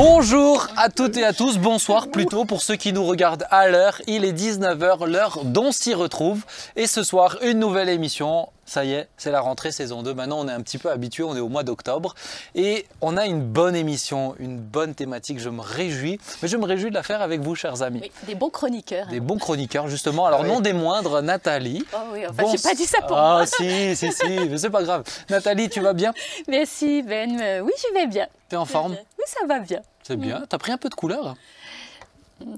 Bonjour 0.00 0.68
à 0.76 0.90
toutes 0.90 1.16
et 1.16 1.24
à 1.24 1.32
tous, 1.32 1.58
bonsoir 1.58 2.06
plutôt 2.06 2.44
pour 2.44 2.62
ceux 2.62 2.76
qui 2.76 2.92
nous 2.92 3.04
regardent 3.04 3.48
à 3.50 3.68
l'heure. 3.68 4.00
Il 4.06 4.24
est 4.24 4.32
19h, 4.32 5.08
l'heure 5.08 5.40
dont 5.42 5.72
s'y 5.72 5.92
retrouve. 5.92 6.44
Et 6.76 6.86
ce 6.86 7.02
soir, 7.02 7.36
une 7.42 7.58
nouvelle 7.58 7.88
émission. 7.88 8.48
Ça 8.68 8.84
y 8.84 8.92
est, 8.92 9.08
c'est 9.16 9.30
la 9.30 9.40
rentrée 9.40 9.72
saison 9.72 10.02
2. 10.02 10.12
Maintenant, 10.12 10.40
on 10.40 10.46
est 10.46 10.52
un 10.52 10.60
petit 10.60 10.76
peu 10.76 10.90
habitué, 10.90 11.22
on 11.22 11.34
est 11.34 11.40
au 11.40 11.48
mois 11.48 11.62
d'octobre. 11.62 12.14
Et 12.54 12.84
on 13.00 13.16
a 13.16 13.24
une 13.24 13.40
bonne 13.42 13.74
émission, 13.74 14.34
une 14.38 14.58
bonne 14.58 14.94
thématique. 14.94 15.40
Je 15.40 15.48
me 15.48 15.62
réjouis. 15.62 16.20
Mais 16.42 16.48
je 16.48 16.56
me 16.58 16.66
réjouis 16.66 16.90
de 16.90 16.94
la 16.94 17.02
faire 17.02 17.22
avec 17.22 17.40
vous, 17.40 17.54
chers 17.54 17.80
amis. 17.80 18.00
Oui, 18.02 18.12
des 18.26 18.34
bons 18.34 18.50
chroniqueurs. 18.50 19.06
Des 19.06 19.20
bons 19.20 19.38
chroniqueurs, 19.38 19.88
justement. 19.88 20.26
Alors, 20.26 20.44
non 20.44 20.60
des 20.60 20.74
moindres, 20.74 21.22
Nathalie. 21.22 21.82
Oh 21.94 21.96
oui, 22.12 22.26
enfin, 22.28 22.44
j'ai 22.52 22.62
pas 22.62 22.74
dit 22.74 22.84
ça 22.84 23.00
pour 23.00 23.16
ah, 23.16 23.36
moi. 23.36 23.46
si, 23.46 23.96
si, 23.96 24.12
si, 24.12 24.28
mais 24.50 24.58
c'est 24.58 24.68
pas 24.68 24.82
grave. 24.82 25.02
Nathalie, 25.30 25.70
tu 25.70 25.80
vas 25.80 25.94
bien? 25.94 26.12
Merci 26.46 27.02
Ben, 27.02 27.40
Euh, 27.40 27.60
oui 27.60 27.72
je 27.78 27.94
vais 27.94 28.06
bien. 28.06 28.26
T'es 28.50 28.56
en 28.56 28.66
forme? 28.66 28.92
Oui 28.92 29.24
ça 29.26 29.46
va 29.46 29.60
bien. 29.60 29.80
C'est 30.02 30.16
bien. 30.16 30.44
T'as 30.48 30.58
pris 30.58 30.72
un 30.72 30.78
peu 30.78 30.88
de 30.88 30.94
couleur? 30.94 31.36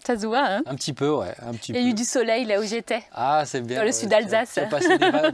Ça 0.05 0.19
se 0.19 0.27
voit 0.27 0.45
hein 0.47 0.63
Un 0.67 0.75
petit 0.75 0.93
peu, 0.93 1.11
ouais. 1.11 1.35
Un 1.47 1.53
petit 1.55 1.73
Il 1.73 1.77
y 1.77 1.79
a 1.79 1.83
peu. 1.83 1.89
eu 1.89 1.95
du 1.95 2.05
soleil 2.05 2.45
là 2.45 2.61
où 2.61 2.63
j'étais. 2.65 3.03
Ah, 3.15 3.45
c'est 3.47 3.61
bien. 3.63 3.77
Dans 3.77 3.83
le 3.83 3.89
ouais. 3.89 3.93
sud 3.93 4.09
d'Alsace. 4.11 4.59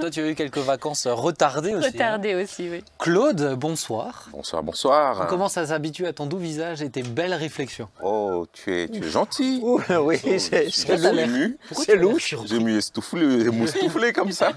Toi, 0.01 0.11
tu 0.11 0.21
as 0.21 0.29
eu 0.29 0.35
quelques 0.35 0.59
vacances 0.59 1.07
retardées 1.07 1.75
aussi. 1.75 1.87
hein. 1.89 1.91
Retardé 1.93 2.35
aussi, 2.35 2.69
oui. 2.71 2.85
Claude, 2.99 3.55
bonsoir. 3.59 4.29
Bonsoir, 4.33 4.63
bonsoir. 4.63 5.21
On 5.23 5.27
commence 5.27 5.57
à 5.57 5.67
s'habituer 5.67 6.07
à 6.07 6.13
ton 6.13 6.27
doux 6.27 6.39
visage 6.39 6.83
et 6.83 6.91
tes 6.91 7.03
belles 7.03 7.35
réflexions. 7.35 7.89
Oh, 8.03 8.47
tu 8.53 8.73
es, 8.83 8.89
tu 8.89 9.05
es 9.05 9.09
gentil. 9.09 9.61
Ouh, 9.63 9.81
oui, 10.01 10.21
Oh, 10.25 10.31
c'est 10.39 10.69
ému. 10.89 11.59
C'est 11.73 11.97
louche. 11.97 12.35
Je 12.49 12.57
me 12.57 12.79
estoufflé, 12.79 13.45
moustouflé 13.51 14.13
comme 14.13 14.33
ça. 14.33 14.53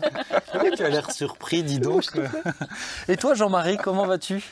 Oui, 0.62 0.70
tu 0.76 0.84
as 0.84 0.90
l'air 0.90 1.09
surpris, 1.12 1.63
dis 1.63 1.79
donc? 1.79 2.03
Et 3.07 3.17
toi, 3.17 3.34
Jean-Marie, 3.34 3.77
comment 3.77 4.05
vas-tu? 4.05 4.43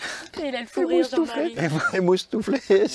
Il 0.43 0.55
a 0.55 0.61
le 0.61 0.67
fou 0.67 0.85
rire 0.87 1.05
Jean-Marie. 1.09 1.55
Et 1.93 1.99
moustouflé, 1.99 2.59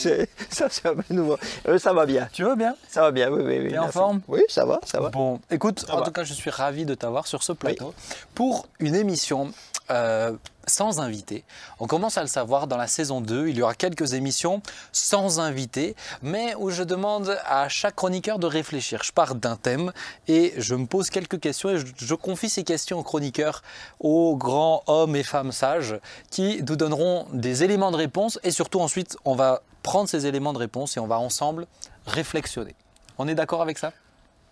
ça, 0.51 0.67
c'est 0.70 0.87
un 0.89 0.95
peu 0.97 1.15
nouveau. 1.15 1.37
Euh, 1.69 1.79
ça 1.79 1.93
va 1.93 2.07
bien. 2.07 2.29
Tu 2.33 2.45
vas 2.45 2.57
bien? 2.57 2.75
Ça 2.89 3.03
va 3.03 3.11
bien, 3.11 3.31
oui, 3.31 3.43
oui. 3.45 3.59
oui 3.65 3.71
T'es 3.71 3.79
en 3.79 3.89
forme? 3.93 4.21
Oui, 4.29 4.41
ça 4.49 4.65
va, 4.65 4.81
ça 4.85 5.01
va. 5.01 5.11
Bon, 5.11 5.41
écoute, 5.51 5.81
Ça 5.87 5.95
en 5.95 5.99
va. 5.99 6.05
tout 6.05 6.13
cas, 6.13 6.25
je 6.25 6.33
suis 6.33 6.51
ravi 6.51 6.85
de 6.87 6.95
t'avoir 6.95 7.27
sur 7.27 7.43
ce 7.43 7.53
plateau 7.53 7.93
pour 8.35 8.67
une 8.81 8.95
émission 8.95 9.53
euh, 9.91 10.33
sans 10.67 11.01
invité. 11.01 11.45
On 11.79 11.87
commence 11.87 12.17
à 12.17 12.23
le 12.23 12.29
savoir, 12.29 12.67
dans 12.69 12.79
la 12.79 12.87
saison 12.87 13.21
2, 13.21 13.49
il 13.49 13.57
y 13.59 13.63
aura 13.63 13.75
quelques 13.75 14.15
émissions 14.15 14.63
sans 14.93 15.41
invité, 15.41 15.95
mais 16.23 16.55
où 16.55 16.71
je 16.71 16.83
demande 16.85 17.37
à 17.45 17.69
chaque 17.69 17.97
chroniqueur 17.97 18.39
de 18.39 18.47
réfléchir. 18.47 19.03
Je 19.03 19.13
pars 19.13 19.35
d'un 19.35 19.57
thème 19.57 19.93
et 20.29 20.55
je 20.57 20.75
me 20.75 20.87
pose 20.87 21.11
quelques 21.11 21.39
questions 21.41 21.69
et 21.71 21.79
je, 21.79 21.87
je 21.97 22.15
confie 22.15 22.49
ces 22.49 22.65
questions 22.65 22.99
aux 23.01 23.03
chroniqueurs, 23.03 23.63
aux 24.01 24.37
grands 24.37 24.85
hommes 24.87 25.17
et 25.17 25.25
femmes 25.25 25.53
sages 25.53 25.97
qui 26.31 26.63
nous 26.67 26.77
donneront 26.77 27.27
des 27.33 27.63
éléments 27.65 27.91
de 27.91 27.97
réponse 27.97 28.39
et 28.45 28.53
surtout 28.53 28.81
ensuite, 28.81 29.17
on 29.27 29.35
va 29.35 29.63
prendre 29.83 30.09
ces 30.09 30.27
éléments 30.27 30.53
de 30.53 30.59
réponse 30.59 30.97
et 30.97 31.01
on 31.01 31.09
va 31.09 31.19
ensemble 31.19 31.67
réflexionner. 32.06 32.75
On 33.19 33.28
est 33.28 33.34
d'accord 33.34 33.62
avec 33.62 33.78
ça? 33.78 33.92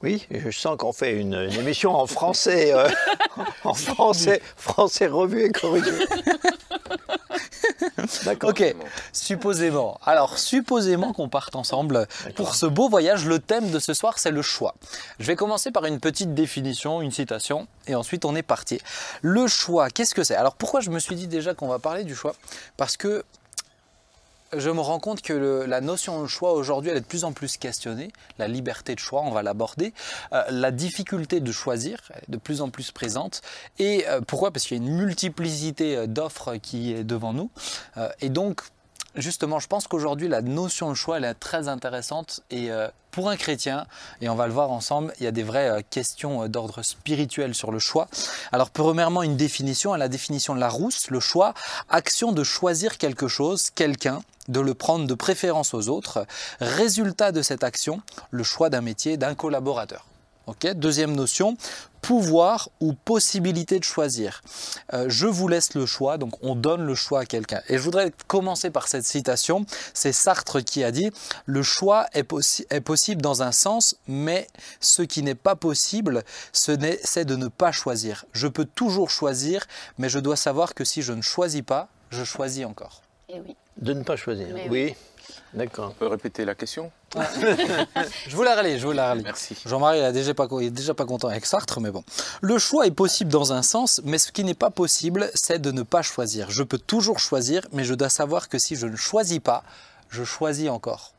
Oui, 0.02 0.26
je 0.30 0.50
sens 0.50 0.78
qu'on 0.78 0.92
fait 0.92 1.12
une, 1.12 1.34
une 1.34 1.60
émission 1.60 1.94
en 1.94 2.06
français, 2.06 2.72
euh, 2.72 2.88
en 3.64 3.74
français, 3.74 4.40
français 4.56 5.06
revu 5.06 5.44
et 5.44 5.50
corrigé. 5.50 5.90
D'accord. 8.24 8.50
Ok, 8.50 8.74
supposément. 9.12 9.98
Alors, 10.04 10.38
supposément 10.38 11.12
qu'on 11.12 11.28
parte 11.28 11.54
ensemble 11.54 12.06
pour 12.34 12.54
ce 12.54 12.64
beau 12.66 12.88
voyage. 12.88 13.26
Le 13.26 13.38
thème 13.38 13.70
de 13.70 13.78
ce 13.78 13.92
soir, 13.92 14.18
c'est 14.18 14.30
le 14.30 14.42
choix. 14.42 14.74
Je 15.18 15.26
vais 15.26 15.36
commencer 15.36 15.70
par 15.70 15.84
une 15.84 16.00
petite 16.00 16.34
définition, 16.34 17.02
une 17.02 17.10
citation, 17.10 17.66
et 17.86 17.94
ensuite 17.94 18.24
on 18.24 18.34
est 18.34 18.42
parti. 18.42 18.80
Le 19.20 19.46
choix, 19.48 19.90
qu'est-ce 19.90 20.14
que 20.14 20.24
c'est? 20.24 20.34
Alors, 20.34 20.54
pourquoi 20.54 20.80
je 20.80 20.90
me 20.90 20.98
suis 20.98 21.14
dit 21.14 21.28
déjà 21.28 21.54
qu'on 21.54 21.68
va 21.68 21.78
parler 21.78 22.04
du 22.04 22.14
choix? 22.14 22.34
Parce 22.76 22.96
que 22.96 23.24
je 24.56 24.70
me 24.70 24.80
rends 24.80 24.98
compte 24.98 25.22
que 25.22 25.64
la 25.66 25.80
notion 25.80 26.22
de 26.22 26.26
choix 26.26 26.52
aujourd'hui, 26.52 26.90
elle 26.90 26.96
est 26.96 27.02
de 27.02 27.06
plus 27.06 27.24
en 27.24 27.32
plus 27.32 27.56
questionnée. 27.56 28.12
La 28.38 28.48
liberté 28.48 28.94
de 28.94 29.00
choix, 29.00 29.22
on 29.22 29.30
va 29.30 29.42
l'aborder. 29.42 29.92
Euh, 30.32 30.42
la 30.50 30.70
difficulté 30.70 31.40
de 31.40 31.52
choisir 31.52 32.00
est 32.14 32.30
de 32.30 32.36
plus 32.36 32.60
en 32.60 32.70
plus 32.70 32.90
présente. 32.90 33.42
Et 33.78 34.06
euh, 34.08 34.20
pourquoi? 34.20 34.50
Parce 34.50 34.66
qu'il 34.66 34.78
y 34.78 34.80
a 34.80 34.82
une 34.82 34.96
multiplicité 34.96 35.96
euh, 35.96 36.06
d'offres 36.06 36.56
qui 36.56 36.92
est 36.92 37.04
devant 37.04 37.32
nous. 37.32 37.50
Et 38.20 38.28
donc, 38.28 38.62
justement, 39.14 39.58
je 39.58 39.66
pense 39.66 39.86
qu'aujourd'hui, 39.86 40.28
la 40.28 40.42
notion 40.42 40.90
de 40.90 40.94
choix, 40.94 41.18
elle 41.18 41.24
est 41.24 41.34
très 41.34 41.68
intéressante. 41.68 42.40
Et 42.50 42.70
euh, 42.70 42.88
pour 43.10 43.28
un 43.28 43.36
chrétien, 43.36 43.86
et 44.20 44.28
on 44.28 44.34
va 44.34 44.46
le 44.46 44.52
voir 44.52 44.70
ensemble, 44.70 45.12
il 45.18 45.24
y 45.24 45.26
a 45.26 45.32
des 45.32 45.42
vraies 45.42 45.68
euh, 45.68 45.80
questions 45.88 46.44
euh, 46.44 46.48
d'ordre 46.48 46.82
spirituel 46.82 47.54
sur 47.54 47.72
le 47.72 47.78
choix. 47.78 48.08
Alors, 48.52 48.70
premièrement, 48.70 49.22
une 49.22 49.36
définition, 49.36 49.94
la 49.94 50.08
définition 50.08 50.54
de 50.54 50.60
Larousse, 50.60 51.10
le 51.10 51.20
choix, 51.20 51.54
action 51.88 52.32
de 52.32 52.44
choisir 52.44 52.98
quelque 52.98 53.28
chose, 53.28 53.70
quelqu'un, 53.70 54.22
de 54.48 54.60
le 54.60 54.74
prendre 54.74 55.06
de 55.06 55.14
préférence 55.14 55.74
aux 55.74 55.88
autres. 55.88 56.26
Résultat 56.60 57.32
de 57.32 57.42
cette 57.42 57.64
action, 57.64 58.02
le 58.30 58.42
choix 58.42 58.70
d'un 58.70 58.80
métier, 58.80 59.16
d'un 59.16 59.34
collaborateur. 59.34 60.06
Deuxième 60.74 61.14
notion, 61.14 61.56
pouvoir 62.00 62.68
ou 62.80 62.92
possibilité 62.92 63.78
de 63.78 63.84
choisir. 63.84 64.42
Euh, 64.92 65.06
je 65.08 65.26
vous 65.26 65.48
laisse 65.48 65.74
le 65.74 65.86
choix, 65.86 66.18
donc 66.18 66.32
on 66.42 66.54
donne 66.54 66.82
le 66.84 66.94
choix 66.94 67.20
à 67.20 67.26
quelqu'un. 67.26 67.60
Et 67.68 67.76
je 67.78 67.82
voudrais 67.82 68.12
commencer 68.26 68.70
par 68.70 68.88
cette 68.88 69.04
citation. 69.04 69.64
C'est 69.94 70.12
Sartre 70.12 70.60
qui 70.64 70.82
a 70.84 70.90
dit 70.90 71.10
Le 71.46 71.62
choix 71.62 72.06
est, 72.12 72.22
possi- 72.22 72.66
est 72.70 72.80
possible 72.80 73.22
dans 73.22 73.42
un 73.42 73.52
sens, 73.52 73.96
mais 74.08 74.46
ce 74.80 75.02
qui 75.02 75.22
n'est 75.22 75.34
pas 75.34 75.56
possible, 75.56 76.22
ce 76.52 76.76
c'est 77.04 77.24
de 77.24 77.36
ne 77.36 77.48
pas 77.48 77.72
choisir. 77.72 78.24
Je 78.32 78.46
peux 78.48 78.64
toujours 78.64 79.10
choisir, 79.10 79.66
mais 79.98 80.08
je 80.08 80.18
dois 80.18 80.36
savoir 80.36 80.74
que 80.74 80.84
si 80.84 81.02
je 81.02 81.12
ne 81.12 81.22
choisis 81.22 81.62
pas, 81.62 81.88
je 82.10 82.24
choisis 82.24 82.64
encore. 82.64 83.02
Eh 83.28 83.40
oui. 83.40 83.56
De 83.76 83.92
ne 83.92 84.02
pas 84.02 84.16
choisir. 84.16 84.48
Mais 84.52 84.68
oui. 84.68 84.94
D'accord. 85.54 85.90
On 85.90 85.94
peut 85.94 86.06
répéter 86.06 86.44
la 86.44 86.54
question? 86.54 86.90
Je 87.14 88.36
vous 88.36 88.42
la 88.42 88.56
relis, 88.56 88.78
je 88.78 88.86
vous 88.86 88.92
la 88.92 89.12
relis. 89.12 89.22
Merci. 89.24 89.56
Jean-Marie 89.66 89.98
il 89.98 90.04
est 90.04 90.12
déjà 90.12 90.34
pas, 90.34 90.46
il 90.60 90.66
est 90.66 90.70
déjà 90.70 90.94
pas 90.94 91.04
content 91.04 91.28
avec 91.28 91.44
Sartre, 91.44 91.80
mais 91.80 91.90
bon. 91.90 92.04
Le 92.40 92.58
choix 92.58 92.86
est 92.86 92.92
possible 92.92 93.30
dans 93.30 93.52
un 93.52 93.62
sens, 93.62 94.00
mais 94.04 94.18
ce 94.18 94.30
qui 94.30 94.44
n'est 94.44 94.54
pas 94.54 94.70
possible, 94.70 95.30
c'est 95.34 95.60
de 95.60 95.72
ne 95.72 95.82
pas 95.82 96.02
choisir. 96.02 96.50
Je 96.50 96.62
peux 96.62 96.78
toujours 96.78 97.18
choisir, 97.18 97.66
mais 97.72 97.84
je 97.84 97.94
dois 97.94 98.10
savoir 98.10 98.48
que 98.48 98.58
si 98.58 98.76
je 98.76 98.86
ne 98.86 98.96
choisis 98.96 99.40
pas, 99.40 99.64
je 100.08 100.24
choisis 100.24 100.68
encore. 100.68 101.12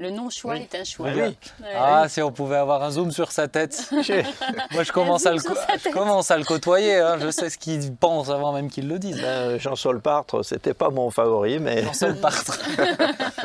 Le 0.00 0.10
non-choix 0.10 0.54
Oui. 0.54 0.60
est 0.72 0.78
un 0.78 0.84
choix. 0.84 1.08
Oui. 1.12 1.20
Ouais. 1.20 1.34
Ah, 1.76 2.06
si 2.08 2.22
on 2.22 2.30
pouvait 2.30 2.56
avoir 2.56 2.84
un 2.84 2.90
zoom 2.92 3.10
sur 3.10 3.32
sa 3.32 3.48
tête. 3.48 3.88
Moi, 4.70 4.84
je 4.84 4.92
commence, 4.92 5.26
à 5.26 5.32
le, 5.32 5.38
je 5.38 5.90
commence 5.90 6.30
à 6.30 6.38
le 6.38 6.44
côtoyer. 6.44 6.96
hein. 7.00 7.16
Je 7.20 7.30
sais 7.32 7.50
ce 7.50 7.58
qu'il 7.58 7.92
pense 7.96 8.30
avant 8.30 8.52
même 8.52 8.70
qu'il 8.70 8.86
le 8.86 9.00
dise. 9.00 9.20
Ben, 9.20 9.58
Jean-Saul 9.58 10.00
Partre, 10.00 10.44
c'était 10.44 10.72
pas 10.74 10.90
mon 10.90 11.10
favori, 11.10 11.58
mais 11.58 11.82
J'en 11.82 11.92
seul 11.92 12.14
partre. 12.20 12.56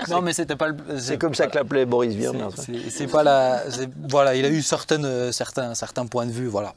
non, 0.09 0.21
mais 0.21 0.33
c'était 0.33 0.55
pas 0.55 0.67
le. 0.67 0.75
c'est 0.99 1.17
comme 1.17 1.33
ça 1.33 1.47
que 1.47 1.57
l'appelait 1.57 1.85
Boris 1.85 2.13
Vian. 2.13 2.33
C'est- 2.55 2.89
c'est 2.91 3.07
pas 3.07 3.23
la. 3.23 3.63
c'est- 3.71 3.89
Voilà, 4.09 4.35
il 4.35 4.45
a 4.45 4.49
eu 4.49 4.61
certaines, 4.61 5.05
euh, 5.05 5.31
certains, 5.31 5.73
certains 5.73 6.05
points 6.05 6.27
de 6.27 6.31
vue. 6.31 6.47
Voilà. 6.47 6.73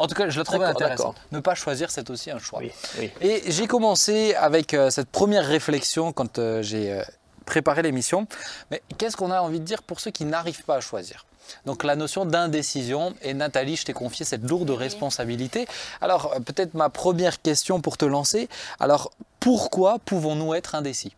En 0.00 0.08
tout 0.08 0.16
cas, 0.16 0.28
je 0.28 0.38
la 0.40 0.44
trouvais 0.44 0.64
intéressante. 0.66 1.14
Ne 1.30 1.38
pas 1.38 1.54
choisir, 1.54 1.88
c'est 1.92 2.10
aussi 2.10 2.32
un 2.32 2.40
choix. 2.40 2.58
Oui, 2.58 2.72
oui. 2.98 3.12
Et 3.20 3.44
j'ai 3.52 3.68
commencé 3.68 4.34
avec 4.34 4.74
euh, 4.74 4.90
cette 4.90 5.08
première 5.08 5.46
réflexion 5.46 6.12
quand 6.12 6.40
euh, 6.40 6.62
j'ai 6.62 6.92
euh, 6.92 7.02
préparé 7.44 7.82
l'émission. 7.82 8.26
Mais 8.70 8.82
qu'est-ce 8.98 9.16
qu'on 9.16 9.30
a 9.30 9.40
envie 9.40 9.60
de 9.60 9.64
dire 9.64 9.82
pour 9.82 10.00
ceux 10.00 10.10
qui 10.10 10.24
n'arrivent 10.24 10.64
pas 10.64 10.76
à 10.76 10.80
choisir? 10.80 11.26
Donc 11.66 11.84
la 11.84 11.96
notion 11.96 12.24
d'indécision, 12.24 13.14
et 13.22 13.34
Nathalie, 13.34 13.76
je 13.76 13.84
t'ai 13.84 13.92
confié 13.92 14.24
cette 14.24 14.48
lourde 14.48 14.70
responsabilité. 14.70 15.66
Alors 16.00 16.32
euh, 16.32 16.40
peut-être 16.40 16.74
ma 16.74 16.88
première 16.88 17.40
question 17.42 17.80
pour 17.80 17.96
te 17.96 18.04
lancer. 18.04 18.48
Alors 18.80 19.10
pourquoi 19.40 19.98
pouvons-nous 19.98 20.54
être 20.54 20.74
indécis? 20.74 21.14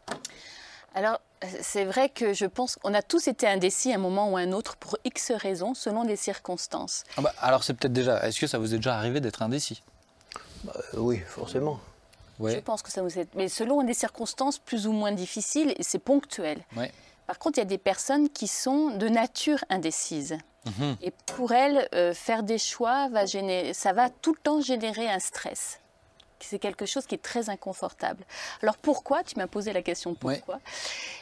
Alors, 0.95 1.21
euh, 1.45 1.47
c'est 1.61 1.85
vrai 1.85 2.09
que 2.09 2.33
je 2.33 2.47
pense 2.47 2.77
qu'on 2.77 2.95
a 2.95 3.03
tous 3.03 3.29
été 3.29 3.47
indécis 3.47 3.93
à 3.93 3.97
un 3.97 3.99
moment 3.99 4.31
ou 4.31 4.37
à 4.37 4.41
un 4.41 4.53
autre 4.53 4.77
pour 4.77 4.97
X 5.05 5.33
raisons, 5.33 5.75
selon 5.75 6.05
des 6.05 6.17
circonstances. 6.17 7.05
Ah 7.17 7.21
bah, 7.21 7.35
Alors 7.41 7.65
c'est 7.65 7.75
peut-être 7.75 7.93
déjà, 7.93 8.27
est-ce 8.27 8.41
que 8.41 8.47
ça 8.47 8.59
vous 8.59 8.75
est 8.75 8.79
déjà 8.79 8.97
arrivé 8.97 9.21
d'être 9.21 9.43
indécis? 9.43 9.83
Euh, 10.67 10.81
oui, 10.95 11.21
forcément. 11.27 11.79
Je 12.43 12.59
pense 12.59 12.83
que 12.83 12.91
ça 12.91 13.03
nous 13.03 13.19
est... 13.19 13.35
Mais 13.35 13.49
selon 13.49 13.83
des 13.83 13.95
circonstances 13.95 14.59
plus 14.59 14.87
ou 14.87 14.93
moins 14.93 15.13
difficiles, 15.13 15.75
et 15.77 15.83
c'est 15.83 15.99
ponctuel. 15.99 16.59
Ouais. 16.77 16.93
Par 17.27 17.39
contre, 17.39 17.59
il 17.59 17.61
y 17.61 17.63
a 17.63 17.67
des 17.67 17.79
personnes 17.79 18.29
qui 18.29 18.47
sont 18.47 18.91
de 18.91 19.09
nature 19.09 19.65
indécises. 19.69 20.39
Mhm. 20.67 20.97
Et 21.03 21.13
pour 21.27 21.53
elles, 21.53 21.89
euh, 21.95 22.15
faire 22.15 22.43
des 22.43 22.59
choix, 22.59 23.09
va 23.09 23.27
générer, 23.27 23.73
ça 23.73 23.93
va 23.93 24.11
tout 24.11 24.33
le 24.33 24.41
temps 24.41 24.61
générer 24.61 25.09
un 25.09 25.19
stress. 25.19 25.81
C'est 26.39 26.59
quelque 26.59 26.85
chose 26.87 27.07
qui 27.07 27.15
est 27.15 27.23
très 27.23 27.49
inconfortable. 27.49 28.25
Alors 28.63 28.77
pourquoi? 28.77 29.25
Tu 29.25 29.37
m'as 29.37 29.47
posé 29.47 29.73
la 29.73 29.83
question 29.83 30.15
pourquoi? 30.15 30.61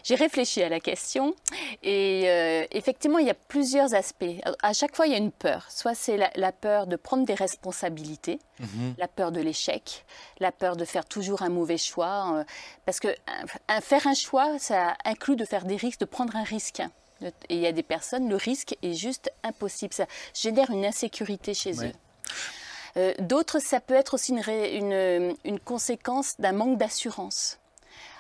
J'ai 0.03 0.17
réfléchi 0.17 0.63
à 0.63 0.69
la 0.69 0.81
question 0.81 1.35
et 1.83 2.25
euh, 2.27 2.67
effectivement, 2.73 3.19
il 3.19 3.27
y 3.27 3.31
a 3.31 3.35
plusieurs 3.35 3.95
aspects. 3.95 4.25
À 4.63 4.73
chaque 4.73 4.95
fois, 4.97 5.07
il 5.07 5.13
y 5.13 5.15
a 5.15 5.19
une 5.19 5.31
peur. 5.33 5.67
Soit 5.71 5.95
c'est 5.95 6.17
la, 6.17 6.31
la 6.35 6.51
peur 6.53 6.87
de 6.87 6.97
prendre 6.97 7.25
des 7.25 7.35
responsabilités, 7.35 8.39
Mhm. 8.61 8.95
la 8.99 9.09
peur 9.09 9.33
de 9.33 9.41
l'échec, 9.41 10.05
la 10.39 10.53
peur 10.53 10.77
de 10.77 10.85
faire 10.85 11.05
toujours 11.05 11.43
un 11.43 11.49
mauvais 11.49 11.79
choix. 11.79 12.37
euh, 12.39 12.45
parce 12.85 13.01
que 13.01 13.09
un- 13.09 13.77
un- 13.77 13.81
faire 13.81 14.07
un 14.07 14.15
choix, 14.15 14.59
ça 14.59 14.97
inclut 15.05 15.37
de 15.37 15.45
faire 15.45 15.65
des 15.65 15.77
risques, 15.77 16.01
de 16.01 16.05
prendre 16.05 16.35
un 16.37 16.45
risque. 16.45 16.83
Et 17.23 17.55
il 17.55 17.59
y 17.61 17.67
a 17.67 17.73
des 17.73 17.83
personnes, 17.83 18.29
le 18.29 18.37
risque 18.37 18.77
est 18.83 18.93
juste 18.95 19.31
impossible. 19.43 19.95
Ça 19.95 20.07
génère 20.35 20.71
une 20.71 20.85
insécurité 20.85 21.55
chez 21.55 21.73
eux. 21.87 21.93
Euh, 22.97 23.13
D'autres, 23.19 23.59
ça 23.59 23.81
peut 23.81 23.95
être 23.95 24.15
aussi 24.15 24.33
une, 24.33 24.43
une, 24.49 25.37
une 25.45 25.61
conséquence 25.61 26.35
d'un 26.39 26.53
manque 26.53 26.79
d'assurance. 26.79 27.59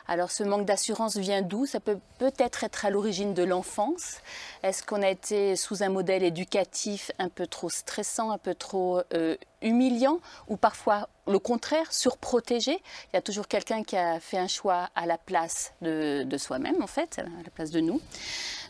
Alors 0.07 0.31
ce 0.31 0.43
manque 0.43 0.67
d'assurance 0.67 1.17
vient 1.17 1.41
d'où? 1.41 1.65
Ça 1.65 1.81
peut 1.81 1.99
peut-être 2.19 2.63
être 2.63 2.85
à 2.85 2.91
l'origine 2.91 3.33
de 3.33 3.43
l'enfance. 3.43 4.19
Est-ce 4.63 4.83
qu'on 4.83 5.01
a 5.01 5.09
été 5.09 5.57
sous 5.57 5.83
un 5.83 5.89
modèle 5.89 6.23
éducatif 6.23 7.11
un 7.19 7.31
peu 7.31 7.47
trop 7.47 7.71
stressant, 7.71 8.31
un 8.31 8.39
peu 8.39 8.55
trop 8.55 9.01
euh, 9.15 9.37
humiliant, 9.63 10.21
ou 10.49 10.57
parfois 10.57 11.09
le 11.27 11.39
contraire, 11.39 11.91
surprotégé? 11.91 12.73
Il 12.73 13.15
y 13.15 13.17
a 13.17 13.23
toujours 13.23 13.49
quelqu'un 13.49 13.83
qui 13.83 13.97
a 13.97 14.21
fait 14.21 14.37
un 14.37 14.49
choix 14.49 14.91
à 14.95 15.07
la 15.07 15.17
place 15.17 15.73
de, 15.81 16.37
soi-même, 16.37 16.83
en 16.83 16.87
fait, 16.87 17.19
à 17.19 17.23
la 17.23 17.51
place 17.55 17.71
de 17.71 17.81
nous. 17.81 18.01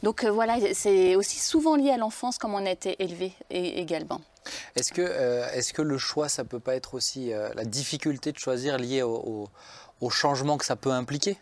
Donc 0.05 0.23
euh, 0.23 0.31
voilà, 0.31 0.57
c'est 0.73 1.17
aussi 1.17 1.41
souvent 1.41 1.75
lié 1.75 1.91
à 1.91 1.97
l'enfance, 1.97 2.39
comme 2.39 2.55
on 2.55 2.65
a 2.65 2.71
été 2.71 3.03
élevé 3.03 3.33
également. 3.51 4.21
Est-ce 4.77 4.93
que, 4.93 5.01
euh, 5.01 5.49
est 5.53 5.73
que 5.73 5.81
le 5.81 5.97
choix, 5.97 6.29
ça 6.29 6.45
peut 6.45 6.61
pas 6.61 6.77
être 6.77 6.95
aussi 6.95 7.31
la 7.31 7.65
difficulté 7.65 8.31
de 8.31 8.39
choisir 8.39 8.77
liée 8.77 9.03
au 9.03 9.49
changement 10.11 10.56
que 10.59 10.65
ça 10.65 10.77
peut 10.77 10.91
impliquer 10.91 11.39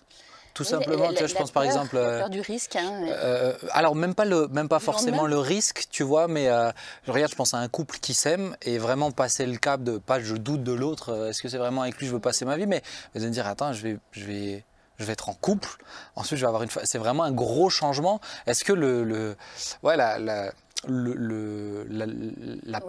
tout 0.55 0.65
simplement, 0.65 1.09
tu 1.09 1.19
vois, 1.19 1.27
je 1.27 1.35
pense 1.35 1.51
par 1.51 1.63
exemple. 1.63 1.97
La 1.97 2.19
peur 2.19 2.31
du 2.31 2.41
risque. 2.41 2.77
Hein, 2.77 3.07
euh, 3.09 3.55
alors 3.71 3.95
même 3.95 4.15
pas 4.15 4.25
le, 4.25 4.49
même 4.49 4.69
pas 4.69 4.81
forcément 4.81 5.27
le 5.27 5.39
risque, 5.39 5.87
tu 5.91 6.03
vois, 6.03 6.29
mais 6.29 6.49
euh, 6.49 6.71
je 7.07 7.13
regarde, 7.13 7.31
je 7.31 7.37
pense 7.37 7.55
à 7.55 7.59
un 7.59 7.69
couple 7.69 7.99
qui 7.99 8.13
s'aime 8.15 8.57
et 8.63 8.79
vraiment 8.79 9.11
passer 9.11 9.47
le 9.47 9.57
cap 9.57 9.83
de 9.83 9.99
pas, 9.99 10.21
je 10.21 10.35
doute 10.35 10.63
de 10.63 10.73
l'autre. 10.73 11.11
Euh, 11.11 11.31
est-ce 11.31 11.41
que 11.43 11.49
c'est 11.49 11.59
vraiment 11.59 11.83
avec 11.83 11.95
lui 11.97 12.01
que 12.01 12.11
je 12.11 12.13
veux 12.13 12.21
passer 12.21 12.45
ma 12.45 12.57
vie 12.57 12.67
Mais 12.67 12.83
vous 13.15 13.21
allez 13.21 13.29
me 13.29 13.33
dire, 13.33 13.47
attends, 13.47 13.73
je 13.73 13.83
vais, 13.83 13.97
je 14.13 14.25
vais, 14.25 14.65
je 14.99 15.05
vais 15.05 15.13
être 15.15 15.31
en 15.31 15.35
couple. 15.35 15.71
Ensuite, 16.17 16.39
je 16.39 16.45
vais 16.45 16.49
avoir 16.49 16.63
une. 16.63 16.71
C'est 16.85 16.99
vraiment 16.99 17.23
un 17.23 17.33
gros 17.33 17.71
changement. 17.71 18.21
Est-ce 18.47 18.65
que 18.65 18.75
le, 18.75 19.05
le, 19.05 19.37
ouais, 19.83 19.97
la, 19.97 20.19
la, 20.19 20.53
le, 20.87 21.87
la, 21.89 22.07
la 22.65 22.81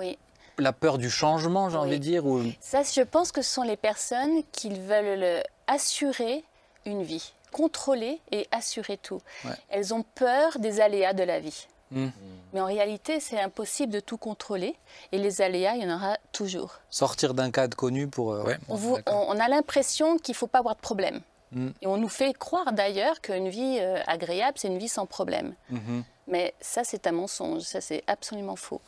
la 0.59 0.71
peur 0.71 0.97
du 0.99 1.09
changement, 1.09 1.69
j'ai 1.69 1.77
envie 1.77 1.97
de 1.97 2.03
dire 2.03 2.25
ou... 2.27 2.43
Ça, 2.59 2.83
je 2.83 3.01
pense 3.01 3.31
que 3.31 3.41
ce 3.41 3.51
sont 3.51 3.63
les 3.63 3.77
personnes 3.77 4.43
qui 4.51 4.69
veulent 4.69 5.43
assurer 5.67 6.43
une 6.85 7.03
vie, 7.03 7.33
contrôler 7.51 8.19
et 8.31 8.47
assurer 8.51 8.97
tout. 8.97 9.21
Elles 9.69 9.93
ont 9.93 10.03
peur 10.15 10.59
des 10.59 10.81
aléas 10.81 11.13
de 11.13 11.23
la 11.23 11.39
vie. 11.39 11.67
Hmm. 11.91 12.09
Mais 12.53 12.61
en 12.61 12.65
réalité, 12.65 13.19
c'est 13.19 13.39
impossible 13.39 13.93
de 13.93 13.99
tout 13.99 14.17
contrôler 14.17 14.75
et 15.11 15.19
les 15.19 15.41
aléas, 15.41 15.75
il 15.75 15.83
y 15.83 15.85
en 15.85 15.95
aura 15.95 16.17
toujours. 16.31 16.79
Sortir 16.89 17.33
d'un 17.35 17.51
cadre 17.51 17.77
connu 17.77 18.07
pour... 18.07 18.33
Euh, 18.33 18.55
on, 18.67 19.39
a 19.39 19.47
l'impression 19.47 20.17
qu'il 20.17 20.33
ne 20.33 20.37
faut 20.37 20.47
pas 20.47 20.59
avoir 20.59 20.75
de 20.75 20.81
problème. 20.81 21.21
Hmm. 21.53 21.69
Et 21.81 21.87
on 21.87 21.97
nous 21.97 22.09
fait 22.09 22.33
croire 22.33 22.73
d'ailleurs 22.73 23.21
qu'une 23.21 23.49
vie 23.49 23.77
euh, 23.79 23.99
agréable, 24.07 24.57
c'est 24.57 24.67
une 24.67 24.77
vie 24.77 24.89
sans 24.89 25.05
problème. 25.05 25.53
Hmm. 25.69 26.01
Mais 26.27 26.53
ça, 26.61 26.83
c'est 26.83 27.05
un 27.05 27.11
mensonge, 27.11 27.63
ça, 27.63 27.81
c'est 27.81 28.03
absolument 28.07 28.55
faux. 28.55 28.81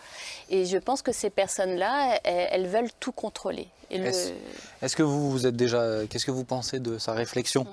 Et 0.49 0.65
je 0.65 0.77
pense 0.77 1.01
que 1.01 1.11
ces 1.11 1.29
personnes-là, 1.29 2.19
elles, 2.23 2.67
veulent 2.67 2.91
tout 2.99 3.11
contrôler. 3.11 3.67
Est-ce 3.91 4.95
que 4.95 5.03
vous, 5.03 5.31
vous 5.31 5.45
êtes 5.45 5.55
déjà. 5.55 6.05
Qu'est-ce 6.09 6.25
que 6.25 6.31
vous 6.31 6.45
pensez 6.45 6.79
de 6.79 6.97
sa 6.97 7.13
réflexion? 7.13 7.67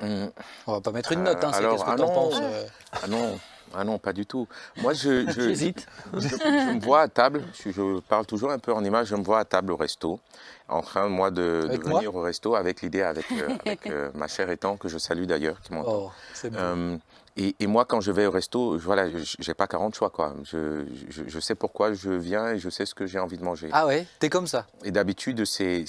On 0.00 0.06
mm. 0.06 0.32
On 0.66 0.72
va 0.72 0.80
pas 0.80 0.92
mettre 0.92 1.12
une 1.12 1.22
note, 1.22 1.42
hein, 1.42 1.50
c'est 1.52 1.62
qu'est-ce 1.62 1.84
que 1.84 1.96
tu 1.96 2.02
en 2.02 2.08
penses 2.08 2.38
euh? 2.40 2.66
Ah 2.92 3.06
non 3.08 3.38
ah 3.74 3.84
non, 3.84 3.98
pas 3.98 4.12
du 4.12 4.26
tout. 4.26 4.46
Moi, 4.82 4.92
je, 4.92 5.26
je, 5.30 5.54
je, 5.54 5.72
je, 6.14 6.74
me 6.74 6.80
vois 6.80 7.02
à 7.02 7.08
table, 7.08 7.42
je, 7.64 8.00
parle 8.00 8.26
toujours 8.26 8.50
un 8.50 8.58
peu 8.58 8.72
en 8.72 8.84
image, 8.84 9.08
je 9.08 9.16
me 9.16 9.22
vois 9.22 9.40
à 9.40 9.44
table 9.44 9.72
au 9.72 9.76
resto, 9.76 10.20
en 10.68 10.82
train, 10.82 11.08
moi, 11.08 11.30
de, 11.30 11.68
venir 11.84 12.14
au 12.14 12.20
resto 12.20 12.54
avec 12.54 12.82
l'idée, 12.82 13.02
avec, 13.02 13.26
euh, 13.32 13.48
avec 13.64 13.86
euh, 13.86 14.10
ma 14.14 14.28
chère 14.28 14.50
étant, 14.50 14.76
que 14.76 14.88
je 14.88 14.98
salue 14.98 15.24
d'ailleurs, 15.24 15.60
qui 15.60 15.72
m'entend. 15.72 16.04
Oh, 16.06 16.10
c'est 16.34 16.50
bon. 16.50 17.00
Et, 17.40 17.66
moi, 17.68 17.84
quand 17.84 18.00
je 18.00 18.10
vais 18.10 18.26
au 18.26 18.32
resto, 18.32 18.76
voilà, 18.78 19.06
j'ai 19.38 19.54
pas 19.54 19.68
40 19.68 19.94
choix, 19.94 20.10
quoi. 20.10 20.34
Je, 20.42 20.84
je, 21.08 21.38
sais 21.38 21.54
pourquoi 21.54 21.92
je 21.92 22.10
viens 22.10 22.50
et 22.50 22.58
je 22.58 22.68
sais 22.68 22.84
ce 22.84 22.96
que 22.96 23.06
j'ai 23.06 23.20
envie 23.20 23.38
de 23.38 23.44
manger. 23.44 23.68
Ah 23.72 23.86
ouais, 23.86 24.06
t'es 24.18 24.28
comme 24.28 24.48
ça? 24.48 24.66
Et 24.84 24.90
d'habitude, 24.90 25.44
c'est 25.44 25.84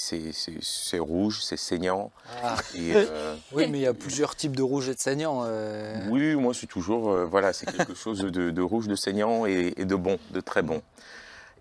rouge, 1.00 1.40
c'est 1.42 1.58
saignant. 1.58 2.12
Ah. 2.44 2.56
Euh, 2.80 3.36
oui, 3.52 3.68
mais 3.70 3.80
il 3.80 3.82
y 3.82 3.88
a 3.88 3.94
plusieurs 3.94 4.36
types 4.36 4.56
de 4.56 4.62
rouge 4.62 4.90
et 4.90 4.94
de 4.94 5.00
saignant. 5.00 5.44
Euh. 5.46 5.96
Oui, 6.10 6.36
moi, 6.36 6.54
c'est 6.54 6.66
toujours, 6.68 7.12
euh, 7.12 7.26
voilà, 7.26 7.54
c'est 7.54 7.66
quelque 7.66 7.94
chose 7.96 8.20
de, 8.20 8.52
de, 8.52 8.62
rouge, 8.62 8.88
de 8.88 8.96
saignant 8.96 9.46
et, 9.46 9.74
et, 9.78 9.86
de 9.86 9.96
bon, 9.96 10.18
de 10.32 10.40
très 10.40 10.62
bon. 10.62 10.82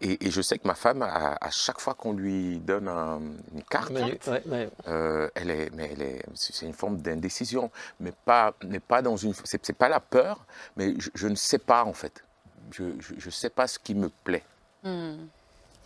Et, 0.00 0.30
je 0.30 0.42
sais 0.42 0.58
que 0.58 0.66
ma 0.66 0.74
femme, 0.74 1.02
à, 1.02 1.50
chaque 1.50 1.80
fois 1.80 1.94
qu'on 1.94 2.12
lui 2.12 2.58
donne 2.58 2.88
une 2.88 3.62
carte, 3.64 3.92
euh, 4.86 5.28
elle 5.34 5.50
est, 5.50 5.70
mais 5.74 5.90
elle 5.92 6.02
est, 6.02 6.22
c'est 6.34 6.66
une 6.66 6.72
forme 6.72 6.98
d'indécision, 6.98 7.70
mais 8.00 8.12
pas, 8.24 8.54
mais 8.64 8.80
pas 8.80 9.02
dans 9.02 9.16
une, 9.16 9.34
c'est, 9.44 9.72
pas 9.72 9.88
la 9.88 10.00
peur, 10.00 10.44
mais 10.76 10.94
je, 11.14 11.26
ne 11.26 11.34
sais 11.34 11.58
pas 11.58 11.84
en 11.84 11.92
fait. 11.92 12.24
Je 12.70 12.84
ne 12.84 13.30
sais 13.30 13.50
pas 13.50 13.66
ce 13.66 13.78
qui 13.78 13.94
me 13.94 14.08
plaît. 14.08 14.44
Hmm. 14.84 15.16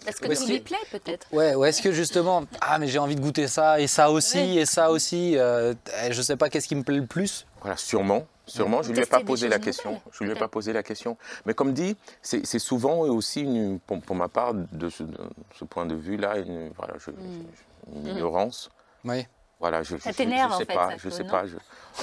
Est-ce 0.06 0.20
que 0.20 0.34
ça 0.34 0.46
lui 0.46 0.60
plaît 0.60 0.76
peut-être? 0.90 1.26
Ouais, 1.32 1.54
ou 1.54 1.64
est-ce 1.64 1.80
que 1.80 1.92
justement, 1.92 2.44
ah 2.60 2.78
mais 2.78 2.88
j'ai 2.88 2.98
envie 2.98 3.14
de 3.14 3.20
goûter 3.20 3.46
ça 3.46 3.80
et 3.80 3.86
ça 3.86 4.10
aussi 4.10 4.58
et 4.58 4.66
ça 4.66 4.90
aussi, 4.90 5.38
euh, 5.38 5.74
je 6.10 6.16
ne 6.16 6.22
sais 6.22 6.36
pas 6.36 6.50
qu'est-ce 6.50 6.68
qui 6.68 6.74
me 6.74 6.82
plaît 6.82 6.96
le 6.96 7.06
plus. 7.06 7.46
Voilà, 7.60 7.76
sûrement. 7.76 8.26
Sûrement, 8.46 8.82
je 8.82 8.90
ne 8.90 8.96
lui 8.96 9.02
ai 9.02 9.06
pas 9.06 9.20
posé 9.20 9.48
la 9.48 9.58
question. 9.58 10.00
Je 10.10 10.24
lui 10.24 10.32
ai 10.32 10.34
pas 10.34 10.48
posé 10.48 10.72
la 10.72 10.82
question. 10.82 11.16
Mais 11.46 11.54
comme 11.54 11.72
dit, 11.72 11.96
c'est 12.22 12.58
souvent 12.58 13.00
aussi, 13.00 13.42
une, 13.42 13.78
pour, 13.78 14.16
ma 14.16 14.28
part, 14.28 14.54
de 14.54 14.88
ce, 14.88 15.04
point 15.64 15.86
de 15.86 15.94
vue-là, 15.94 16.38
une, 16.38 16.70
voilà, 16.76 16.94
hmm. 16.94 18.06
ignorance. 18.08 18.70
Oui. 19.04 19.26
Voilà, 19.60 19.84
je, 19.84 19.96
ça 19.96 20.12
t'énerve 20.12 20.52
en 20.52 20.58
fait. 20.58 20.66
Pas, 20.66 20.96
je 20.96 21.08
sais 21.08 21.22
pas. 21.22 21.44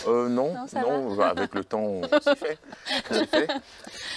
Euh, 0.07 0.29
non, 0.29 0.55
non, 0.73 1.19
avec 1.19 1.53
le 1.53 1.65
temps, 1.65 1.99
c'est 2.23 2.37
fait. 2.37 2.57
fait. 3.25 3.51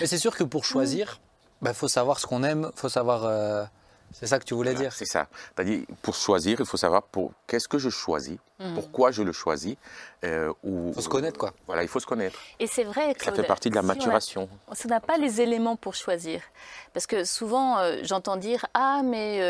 Mais 0.01 0.07
c'est 0.07 0.19
sûr 0.19 0.37
que 0.37 0.45
pour 0.45 0.65
choisir, 0.65 1.19
il 1.61 1.65
bah, 1.65 1.75
faut 1.75 1.89
savoir 1.89 2.21
ce 2.21 2.27
qu'on 2.29 2.45
aime, 2.45 2.71
il 2.73 2.79
faut 2.79 2.89
savoir. 2.89 3.25
Euh, 3.25 3.65
c'est 4.13 4.27
ça 4.27 4.39
que 4.39 4.45
tu 4.45 4.55
voulais 4.55 4.75
dire 4.75 4.93
C'est 4.93 5.07
ça. 5.07 5.29
C'est-à-dire, 5.55 5.85
pour 6.03 6.15
choisir, 6.15 6.61
il 6.61 6.67
faut 6.67 6.77
savoir 6.77 7.03
pour 7.03 7.33
qu'est-ce 7.47 7.69
que 7.69 7.79
je 7.79 7.89
choisis, 7.89 8.39
hmm. 8.59 8.75
pourquoi 8.75 9.11
je 9.11 9.23
le 9.23 9.33
choisis. 9.33 9.77
Euh, 10.25 10.53
il 10.65 10.95
faut 10.95 11.01
se 11.01 11.09
connaître, 11.09 11.39
quoi. 11.39 11.53
Voilà, 11.67 11.83
il 11.83 11.89
faut 11.89 12.01
se 12.01 12.07
connaître. 12.07 12.39
Et 12.61 12.67
c'est 12.67 12.85
vrai 12.85 13.15
que 13.15 13.25
ça 13.25 13.33
fait 13.33 13.43
partie 13.43 13.71
de 13.71 13.75
la 13.75 13.83
maturation. 13.83 14.49
On 14.69 14.89
n'a 14.89 15.01
pas 15.01 15.19
les 15.19 15.41
éléments 15.41 15.77
pour 15.77 15.95
choisir. 15.95 16.43
Parce 16.93 17.07
que 17.07 17.25
souvent, 17.25 17.79
euh, 17.79 17.99
j'entends 18.03 18.37
dire 18.37 18.67
Ah, 18.75 19.03
mais 19.05 19.41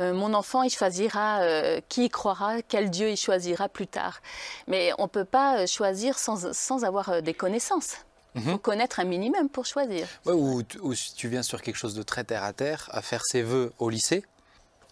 euh, 0.00 0.12
mon 0.12 0.34
enfant, 0.34 0.62
il 0.62 0.70
choisira 0.70 1.40
qui 1.88 2.06
il 2.06 2.10
croira, 2.10 2.62
quel 2.62 2.90
Dieu 2.90 3.10
il 3.10 3.16
choisira 3.16 3.68
plus 3.68 3.86
tard. 3.86 4.20
Mais 4.66 4.92
on 4.98 5.04
ne 5.04 5.08
peut 5.08 5.24
pas 5.24 5.66
choisir 5.66 6.18
sans, 6.18 6.52
sans 6.52 6.84
avoir 6.84 7.22
des 7.22 7.34
connaissances. 7.34 7.96
Il 8.38 8.44
faut 8.44 8.50
mhm. 8.52 8.58
connaître 8.58 9.00
un 9.00 9.04
minimum 9.04 9.48
pour 9.48 9.66
choisir. 9.66 10.06
ou, 10.26 10.62
si 10.94 11.14
tu 11.14 11.28
viens 11.28 11.42
sur 11.42 11.62
quelque 11.62 11.76
chose 11.76 11.94
de 11.94 12.02
très 12.02 12.24
terre 12.24 12.44
à 12.44 12.52
terre, 12.52 12.88
à 12.92 13.02
faire 13.02 13.24
ses 13.24 13.42
vœux 13.42 13.72
au 13.78 13.90
lycée, 13.90 14.24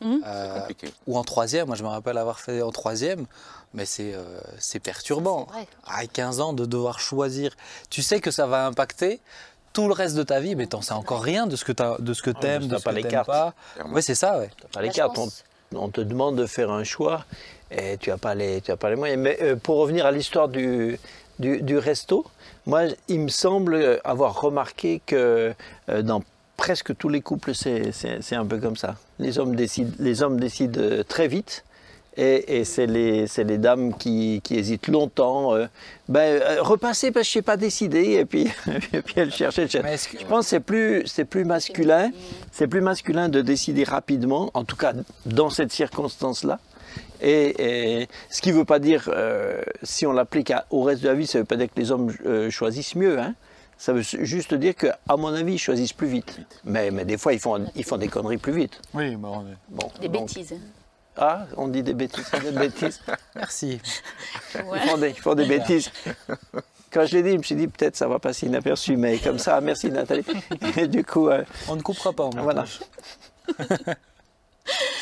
mhm. 0.01 0.23
euh, 0.27 0.61
ou 1.07 1.17
en 1.17 1.25
troisième, 1.25 1.67
moi 1.67 1.77
je 1.77 1.83
me 1.83 1.89
rappelle 1.89 2.19
avoir 2.19 2.41
fait 2.41 2.63
en 2.63 2.71
troisième, 2.71 3.27
mais 3.75 3.85
c'est 3.85 4.15
euh, 4.15 4.41
perturbant. 4.83 5.47
À 5.87 6.07
15 6.07 6.41
ans, 6.41 6.53
de 6.53 6.65
devoir 6.65 7.01
choisir, 7.01 7.57
tu 7.91 8.03
sais 8.03 8.21
que 8.21 8.31
ça 8.31 8.47
va 8.47 8.67
impacter 8.67 9.21
tout 9.73 9.89
le 9.89 9.93
reste 9.93 10.17
de 10.17 10.23
ta 10.23 10.41
vie, 10.41 10.55
mais 10.55 10.67
tu 10.67 10.81
sais 10.81 10.95
encore 10.95 11.23
rien 11.23 11.47
de 11.47 11.55
ce 11.55 11.65
que 11.65 11.73
tu 11.73 11.83
de 11.99 12.15
ce 12.15 12.23
que 12.23 12.31
ah, 12.35 12.47
aimes, 12.47 12.67
de 12.67 12.79
ce 12.79 12.85
que 12.85 12.91
tu 12.91 13.03
n'aimes 13.03 13.25
pas. 13.25 13.53
Oui, 13.91 14.03
c'est 14.03 14.15
ça, 14.15 14.39
ouais. 14.39 14.51
pas 14.73 14.81
les 14.81 14.89
cartes. 14.89 15.19
On, 15.75 15.89
te 15.91 16.01
demande 16.01 16.37
de 16.37 16.47
faire 16.47 16.71
un 16.71 16.85
choix 16.85 17.27
et 17.71 17.99
tu 17.99 18.09
n'as 18.09 18.17
pas, 18.17 18.35
les, 18.35 18.61
tu 18.63 18.71
as 18.71 18.77
pas 18.77 18.89
les 18.89 18.97
moyens. 18.97 19.21
Mais 19.21 19.37
euh, 19.43 19.57
pour 19.57 19.77
revenir 19.77 20.07
à 20.07 20.13
l'histoire 20.13 20.49
du, 20.49 20.99
du, 21.39 21.79
resto, 21.79 22.25
moi, 22.67 22.85
il 23.09 23.21
me 23.21 23.29
semble 23.29 24.01
avoir 24.05 24.41
remarqué 24.41 25.01
que 25.05 25.55
euh, 25.89 26.03
dans 26.03 26.23
presque 26.57 26.97
tous 26.97 27.09
les 27.09 27.21
couples, 27.21 27.53
c'est 27.55 28.35
un 28.35 28.47
peu 28.47 28.59
comme 28.59 28.77
ça. 28.77 28.97
Les 29.19 29.39
hommes 29.39 29.55
décident, 29.55 29.93
les 29.99 30.23
hommes 30.23 30.41
décident 30.41 30.81
euh, 30.81 31.03
très 31.03 31.29
vite. 31.29 31.65
Et, 32.19 32.65
c'est 32.65 32.87
les, 32.87 33.27
les, 33.45 33.59
dames 33.59 33.95
qui, 33.95 34.41
qui, 34.43 34.57
hésitent 34.57 34.89
longtemps. 34.89 35.55
Euh, 35.55 35.67
ben, 36.09 36.41
repasser 36.61 37.11
parce 37.11 37.27
que 37.27 37.33
je 37.35 37.39
n'ai 37.39 37.43
pas 37.43 37.59
décidé. 37.59 38.13
Et 38.13 38.25
puis, 38.25 38.49
et 38.95 39.03
puis 39.03 39.15
elles 39.17 39.31
cherchent. 39.31 39.57
Je 39.57 40.25
pense 40.27 40.45
que 40.45 40.49
c'est 40.49 40.61
plus, 40.61 41.05
plus 41.29 41.45
masculin. 41.45 42.11
C'est 42.53 42.69
plus 42.69 42.81
masculin 42.81 43.29
de 43.29 43.43
décider 43.43 43.85
rapidement, 43.85 44.51
en 44.55 44.65
tout 44.65 44.77
cas 44.77 44.95
dans 45.27 45.51
cette 45.51 45.73
circonstance-là. 45.73 46.59
Et, 47.21 48.09
ce 48.31 48.41
qui 48.41 48.51
ne 48.51 48.59
veut 48.59 48.65
pas 48.65 48.79
dire, 48.79 49.09
euh, 49.09 49.63
si 49.83 50.07
on 50.07 50.13
l'applique 50.13 50.53
au 50.71 50.83
reste 50.83 51.03
de 51.03 51.09
la 51.09 51.15
vie, 51.15 51.27
ça 51.27 51.39
ne 51.39 51.43
veut 51.43 51.47
pas 51.47 51.57
dire 51.57 51.67
que 51.67 51.79
les 51.81 51.91
hommes 51.91 52.13
euh, 52.25 52.51
choisissent 52.51 52.95
mieux. 52.95 53.19
Hein. 53.19 53.35
Ça 53.79 53.93
veut 53.93 54.03
juste 54.03 54.55
dire 54.55 54.75
qu'à 54.75 54.97
mon 55.11 55.35
avis, 55.35 55.55
ils 55.55 55.59
choisissent 55.59 55.93
plus 55.93 56.07
vite. 56.07 56.39
Mais, 56.65 56.91
mais, 56.91 57.05
des 57.05 57.19
fois, 57.19 57.33
ils 57.33 57.39
font, 57.39 57.67
ils 57.75 57.85
font 57.85 57.99
des 57.99 58.09
conneries 58.09 58.39
plus 58.39 58.53
vite. 58.53 58.81
Oui, 58.95 59.17
bah, 59.17 59.29
on 59.33 59.41
est... 59.43 59.57
bon, 59.69 59.91
des 60.01 60.09
bêtises. 60.09 60.55
Ah, 61.19 61.47
on 61.57 61.69
dit 61.69 61.83
des 61.83 61.95
bêtises, 61.95 62.31
des 62.43 62.53
bêtises. 62.53 63.01
Merci. 63.35 63.81
Ils, 64.55 64.61
font 64.61 64.99
des, 64.99 65.09
ils, 65.11 65.15
font 65.15 65.35
des, 65.35 65.47
bêtises. 65.47 65.91
Quand 66.91 67.07
je 67.07 67.17
l'ai 67.17 67.23
dit, 67.23 67.33
je 67.33 67.37
me 67.37 67.43
suis 67.43 67.55
dit 67.55 67.69
peut-être 67.69 67.97
ça 67.97 68.07
va 68.07 68.19
passer 68.19 68.47
inaperçu, 68.47 68.97
mais 68.97 69.19
comme 69.19 69.39
ça, 69.39 69.61
merci 69.61 69.91
Nathalie. 69.91 70.25
Et 70.77 70.87
du 70.87 71.05
coup, 71.05 71.29
on 71.69 71.77
ne 71.77 71.83
coupera 71.83 72.13
pas. 72.13 72.31
Voilà. 72.31 72.65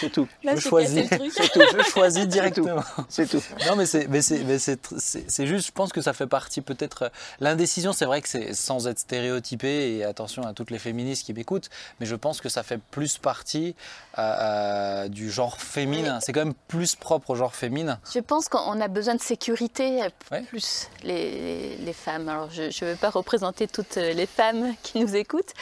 C'est 0.00 0.11
tout. 0.11 0.28
je 0.42 0.61
choisis. 0.61 1.09
Je 1.75 1.90
choisis 1.90 2.26
directement. 2.26 2.83
C'est 3.09 3.26
tout. 3.26 3.42
Non, 3.66 3.76
mais 3.76 3.87
c'est, 3.87 4.06
mais 4.09 4.21
c'est, 4.23 5.47
juste, 5.47 5.66
je 5.66 5.73
pense 5.73 5.92
que 5.92 6.00
ça 6.00 6.12
fait 6.12 6.26
partie 6.26 6.61
peut-être. 6.61 7.11
L'indécision, 7.40 7.92
c'est 7.92 8.04
vrai 8.04 8.21
que 8.21 8.28
c'est 8.28 8.54
sans 8.54 8.87
être 8.87 8.99
stéréotypé, 8.99 9.97
et 9.97 10.04
attention 10.04 10.42
à 10.42 10.52
toutes 10.52 10.71
les 10.71 10.78
féministes 10.78 11.25
qui 11.26 11.33
m'écoutent, 11.33 11.71
mais 12.00 12.06
je 12.06 12.14
pense 12.14 12.40
que 12.40 12.49
ça 12.49 12.62
fait 12.62 12.78
plus 12.90 13.18
partie 13.18 13.75
euh, 14.18 14.23
euh, 14.23 15.09
du 15.09 15.30
genre 15.30 15.61
féminin. 15.61 16.18
C'est 16.21 16.33
quand 16.33 16.44
même 16.44 16.54
plus 16.68 16.94
propre 16.94 17.30
au 17.30 17.35
genre 17.35 17.54
féminin. 17.54 17.99
Je 18.12 18.21
pense 18.21 18.49
qu'on 18.49 18.80
a 18.80 18.88
besoin 18.88 19.14
de 19.14 19.23
sécurité, 19.23 20.00
plus 20.49 20.88
les, 21.02 21.76
les, 21.76 21.92
femmes. 21.92 22.28
Alors, 22.28 22.50
je 22.50 22.62
ne 22.62 22.90
veux 22.90 22.97
pas 22.97 23.11
représenter 23.11 23.68
toutes 23.68 23.97
les 23.97 24.26
femmes 24.26 24.75
qui 24.83 25.00
nous 25.00 25.14
écoutent, 25.16 25.52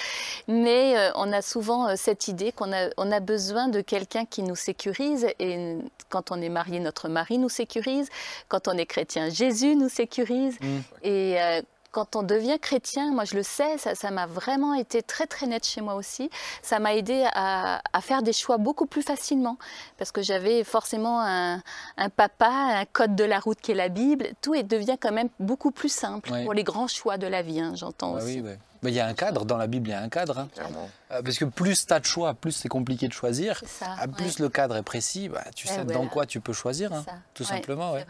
mais 0.48 0.96
euh, 0.96 1.10
on 1.14 1.32
a 1.32 1.42
souvent 1.42 1.94
cette 1.96 2.28
idée 2.28 2.52
qu'on 2.52 2.72
a, 2.72 2.88
on 2.96 3.10
a 3.12 3.20
besoin 3.20 3.68
de 3.68 3.80
quelqu'un 3.92 4.24
qui 4.24 4.42
nous 4.42 4.56
sécurise. 4.56 5.26
Et 5.38 5.76
quand 6.08 6.30
on 6.30 6.40
est 6.40 6.48
marié, 6.48 6.80
notre 6.80 7.10
mari 7.10 7.36
nous 7.36 7.50
sécurise. 7.50 8.08
Quand 8.48 8.66
on 8.66 8.72
est 8.78 8.86
chrétien, 8.86 9.28
Jésus 9.28 9.76
nous 9.76 9.90
sécurise. 9.90 10.58
Mm. 10.62 10.78
Et 11.02 11.36
quand 11.90 12.16
on 12.16 12.22
devient 12.22 12.58
chrétien, 12.58 13.12
moi 13.12 13.26
je 13.26 13.36
le 13.36 13.42
sais, 13.42 13.76
ça 13.76 14.10
m'a 14.10 14.26
vraiment 14.26 14.72
été 14.72 15.02
très 15.02 15.26
très 15.26 15.46
net 15.46 15.66
chez 15.66 15.82
moi 15.82 15.94
aussi. 15.94 16.30
Ça 16.62 16.78
m'a 16.78 16.94
aidé 16.94 17.26
à, 17.34 17.82
faire 18.00 18.22
des 18.22 18.32
choix 18.32 18.56
beaucoup 18.56 18.86
plus 18.86 19.02
facilement 19.02 19.58
parce 19.98 20.10
que 20.10 20.22
j'avais 20.22 20.64
forcément 20.64 21.20
un, 21.20 21.60
papa, 22.16 22.48
un 22.48 22.86
code 22.86 23.14
de 23.14 23.24
la 23.24 23.38
route 23.40 23.60
qui 23.60 23.72
est 23.72 23.76
la 23.76 23.90
Bible. 23.90 24.28
Tout 24.40 24.54
devient 24.62 24.96
quand 24.98 25.12
même 25.12 25.28
beaucoup 25.38 25.70
plus 25.70 25.92
simple 25.92 26.30
pour 26.44 26.54
les 26.54 26.64
grands 26.64 26.88
choix 26.88 27.18
de 27.18 27.26
la 27.26 27.42
vie, 27.42 27.60
hein, 27.60 27.74
j'entends 27.76 28.14
bah 28.14 28.24
aussi. 28.24 28.42
Mais 28.82 28.90
il 28.90 28.94
y 28.94 29.00
a 29.00 29.06
un 29.06 29.14
cadre, 29.14 29.44
dans 29.44 29.56
la 29.56 29.66
Bible, 29.66 29.88
il 29.88 29.92
y 29.92 29.94
a 29.94 30.00
un 30.00 30.08
cadre. 30.08 30.38
Hein. 30.38 30.48
Euh, 31.12 31.22
parce 31.22 31.38
que 31.38 31.44
plus 31.44 31.86
tu 31.86 31.92
as 31.92 32.00
de 32.00 32.04
choix, 32.04 32.34
plus 32.34 32.52
c'est 32.52 32.68
compliqué 32.68 33.06
de 33.06 33.12
choisir. 33.12 33.62
Ah, 33.80 34.08
plus 34.08 34.38
le 34.38 34.48
cadre 34.48 34.76
est 34.76 34.82
précis, 34.82 35.28
bah, 35.28 35.44
tu 35.54 35.68
sais 35.68 35.84
dans 35.84 36.06
quoi 36.06 36.26
tu 36.26 36.40
peux 36.40 36.52
choisir, 36.52 36.92
hein, 36.92 37.04
tout 37.34 37.44
simplement. 37.44 37.94
Euh, 37.94 38.00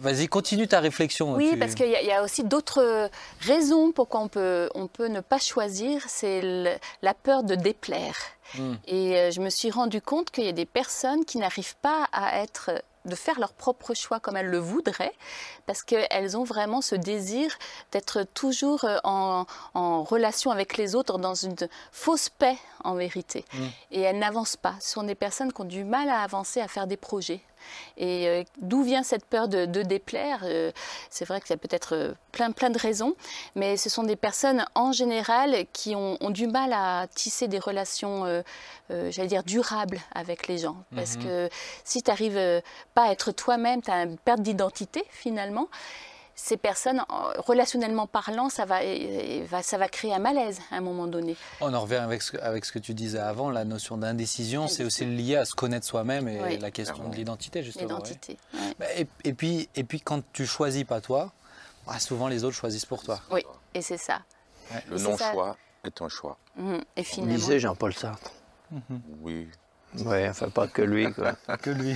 vas-y, 0.00 0.28
continue 0.28 0.66
ta 0.68 0.80
réflexion. 0.80 1.34
Oui, 1.34 1.56
parce 1.56 1.74
qu'il 1.74 1.90
y, 1.90 2.12
a 2.12 2.22
aussi 2.22 2.44
d'autres 2.44 3.10
raisons 3.40 3.92
pourquoi 3.92 4.20
on 4.20 4.28
peut, 4.28 4.68
on 4.74 4.86
peut 4.86 5.08
ne 5.08 5.20
pas 5.20 5.38
choisir. 5.38 6.02
C'est 6.08 6.40
la 7.02 7.14
peur 7.14 7.42
de 7.42 7.54
déplaire. 7.54 8.16
Hmm. 8.56 8.74
Et 8.86 9.16
euh, 9.16 9.30
je 9.30 9.40
me 9.40 9.50
suis 9.50 9.70
rendu 9.70 10.00
compte 10.00 10.30
qu'il 10.30 10.44
y 10.44 10.48
a 10.48 10.52
des 10.52 10.66
personnes 10.66 11.24
qui 11.24 11.38
n'arrivent 11.38 11.76
pas 11.76 12.06
à 12.12 12.42
être 12.42 12.70
de 13.04 13.14
faire 13.14 13.38
leur 13.40 13.52
propre 13.52 13.94
choix 13.94 14.20
comme 14.20 14.36
elles 14.36 14.50
le 14.50 14.58
voudraient, 14.58 15.14
parce 15.66 15.82
qu'elles 15.82 16.36
ont 16.36 16.44
vraiment 16.44 16.80
ce 16.80 16.94
désir 16.94 17.50
d'être 17.90 18.24
toujours 18.34 18.84
euh, 18.84 18.98
en, 19.04 19.44
relation 20.02 20.50
avec 20.50 20.76
les 20.76 20.94
autres 20.94 21.18
dans 21.18 21.34
une 21.34 21.56
fausse 21.90 22.28
paix 22.28 22.56
en 22.84 22.94
vérité. 22.94 23.44
Mm. 23.52 23.58
Et 23.92 24.00
elles 24.00 24.18
n'avancent 24.18 24.56
pas. 24.56 24.74
Ce 24.80 24.92
sont 24.92 25.02
des 25.02 25.14
personnes 25.14 25.52
qui 25.52 25.60
ont 25.60 25.64
du 25.64 25.84
mal 25.84 26.08
à 26.08 26.20
avancer, 26.20 26.60
à 26.60 26.68
faire 26.68 26.86
des 26.86 26.96
projets. 26.96 27.40
Et 27.96 28.28
euh, 28.28 28.44
d'où 28.60 28.82
vient 28.82 29.02
cette 29.02 29.24
peur 29.24 29.48
de, 29.48 29.64
déplaire 29.64 30.40
euh, 30.44 30.72
C'est 31.10 31.24
vrai 31.24 31.40
qu'il 31.40 31.50
y 31.50 31.52
a 31.54 31.56
peut-être 31.56 31.94
euh, 31.94 32.12
plein, 32.30 32.52
plein 32.52 32.70
de 32.70 32.78
raisons, 32.78 33.14
mais 33.54 33.76
ce 33.76 33.88
sont 33.90 34.02
des 34.02 34.16
personnes 34.16 34.64
en 34.74 34.92
général 34.92 35.66
qui 35.72 35.94
ont, 35.94 36.16
du 36.30 36.46
mal 36.46 36.72
à 36.72 37.06
tisser 37.14 37.48
des 37.48 37.58
relations, 37.58 38.42
j'allais 38.88 39.28
dire, 39.28 39.42
durables 39.42 40.00
avec 40.14 40.48
les 40.48 40.58
gens. 40.58 40.76
Parce 40.94 41.16
mhm. 41.16 41.24
que 41.24 41.48
si 41.84 42.02
tu 42.02 42.10
n'arrives 42.10 42.62
pas 42.94 43.04
à 43.04 43.12
être 43.12 43.32
toi-même, 43.32 43.82
tu 43.82 43.90
as 43.90 44.04
une 44.04 44.16
perte 44.16 44.40
d'identité 44.40 45.04
finalement 45.10 45.68
ces 46.34 46.56
personnes, 46.56 47.04
relationnellement 47.36 48.06
parlant, 48.06 48.48
ça 48.48 48.64
va, 48.64 48.80
ça 49.62 49.78
va 49.78 49.88
créer 49.88 50.14
un 50.14 50.18
malaise 50.18 50.60
à 50.70 50.76
un 50.76 50.80
moment 50.80 51.06
donné. 51.06 51.36
On 51.60 51.72
en 51.74 51.80
revient 51.80 51.96
avec 51.96 52.22
ce, 52.22 52.36
avec 52.38 52.64
ce 52.64 52.72
que 52.72 52.78
tu 52.78 52.94
disais 52.94 53.18
avant, 53.18 53.50
la 53.50 53.64
notion 53.64 53.96
d'indécision, 53.98 54.68
c'est 54.68 54.84
aussi 54.84 55.04
lié 55.04 55.36
à 55.36 55.44
se 55.44 55.54
connaître 55.54 55.86
soi-même 55.86 56.28
et 56.28 56.58
la 56.58 56.70
question 56.70 57.08
de 57.08 57.14
l'identité, 57.14 57.62
justement. 57.62 57.88
L'identité. 57.88 58.38
Bah, 58.78 58.86
et, 58.96 59.32
puis, 59.32 59.68
et 59.74 59.84
puis, 59.84 60.00
quand 60.00 60.22
tu 60.32 60.46
choisis 60.46 60.84
pas 60.84 61.00
toi, 61.00 61.32
bah, 61.86 61.98
souvent 61.98 62.28
les 62.28 62.44
autres 62.44 62.56
choisissent 62.56 62.86
pour 62.86 63.02
toi. 63.02 63.20
Oui, 63.30 63.44
et 63.74 63.82
c'est 63.82 63.98
ça. 63.98 64.22
Le 64.88 64.98
non-choix 64.98 65.56
est 65.84 66.00
un 66.00 66.08
choix. 66.08 66.38
Mmh. 66.56 66.78
Et 66.96 67.02
finalement... 67.02 67.34
Lisez 67.34 67.60
Jean-Paul 67.60 67.92
Sartre. 67.92 68.30
Oui, 69.20 69.48
oui, 69.98 70.28
enfin 70.28 70.48
pas 70.48 70.66
que 70.66 70.82
lui. 70.82 71.12
Quoi. 71.12 71.32
que 71.62 71.70
lui. 71.70 71.94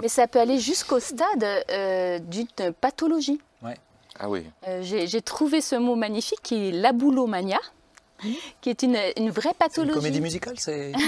Mais 0.00 0.08
ça 0.08 0.26
peut 0.26 0.40
aller 0.40 0.58
jusqu'au 0.58 1.00
stade 1.00 1.44
euh, 1.70 2.18
d'une 2.18 2.46
pathologie. 2.80 3.40
Ouais. 3.62 3.76
Ah 4.18 4.28
oui. 4.28 4.44
Euh, 4.68 4.82
j'ai 4.82 5.22
trouvé 5.22 5.60
ce 5.60 5.76
mot 5.76 5.96
magnifique 5.96 6.40
qui 6.42 6.68
est 6.68 6.72
l'aboulomania 6.72 7.58
qui 8.60 8.70
est 8.70 8.82
une, 8.82 8.96
une 9.16 9.30
vraie 9.30 9.54
pathologie. 9.54 9.94
Une 9.94 10.00
comédie 10.00 10.20
musicale, 10.20 10.54
c'est. 10.58 10.92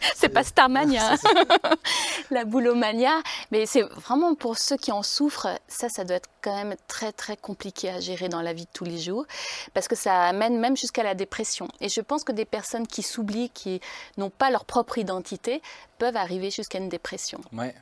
c'est 0.14 0.28
pas 0.28 0.44
Starmania, 0.44 1.16
la 2.30 2.44
boulomania. 2.44 3.22
Mais 3.50 3.66
c'est 3.66 3.82
vraiment 3.82 4.34
pour 4.34 4.58
ceux 4.58 4.76
qui 4.76 4.92
en 4.92 5.02
souffrent, 5.02 5.48
ça, 5.68 5.88
ça 5.88 6.04
doit 6.04 6.16
être 6.16 6.30
quand 6.42 6.54
même 6.54 6.74
très 6.88 7.12
très 7.12 7.36
compliqué 7.36 7.90
à 7.90 8.00
gérer 8.00 8.28
dans 8.28 8.42
la 8.42 8.52
vie 8.52 8.64
de 8.64 8.70
tous 8.72 8.84
les 8.84 8.98
jours, 8.98 9.26
parce 9.72 9.88
que 9.88 9.96
ça 9.96 10.24
amène 10.24 10.58
même 10.58 10.76
jusqu'à 10.76 11.02
la 11.02 11.14
dépression. 11.14 11.68
Et 11.80 11.88
je 11.88 12.00
pense 12.00 12.24
que 12.24 12.32
des 12.32 12.44
personnes 12.44 12.86
qui 12.86 13.02
s'oublient, 13.02 13.50
qui 13.50 13.80
n'ont 14.16 14.30
pas 14.30 14.50
leur 14.50 14.64
propre 14.64 14.98
identité, 14.98 15.62
peuvent 15.98 16.16
arriver 16.16 16.50
jusqu'à 16.50 16.78
une 16.78 16.88
dépression. 16.88 17.40
Ouais. 17.52 17.74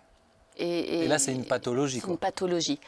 Et, 0.59 1.09
là, 1.09 1.19
c'est 1.19 1.33
une 1.33 1.47
pathologie. 1.47 2.01
C'est 2.01 2.11
une 2.11 2.19
pathologie. 2.19 2.79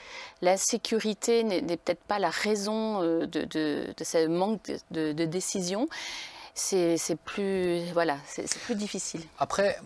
La 0.42 0.56
sécurité 0.56 1.44
n'est 1.44 1.62
peut-être 1.62 2.02
pas 2.02 2.18
la 2.18 2.30
raison 2.30 3.02
euh, 3.02 3.26
de, 3.26 3.44
de, 3.44 4.04
ce 4.04 4.26
manque 4.26 4.60
de, 4.90 5.12
décision. 5.12 5.88
C'est 6.54 7.18
plus, 7.24 7.90
voilà, 7.92 8.18
c'est 8.26 8.58
plus 8.60 8.76
difficile. 8.76 9.22
Après, 9.38 9.78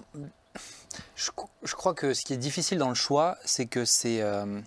je, 1.16 1.30
je, 1.62 1.74
crois 1.74 1.94
que 1.94 2.12
ce 2.12 2.24
qui 2.24 2.34
est 2.34 2.38
difficile 2.38 2.78
dans 2.78 2.90
le 2.90 2.94
choix, 2.94 3.38
c'est 3.44 3.66
que 3.66 3.84
c'est 3.84 4.20
euh, 4.20 4.60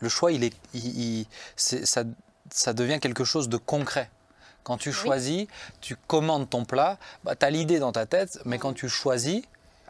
le 0.00 0.08
choix, 0.08 0.32
il 0.32 0.44
est, 0.44 0.54
il, 0.74 1.26
ça, 1.56 2.04
ça 2.50 2.72
devient 2.72 3.00
quelque 3.00 3.24
chose 3.24 3.48
de 3.48 3.56
concret. 3.56 4.10
Quand 4.64 4.76
tu 4.76 4.92
choisis, 4.92 5.46
tu 5.80 5.96
commandes 6.06 6.48
ton 6.48 6.64
plat, 6.64 6.98
bah, 7.24 7.34
tu 7.34 7.44
as 7.44 7.50
l'idée 7.50 7.80
dans 7.80 7.92
ta 7.92 8.06
tête, 8.06 8.38
mais 8.44 8.58
quand 8.58 8.72
tu 8.72 8.88
choisis, 8.88 9.42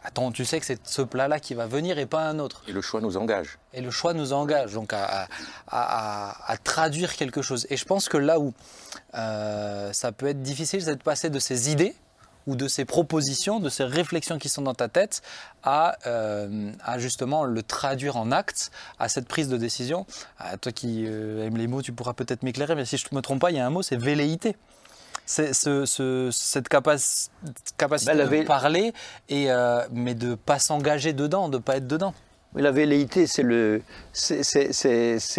attends, 0.03 0.31
tu 0.31 0.45
sais 0.45 0.59
que 0.59 0.65
c'est 0.65 0.85
ce 0.85 1.01
plat-là 1.01 1.39
qui 1.39 1.53
va 1.53 1.65
venir 1.65 1.97
et 1.97 2.05
pas 2.05 2.21
un 2.21 2.39
autre. 2.39 2.63
Et 2.67 2.71
le 2.71 2.81
choix 2.81 3.01
nous 3.01 3.17
engage. 3.17 3.57
Et 3.73 3.81
le 3.81 3.91
choix 3.91 4.13
nous 4.13 4.33
engage, 4.33 4.73
donc 4.73 4.93
à, 4.93 5.27
traduire 6.63 7.15
quelque 7.15 7.41
chose. 7.41 7.65
Et 7.69 7.77
je 7.77 7.85
pense 7.85 8.09
que 8.09 8.17
là 8.17 8.39
où 8.39 8.53
euh, 9.15 9.91
ça 9.93 10.11
peut 10.11 10.27
être 10.27 10.41
difficile, 10.41 10.81
c'est 10.81 10.95
de 10.95 11.03
passer 11.03 11.29
de 11.29 11.39
ces 11.39 11.71
idées 11.71 11.95
ou 12.45 12.55
de 12.55 12.67
ces 12.67 12.83
propositions, 12.83 13.61
de 13.61 13.69
ces 13.69 13.85
réflexions 13.85 14.37
qui 14.37 14.49
sont 14.49 14.61
dans 14.61 14.73
ta 14.73 14.89
tête, 14.89 15.21
à, 15.63 15.95
euh, 16.05 16.71
justement 16.97 17.45
le 17.45 17.63
traduire 17.63 18.17
en 18.17 18.31
actes, 18.31 18.69
à 18.99 19.07
cette 19.07 19.27
prise 19.27 19.47
de 19.47 19.55
décision. 19.55 20.05
Ah, 20.37 20.57
toi 20.57 20.73
qui 20.73 21.05
euh, 21.07 21.45
aimes 21.47 21.55
les 21.55 21.67
mots, 21.67 21.81
tu 21.81 21.93
pourras 21.93 22.13
peut-être 22.13 22.43
m'éclairer, 22.43 22.75
mais 22.75 22.83
si 22.83 22.97
je 22.97 23.05
ne 23.11 23.15
me 23.15 23.21
trompe 23.21 23.39
pas, 23.39 23.51
il 23.51 23.57
y 23.57 23.59
a 23.59 23.65
un 23.65 23.69
mot, 23.69 23.81
c'est 23.81 23.95
velléité 23.95 24.57
ce, 25.25 26.29
cette 26.31 26.69
capacité 26.69 27.31
de 28.13 28.43
parler, 28.45 28.93
et, 29.29 29.51
euh, 29.51 29.81
mais 29.91 30.15
de 30.15 30.29
ne 30.31 30.35
pas 30.35 30.59
s'engager 30.59 31.13
dedans, 31.13 31.49
de 31.49 31.57
ne 31.57 31.61
pas 31.61 31.77
être 31.77 31.87
dedans. 31.87 32.13
Mais 32.55 32.61
la 32.61 32.71
velléité, 32.71 33.25
c'est 33.25 33.43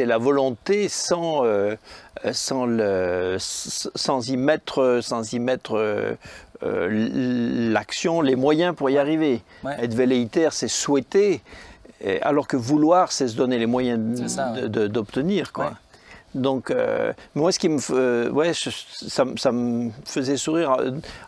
la 0.04 0.18
volonté 0.18 0.88
sans, 0.88 1.44
euh, 1.44 1.76
sans, 2.32 2.66
le, 2.66 3.36
sans 3.38 4.28
y 4.28 4.36
mettre, 4.36 4.98
sans 5.00 5.32
y 5.32 5.38
mettre 5.38 5.76
euh, 5.76 6.16
l'action, 7.70 8.20
les 8.20 8.34
moyens 8.34 8.74
pour 8.74 8.90
y 8.90 8.98
arriver. 8.98 9.42
Être 9.78 9.94
velléitaire, 9.94 10.52
c'est 10.52 10.66
souhaiter, 10.66 11.40
alors 12.22 12.48
que 12.48 12.56
vouloir, 12.56 13.12
c'est 13.12 13.28
se 13.28 13.36
donner 13.36 13.58
les 13.58 13.66
moyens 13.66 14.00
d'obtenir. 14.66 15.52
quoi. 15.52 15.74
Donc, 16.34 16.70
euh, 16.70 17.12
moi, 17.34 17.52
ce 17.52 17.58
qui 17.58 17.68
me, 17.68 17.78
euh, 17.90 18.28
ouais, 18.30 18.52
ça, 18.54 19.24
ça, 19.36 19.52
me 19.52 19.90
faisait 20.04 20.36
sourire 20.36 20.76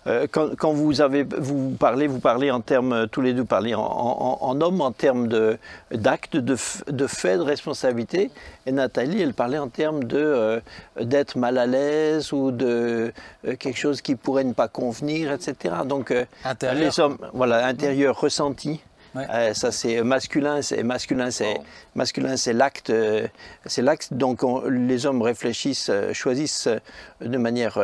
euh, 0.06 0.26
quand, 0.30 0.56
quand, 0.56 0.72
vous 0.72 1.00
avez, 1.00 1.22
vous 1.22 1.76
parlez, 1.78 2.08
vous 2.08 2.18
parlez 2.18 2.50
en 2.50 2.60
termes, 2.60 3.06
tous 3.08 3.20
les 3.20 3.32
deux 3.32 3.44
parlez 3.44 3.74
en, 3.74 3.82
en, 3.82 4.38
en 4.40 4.60
homme, 4.60 4.80
en 4.80 4.90
termes 4.90 5.28
de 5.28 5.58
d'actes, 5.92 6.36
de, 6.36 6.56
de 6.88 7.06
faits, 7.06 7.38
de 7.38 7.44
responsabilité. 7.44 8.30
Et 8.66 8.72
Nathalie, 8.72 9.22
elle 9.22 9.34
parlait 9.34 9.58
en 9.58 9.68
termes 9.68 10.04
de 10.04 10.60
d'être 11.00 11.38
mal 11.38 11.58
à 11.58 11.66
l'aise 11.66 12.32
ou 12.32 12.50
de 12.50 13.12
quelque 13.58 13.78
chose 13.78 14.00
qui 14.02 14.16
pourrait 14.16 14.44
ne 14.44 14.54
pas 14.54 14.68
convenir, 14.68 15.30
etc. 15.32 15.76
Donc, 15.84 16.12
intérieur. 16.44 16.82
les 16.82 17.00
hommes, 17.00 17.18
voilà, 17.32 17.64
intérieur, 17.66 18.18
ressenti. 18.18 18.80
Euh, 19.16 19.54
ça 19.54 19.72
c'est 19.72 20.02
masculin, 20.02 20.62
c'est 20.62 20.82
masculin, 20.82 21.30
c'est 21.30 21.56
masculin, 21.94 22.36
c'est 22.36 22.52
l'acte, 22.52 22.90
euh, 22.90 23.26
c'est 23.64 23.82
l'acte. 23.82 24.12
Donc 24.12 24.40
les 24.68 25.06
hommes 25.06 25.22
réfléchissent, 25.22 25.90
euh, 25.90 26.12
choisissent 26.12 26.68
de 27.20 27.38
manière 27.38 27.74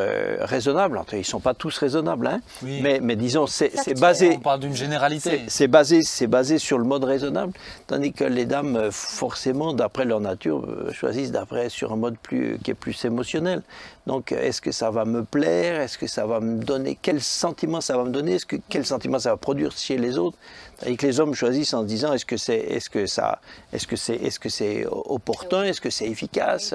raisonnable. 0.41 1.01
Ils 1.13 1.19
ils 1.19 1.25
sont 1.25 1.41
pas 1.41 1.55
tous 1.55 1.79
raisonnables, 1.79 2.27
hein, 2.27 2.41
mais, 2.63 2.99
mais 3.01 3.17
disons 3.17 3.47
c'est 3.47 3.99
basé. 3.99 4.35
On 4.37 4.41
parle 4.41 4.61
d'une 4.61 4.75
généralité. 4.75 5.43
C'est 5.49 5.69
basé, 5.69 6.03
c'est 6.03 6.27
basé 6.27 6.59
sur 6.59 6.79
le 6.79 6.85
mode 6.85 7.05
raisonnable, 7.05 7.53
tandis 7.87 8.13
que 8.13 8.25
les 8.25 8.45
dames 8.45 8.91
forcément, 8.91 9.73
d'après 9.73 10.05
leur 10.05 10.21
nature, 10.21 10.67
choisissent 10.93 11.31
d'après 11.33 11.69
sur 11.69 11.93
un 11.93 11.97
mode 11.97 12.19
plus 12.19 12.59
qui 12.63 12.73
est 12.73 12.75
plus 12.75 13.05
émotionnel. 13.05 13.63
Donc, 14.07 14.33
est-ce 14.33 14.61
que 14.61 14.73
ça 14.73 14.91
va 14.91 15.05
me 15.05 15.23
plaire? 15.23 15.81
Est-ce 15.81 15.97
que 15.97 16.09
ça 16.09 16.27
va 16.27 16.41
me 16.41 16.63
donner? 16.63 16.99
Quel 17.01 17.21
sentiment 17.23 17.81
ça 17.81 17.97
va 17.97 18.05
me 18.05 18.11
donner? 18.11 18.35
Est-ce 18.35 18.47
que 18.47 18.57
quel 18.69 18.85
sentiment 18.85 19.21
ça 19.21 19.31
va 19.31 19.37
produire 19.37 19.71
chez 19.73 19.97
les 19.97 20.19
autres? 20.19 20.37
Et 20.85 20.97
que 20.97 21.07
les 21.07 21.21
hommes 21.21 21.35
choisissent 21.35 21.73
en 21.75 21.83
se 21.83 21.87
disant 21.87 22.13
est-ce 22.13 22.25
que 22.25 22.37
c'est 22.37 22.59
est-ce 22.59 22.91
que 22.91 23.07
ça 23.07 23.41
est-ce 23.73 23.87
que 23.87 23.95
c'est 23.95 24.17
est-ce 24.17 24.41
que 24.41 24.49
c'est 24.49 24.85
opportun? 24.87 25.63
Est-ce 25.63 25.81
que 25.81 25.91
c'est 25.91 26.09
efficace, 26.09 26.75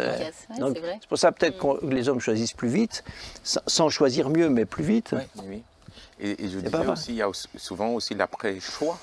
Donc, 0.58 0.78
c'est 0.82 1.08
pour 1.10 1.18
ça 1.18 1.34
peut-être 1.34 1.58
mm. 1.58 1.80
que 1.80 1.86
les 1.88 2.08
hommes 2.08 2.22
choisissent 2.22 2.54
plus 2.54 2.70
vite, 2.70 3.04
sans 3.44 3.90
choisir 3.90 4.30
mieux, 4.30 4.50
mais 4.50 4.66
plus 4.66 4.84
vite. 4.84 5.14
Oui. 5.44 5.64
Et, 6.20 6.36
je 6.48 6.60
disais 6.60 6.88
aussi, 6.88 7.12
il 7.12 7.18
y 7.18 7.22
a 7.22 7.30
souvent 7.58 7.90
aussi 7.90 8.16
l'après-choix. 8.16 8.98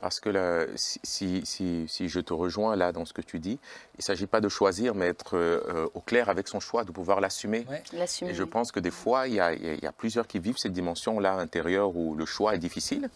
Parce 0.00 0.20
que 0.20 0.68
si, 0.76 1.42
si, 1.44 2.08
je 2.08 2.20
te 2.20 2.32
rejoins 2.32 2.76
là 2.76 2.92
dans 2.92 3.04
ce 3.04 3.12
que 3.12 3.22
tu 3.22 3.38
dis, 3.38 3.58
il 3.94 3.98
ne 4.00 4.02
s'agit 4.02 4.26
pas 4.26 4.40
de 4.40 4.48
choisir, 4.48 4.94
mais 4.94 5.06
être 5.06 5.36
euh, 5.36 5.88
au 5.94 6.00
clair 6.00 6.28
avec 6.28 6.48
son 6.48 6.60
choix, 6.60 6.84
de 6.84 6.92
pouvoir 6.92 7.20
l'assumer. 7.20 7.66
Et 7.92 8.34
je 8.34 8.44
pense 8.44 8.72
que 8.72 8.80
des 8.80 8.90
fois, 8.90 9.26
il 9.26 9.34
y, 9.34 9.40
a, 9.40 9.92
plusieurs 9.92 10.26
qui 10.26 10.38
vivent 10.38 10.58
cette 10.58 10.74
dimension-là 10.74 11.34
intérieure 11.34 11.96
où 11.96 12.14
le 12.14 12.26
choix 12.26 12.54
est 12.54 12.58
difficile 12.58 13.08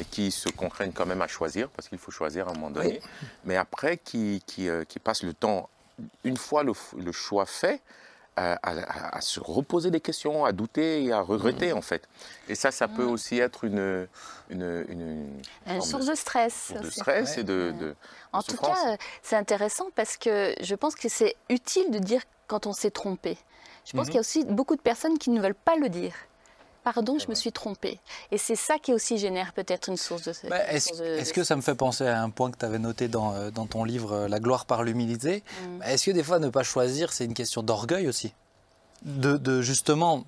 et 0.00 0.04
qui 0.04 0.30
se 0.30 0.48
contraignent 0.48 0.92
quand 0.92 1.06
même 1.06 1.22
à 1.22 1.28
choisir, 1.28 1.68
parce 1.70 1.88
qu'il 1.88 1.98
faut 1.98 2.12
choisir 2.12 2.46
à 2.46 2.52
un 2.52 2.54
moment 2.54 2.70
donné. 2.70 3.00
Mais 3.44 3.56
après, 3.56 3.96
qui, 3.96 4.42
qui, 4.46 4.68
euh, 4.68 4.84
qui, 4.84 5.00
passent 5.00 5.24
le 5.24 5.34
temps, 5.34 5.68
une 6.22 6.36
fois 6.36 6.62
le, 6.62 6.72
le 6.96 7.12
choix 7.12 7.46
fait, 7.46 7.82
à, 8.38 9.20
se 9.20 9.40
reposer 9.40 9.90
des 9.90 10.00
questions, 10.00 10.44
à 10.44 10.52
douter 10.52 11.04
et 11.04 11.12
à 11.12 11.20
regretter 11.20 11.72
en 11.72 11.82
fait. 11.82 12.08
Et 12.48 12.54
ça, 12.54 12.70
ça 12.70 12.88
peut 12.88 13.04
mm. 13.04 13.10
aussi 13.10 13.38
être 13.38 13.64
une, 13.64 14.06
une, 14.50 14.84
une, 15.66 15.82
source 15.82 16.06
de, 16.06 16.14
stress. 16.14 16.72
De 16.80 16.88
stress 16.88 17.38
et 17.38 17.44
de, 17.44 17.94
En 18.32 18.42
tout 18.42 18.56
cas, 18.56 18.96
c'est 19.22 19.36
intéressant 19.36 19.86
parce 19.94 20.16
que 20.16 20.54
je 20.60 20.74
pense 20.74 20.94
que 20.94 21.08
c'est 21.08 21.36
utile 21.50 21.90
de 21.90 21.98
dire 21.98 22.22
quand 22.46 22.66
on 22.66 22.72
s'est 22.72 22.90
trompé. 22.90 23.36
Je 23.84 23.92
pense 23.92 24.02
mm-hmm. 24.02 24.04
qu'il 24.06 24.14
y 24.14 24.18
a 24.18 24.20
aussi 24.20 24.44
beaucoup 24.44 24.76
de 24.76 24.82
personnes 24.82 25.18
qui 25.18 25.30
ne 25.30 25.40
veulent 25.40 25.54
pas 25.54 25.76
le 25.76 25.88
dire 25.88 26.14
pardon, 26.84 27.18
je 27.18 27.28
me 27.28 27.34
suis 27.34 27.52
trompée. 27.52 28.00
Et 28.30 28.38
c'est 28.38 28.56
ça 28.56 28.78
qui 28.78 28.92
aussi 28.92 29.18
génère 29.18 29.52
peut-être 29.52 29.88
une 29.88 29.96
source 29.96 30.22
de... 30.22 30.32
Bah, 30.48 30.64
est-ce 30.70 31.32
que 31.32 31.44
ça 31.44 31.56
me 31.56 31.62
fait 31.62 31.74
penser 31.74 32.06
à 32.06 32.22
un 32.22 32.30
point 32.30 32.50
que 32.50 32.58
tu 32.58 32.64
avais 32.64 32.78
noté 32.78 33.08
dans, 33.08 33.34
euh, 33.34 33.50
dans, 33.50 33.66
ton 33.66 33.84
livre 33.84 34.12
euh, 34.12 34.28
La 34.28 34.40
gloire 34.40 34.66
par 34.66 34.82
l'humilité? 34.82 35.42
Mm. 35.62 35.82
Est-ce 35.82 36.06
que 36.06 36.10
des 36.10 36.22
fois 36.22 36.38
ne 36.38 36.48
pas 36.48 36.62
choisir, 36.62 37.12
c'est 37.12 37.24
une 37.24 37.34
question 37.34 37.62
d'orgueil 37.62 38.08
aussi? 38.08 38.32
De, 39.02 39.62
justement 39.62 40.24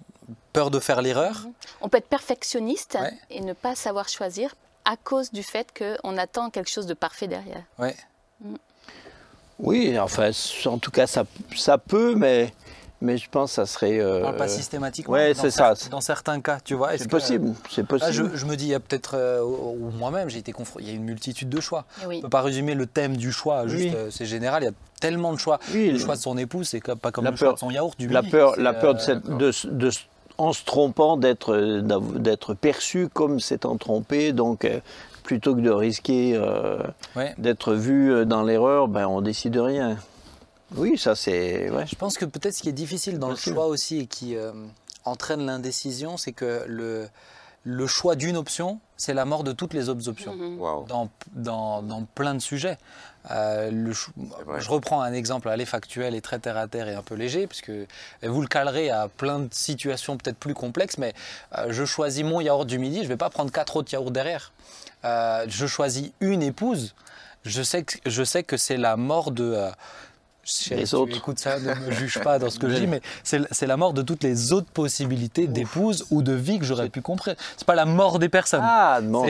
peur 0.52 0.70
de 0.70 0.78
faire 0.78 1.02
l'erreur? 1.02 1.34
Mm-hmm. 1.34 1.68
On 1.82 1.88
peut 1.88 1.98
être 1.98 2.08
perfectionniste 2.08 2.98
et 3.30 3.40
ne 3.40 3.52
pas 3.52 3.74
savoir 3.74 4.08
choisir 4.08 4.54
à 4.84 4.96
cause 4.96 5.32
du 5.32 5.42
fait 5.42 5.68
qu'on 5.76 6.16
attend 6.18 6.50
quelque 6.50 6.70
chose 6.70 6.86
de 6.86 6.94
parfait 6.94 7.26
derrière. 7.26 7.64
Ouais. 7.78 7.96
Mm. 8.42 8.54
Oui, 9.62 9.98
enfin, 9.98 10.30
en 10.66 10.78
tout 10.78 10.90
cas, 10.90 11.06
ça, 11.06 11.24
ça 11.54 11.76
peut, 11.76 12.14
mais 12.14 12.52
mais 13.00 13.16
je 13.16 13.28
pense 13.30 13.50
que 13.50 13.54
ça 13.56 13.66
serait. 13.66 13.98
Euh, 13.98 14.30
pas 14.32 14.48
systématiquement. 14.48 15.14
Ouais, 15.14 15.32
c'est 15.34 15.50
ça. 15.50 15.74
Dans 15.90 16.00
certains 16.00 16.40
cas, 16.40 16.58
tu 16.62 16.74
vois. 16.74 16.96
C'est 16.98 17.08
possible. 17.08 17.54
C'est 17.70 17.86
possible. 17.86 18.30
je, 18.34 18.44
me 18.44 18.56
dis, 18.56 18.66
il 18.66 18.70
y 18.70 18.74
a 18.74 18.80
peut-être, 18.80 19.16
euh, 19.16 19.42
ou 19.42 19.90
moi-même, 19.96 20.28
j'ai 20.28 20.38
été 20.38 20.52
confronté. 20.52 20.84
Il 20.84 20.90
y 20.90 20.92
a 20.92 20.96
une 20.96 21.04
multitude 21.04 21.48
de 21.48 21.60
choix. 21.60 21.86
Eh 22.02 22.06
On 22.06 22.10
ne 22.10 22.20
peut 22.20 22.28
pas 22.28 22.42
résumer 22.42 22.74
le 22.74 22.86
thème 22.86 23.16
du 23.16 23.32
choix. 23.32 23.66
Juste, 23.66 23.94
euh, 23.94 24.10
c'est 24.10 24.26
général. 24.26 24.62
Il 24.62 24.66
y 24.66 24.68
a 24.68 24.74
tellement 25.00 25.32
de 25.32 25.38
choix. 25.38 25.58
le 25.74 25.98
choix 25.98 26.16
de 26.16 26.20
son 26.20 26.36
épouse, 26.36 26.68
c'est 26.68 26.80
pas 26.96 27.10
comme 27.10 27.24
le 27.24 27.36
choix 27.36 27.54
de 27.54 27.58
son 27.58 27.70
yaourt. 27.70 27.98
Du 27.98 28.08
la 28.08 28.22
peur, 28.22 28.54
la 28.58 28.74
peur 28.74 28.94
de, 28.94 29.00
cette, 29.00 29.24
de, 29.24 29.50
de, 29.64 29.90
en 30.36 30.52
se 30.52 30.64
trompant, 30.64 31.16
d'être, 31.16 31.56
d'être 32.18 32.54
perçu 32.54 33.08
comme 33.08 33.40
s'étant 33.40 33.78
trompé. 33.78 34.32
Donc, 34.32 34.68
plutôt 35.22 35.54
que 35.54 35.60
de 35.60 35.70
risquer 35.70 36.38
d'être 37.38 37.72
vu 37.72 38.26
dans 38.26 38.42
l'erreur, 38.42 38.88
ben, 38.88 39.06
on 39.06 39.22
décide 39.22 39.54
de 39.54 39.60
rien. 39.60 39.96
Oui, 40.76 40.96
ça 40.96 41.14
c'est. 41.14 41.68
Je 41.86 41.94
pense 41.96 42.16
que 42.16 42.24
peut-être 42.24 42.54
ce 42.54 42.62
qui 42.62 42.68
est 42.68 42.72
difficile 42.72 43.18
dans 43.18 43.30
le 43.30 43.36
choix 43.36 43.66
aussi 43.66 44.00
et 44.00 44.06
qui 44.06 44.36
euh, 44.36 44.52
entraîne 45.04 45.44
l'indécision, 45.44 46.16
c'est 46.16 46.32
que 46.32 46.64
le, 46.66 47.08
le 47.64 47.86
choix 47.86 48.14
d'une 48.14 48.36
option, 48.36 48.78
c'est 48.96 49.14
la 49.14 49.24
mort 49.24 49.42
de 49.42 49.52
toutes 49.52 49.74
les 49.74 49.88
autres 49.88 50.08
options 50.08 50.34
mhm. 50.34 50.58
dans, 50.86 51.10
dans, 51.32 51.82
dans, 51.82 52.04
plein 52.14 52.34
de 52.34 52.38
sujets. 52.38 52.78
Euh, 53.30 53.70
le, 53.70 53.92
je 53.92 54.70
reprends 54.70 55.02
un 55.02 55.12
exemple 55.12 55.48
allez, 55.48 55.66
factuel 55.66 56.14
et 56.14 56.20
très 56.20 56.38
terre 56.38 56.56
à 56.56 56.68
terre 56.68 56.88
et 56.88 56.94
un 56.94 57.02
peu 57.02 57.16
léger, 57.16 57.46
puisque 57.46 57.72
vous 58.22 58.40
le 58.40 58.48
calerez 58.48 58.90
à 58.90 59.08
plein 59.08 59.40
de 59.40 59.52
situations 59.52 60.16
peut-être 60.16 60.38
plus 60.38 60.54
complexes, 60.54 60.98
mais 60.98 61.14
euh, 61.58 61.66
je 61.70 61.84
choisis 61.84 62.24
mon 62.24 62.40
yaourt 62.40 62.66
du 62.66 62.78
midi, 62.78 62.98
je 62.98 63.02
ne 63.02 63.08
vais 63.08 63.16
pas 63.16 63.30
prendre 63.30 63.50
quatre 63.50 63.76
autres 63.76 63.92
yaourts 63.92 64.12
derrière. 64.12 64.52
je 65.02 65.66
choisis 65.66 66.12
une 66.20 66.42
épouse, 66.42 66.94
je 67.44 67.62
sais 67.62 67.82
que, 67.82 67.98
je 68.06 68.22
sais 68.22 68.44
que 68.44 68.56
c'est 68.56 68.76
la 68.76 68.96
mort 68.96 69.32
de 69.32 69.70
les 70.70 70.94
autres. 70.94 71.18
Ça, 71.36 71.58
ne 71.58 71.74
me 71.74 71.90
juge 71.92 72.18
pas 72.20 72.38
dans 72.38 72.50
ce 72.50 72.58
que 72.58 72.68
je 72.68 72.74
dis, 72.80 72.86
mais 72.86 73.00
c'est 73.22 73.66
la 73.66 73.76
mort 73.76 73.92
de 73.92 74.02
toutes 74.02 74.22
les 74.22 74.52
autres 74.52 74.70
possibilités 74.70 75.46
d'épouse 75.46 76.06
ou 76.10 76.22
de 76.22 76.32
vie 76.32 76.58
que 76.58 76.64
j'aurais 76.64 76.88
pu 76.88 77.00
comprendre. 77.00 77.36
C'est 77.56 77.66
pas 77.66 77.74
la 77.74 77.86
mort 77.86 78.18
des 78.18 78.28
personnes. 78.28 78.62
Ah, 78.62 79.00
non, 79.02 79.26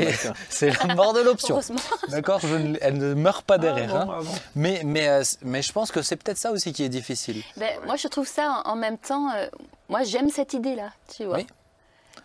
C'est 0.49 0.71
la 0.87 0.95
mort 0.95 1.13
de 1.13 1.21
l'option. 1.21 1.61
D'accord 2.09 2.41
Elle 2.81 2.99
ne 2.99 3.15
meurt 3.15 3.45
pas 3.45 3.55
ah, 3.55 3.59
derrière. 3.59 3.95
Hein. 3.97 4.09
Ah, 4.11 4.21
mais, 4.55 4.83
mais, 4.85 5.09
euh, 5.09 5.23
mais 5.43 5.63
je 5.63 5.73
pense 5.73 5.91
que 5.91 6.03
c'est 6.03 6.17
peut-être 6.17 6.39
ça 6.39 6.53
aussi 6.53 6.73
qui 6.73 6.85
est 6.85 6.89
difficile. 6.89 7.43
Ben, 7.57 7.71
moi, 7.87 7.97
je 7.97 8.09
trouve 8.09 8.27
ça 8.27 8.63
en, 8.65 8.77
même 8.77 8.99
temps. 8.99 9.31
Euh, 9.35 9.47
moi, 9.89 10.03
j'aime 10.05 10.31
cette 10.31 10.55
idée-là, 10.55 10.91
tu 11.15 11.25
vois. 11.25 11.37
Oui. 11.37 11.47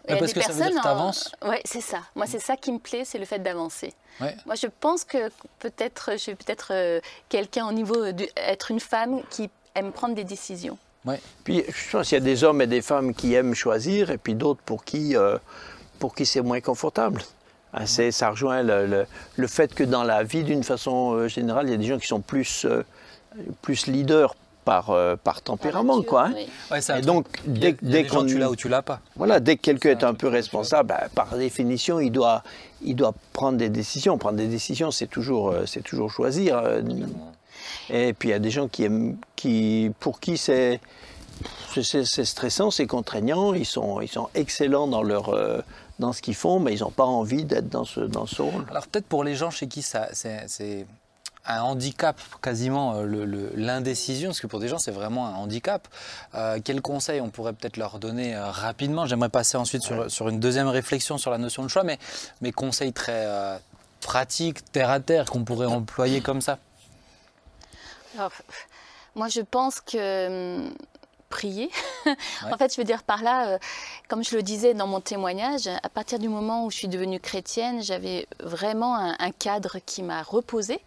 Parce 0.07 0.33
que 0.33 0.41
ça 0.41 0.51
veut 0.51 0.63
dire 0.65 0.75
que 0.75 0.81
tu 0.81 0.87
avances. 0.87 1.31
Oui, 1.43 1.57
c'est 1.65 1.81
ça. 1.81 1.99
Moi, 2.15 2.25
c'est 2.27 2.39
ça 2.39 2.55
qui 2.57 2.71
me 2.71 2.79
plaît, 2.79 3.03
c'est 3.05 3.17
le 3.17 3.25
fait 3.25 3.39
d'avancer. 3.39 3.93
Moi, 4.19 4.55
je 4.55 4.67
pense 4.79 5.03
que 5.03 5.29
peut-être, 5.59 6.11
je 6.13 6.17
suis 6.17 6.35
peut-être 6.35 6.69
euh, 6.71 7.01
quelqu'un 7.27 7.67
au 7.67 7.73
niveau 7.73 8.11
d'être 8.11 8.71
une 8.71 8.79
femme 8.79 9.21
qui 9.29 9.49
aime 9.75 9.91
prendre 9.91 10.15
des 10.15 10.23
décisions. 10.23 10.77
Ouais. 11.03 11.19
Puis, 11.43 11.63
je 11.67 11.91
pense 11.91 12.07
qu'il 12.07 12.17
y 12.17 12.21
a 12.21 12.23
des 12.23 12.43
hommes 12.43 12.61
et 12.61 12.67
des 12.67 12.81
femmes 12.81 13.13
qui 13.13 13.33
aiment 13.33 13.53
choisir, 13.53 14.09
et 14.11 14.17
puis 14.17 14.33
d'autres 14.33 14.61
pour 14.65 14.85
qui, 14.85 15.15
euh, 15.15 15.37
pour 15.99 16.15
qui 16.15 16.25
c'est 16.25 16.41
moins 16.41 16.61
confortable. 16.61 17.21
Hein, 17.73 17.85
ça 17.85 18.29
rejoint 18.29 18.63
le, 18.63 19.05
le, 19.35 19.47
fait 19.47 19.75
que 19.75 19.83
dans 19.83 20.03
la 20.03 20.23
vie, 20.23 20.43
d'une 20.43 20.63
façon 20.63 21.13
euh, 21.13 21.27
générale, 21.27 21.67
il 21.67 21.71
y 21.71 21.75
a 21.75 21.77
des 21.77 21.85
gens 21.85 21.99
qui 21.99 22.07
sont 22.07 22.21
plus, 22.21 22.65
plus 23.61 23.87
leaders 23.87 24.33
par, 24.65 24.89
euh, 24.89 25.15
par 25.15 25.41
tempérament, 25.41 26.01
quoi. 26.01 26.31
Hein. 26.71 26.77
et 26.97 27.01
donc, 27.01 27.27
dès, 27.45 27.77
dès 27.81 28.05
qu'on 28.05 28.25
tu 28.25 28.37
l'as 28.37 28.49
ou 28.49 28.55
tu 28.55 28.67
l'as 28.67 28.81
pas. 28.81 28.99
Voilà, 29.15 29.39
dès 29.39 29.55
que 29.55 29.61
quelqu'un 29.61 29.91
est 29.91 30.03
un 30.03 30.15
peu 30.15 30.27
responsable, 30.27 30.89
bah, 30.89 31.03
par 31.13 31.37
définition, 31.37 31.99
il 31.99 32.11
doit, 32.11 32.43
il 32.81 32.95
doit 32.95 33.13
prendre 33.31 33.57
des 33.57 33.69
décisions. 33.69 34.17
Prendre 34.17 34.37
des 34.37 34.47
décisions, 34.47 34.91
c'est 34.91 35.07
toujours, 35.07 35.51
euh, 35.51 35.65
c'est 35.67 35.83
toujours 35.83 36.11
choisir. 36.11 36.57
Euh, 36.57 36.81
et 37.89 38.13
puis 38.13 38.29
il 38.29 38.31
y 38.31 38.35
a 38.35 38.39
des 38.39 38.49
gens 38.49 38.67
qui 38.67 38.83
aiment, 38.83 39.17
qui, 39.35 39.91
pour 39.99 40.19
qui 40.19 40.37
c'est 40.37 40.81
c'est 41.81 42.05
stressant, 42.05 42.71
c'est 42.71 42.87
contraignant. 42.87 43.53
Ils 43.53 43.65
sont, 43.65 43.99
ils 43.99 44.07
sont 44.07 44.29
excellents 44.35 44.87
dans 44.87 45.03
leur 45.03 45.35
dans 45.99 46.13
ce 46.13 46.21
qu'ils 46.21 46.35
font, 46.35 46.59
mais 46.59 46.73
ils 46.73 46.79
n'ont 46.79 46.91
pas 46.91 47.03
envie 47.03 47.43
d'être 47.43 47.69
dans 47.69 47.83
ce, 47.83 47.99
dans 47.99 48.25
ce 48.25 48.41
rôle. 48.41 48.65
Alors 48.69 48.87
peut-être 48.87 49.05
pour 49.05 49.23
les 49.23 49.35
gens 49.35 49.49
chez 49.49 49.67
qui 49.67 49.81
ça, 49.81 50.07
c'est 50.13 50.85
un 51.47 51.61
handicap 51.61 52.19
quasiment 52.41 52.95
euh, 52.95 53.51
l'indécision, 53.55 54.29
parce 54.29 54.39
que 54.39 54.47
pour 54.47 54.59
des 54.59 54.67
gens 54.67 54.77
c'est 54.77 54.91
vraiment 54.91 55.27
un 55.27 55.33
handicap. 55.33 55.87
Euh, 56.33 56.59
quels 56.63 56.81
conseils 56.81 57.21
on 57.21 57.29
pourrait 57.29 57.53
peut-être 57.53 57.77
leur 57.77 57.99
donner 57.99 58.35
euh, 58.35 58.49
rapidement? 58.49 59.05
J'aimerais 59.05 59.29
passer 59.29 59.57
ensuite 59.57 59.83
sur, 60.07 60.29
une 60.29 60.39
deuxième 60.39 60.67
réflexion 60.67 61.17
sur 61.17 61.31
la 61.31 61.37
notion 61.37 61.63
de 61.63 61.67
choix, 61.67 61.83
mais 61.83 61.99
mes 62.41 62.51
conseils 62.51 62.93
très 62.93 63.25
pratiques, 64.01 64.71
terre 64.71 64.89
à 64.89 64.99
terre, 64.99 65.25
qu'on 65.25 65.43
pourrait 65.43 65.67
employer 65.67 66.21
comme 66.21 66.41
ça. 66.41 66.57
moi 69.15 69.27
je 69.29 69.41
pense 69.41 69.81
que 69.81 70.69
prier. 71.35 71.69
en 72.49 72.57
fait, 72.57 72.73
je 72.73 72.79
veux 72.79 72.85
dire 72.85 73.03
par 73.03 73.21
là, 73.21 73.47
euh, 73.47 73.57
comme 74.07 74.23
je 74.23 74.37
le 74.37 74.41
disais 74.41 74.73
dans 74.73 74.87
mon 74.87 75.01
témoignage, 75.01 75.67
à 75.67 75.89
partir 75.89 76.17
du 76.17 76.29
moment 76.29 76.65
où 76.65 76.71
je 76.71 76.77
suis 76.77 76.87
devenue 76.87 77.19
chrétienne, 77.19 77.83
j'avais 77.83 78.25
vraiment 78.39 78.95
un, 78.95 79.31
cadre 79.31 79.79
qui 79.85 80.01
m'a 80.01 80.23
reposée. 80.23 80.79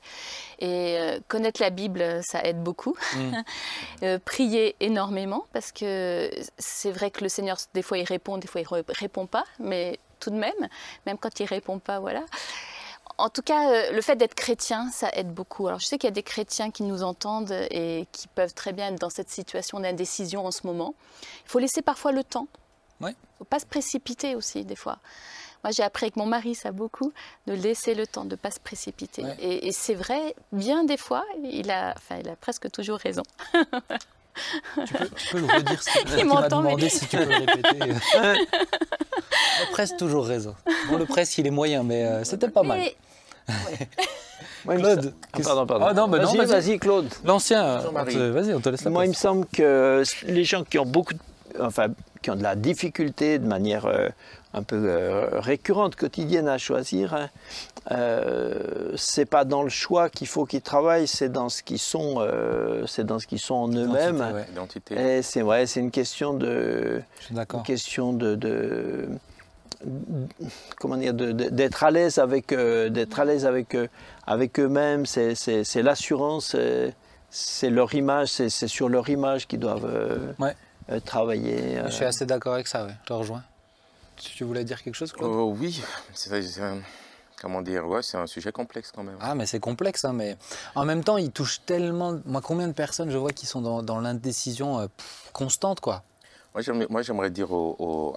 Et 0.61 0.97
euh, 0.99 1.21
connaître 1.29 1.61
la 1.61 1.69
Bible, 1.69 2.21
ça 2.23 2.43
aide 2.43 2.63
beaucoup. 2.63 2.97
Mm. 3.15 3.37
Euh, 4.05 4.19
prier 4.25 4.77
énormément, 4.81 5.45
parce 5.53 5.73
que 5.73 6.31
c'est 6.57 6.93
vrai 6.93 7.11
que 7.11 7.23
le 7.23 7.29
Seigneur, 7.29 7.57
des 7.75 7.83
fois, 7.83 7.99
il 7.99 8.05
répond, 8.05 8.39
des 8.39 8.47
fois, 8.47 8.61
il 8.61 8.67
ne 8.71 8.83
répond 8.95 9.27
pas, 9.27 9.45
mais 9.59 9.99
tout 10.21 10.31
de 10.31 10.37
même, 10.37 10.69
même 11.05 11.19
quand 11.19 11.41
il 11.41 11.45
ne 11.45 11.49
répond 11.49 11.79
pas, 11.81 11.99
voilà 11.99 12.25
en 13.19 13.29
tout 13.29 13.43
cas, 13.43 13.71
euh, 13.71 13.93
le 13.93 14.01
fait 14.01 14.17
d'être 14.17 14.35
chrétien, 14.35 14.91
ça 14.91 15.11
aide 15.13 15.33
beaucoup. 15.33 15.67
Alors, 15.67 15.81
je 15.81 15.87
sais 15.87 15.99
qu'il 15.99 16.07
y 16.07 16.13
a 16.13 16.15
des 16.15 16.23
chrétiens 16.23 16.71
qui 16.71 16.85
nous 16.85 17.03
entendent 17.03 17.67
et 17.71 18.07
qui 18.13 18.29
peuvent 18.29 18.55
très 18.55 18.73
bien 18.73 18.89
être 18.89 19.01
dans 19.01 19.11
cette 19.11 19.31
situation 19.31 19.81
d'indécision 19.81 20.47
en 20.47 20.53
ce 20.53 20.67
moment. 20.67 20.95
Il 21.45 21.51
faut 21.51 21.59
laisser 21.59 21.83
parfois 21.83 22.13
le 22.13 22.23
temps. 22.23 22.47
Il 23.01 23.07
ne 23.07 23.13
faut 23.39 23.45
pas 23.45 23.61
se 23.61 23.67
précipiter 23.67 24.35
aussi, 24.35 24.65
des 24.65 24.75
fois. 24.77 24.99
Moi, 25.65 25.73
j'ai 25.73 25.83
appris 25.83 26.05
avec 26.07 26.17
mon 26.17 26.27
mari, 26.27 26.55
ça 26.55 26.73
beaucoup, 26.73 27.13
de 27.47 27.53
laisser 27.53 27.95
le 27.95 28.07
temps, 28.07 28.25
de 28.25 28.31
ne 28.31 28.37
pas 28.37 28.51
se 28.51 28.61
précipiter. 28.61 29.25
Et, 29.41 29.73
c'est 29.73 29.95
vrai, 29.95 30.35
bien 30.53 30.85
des 30.85 30.97
fois, 30.97 31.25
il 31.43 31.71
a, 31.71 31.95
enfin, 31.97 32.17
il 32.21 32.29
a 32.29 32.37
presque 32.37 32.71
toujours 32.71 32.99
raison. 32.99 33.23
tu, 34.87 34.95
peux, 34.95 35.39
le 35.39 35.47
redire 35.47 35.83
si 35.83 36.05
tu 36.05 36.25
m'a 36.25 36.49
demandé 36.49 36.89
si 36.89 37.07
tu 37.07 37.17
peux 37.17 37.25
le 37.29 37.35
répéter. 37.37 37.79
le 37.79 39.73
presque 39.73 39.97
toujours 39.97 40.27
raison. 40.27 40.55
Bon, 40.91 40.99
le 40.99 41.07
presque, 41.07 41.39
il 41.39 41.47
est 41.47 41.51
moyen, 41.51 41.83
mais 41.83 42.05
euh, 42.05 42.25
c'était 42.25 42.49
pas 42.49 42.63
mal. 42.63 42.81
Claude. 44.67 45.15
Ah, 45.33 45.39
pardon, 45.43 45.67
pardon. 45.67 45.87
Ah, 45.89 45.95
non, 45.95 46.09
vas-y, 46.09 46.45
vas-y, 46.45 46.79
Claude. 46.79 47.09
L'ancien, 47.25 47.79
vas-y, 47.79 48.55
on 48.55 48.61
te 48.61 48.69
laisse 48.69 48.85
la 48.85 48.91
Moi, 48.91 49.07
il 49.07 49.11
me 49.11 49.15
semble 49.15 49.47
que 49.47 50.03
les 50.25 50.45
gens 50.45 50.65
qui 50.65 50.79
ont 50.79 50.87
beaucoup, 50.87 51.15
enfin, 51.61 51.89
qui 52.23 52.31
ont 52.31 52.37
de 52.37 52.43
la 52.43 52.57
difficulté 52.57 53.39
de 53.39 53.47
manière 53.47 53.87
euh, 53.87 54.09
un 54.55 54.63
peu 54.63 54.77
euh, 54.77 55.41
récurrente, 55.41 55.95
quotidienne 55.97 56.49
à 56.49 56.59
choisir, 56.59 57.15
hein, 57.15 57.29
euh, 57.91 58.93
c'est 58.97 59.27
pas 59.27 59.45
dans 59.45 59.63
le 59.63 59.69
choix 59.69 60.09
qu'il 60.09 60.27
faut 60.27 60.47
qu'ils 60.47 60.63
travaillent, 60.63 61.07
c'est 61.07 61.29
dans 61.29 61.49
ce 61.49 61.63
qu'ils 61.63 61.79
sont, 61.79 62.17
euh, 62.19 62.87
c'est 62.87 63.05
dans 63.05 63.19
ce 63.19 63.27
qu'ils 63.27 63.39
sont 63.39 63.55
en 63.55 63.69
eux-mêmes. 63.69 64.45
Et 64.91 65.23
c'est 65.23 65.43
vrai, 65.43 65.67
c'est 65.67 65.81
une 65.81 65.91
question 65.91 66.33
de, 66.35 67.03
une 67.31 67.63
question 67.63 68.13
de, 68.13 68.35
de 68.35 69.09
comment 70.79 70.97
dire, 70.97 71.15
d'être 71.15 71.85
à 71.85 71.91
l'aise 71.91 72.19
avec, 72.19 72.49
d'être 72.53 73.21
à 73.21 73.25
l'aise 73.25 73.47
avec, 73.47 73.77
avec 74.27 74.59
eux-mêmes. 74.59 75.07
C'est 75.07 75.83
l'assurance, 75.83 76.57
c'est 77.31 77.71
leur 77.71 77.95
image, 77.95 78.29
c'est 78.29 78.69
sur 78.69 78.89
leur 78.89 79.09
image 79.09 79.47
qu'ils 79.47 79.61
doivent 79.61 80.35
travailler. 81.05 81.81
Je 81.87 81.91
suis 81.91 82.05
assez 82.05 82.27
d'accord 82.27 82.55
avec 82.55 82.67
ça, 82.67 82.89
je 82.89 83.07
te 83.07 83.13
rejoins. 83.13 83.43
Tu 84.17 84.45
voulais 84.45 84.65
dire 84.65 84.83
quelque 84.83 84.95
chose, 84.95 85.13
Claude? 85.13 85.31
Oh, 85.31 85.55
Oui, 85.59 85.83
c'est 86.13 86.61
un, 86.61 86.79
comment 87.41 87.63
dire, 87.63 87.87
ouais, 87.87 88.03
c'est 88.03 88.17
un 88.17 88.27
sujet 88.27 88.53
complexe 88.53 88.93
quand 88.95 89.03
même. 89.03 89.17
Ah, 89.21 89.35
mais 89.35 89.47
c'est 89.47 89.61
complexe, 89.61 90.05
hein, 90.05 90.13
mais 90.13 90.37
en 90.75 90.85
même 90.85 91.05
temps, 91.05 91.17
il 91.17 91.31
touche 91.31 91.61
tellement. 91.65 92.19
Moi, 92.25 92.41
combien 92.41 92.69
de 92.69 92.73
personnes 92.73 93.11
je 93.11 93.19
vois 93.19 93.31
qui 93.31 93.47
sont 93.47 93.83
dans, 93.83 94.01
l'indécision 94.01 94.81
euh, 94.81 94.87
constante, 95.33 95.81
quoi? 95.81 96.03
Moi, 96.55 97.03
j'aimerais 97.03 97.31
dire 97.31 97.49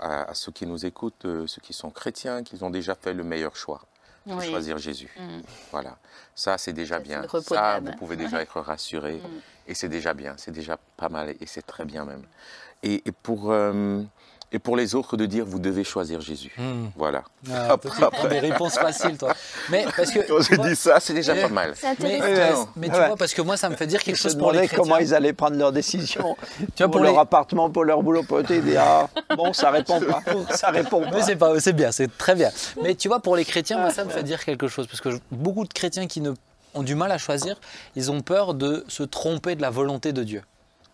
à, 0.01 0.33
ceux 0.33 0.51
qui 0.51 0.65
nous 0.65 0.85
écoutent, 0.85 1.25
euh, 1.25 1.45
ceux 1.47 1.61
qui 1.61 1.73
sont 1.73 1.91
chrétiens, 1.91 2.43
qu'ils 2.43 2.63
ont 2.65 2.69
déjà 2.69 2.95
fait 2.95 3.13
le 3.13 3.23
meilleur 3.23 3.55
choix. 3.55 3.81
De 4.25 4.39
choisir 4.39 4.77
Jésus. 4.77 5.09
Mm. 5.19 5.41
Voilà. 5.71 5.97
Ça, 6.35 6.57
c'est 6.57 6.73
déjà 6.73 6.99
bien. 6.99 7.23
Ça, 7.43 7.79
vous 7.79 7.91
pouvez 7.93 8.15
déjà 8.15 8.41
être 8.41 8.59
rassuré. 8.61 9.15
Mm. 9.15 9.41
Et 9.67 9.73
c'est 9.73 9.89
déjà 9.89 10.13
bien. 10.13 10.33
C'est 10.37 10.51
déjà 10.51 10.77
pas 10.97 11.09
mal. 11.09 11.29
Et 11.39 11.45
c'est 11.45 11.65
très 11.65 11.85
bien 11.85 12.05
même. 12.05 12.23
Et, 12.83 13.03
pour. 13.23 13.51
Euh, 13.51 14.03
et 14.53 14.59
pour 14.59 14.75
les 14.75 14.95
autres 14.95 15.15
de 15.15 15.25
dire 15.25 15.45
vous 15.45 15.59
devez 15.59 15.85
choisir 15.85 16.19
Jésus. 16.19 16.53
Hmm. 16.57 16.87
Voilà. 16.97 17.23
Ah, 17.49 17.69
après, 17.71 18.27
des 18.27 18.39
réponses 18.39 18.77
faciles, 18.77 19.17
toi. 19.17 19.33
Mais 19.69 19.85
parce 19.95 20.11
que 20.11 20.19
quand 20.27 20.41
j'ai 20.41 20.57
dit 20.57 20.75
ça, 20.75 20.99
c'est 20.99 21.13
déjà 21.13 21.33
pas 21.35 21.47
mal. 21.47 21.73
Mais, 21.99 22.19
mais, 22.75 22.89
tu 22.89 22.95
vois, 22.95 23.15
parce 23.15 23.33
que 23.33 23.41
moi, 23.41 23.55
ça 23.55 23.69
me 23.69 23.75
fait 23.75 23.87
dire 23.87 24.03
quelque 24.03 24.17
chose 24.17 24.35
pour 24.35 24.51
les 24.51 24.67
chrétiens. 24.67 24.77
comment 24.77 24.97
ils 24.97 25.13
allaient 25.13 25.31
prendre 25.31 25.55
leurs 25.55 25.71
décisions 25.71 26.35
tu 26.75 26.83
vois, 26.83 26.91
pour, 26.91 26.99
leur 26.99 27.17
appartement, 27.17 27.69
pour 27.69 27.85
leur 27.85 28.03
boulot, 28.03 28.23
pour 28.23 28.43
dire 28.43 28.81
ah, 28.81 29.07
bon, 29.37 29.53
ça 29.53 29.71
répond 29.71 30.01
pas, 30.01 30.21
ça 30.53 30.69
répond 30.69 31.09
pas. 31.09 31.21
c'est 31.21 31.37
pas, 31.37 31.57
c'est 31.59 31.73
bien, 31.73 31.93
c'est 31.93 32.15
très 32.17 32.35
bien. 32.35 32.51
Mais 32.83 32.95
tu 32.95 33.07
vois, 33.07 33.21
pour 33.21 33.37
les 33.37 33.45
chrétiens, 33.45 33.79
moi, 33.79 33.91
ça 33.91 34.03
me 34.03 34.09
fait 34.09 34.23
dire 34.23 34.43
quelque 34.43 34.67
chose, 34.67 34.85
parce 34.87 34.99
que 34.99 35.09
beaucoup 35.31 35.63
de 35.63 35.73
chrétiens 35.73 36.07
qui 36.07 36.19
ne 36.19 36.33
ont 36.73 36.83
du 36.83 36.95
mal 36.95 37.11
à 37.11 37.17
choisir, 37.17 37.59
ils 37.95 38.11
ont 38.11 38.21
peur 38.21 38.53
de 38.53 38.85
se 38.87 39.03
tromper 39.03 39.55
de 39.55 39.61
la 39.61 39.69
volonté 39.69 40.13
de 40.13 40.23
Dieu. 40.23 40.43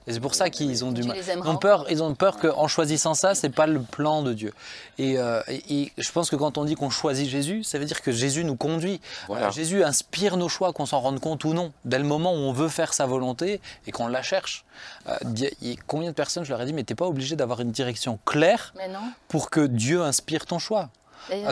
Et 0.08 0.14
c'est 0.14 0.22
pour 0.22 0.36
ça 0.36 0.50
qu'ils 0.50 0.86
ont 0.86 0.92
du 0.92 1.04
mal. 1.04 1.18
Ils 1.18 1.48
ont 1.48 1.58
peur, 1.58 1.86
ils 1.90 2.02
ont 2.02 2.16
peur 2.16 2.38
qu'en 2.38 2.68
choisissant 2.70 3.14
ça, 3.14 3.36
c'est 3.36 3.50
pas 3.50 3.68
le 3.68 3.82
plan 3.82 4.24
de 4.24 4.34
Dieu. 4.34 4.54
Euh, 5.02 5.44
et, 5.50 5.92
je 5.98 6.12
pense 6.14 6.30
que 6.30 6.38
quand 6.38 6.58
on 6.58 6.64
dit 6.64 6.76
qu'on 6.76 6.90
choisit 6.90 7.30
Jésus, 7.30 7.64
ça 7.66 7.78
veut 7.78 7.84
dire 7.84 8.02
que 8.02 8.14
Jésus 8.14 8.46
nous 8.46 8.56
conduit. 8.56 9.02
Euh, 9.30 9.52
Jésus 9.52 9.84
inspire 9.84 10.38
nos 10.38 10.48
choix, 10.48 10.72
qu'on 10.72 10.86
s'en 10.86 11.02
rende 11.02 11.20
compte 11.20 11.44
ou 11.44 11.54
non. 11.54 11.74
Dès 11.84 11.98
le 11.98 12.06
moment 12.06 12.32
où 12.32 12.38
on 12.38 12.54
veut 12.54 12.70
faire 12.70 12.94
sa 12.94 13.06
volonté 13.06 13.60
et 13.86 13.92
qu'on 13.92 14.08
la 14.08 14.22
cherche. 14.22 14.64
Euh, 15.10 15.18
combien 15.88 16.10
de 16.12 16.16
personnes 16.16 16.46
je 16.46 16.52
leur 16.52 16.62
ai 16.62 16.66
dit, 16.66 16.74
mais 16.74 16.86
t'es 16.86 16.96
pas 16.96 17.08
obligé 17.08 17.36
d'avoir 17.36 17.60
une 17.60 17.72
direction 17.72 18.18
claire 18.26 18.74
pour 19.28 19.50
que 19.50 19.60
Dieu 19.60 20.02
inspire 20.02 20.46
ton 20.46 20.58
choix. 20.58 20.90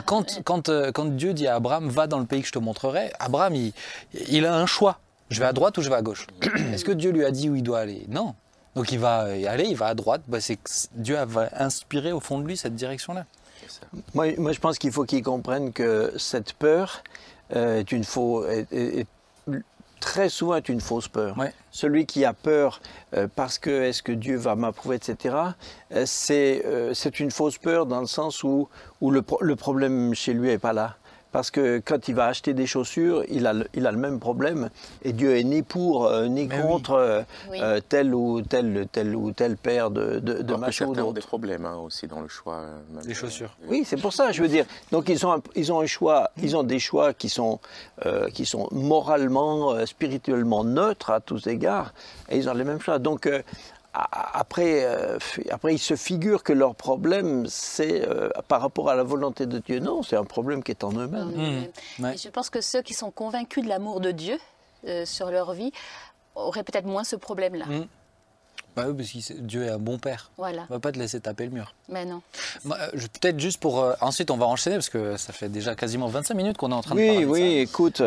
Quand, 0.06 0.42
quand, 0.44 0.92
quand, 0.94 1.06
Dieu 1.16 1.34
dit 1.34 1.48
à 1.48 1.56
Abraham, 1.56 1.90
va 1.90 2.08
dans 2.08 2.20
le 2.20 2.26
pays 2.26 2.42
que 2.42 2.48
je 2.48 2.54
te 2.54 2.60
montrerai, 2.60 3.12
Abraham, 3.20 3.56
il, 3.56 3.74
il 4.30 4.46
a 4.46 4.56
un 4.56 4.66
choix. 4.66 5.00
Je 5.30 5.40
vais 5.40 5.46
à 5.46 5.54
droite 5.54 5.78
ou 5.78 5.82
je 5.82 5.90
vais 5.90 5.96
à 5.96 6.02
gauche? 6.02 6.28
Est-ce 6.74 6.86
que 6.86 6.92
Dieu 6.92 7.12
lui 7.12 7.26
a 7.26 7.32
dit 7.32 7.50
où 7.50 7.56
il 7.56 7.64
doit 7.64 7.80
aller? 7.80 8.06
Non. 8.10 8.36
Donc 8.76 8.92
il 8.92 9.00
va 9.00 9.36
y 9.36 9.48
aller, 9.48 9.66
il 9.66 9.76
va 9.76 9.88
à 9.88 9.96
droite. 9.96 10.22
Bah, 10.28 10.40
c'est 10.42 10.60
Dieu 10.94 11.18
va 11.26 11.50
inspirer 11.58 12.12
au 12.12 12.20
fond 12.20 12.40
de 12.40 12.46
lui 12.46 12.58
cette 12.58 12.76
direction-là. 12.76 13.26
Moi, 14.14 14.34
moi, 14.38 14.52
je 14.52 14.60
pense 14.60 14.78
qu'il 14.78 14.92
faut 14.92 15.06
qu'il 15.06 15.24
comprenne 15.24 15.72
que 15.72 16.14
cette 16.18 16.54
peur 16.54 17.02
euh, 17.56 17.80
est 17.80 17.92
une 17.92 18.04
fausse, 18.04 18.46
très 20.06 20.30
souvent 20.30 20.56
est 20.56 20.70
une 20.70 20.82
fausse 20.82 21.08
peur. 21.08 21.36
Celui 21.72 22.06
qui 22.06 22.26
a 22.26 22.34
peur 22.34 22.80
euh, 23.16 23.28
parce 23.36 23.58
que 23.58 23.72
est-ce 23.72 24.04
que 24.04 24.12
Dieu 24.12 24.38
va 24.38 24.56
m'approuver, 24.56 24.98
etc., 24.98 25.36
euh, 25.94 26.06
c'est 26.06 27.20
une 27.20 27.32
fausse 27.32 27.58
peur 27.58 27.88
dans 27.88 28.02
le 28.02 28.06
sens 28.06 28.44
où, 28.44 28.70
où 29.02 29.10
le, 29.10 29.24
le 29.42 29.56
problème 29.56 30.14
chez 30.14 30.34
lui 30.34 30.50
n'est 30.50 30.60
pas 30.60 30.74
là. 30.74 30.96
Parce 31.36 31.52
que 31.52 31.82
quand 31.84 32.08
il 32.08 32.16
va 32.16 32.28
acheter 32.28 32.54
des 32.54 32.66
chaussures, 32.66 33.26
il 33.28 33.46
a, 33.46 33.52
le, 33.52 33.68
il 33.74 33.86
a 33.86 33.92
le 33.92 33.98
même 33.98 34.22
problème. 34.22 34.70
Et 35.04 35.12
Dieu 35.12 35.36
est 35.36 35.44
ni 35.44 35.64
pour 35.64 36.06
euh, 36.06 36.28
ni 36.28 36.48
contre 36.48 36.94
euh, 36.94 37.24
euh, 37.52 37.82
tel 37.90 38.16
ou 38.16 38.42
tel, 38.42 38.88
tel 38.90 39.14
ou 39.14 39.34
tel 39.34 39.58
paire 39.58 39.92
de, 39.92 40.20
de, 40.20 40.42
de 40.42 40.56
machin 40.56 40.86
ont 40.86 41.12
des 41.12 41.20
problèmes 41.20 41.66
hein, 41.66 41.76
aussi 41.76 42.08
dans 42.08 42.22
le 42.22 42.30
choix. 42.30 42.62
des 43.06 43.14
chaussures. 43.14 43.54
Oui, 43.68 43.84
c'est 43.86 44.00
pour 44.00 44.14
ça, 44.14 44.32
je 44.32 44.42
veux 44.42 44.48
dire. 44.48 44.64
Donc 44.94 45.10
ils 45.10 45.26
ont, 45.26 45.44
ils 45.58 45.74
ont 45.74 45.82
un 45.82 45.86
choix, 45.86 46.32
ils 46.42 46.56
ont 46.56 46.64
des 46.64 46.80
choix 46.80 47.14
qui 47.14 47.28
sont, 47.28 47.60
qui 48.34 48.46
sont 48.46 48.70
moralement, 48.72 49.86
spirituellement 49.86 50.64
neutres 50.64 51.10
à 51.10 51.20
tous 51.20 51.48
égards, 51.48 51.94
et 52.30 52.38
ils 52.38 52.48
ont 52.48 52.54
les 52.54 52.64
mêmes 52.64 52.80
choix. 52.80 52.98
Donc 52.98 53.30
après, 53.96 54.84
euh, 54.84 55.18
après, 55.50 55.74
ils 55.74 55.80
se 55.80 55.96
figurent 55.96 56.44
que 56.44 56.54
leur 56.54 56.76
problème, 56.76 57.46
c'est 57.48 58.08
euh, 58.08 58.30
par 58.48 58.62
rapport 58.62 58.90
à 58.90 58.96
la 58.96 59.04
volonté 59.04 59.46
de 59.46 59.60
Dieu. 59.60 59.80
Non, 59.80 60.04
c'est 60.04 60.18
un 60.18 60.26
problème 60.26 60.64
qui 60.64 60.72
est 60.72 60.84
en 60.84 60.92
eux-mêmes. 60.92 61.70
Mmh. 62.00 62.18
Je 62.18 62.30
pense 62.30 62.50
que 62.50 62.62
ceux 62.62 62.82
qui 62.82 62.94
sont 62.94 63.12
convaincus 63.12 63.64
de 63.64 63.70
l'amour 63.70 64.02
de 64.02 64.12
Dieu 64.12 64.38
euh, 64.88 65.06
sur 65.06 65.32
leur 65.32 65.54
vie 65.54 65.72
auraient 66.36 66.64
peut-être 66.64 66.86
moins 66.86 67.06
ce 67.06 67.16
problème-là. 67.16 67.66
Mmh. 67.66 67.88
Bah 68.76 68.84
oui, 68.88 68.94
parce 68.96 69.10
que 69.12 69.34
Dieu 69.42 69.64
est 69.66 69.70
un 69.70 69.80
bon 69.80 69.98
père. 69.98 70.32
Voilà. 70.38 70.64
Il 70.64 70.72
ne 70.72 70.76
va 70.76 70.80
pas 70.80 70.92
te 70.92 71.00
laisser 71.00 71.20
taper 71.20 71.46
le 71.46 71.52
mur. 71.52 71.74
Mais 71.90 72.06
non. 72.06 72.22
Peut-être 72.64 73.40
juste 73.40 73.60
pour... 73.60 73.94
ensuite, 74.02 74.32
on 74.32 74.38
va 74.38 74.46
enchaîner, 74.46 74.76
parce 74.76 74.90
que 74.90 75.18
ça 75.18 75.34
fait 75.34 75.50
déjà 75.50 75.76
quasiment 75.76 76.08
25 76.08 76.34
minutes 76.34 76.58
qu'on 76.58 76.72
est 76.72 76.76
en 76.76 76.82
train 76.82 76.96
de 76.96 77.00
parler 77.06 77.26
Oui, 77.26 77.42
oui, 77.42 77.58
écoute... 77.60 78.02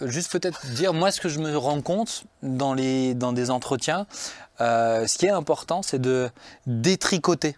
juste 0.00 0.30
peut-être 0.30 0.66
dire, 0.68 0.92
moi, 0.92 1.10
ce 1.10 1.20
que 1.20 1.28
je 1.28 1.40
me 1.40 1.56
rends 1.56 1.80
compte 1.80 2.24
dans, 2.42 2.74
les, 2.74 3.14
dans 3.14 3.32
des 3.32 3.50
entretiens, 3.50 4.06
euh, 4.60 5.06
ce 5.06 5.18
qui 5.18 5.26
est 5.26 5.30
important, 5.30 5.82
c'est 5.82 6.00
de 6.00 6.30
détricoter. 6.66 7.56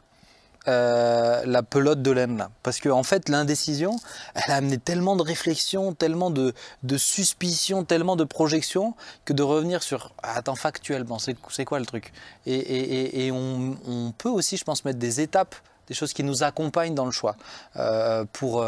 Euh, 0.70 1.42
la 1.46 1.64
pelote 1.64 2.00
de 2.00 2.12
laine 2.12 2.36
là. 2.36 2.50
Parce 2.62 2.78
qu'en 2.80 2.98
en 2.98 3.02
fait, 3.02 3.28
l'indécision, 3.28 3.96
elle 4.34 4.52
a 4.52 4.56
amené 4.56 4.78
tellement 4.78 5.16
de 5.16 5.22
réflexion, 5.22 5.94
tellement 5.94 6.30
de, 6.30 6.54
de 6.84 6.96
suspicion, 6.96 7.82
tellement 7.84 8.14
de 8.14 8.22
projection, 8.22 8.94
que 9.24 9.32
de 9.32 9.42
revenir 9.42 9.82
sur 9.82 10.12
ah, 10.22 10.34
attends, 10.36 10.54
factuellement, 10.54 11.18
c'est 11.18 11.64
quoi 11.64 11.80
le 11.80 11.86
truc? 11.86 12.12
Et, 12.46 13.30
on, 13.32 14.12
peut 14.16 14.28
aussi, 14.28 14.56
je 14.56 14.64
pense, 14.64 14.84
mettre 14.84 14.98
des 14.98 15.20
étapes, 15.20 15.56
des 15.90 15.94
choses 15.94 16.14
qui 16.14 16.24
nous 16.24 16.42
accompagnent 16.42 16.94
dans 16.94 17.04
le 17.04 17.10
choix 17.10 17.36
euh, 17.76 18.24
pour 18.32 18.64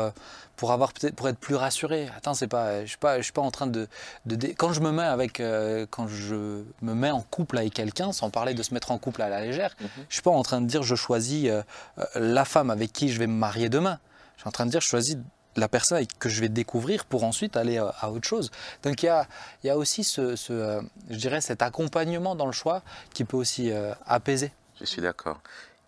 pour 0.63 0.71
avoir 0.71 0.93
pour 1.17 1.29
être 1.29 1.39
plus 1.39 1.57
rassuré. 1.57 2.09
Attends, 2.17 2.35
c'est 2.35 2.47
pas, 2.47 2.83
je 2.83 2.87
suis 2.87 2.99
pas, 2.99 3.17
je 3.19 3.23
suis 3.23 3.33
pas 3.33 3.43
en 3.43 3.51
train 3.51 3.67
de, 3.67 3.89
de, 4.27 4.47
quand 4.57 4.73
je 4.73 4.81
me 4.81 4.93
mets 4.93 5.03
avec, 5.03 5.41
euh, 5.41 5.87
quand 5.91 6.07
je 6.07 6.63
me 6.83 6.95
mets 6.95 7.11
en 7.11 7.21
couple 7.21 7.59
avec 7.59 7.75
quelqu'un, 7.75 8.13
sans 8.13 8.31
parler 8.31 8.55
de 8.55 8.63
se 8.63 8.73
mettre 8.73 8.93
en 8.93 8.99
couple 8.99 9.23
à 9.23 9.29
la 9.29 9.41
légère, 9.41 9.75
je 9.81 9.85
mhm. 9.85 9.91
ne 9.99 10.03
je 10.09 10.15
suis 10.15 10.23
pas 10.23 10.31
en 10.31 10.43
train 10.45 10.61
de 10.61 10.67
dire 10.67 10.85
je 10.85 10.95
choisis 10.95 11.49
euh, 11.49 11.63
euh, 11.99 12.05
la 12.15 12.45
femme 12.45 12.71
avec 12.71 12.93
qui 12.93 13.09
je 13.09 13.19
vais 13.19 13.27
me 13.27 13.35
marier 13.35 13.69
demain. 13.69 13.99
Je 14.37 14.43
suis 14.43 14.49
en 14.49 14.53
train 14.53 14.67
de 14.67 14.71
dire 14.71 14.81
je 14.81 14.87
choisis 14.87 15.17
la 15.57 15.69
personne 15.69 16.07
que 16.21 16.29
je 16.29 16.41
vais 16.41 16.49
découvrir 16.49 17.05
pour 17.07 17.25
ensuite 17.25 17.57
aller 17.57 17.79
à 17.79 18.13
autre 18.13 18.29
chose. 18.29 18.53
Donc 18.85 19.03
il 19.03 19.07
y 19.07 19.09
a, 19.09 19.27
il 19.63 19.67
y 19.67 19.71
a 19.71 19.77
aussi 19.77 20.05
ce, 20.05 20.37
ce 20.37 20.81
je 21.11 21.17
dirais 21.17 21.41
cet 21.41 21.61
accompagnement 21.61 22.37
dans 22.37 22.47
le 22.47 22.53
choix 22.53 22.83
qui 23.13 23.25
peut 23.25 23.37
aussi 23.37 23.71
apaiser. 24.07 24.53
Je 24.81 24.87
suis 24.87 25.03
d'accord. 25.03 25.41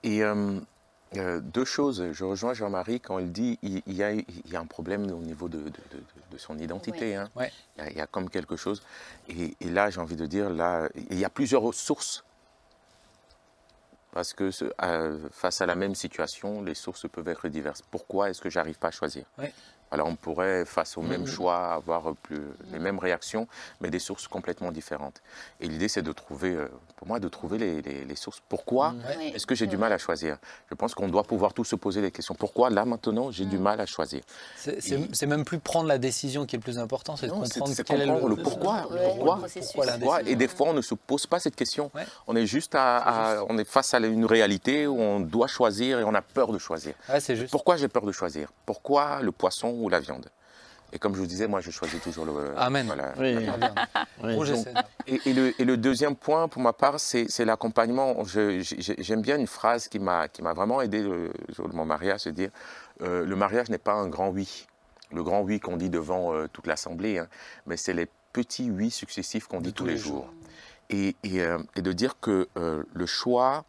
Et 0.05 0.23
euh, 0.23 0.61
deux 1.42 1.64
choses. 1.64 2.12
Je 2.12 2.24
rejoins 2.24 2.55
Jean-Marie 2.55 3.00
quand 3.00 3.18
il 3.18 3.33
dit 3.33 3.59
il, 3.62 3.83
y 3.87 4.03
a, 4.03 4.12
il 4.12 4.24
y 4.46 4.57
a 4.57 4.61
un 4.61 4.66
problème 4.66 5.11
au 5.11 5.22
niveau 5.22 5.48
de, 5.48 5.59
de, 5.59 6.38
son 6.38 6.59
identité. 6.59 7.14
Hein. 7.14 7.31
Il, 7.79 7.96
y 7.96 8.00
a, 8.00 8.07
comme 8.07 8.29
quelque 8.29 8.57
chose. 8.57 8.83
Et, 9.29 9.55
là, 9.62 9.90
j'ai 9.90 10.00
envie 10.00 10.16
de 10.16 10.27
dire, 10.27 10.50
là, 10.50 10.88
il 11.11 11.18
y 11.18 11.24
a 11.24 11.31
plusieurs 11.31 11.72
sources. 11.72 12.24
Parce 14.12 14.33
que 14.33 14.50
euh, 14.83 15.18
face 15.33 15.61
à 15.61 15.66
la 15.66 15.74
même 15.74 15.96
situation, 15.96 16.62
les 16.62 16.74
sources 16.74 17.09
peuvent 17.09 17.29
être 17.29 17.48
diverses. 17.48 17.83
Pourquoi 17.90 18.31
est-ce 18.31 18.40
que 18.40 18.50
j'arrive 18.50 18.79
pas 18.79 18.88
à 18.88 18.92
choisir? 18.92 19.24
Alors 19.94 20.09
on 20.09 20.16
pourrait, 20.16 20.64
face 20.64 20.96
au 20.96 21.02
même 21.02 21.22
mm-hmm. 21.22 21.26
choix, 21.26 21.72
avoir 21.72 22.14
plus, 22.16 22.40
les 22.72 22.80
mêmes 22.80 22.98
réactions, 22.98 23.46
mais 23.80 23.90
des 23.90 24.00
sources 24.00 24.26
complètement 24.26 24.72
différentes. 24.72 25.22
Et 25.61 25.68
l'idée, 25.68 25.88
c'est 25.88 26.02
de 26.02 26.12
trouver, 26.12 26.50
euh, 26.50 26.68
pour 26.96 27.07
moi, 27.07 27.20
de 27.20 27.28
trouver 27.28 27.59
les, 27.59 28.16
sources. 28.16 28.42
Pourquoi 28.48 28.94
est-ce 29.35 29.46
que 29.46 29.54
j'ai 29.54 29.66
du 29.66 29.76
mal 29.76 29.92
à 29.92 29.98
choisir? 29.98 30.38
Je 30.68 30.74
pense 30.74 30.94
qu'on 30.94 31.09
doit 31.09 31.22
pouvoir 31.22 31.52
tous 31.52 31.64
se 31.64 31.76
poser 31.76 32.02
des 32.02 32.11
questions. 32.11 32.35
Pourquoi, 32.35 32.70
là, 32.70 32.85
maintenant, 32.85 33.30
j'ai 33.30 33.44
du 33.44 33.59
mal 33.59 33.80
à 33.80 33.87
choisir? 33.87 34.22
C'est 34.57 35.26
même 35.26 35.44
plus 35.44 35.59
prendre 35.59 35.88
la 35.88 35.98
décision 35.98 36.44
qui 36.44 36.57
est 36.57 36.59
le 36.59 36.62
plus 36.62 36.78
important, 36.78 37.16
c'est 37.16 37.26
de 37.26 37.33
comprendre, 37.33 37.72
quel 37.87 38.02
est 38.02 38.07
le, 38.07 38.37
pourquoi. 38.37 38.88
pourquoi, 38.88 40.22
Et 40.26 40.35
des 40.35 40.48
fois, 40.48 40.68
on 40.70 40.74
ne 40.74 40.83
se 40.83 40.94
pose 40.94 41.26
pas 41.26 41.38
cette 41.38 41.57
question. 41.57 41.90
On 42.26 42.35
est 42.35 42.46
juste 42.46 42.74
à, 42.74 43.44
on 43.48 43.59
est 43.59 43.64
face 43.64 43.94
à 43.94 43.98
une 43.98 44.26
réalité 44.26 44.87
où 44.87 45.00
on 45.00 45.20
doit 45.20 45.46
choisir 45.46 46.00
et 46.00 46.04
on 46.04 46.14
a 46.14 46.22
peur 46.22 46.52
de 46.52 46.59
choisir. 46.59 46.94
Pourquoi 47.50 47.76
j'ai 47.76 47.88
peur 47.88 48.04
de 48.04 48.12
choisir? 48.12 48.52
Pourquoi 48.66 49.20
le 49.22 49.33
poisson 49.33 49.70
ou 49.85 49.88
la 49.88 50.01
viande. 50.01 50.29
Et 50.92 50.99
comme 50.99 51.14
je 51.14 51.20
vous 51.20 51.27
disais, 51.27 51.49
moi, 51.49 51.61
je 51.61 51.73
choisis 51.73 52.01
toujours 52.01 52.25
le. 52.25 52.57
Amen. 52.57 52.88
oui. 53.18 53.37
et, 55.09 55.64
le, 55.64 55.77
deuxième 55.77 56.14
point, 56.14 56.47
pour 56.47 56.62
ma 56.62 56.73
part, 56.73 57.01
c'est 57.01 57.44
l'accompagnement. 57.44 58.16
J'aime 58.25 59.20
bien 59.20 59.37
une 59.37 59.49
phrase 59.49 59.88
qui 59.88 59.99
m'a 59.99 60.29
vraiment 60.55 60.81
aidé 60.81 61.03
le 61.03 61.33
jour 61.49 61.68
de 61.68 61.75
mon 61.75 61.85
mariage, 61.85 62.20
c'est 62.20 62.33
dire 62.33 62.51
euh, 63.03 63.25
le 63.25 63.37
mariage 63.37 63.70
n'est 63.70 63.79
pas 63.79 63.94
un 63.94 64.07
grand 64.07 64.29
oui. 64.29 64.66
Le 65.12 65.23
grand 65.23 65.42
oui 65.42 65.59
qu'on 65.59 65.77
dit 65.77 65.90
devant 65.90 66.33
euh, 66.33 66.49
toute 66.53 66.66
l'assemblée, 66.66 67.18
hein, 67.18 67.29
mais 67.66 67.77
c'est 67.77 67.92
les 67.92 68.09
petits 68.33 68.70
oui 68.70 68.90
successifs 68.90 69.47
qu'on 69.47 69.61
dit 69.61 69.73
tous, 69.73 69.87
les 69.87 69.97
jours. 69.97 70.33
Et, 70.90 71.16
euh, 71.27 71.59
et, 71.75 71.83
de 71.83 71.92
dire 71.92 72.20
que 72.20 72.49
le 72.55 73.07
choix, 73.07 73.64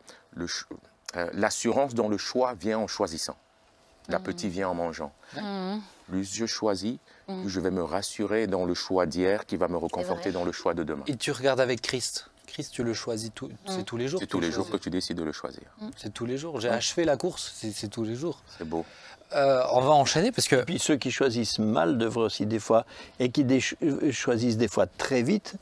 l'assurance 1.33 1.95
dans 1.95 2.07
le 2.07 2.17
choix 2.17 2.53
vient 2.53 2.77
en 2.77 2.87
choisissant. 2.87 3.37
L'appétit 4.09 4.47
mmh. 4.47 4.51
vient 4.51 4.69
en 4.69 4.75
mangeant. 4.75 5.11
Mmh. 5.35 5.77
Plus 6.07 6.33
je 6.33 6.45
choisis, 6.45 6.97
plus 7.25 7.35
mmh. 7.35 7.47
je 7.47 7.59
vais 7.59 7.71
me 7.71 7.83
rassurer 7.83 8.47
dans 8.47 8.65
le 8.65 8.73
choix 8.73 9.05
d'hier 9.05 9.45
qui 9.45 9.57
va 9.57 9.67
me 9.67 9.77
reconforter 9.77 10.31
dans 10.31 10.43
le 10.43 10.51
choix 10.51 10.73
de 10.73 10.83
demain. 10.83 11.03
Et 11.07 11.15
tu 11.15 11.31
regardes 11.31 11.59
avec 11.59 11.81
Christ. 11.81 12.29
Christ, 12.45 12.71
tu 12.73 12.83
le 12.83 12.93
choisis 12.93 13.31
tout, 13.33 13.49
c'est 13.67 13.83
tous 13.83 13.97
les 13.97 14.07
jours. 14.07 14.19
C'est 14.19 14.27
tous 14.27 14.39
les 14.39 14.51
jours 14.51 14.69
que 14.69 14.77
tu 14.77 14.89
décides 14.89 15.17
de 15.17 15.23
le 15.23 15.31
choisir. 15.31 15.63
C'est 15.97 16.13
tous 16.13 16.25
les 16.25 16.37
jours. 16.37 16.61
J'ai 16.61 16.69
achevé 16.69 17.03
la 17.03 17.17
course, 17.17 17.53
c'est 17.55 17.89
tous 17.89 18.03
les 18.03 18.15
jours. 18.15 18.41
C'est 18.57 18.67
beau. 18.67 18.85
Euh, 19.33 19.63
on 19.71 19.81
va 19.81 19.89
enchaîner 19.89 20.31
parce 20.31 20.47
que. 20.47 20.63
puis 20.63 20.79
ceux 20.79 20.95
qui 20.95 21.11
choisissent 21.11 21.59
mal 21.59 21.97
devraient 21.97 22.25
aussi 22.25 22.45
des 22.45 22.59
fois, 22.59 22.85
et 23.19 23.29
qui 23.29 23.45
euh, 23.83 24.11
choisissent 24.11 24.57
des 24.57 24.67
fois 24.67 24.85
très 24.85 25.23
vite, 25.23 25.55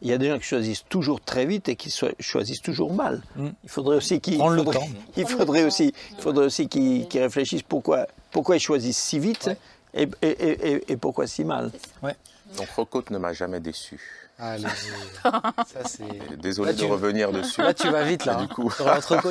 il 0.00 0.08
y 0.08 0.12
a 0.12 0.18
des 0.18 0.28
gens 0.28 0.38
qui 0.38 0.44
choisissent 0.44 0.84
toujours 0.88 1.20
très 1.20 1.46
vite 1.46 1.68
et 1.68 1.76
qui 1.76 1.94
choisissent 2.18 2.62
toujours 2.62 2.92
mal. 2.92 3.22
Mm. 3.36 3.48
Il 3.62 3.68
faudrait 3.68 3.96
aussi 3.96 4.20
qu'ils. 4.20 4.38
le 4.38 4.64
temps. 4.72 4.88
Il 5.16 5.26
faudrait 5.26 5.64
aussi, 5.64 5.92
il 6.16 6.22
faudrait 6.22 6.46
aussi 6.46 6.68
qu'ils 6.68 7.06
réfléchissent 7.14 7.62
pourquoi, 7.62 8.06
pourquoi 8.30 8.56
ils 8.56 8.60
choisissent 8.60 8.98
si 8.98 9.18
vite 9.18 9.50
et, 9.94 10.08
et, 10.22 10.92
et, 10.92 10.96
pourquoi 10.96 11.26
si 11.26 11.44
mal. 11.44 11.70
Ouais. 12.02 12.16
Donc 12.56 12.68
Rocote 12.70 13.10
ne 13.10 13.18
m'a 13.18 13.32
jamais 13.32 13.60
déçu. 13.60 14.00
Allez, 14.38 14.64
ça 15.22 15.84
c'est. 15.84 16.38
Désolé 16.38 16.72
de 16.72 16.84
revenir 16.84 17.30
dessus. 17.30 17.60
Là, 17.60 17.74
tu 17.74 17.88
vas 17.90 18.02
vite 18.02 18.24
là. 18.24 18.34
Du 18.36 18.48
coup. 18.48 18.70
Sur 18.70 18.86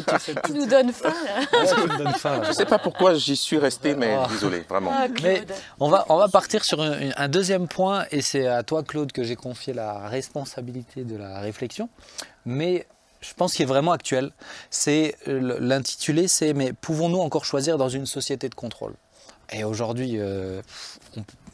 tu, 0.05 0.19
sais, 0.19 0.35
tu 0.45 0.53
nous 0.53 0.67
donnes 0.67 0.93
faim. 0.93 1.13
Je 2.43 2.47
ne 2.47 2.53
sais 2.53 2.65
pas 2.65 2.77
pourquoi 2.77 3.15
j'y 3.15 3.35
suis 3.35 3.57
resté, 3.57 3.95
mais 3.95 4.15
oh. 4.17 4.27
désolé, 4.29 4.63
vraiment. 4.69 4.91
Ah, 4.93 5.07
mais 5.21 5.43
on 5.79 5.89
va, 5.89 6.05
on 6.07 6.17
va 6.17 6.27
partir 6.27 6.63
sur 6.63 6.81
un, 6.81 7.27
deuxième 7.27 7.67
point, 7.67 8.05
et 8.11 8.21
c'est 8.21 8.47
à 8.47 8.63
toi, 8.63 8.83
Claude, 8.83 9.11
que 9.11 9.23
j'ai 9.23 9.35
confié 9.35 9.73
la 9.73 10.07
responsabilité 10.07 11.03
de 11.03 11.17
la 11.17 11.41
réflexion. 11.41 11.89
Mais 12.45 12.87
je 13.19 13.33
pense 13.33 13.53
qu'il 13.53 13.63
est 13.63 13.67
vraiment 13.67 13.91
actuel. 13.91 14.31
C'est 14.69 15.15
l'intitulé, 15.25 16.27
c'est 16.27 16.53
mais 16.53 16.73
pouvons-nous 16.73 17.19
encore 17.19 17.43
choisir 17.43 17.77
dans 17.77 17.89
une 17.89 18.05
société 18.05 18.49
de 18.49 18.55
contrôle? 18.55 18.93
Et 19.51 19.63
aujourd'hui, 19.63 20.13
euh, 20.15 20.61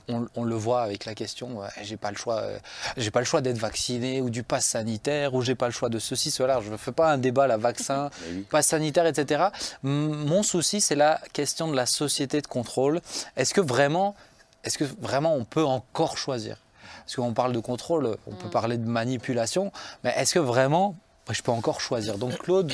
on, 0.08 0.28
on, 0.36 0.44
le 0.44 0.56
voit 0.56 0.84
avec 0.84 1.06
la 1.06 1.16
question 1.16 1.62
j'ai 1.82 1.98
pas 1.98 2.12
le 2.12 2.18
choix, 2.18 2.42
euh, 2.42 2.60
j'ai 2.96 3.10
pas 3.10 3.20
le 3.20 3.26
choix 3.26 3.42
d'être 3.42 3.58
vacciné 3.58 4.22
ou 4.22 4.30
du 4.30 4.44
pass 4.44 4.66
sanitaire 4.66 5.34
ou 5.34 5.42
j'ai 5.42 5.56
pas 5.56 5.66
le 5.66 5.72
choix 5.72 5.90
de 5.90 5.98
ceci, 5.98 6.30
cela. 6.30 6.62
Je 6.62 6.70
ne 6.70 6.78
fais 6.78 6.92
pas 6.92 7.12
un 7.12 7.18
débat 7.18 7.48
la 7.48 7.58
vaccin, 7.58 8.10
pass 8.50 8.68
sanitaire, 8.68 9.08
etc. 9.08 9.46
Mon 9.82 10.44
souci, 10.44 10.80
c'est 10.80 10.96
la 10.96 11.20
question 11.34 11.68
de 11.68 11.76
la 11.76 11.88
société 11.88 12.40
de 12.42 12.48
contrôle. 12.48 13.02
Est-ce 13.36 13.54
que 13.54 13.62
vraiment, 13.62 14.16
est-ce 14.64 14.78
que 14.78 14.86
vraiment 15.02 15.36
on 15.36 15.44
peut 15.44 15.66
encore 15.66 16.18
choisir? 16.18 16.58
Parce 17.00 17.16
qu'on 17.16 17.34
parle 17.34 17.54
de 17.54 17.60
contrôle, 17.60 18.18
on 18.28 18.36
peut 18.36 18.48
mm. 18.48 18.52
parler 18.52 18.78
de 18.78 18.88
manipulation, 18.88 19.72
mais 20.04 20.14
est-ce 20.18 20.36
que 20.36 20.40
vraiment 20.40 20.96
je 21.30 21.42
peux 21.42 21.52
encore 21.52 21.82
choisir? 21.82 22.18
Donc 22.18 22.38
Claude, 22.38 22.72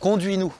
conduis-nous. 0.00 0.54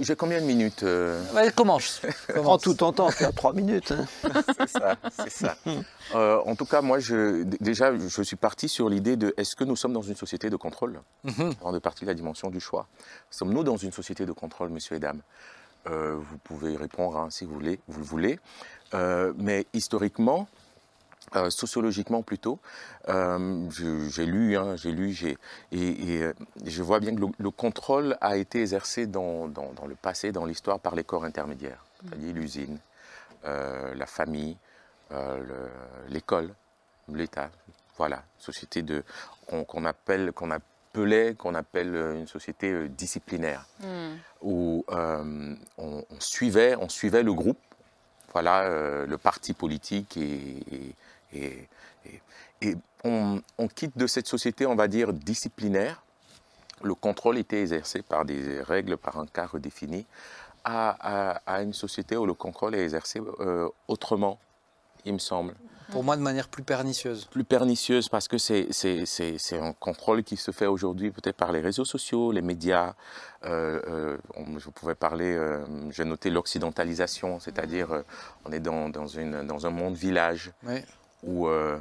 J'ai 0.00 0.16
combien 0.16 0.40
de 0.40 0.46
minutes 0.46 0.82
euh 0.82 1.22
Commence. 1.54 2.02
En 2.44 2.58
tout 2.58 2.74
temps, 2.74 3.10
faire 3.10 3.32
trois 3.32 3.52
minutes. 3.52 3.92
Hein. 3.92 4.06
c'est 4.58 4.68
ça, 4.68 4.96
c'est 5.10 5.30
ça. 5.30 5.56
Euh, 6.14 6.42
en 6.44 6.56
tout 6.56 6.66
cas, 6.66 6.82
moi, 6.82 6.98
je, 6.98 7.44
déjà, 7.60 7.96
je 7.96 8.22
suis 8.22 8.36
parti 8.36 8.68
sur 8.68 8.90
l'idée 8.90 9.16
de 9.16 9.32
est-ce 9.38 9.56
que 9.56 9.64
nous 9.64 9.76
sommes 9.76 9.94
dans 9.94 10.02
une 10.02 10.16
société 10.16 10.50
de 10.50 10.56
contrôle? 10.56 11.00
Mm 11.24 11.52
de 11.72 11.78
partie 11.78 12.04
de 12.04 12.10
la 12.10 12.14
dimension 12.14 12.50
du 12.50 12.60
choix. 12.60 12.86
Sommes-nous 13.30 13.64
dans 13.64 13.78
une 13.78 13.92
société 13.92 14.26
de 14.26 14.32
contrôle, 14.32 14.68
messieurs 14.68 14.96
et 14.96 14.98
dames? 14.98 15.22
Euh, 15.88 16.16
Vous 16.18 16.36
pouvez 16.38 16.76
répondre 16.76 17.16
hein, 17.16 17.28
si 17.30 17.46
vous 17.46 17.54
voulez. 17.54 17.80
Vous 17.88 18.00
le 18.00 18.04
voulez. 18.04 18.38
mais 19.38 19.64
historiquement, 19.72 20.48
euh, 21.34 21.48
sociologiquement 21.48 22.22
plutôt. 22.22 22.58
Euh, 23.08 23.66
j'ai 24.10 24.26
lu, 24.26 24.54
hein, 24.58 24.76
j'ai 24.76 24.92
lu, 24.92 25.12
j'ai 25.12 25.38
et, 25.70 26.16
et, 26.16 26.22
euh, 26.24 26.34
je 26.66 26.82
vois 26.82 27.00
bien 27.00 27.14
que 27.14 27.22
le, 27.38 27.50
contrôle 27.50 28.18
a 28.20 28.36
été 28.36 28.60
exercé 28.60 29.06
dans, 29.06 29.48
dans, 29.48 29.72
dans 29.72 29.86
le 29.86 29.94
passé, 29.94 30.30
dans 30.30 30.44
l'histoire, 30.44 30.78
par 30.78 30.94
les 30.94 31.04
corps 31.04 31.24
intermédiaires, 31.24 31.82
mmh. 32.02 32.06
c'est-à-dire 32.08 32.34
l'usine, 32.34 32.78
la 33.44 34.06
famille, 34.06 34.56
l'école, 36.08 36.50
l'État. 37.08 37.50
Voilà, 37.96 38.22
société 38.38 38.82
de 38.82 39.02
qu'on 39.46 39.84
appelle 39.84 40.32
qu'on 40.32 40.50
appelait 40.50 41.34
qu'on 41.34 41.54
appelle 41.54 41.94
une 41.94 42.26
société 42.26 42.88
disciplinaire 42.88 43.66
mmh. 43.80 43.86
où 44.42 44.84
on, 44.88 45.56
on, 45.78 46.04
suivait 46.18 46.76
on 46.76 46.88
suivait 46.88 47.22
le 47.22 47.34
groupe 47.34 47.58
voilà 48.32 49.04
le 49.06 49.18
parti 49.18 49.52
politique 49.52 50.16
et, 50.16 50.56
et, 50.72 50.94
et, 51.34 51.68
on, 53.04 53.40
quitte 53.74 53.96
de 53.98 54.06
cette 54.06 54.28
société, 54.28 54.66
on 54.66 54.76
va 54.76 54.88
dire, 54.88 55.12
disciplinaire. 55.12 56.04
Le 56.82 56.94
contrôle 56.94 57.38
était 57.38 57.60
exercé 57.60 58.02
par 58.02 58.24
des 58.24 58.60
règles, 58.62 58.96
par 58.96 59.18
un 59.18 59.26
cadre 59.26 59.58
défini, 59.58 60.06
à, 60.64 61.40
à, 61.46 61.62
une 61.62 61.72
société 61.72 62.16
où 62.16 62.26
le 62.26 62.34
contrôle 62.34 62.74
est 62.74 62.82
exercé 62.82 63.20
euh, 63.40 63.68
autrement, 63.88 64.38
il 65.04 65.14
me 65.14 65.18
semble. 65.18 65.54
Pour 65.90 66.04
moi, 66.04 66.16
de 66.16 66.22
manière 66.22 66.48
plus 66.48 66.62
pernicieuse. 66.62 67.26
Plus 67.26 67.44
pernicieuse 67.44 68.08
parce 68.08 68.28
que 68.28 68.38
c'est 68.38 69.58
un 69.60 69.72
contrôle 69.74 70.22
qui 70.22 70.36
se 70.36 70.50
fait 70.52 70.66
aujourd'hui 70.66 71.10
peut-être 71.10 71.36
par 71.36 71.52
les 71.52 71.60
réseaux 71.60 71.84
sociaux, 71.84 72.32
les 72.32 72.40
médias. 72.40 72.94
Euh, 73.44 73.80
euh, 73.88 74.58
je 74.58 74.70
pouvais 74.70 74.94
parler, 74.94 75.36
j'ai 75.90 76.04
noté 76.04 76.30
l'occidentalisation, 76.30 77.40
c'est-à-dire 77.40 78.04
on 78.44 78.52
est 78.52 78.60
dans, 78.60 78.88
dans, 78.88 79.08
une, 79.08 79.46
dans 79.46 79.66
un 79.66 79.70
monde 79.70 79.94
village. 79.94 80.52
Oui 80.64 80.82
où, 81.22 81.46
euh, 81.46 81.78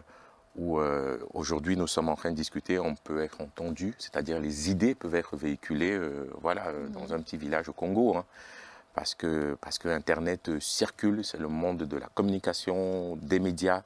où 0.56 0.80
euh, 0.80 1.18
aujourd'hui 1.34 1.78
nous 1.78 1.88
sommes 1.88 2.10
en 2.10 2.16
train 2.16 2.32
de 2.32 2.36
discuter, 2.36 2.80
on 2.80 2.96
peut 2.96 3.24
être 3.24 3.42
entendu, 3.42 3.94
c'est-à-dire 3.98 4.40
les 4.40 4.70
idées 4.70 4.96
peuvent 4.96 5.16
être 5.16 5.36
véhiculées 5.36 5.94
euh, 5.94 6.30
voilà, 6.42 6.72
dans 6.90 7.14
un 7.14 7.22
petit 7.22 7.38
village 7.38 7.70
au 7.70 7.74
Congo. 7.74 8.18
Hein, 8.18 8.26
parce 8.94 9.16
que, 9.16 9.58
parce 9.62 9.80
que 9.80 9.88
Internet 9.88 10.60
circule, 10.60 11.24
c'est 11.24 11.38
le 11.38 11.48
monde 11.48 11.84
de 11.84 11.98
la 11.98 12.08
communication, 12.08 13.16
des 13.22 13.40
médias. 13.40 13.84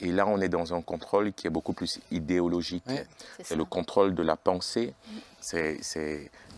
Et 0.00 0.10
là, 0.10 0.26
on 0.26 0.40
est 0.40 0.48
dans 0.48 0.74
un 0.74 0.82
contrôle 0.82 1.32
qui 1.32 1.46
est 1.46 1.50
beaucoup 1.50 1.72
plus 1.72 2.00
idéologique. 2.10 2.84
c'est 3.44 3.54
le 3.54 3.64
contrôle 3.64 4.12
de 4.12 4.24
la 4.24 4.34
pensée. 4.34 4.92
Les, 5.52 5.78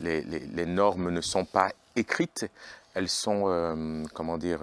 les, 0.00 0.22
les, 0.22 0.66
normes 0.66 1.10
ne 1.10 1.20
sont 1.20 1.44
pas 1.44 1.70
écrites, 1.94 2.48
elles 2.94 3.10
sont, 3.10 4.06
comment 4.14 4.38
dire, 4.38 4.60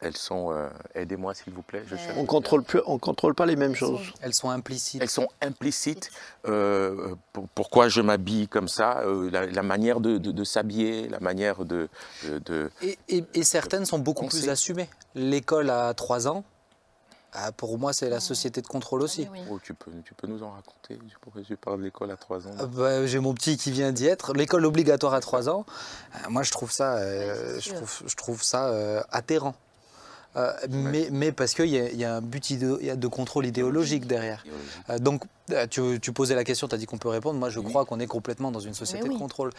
elles 0.00 0.16
sont, 0.16 0.52
euh, 0.52 0.68
aidez-moi 0.94 1.34
s'il 1.34 1.52
vous 1.52 1.62
plaît. 1.62 1.82
Je 1.86 1.96
on 2.16 2.24
contrôle 2.24 2.62
plus, 2.62 2.80
on 2.86 2.98
contrôle 2.98 3.34
pas 3.34 3.46
les 3.46 3.56
mêmes 3.56 3.74
choses. 3.74 4.00
Elles 4.20 4.34
sont 4.34 4.48
implicites. 4.48 5.02
Elles 5.02 5.10
sont 5.10 5.28
implicites. 5.40 6.10
Euh, 6.46 7.16
pourquoi 7.54 7.88
je 7.88 8.00
m'habille 8.00 8.46
comme 8.46 8.68
ça, 8.68 9.00
euh, 9.00 9.28
la, 9.30 9.62
manière 9.62 9.98
de, 10.00 10.44
s'habiller, 10.44 11.08
la 11.08 11.18
manière 11.18 11.64
de. 11.64 11.88
de 12.22 12.70
et, 13.08 13.42
certaines 13.42 13.86
sont 13.86 13.98
beaucoup 13.98 14.26
plus 14.26 14.48
assumées. 14.48 14.88
L'école 15.14 15.70
à 15.70 15.92
3 15.94 16.28
ans. 16.28 16.44
Ah, 17.32 17.52
pour 17.52 17.78
moi, 17.78 17.92
c'est 17.92 18.08
la 18.08 18.20
société 18.20 18.62
de 18.62 18.66
contrôle 18.66 19.02
aussi. 19.02 19.28
Oh, 19.50 19.58
tu, 19.62 19.74
peux, 19.74 19.90
tu 20.04 20.14
peux 20.14 20.26
nous 20.26 20.42
en 20.42 20.50
raconter 20.50 20.98
Pourquoi 21.20 21.42
tu 21.42 21.56
parles 21.56 21.78
de 21.78 21.84
l'école 21.84 22.10
à 22.10 22.16
3 22.16 22.46
ans 22.46 22.54
ah, 22.58 22.66
bah, 22.66 23.06
J'ai 23.06 23.18
mon 23.18 23.34
petit 23.34 23.56
qui 23.56 23.70
vient 23.70 23.92
d'y 23.92 24.06
être. 24.06 24.32
L'école 24.32 24.64
obligatoire 24.64 25.12
à 25.12 25.20
3 25.20 25.48
ans, 25.48 25.66
moi 26.28 26.42
je 26.42 26.52
trouve 26.52 26.70
ça, 26.70 27.00
je 27.58 27.74
trouve, 27.74 28.02
je 28.06 28.16
trouve 28.16 28.42
ça 28.42 29.04
atterrant. 29.10 29.54
Euh, 30.36 30.52
mais, 30.68 31.08
mais, 31.10 31.32
parce 31.32 31.54
qu'il 31.54 31.66
y, 31.66 31.96
y, 31.96 32.04
a 32.04 32.16
un 32.16 32.20
but 32.20 32.50
y 32.50 32.90
a 32.90 32.96
de 32.96 33.06
contrôle 33.08 33.46
idéologique 33.46 34.06
derrière. 34.06 34.44
Euh, 34.90 34.98
donc, 34.98 35.22
euh, 35.50 35.66
tu, 35.66 35.98
tu, 36.00 36.12
posais 36.12 36.34
la 36.34 36.44
question, 36.44 36.68
tu 36.68 36.74
as 36.74 36.78
dit 36.78 36.86
qu'on 36.86 36.98
peut 36.98 37.08
répondre. 37.08 37.38
Moi, 37.38 37.50
je 37.50 37.60
crois 37.60 37.84
qu'on 37.84 37.98
est 37.98 38.06
complètement 38.06 38.50
dans 38.50 38.60
une 38.60 38.74
société 38.74 39.08
de 39.08 39.16
contrôle. 39.16 39.50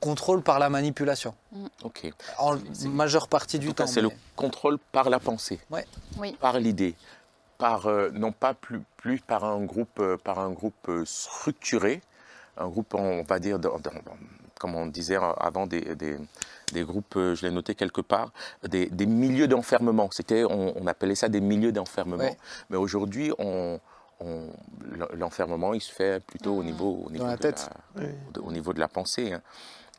Contrôle 0.00 0.42
par 0.42 0.58
la 0.58 0.68
manipulation. 0.68 1.34
Mm. 1.52 1.66
Ok. 1.84 2.12
En 2.38 2.56
majeure 2.86 3.28
partie 3.28 3.58
du 3.58 3.74
temps. 3.74 3.86
C'est 3.86 4.00
le 4.00 4.10
contrôle 4.36 4.78
par 4.90 5.10
la 5.10 5.20
pensée, 5.20 5.60
ouais. 5.70 5.86
oui. 6.18 6.36
par 6.40 6.58
l'idée, 6.58 6.94
par 7.58 7.88
non 8.12 8.32
pas 8.32 8.54
plus, 8.54 8.80
plus 8.96 9.20
par 9.20 9.44
un 9.44 9.64
groupe, 9.64 10.02
par 10.24 10.38
un 10.38 10.50
groupe 10.50 10.90
structuré, 11.04 12.00
un 12.56 12.68
groupe, 12.68 12.94
on 12.94 13.22
va 13.22 13.38
dire, 13.38 13.58
dans, 13.58 13.80
comme 14.58 14.74
on 14.74 14.86
disait 14.86 15.16
avant, 15.16 15.66
des, 15.66 15.94
des, 15.94 16.16
des 16.72 16.84
groupes, 16.84 17.16
euh, 17.16 17.34
je 17.34 17.46
l'ai 17.46 17.52
noté 17.52 17.74
quelque 17.74 18.00
part, 18.00 18.32
des, 18.68 18.86
des 18.86 19.06
milieux 19.06 19.48
d'enfermement. 19.48 20.08
C'était, 20.10 20.44
on, 20.44 20.86
appelait 20.86 21.14
ça 21.14 21.28
des 21.28 21.40
milieux 21.40 21.72
d'enfermement. 21.72 22.36
Mais 22.70 22.76
aujourd'hui, 22.76 23.32
on, 23.38 23.80
l'enfermement, 25.14 25.74
il 25.74 25.80
se 25.80 25.92
fait 25.92 26.24
plutôt 26.24 26.54
au 26.54 26.62
niveau, 26.62 27.04
au 27.06 27.10
niveau, 27.10 27.24
de, 27.24 27.30
la 27.30 27.36
tête. 27.36 27.70
au 28.40 28.52
niveau 28.52 28.72
de 28.72 28.80
la 28.80 28.88
pensée. 28.88 29.32
Hein. 29.32 29.42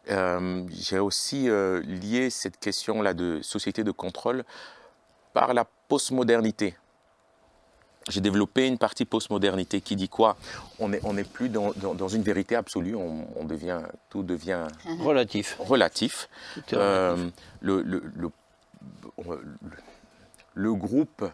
Euh, 0.09 0.63
j'ai 0.69 0.99
aussi 0.99 1.49
euh, 1.49 1.81
lié 1.81 2.29
cette 2.29 2.59
question-là 2.59 3.13
de 3.13 3.41
société 3.41 3.83
de 3.83 3.91
contrôle 3.91 4.43
par 5.33 5.53
la 5.53 5.65
postmodernité. 5.87 6.75
J'ai 8.09 8.21
développé 8.21 8.67
une 8.67 8.77
partie 8.77 9.05
postmodernité 9.05 9.81
qui 9.81 9.95
dit 9.95 10.09
quoi? 10.09 10.35
On 10.79 10.89
n'est 10.89 10.99
on 11.03 11.17
est 11.17 11.27
plus 11.27 11.49
dans, 11.49 11.71
dans, 11.73 12.07
une 12.07 12.21
vérité 12.21 12.55
absolue, 12.55 12.95
on, 12.95 13.43
devient, 13.45 13.79
tout 14.09 14.23
devient 14.23 14.67
relatif. 14.99 15.57
relatif. 15.59 16.29
Euh, 16.73 17.29
le, 17.61 17.81
le, 17.81 18.03
le, 18.15 18.29
le, 20.53 20.73
groupe, 20.73 21.25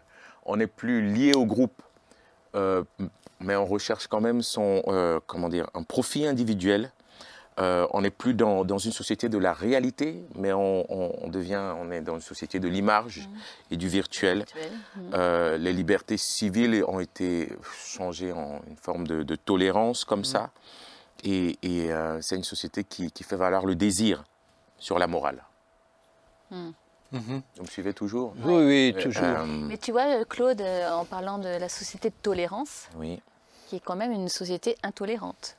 on 0.46 0.58
n'est 0.58 0.68
plus 0.68 1.02
lié 1.02 1.34
au 1.34 1.46
groupe, 1.46 1.82
euh, 2.56 2.84
mais 3.40 3.56
on 3.56 3.66
recherche 3.66 4.08
quand 4.08 4.22
même 4.22 4.42
son, 4.42 4.84
euh, 4.88 5.20
comment 5.26 5.50
dire, 5.50 5.70
un 5.74 5.84
profit 5.84 6.28
individuel 6.28 6.92
euh, 7.60 7.88
on 7.92 8.02
n'est 8.02 8.12
plus 8.12 8.34
dans, 8.34 8.64
une 8.64 8.92
société 8.92 9.28
de 9.28 9.38
la 9.38 9.54
réalité, 9.54 10.24
mais 10.36 10.54
on, 10.54 11.28
devient, 11.28 11.74
on 11.78 11.92
est 11.92 12.02
dans 12.02 12.16
une 12.16 12.22
société 12.22 12.60
de 12.60 12.68
l'image 12.68 13.28
mmh. 13.28 13.74
et 13.74 13.78
du 13.78 13.90
virtuel. 13.90 14.46
Mmh. 14.96 15.00
Euh, 15.14 15.58
les 15.58 15.74
libertés 15.74 16.18
civiles 16.18 16.84
ont 16.88 17.00
été 17.00 17.52
changées 17.86 18.32
en 18.32 18.62
une 18.68 18.78
forme 18.78 19.06
de, 19.06 19.36
tolérance 19.36 20.06
comme 20.06 20.22
mmh. 20.22 20.26
ça. 20.26 20.52
Et, 21.24 21.58
euh, 21.66 22.20
c'est 22.22 22.38
une 22.38 22.44
société 22.44 22.84
qui, 22.86 23.12
fait 23.24 23.36
valoir 23.36 23.66
le 23.66 23.76
désir 23.76 24.24
sur 24.78 24.98
la 24.98 25.08
morale. 25.08 25.44
Vous 26.52 27.20
me 27.62 27.68
suivez 27.68 27.94
toujours? 27.94 28.34
Oui, 28.44 28.94
oui, 28.94 28.96
toujours. 29.02 29.46
Mais 29.46 29.78
tu 29.78 29.92
vois, 29.92 30.24
Claude, 30.26 30.62
en 30.62 31.04
parlant 31.04 31.40
de 31.40 31.50
la 31.50 31.68
société 31.68 32.10
de 32.10 32.16
tolérance, 32.22 32.88
qui 33.68 33.76
est 33.76 33.80
quand 33.82 33.98
même 33.98 34.14
une 34.14 34.30
société 34.30 34.78
intolérante. 34.82 35.58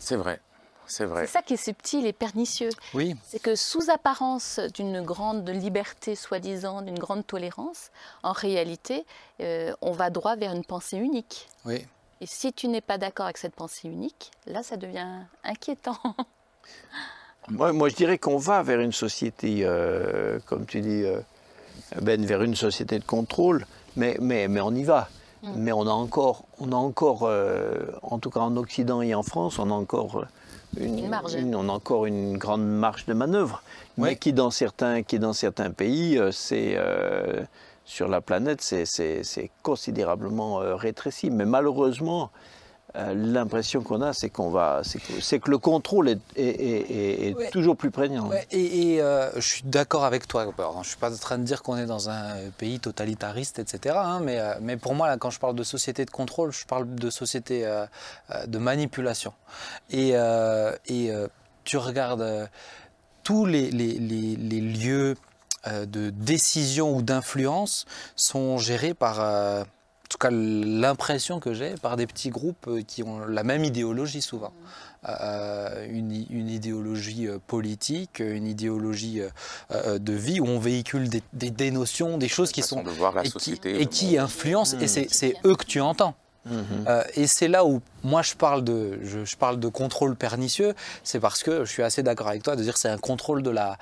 C'est 0.00 0.16
vrai. 0.16 0.40
C'est 0.86 1.04
vrai. 1.04 1.26
C'est 1.26 1.32
ça 1.32 1.42
qui 1.42 1.54
est 1.54 1.64
subtil 1.64 2.06
et 2.06 2.12
pernicieux. 2.12 2.70
Oui. 2.92 3.14
C'est 3.26 3.40
que 3.40 3.54
sous 3.54 3.90
apparence 3.90 4.60
d'une 4.74 5.02
grande 5.02 5.48
liberté, 5.48 6.14
soi-disant, 6.14 6.82
d'une 6.82 6.98
grande 6.98 7.26
tolérance, 7.26 7.90
en 8.22 8.32
réalité, 8.32 9.04
euh, 9.40 9.72
on 9.80 9.92
va 9.92 10.10
droit 10.10 10.36
vers 10.36 10.52
une 10.52 10.64
pensée 10.64 10.96
unique. 10.96 11.48
Oui. 11.64 11.86
Et 12.20 12.26
si 12.26 12.52
tu 12.52 12.68
n'es 12.68 12.80
pas 12.80 12.98
d'accord 12.98 13.26
avec 13.26 13.38
cette 13.38 13.54
pensée 13.54 13.88
unique, 13.88 14.30
là, 14.46 14.62
ça 14.62 14.76
devient 14.76 15.06
inquiétant. 15.42 15.98
moi, 17.48 17.72
moi, 17.72 17.88
je 17.88 17.96
dirais 17.96 18.18
qu'on 18.18 18.38
va 18.38 18.62
vers 18.62 18.80
une 18.80 18.92
société, 18.92 19.60
euh, 19.62 20.38
comme 20.46 20.66
tu 20.66 20.80
dis, 20.80 21.04
euh, 21.04 21.20
Ben, 22.02 22.24
vers 22.24 22.42
une 22.42 22.54
société 22.54 22.98
de 22.98 23.04
contrôle, 23.04 23.66
mais, 23.96 24.16
mais, 24.20 24.48
mais 24.48 24.60
on 24.60 24.74
y 24.74 24.84
va. 24.84 25.08
Mm. 25.42 25.52
Mais 25.56 25.72
on 25.72 25.86
a 25.86 25.92
encore, 25.92 26.44
on 26.58 26.72
a 26.72 26.76
encore 26.76 27.30
en 28.02 28.18
tout 28.18 28.30
cas 28.30 28.40
en 28.40 28.56
Occident 28.56 29.02
et 29.02 29.14
en 29.14 29.22
France, 29.22 29.58
on 29.58 29.70
a 29.70 29.74
encore 29.74 30.24
on 30.80 31.68
a 31.68 31.72
encore 31.72 32.06
une 32.06 32.38
grande 32.38 32.66
marge 32.66 33.06
de 33.06 33.14
manœuvre, 33.14 33.62
mais 33.96 34.16
qui 34.16 34.32
dans 34.32 34.50
certains, 34.50 35.02
qui 35.02 35.18
dans 35.18 35.32
certains 35.32 35.70
pays, 35.70 36.18
euh, 36.18 36.30
c'est 36.32 36.74
euh, 36.76 37.42
sur 37.84 38.08
la 38.08 38.20
planète, 38.20 38.60
c'est 38.62 39.50
considérablement 39.62 40.60
euh, 40.60 40.74
rétréci. 40.74 41.30
Mais 41.30 41.44
malheureusement, 41.44 42.30
euh, 42.96 43.12
l'impression 43.12 43.82
qu'on 43.82 44.02
a, 44.02 44.12
c'est 44.12 44.30
qu'on 44.30 44.50
va, 44.50 44.82
c'est 44.84 45.40
que, 45.40 45.50
le 45.50 45.58
contrôle 45.58 46.16
est, 46.36 47.50
toujours 47.50 47.76
plus 47.76 47.90
prégnant. 47.90 48.30
et, 48.52 49.02
euh, 49.02 49.32
je 49.34 49.40
suis 49.40 49.62
d'accord 49.64 50.04
avec 50.04 50.28
toi. 50.28 50.46
je 50.56 50.78
ne 50.78 50.84
suis 50.84 50.96
pas 50.96 51.12
en 51.12 51.16
train 51.16 51.38
de 51.38 51.42
dire 51.42 51.64
qu'on 51.64 51.76
est 51.76 51.86
dans 51.86 52.08
un 52.08 52.36
pays 52.56 52.78
totalitariste, 52.78 53.58
etc. 53.58 53.96
Hein, 53.98 54.20
mais, 54.22 54.38
euh, 54.38 54.54
mais 54.60 54.76
pour 54.76 54.94
moi, 54.94 55.16
quand 55.16 55.30
je 55.30 55.40
parle 55.40 55.56
de 55.56 55.64
société 55.64 56.04
de 56.04 56.10
contrôle, 56.12 56.52
je 56.52 56.66
parle 56.66 56.94
de 56.94 57.10
société 57.10 57.68
de 58.46 58.58
manipulation. 58.58 59.32
Et, 59.90 60.10
et 60.86 61.10
tu 61.64 61.76
regardes 61.78 62.48
tous 63.24 63.44
les, 63.44 63.72
les, 63.72 63.98
les 63.98 64.60
lieux 64.60 65.16
de 65.66 66.10
décision 66.10 66.96
ou 66.96 67.02
d'influence 67.02 67.86
sont 68.14 68.58
gérés 68.58 68.94
par 68.94 69.66
en 70.04 70.08
tout 70.08 70.18
cas 70.18 70.30
l'impression 70.30 71.40
que 71.40 71.54
j'ai 71.54 71.74
par 71.80 71.96
des 71.96 72.06
petits 72.06 72.30
groupes 72.30 72.66
euh, 72.68 72.82
qui 72.82 73.02
ont 73.02 73.26
la 73.26 73.42
même 73.42 73.64
idéologie 73.64 74.22
souvent. 74.22 74.50
Mmh. 74.50 75.06
Euh, 75.06 75.86
une, 75.90 76.24
une, 76.30 76.48
idéologie 76.48 77.26
euh, 77.26 77.38
politique, 77.46 78.20
une 78.20 78.46
idéologie 78.46 79.20
de 79.70 80.12
vie 80.12 80.40
où 80.40 80.46
on 80.46 80.58
véhicule 80.58 81.10
des, 81.10 81.22
des, 81.32 81.70
notions, 81.70 82.16
des 82.16 82.28
choses 82.28 82.52
qui 82.52 82.62
sont 82.62 82.82
de 82.82 82.90
voir 82.90 83.14
la 83.14 83.24
et, 83.24 83.28
société, 83.28 83.74
qui, 83.74 83.82
et 83.82 83.86
qui 83.86 84.18
influencent, 84.18 84.78
et 84.78 84.84
mmh. 84.84 85.08
c'est 85.10 85.34
eux 85.44 85.56
que 85.56 85.66
tu 85.66 85.80
entends. 85.80 86.14
Mhm. 86.46 86.84
Euh, 86.88 87.02
et 87.14 87.26
c'est 87.26 87.48
là 87.48 87.64
où 87.64 87.80
moi 88.02 88.20
je 88.20 88.34
parle 88.34 88.62
de, 88.64 88.98
je, 89.02 89.36
parle 89.36 89.58
de 89.58 89.68
contrôle 89.68 90.14
pernicieux, 90.14 90.74
c'est 91.04 91.20
parce 91.20 91.42
que 91.42 91.64
je 91.64 91.70
suis 91.70 91.82
assez 91.82 92.02
d'accord 92.02 92.28
avec 92.28 92.42
toi 92.42 92.54
de 92.54 92.62
dire 92.62 92.76
c'est 92.76 92.90
un 92.90 92.98
contrôle 92.98 93.42
de 93.42 93.48
la, 93.48 93.78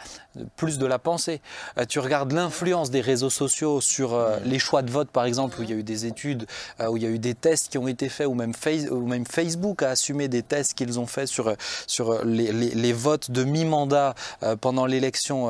plus 0.56 0.78
de 0.78 0.86
la 0.86 1.00
pensée. 1.00 1.40
Euh, 1.76 1.84
tu 1.88 1.98
regardes 1.98 2.30
l'influence 2.30 2.90
des 2.90 3.00
réseaux 3.00 3.30
sociaux 3.30 3.80
sur 3.80 4.14
euh, 4.14 4.38
mhm. 4.38 4.42
les 4.44 4.58
choix 4.60 4.82
de 4.82 4.90
vote 4.92 5.10
par 5.10 5.24
exemple, 5.24 5.58
où 5.58 5.64
il 5.64 5.70
y 5.70 5.72
a 5.72 5.76
eu 5.76 5.82
des 5.82 6.06
études, 6.06 6.46
où 6.88 6.96
il 6.96 7.02
y 7.02 7.06
a 7.06 7.08
eu 7.08 7.18
des 7.18 7.34
tests 7.34 7.68
qui 7.68 7.78
ont 7.78 7.88
été 7.88 8.08
faits, 8.08 8.28
ou 8.28 8.34
même, 8.34 8.52
ou 8.90 9.06
même 9.06 9.26
Facebook 9.26 9.82
a 9.82 9.90
assumé 9.90 10.28
des 10.28 10.42
tests 10.42 10.74
qu'ils 10.74 11.00
ont 11.00 11.06
faits 11.06 11.26
sur, 11.26 11.54
sur 11.86 12.24
les, 12.24 12.52
les, 12.52 12.70
les 12.70 12.92
votes 12.92 13.30
de 13.30 13.42
mi-mandat 13.42 14.14
pendant 14.60 14.86
l'élection 14.86 15.48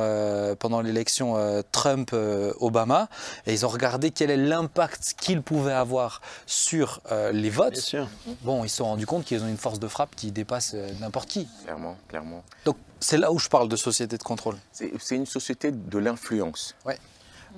pendant 0.59 0.81
l'élection 0.81 1.37
Trump-Obama, 1.73 3.09
et 3.47 3.53
ils 3.53 3.67
ont 3.67 3.69
regardé 3.69 4.11
quel 4.11 4.31
est 4.31 4.37
l'impact 4.37 5.15
qu'ils 5.19 5.43
pouvaient 5.43 5.73
avoir 5.73 6.21
sur 6.47 7.02
euh, 7.11 7.33
les 7.33 7.51
votes, 7.51 7.97
bon, 8.43 8.65
ils 8.65 8.69
se 8.69 8.77
sont 8.77 8.85
rendus 8.85 9.07
compte 9.07 9.25
qu'ils 9.25 9.43
ont 9.43 9.49
une 9.49 9.57
force 9.57 9.81
de 9.81 9.89
frappe 9.89 10.15
qui 10.15 10.31
dépasse 10.31 10.73
euh, 10.75 10.89
n'importe 11.01 11.29
qui. 11.29 11.49
Clairement, 11.65 11.97
clairement. 12.09 12.45
Donc 12.65 12.77
c'est 13.01 13.19
là 13.19 13.33
où 13.33 13.39
je 13.39 13.49
parle 13.49 13.69
de 13.69 13.77
société 13.77 14.17
de 14.17 14.23
contrôle. 14.23 14.57
C'est 14.73 15.17
une 15.17 15.27
société 15.27 15.73
de 15.73 15.99
l'influence. 15.99 16.77
Ouais. 16.87 16.99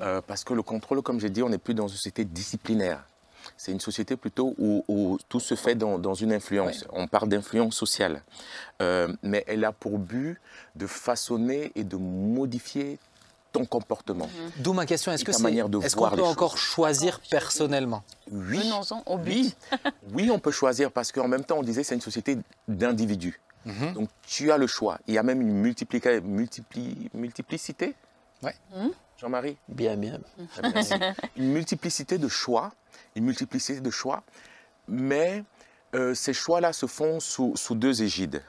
Euh, 0.01 0.21
parce 0.27 0.45
que 0.45 0.55
le 0.55 0.63
contrôle, 0.63 1.03
comme 1.03 1.21
j'ai 1.21 1.31
dit, 1.31 1.43
on 1.43 1.51
n'est 1.51 1.59
plus 1.59 1.75
dans 1.75 1.89
une 1.89 1.95
société 1.95 2.25
disciplinaire. 2.25 3.05
C'est 3.59 3.73
une 3.73 3.81
société 3.81 4.17
plutôt 4.17 4.55
où, 4.59 5.19
tout 5.29 5.41
se 5.41 5.55
fait 5.55 5.75
dans, 5.75 6.15
une 6.15 6.33
influence. 6.33 6.87
On 6.91 7.07
parle 7.07 7.29
d'influence 7.29 7.77
sociale. 7.77 8.23
mais 8.81 9.45
elle 9.47 9.65
a 9.67 9.73
pour 9.73 9.99
but 9.99 10.39
de 10.75 10.87
façonner 10.87 11.71
et 11.75 11.85
de 11.85 11.97
modifier 11.97 12.99
ton 13.55 13.65
comportement. 13.65 14.27
Mhm. 14.27 14.51
D'où 14.59 14.73
ma 14.73 14.85
question, 14.85 15.13
est-ce 15.13 15.25
que 15.25 15.33
c'est 15.33 15.55
est-ce 15.55 15.97
qu'on 15.97 16.11
peut 16.11 16.23
encore 16.23 16.59
choisir 16.59 17.21
personnellement? 17.31 18.03
Oui. 18.31 18.61
Oui. 19.25 19.55
oui, 20.13 20.31
on 20.31 20.41
peut 20.41 20.51
choisir 20.51 20.91
parce 20.91 21.13
qu'en 21.13 21.29
même 21.29 21.45
temps, 21.45 21.59
on 21.59 21.63
disait 21.63 21.85
c'est 21.85 21.95
une 21.95 22.01
société 22.01 22.37
d'individus. 22.67 23.41
Mhm. 23.65 23.93
Donc 23.95 24.09
tu 24.27 24.51
as 24.51 24.59
le 24.59 24.67
choix. 24.67 24.99
Il 25.07 25.15
y 25.15 25.19
a 25.19 25.23
même 25.23 25.41
une 25.41 25.53
multipli 25.53 26.01
multiplicité. 27.15 27.95
Ouais. 28.43 28.55
Mhm. 28.75 28.91
Jean-Marie? 29.21 29.57
Bien, 29.69 29.97
bien. 29.97 30.19
une 31.37 31.53
multiplicité 31.53 32.19
de 32.19 32.29
choix, 32.29 32.73
une 33.15 33.25
multiplicité 33.25 33.81
de 33.81 33.91
choix, 33.91 34.25
mais 34.89 35.45
euh, 35.95 36.13
ces 36.15 36.33
choix-là 36.33 36.73
se 36.73 36.87
font 36.87 37.21
sous, 37.21 37.55
sous 37.55 37.77
deux 37.77 38.03
égides. 38.03 38.43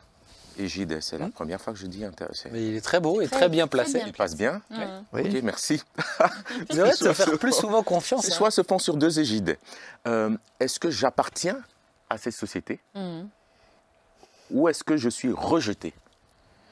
Égide, 0.57 1.01
c'est 1.01 1.17
la 1.17 1.27
hmm. 1.27 1.31
première 1.31 1.61
fois 1.61 1.73
que 1.73 1.79
je 1.79 1.87
dis 1.87 2.05
intéressé. 2.05 2.49
Mais 2.51 2.65
il 2.67 2.75
est 2.75 2.81
très 2.81 2.99
beau 2.99 3.21
et 3.21 3.27
très, 3.27 3.49
bien 3.49 3.67
placé. 3.67 4.01
il 4.05 4.13
passe 4.13 4.35
bien. 4.35 4.61
Oui. 5.13 5.21
Ok, 5.21 5.43
merci. 5.43 5.81
Vous 6.69 6.77
devrais 6.77 6.93
te 6.93 7.13
faire 7.13 7.37
plus 7.37 7.53
souvent 7.53 7.83
confiance. 7.83 8.29
Soit 8.29 8.51
se 8.51 8.63
font 8.63 8.79
sur 8.79 8.97
deux 8.97 9.19
égides. 9.19 9.57
Euh, 10.07 10.35
est-ce 10.59 10.79
que 10.79 10.89
j'appartiens 10.89 11.57
à 12.09 12.17
cette 12.17 12.33
société 12.33 12.79
hmm. 12.93 13.23
ou 14.51 14.67
est-ce 14.69 14.83
que 14.83 14.97
je 14.97 15.09
suis 15.09 15.31
rejeté? 15.31 15.93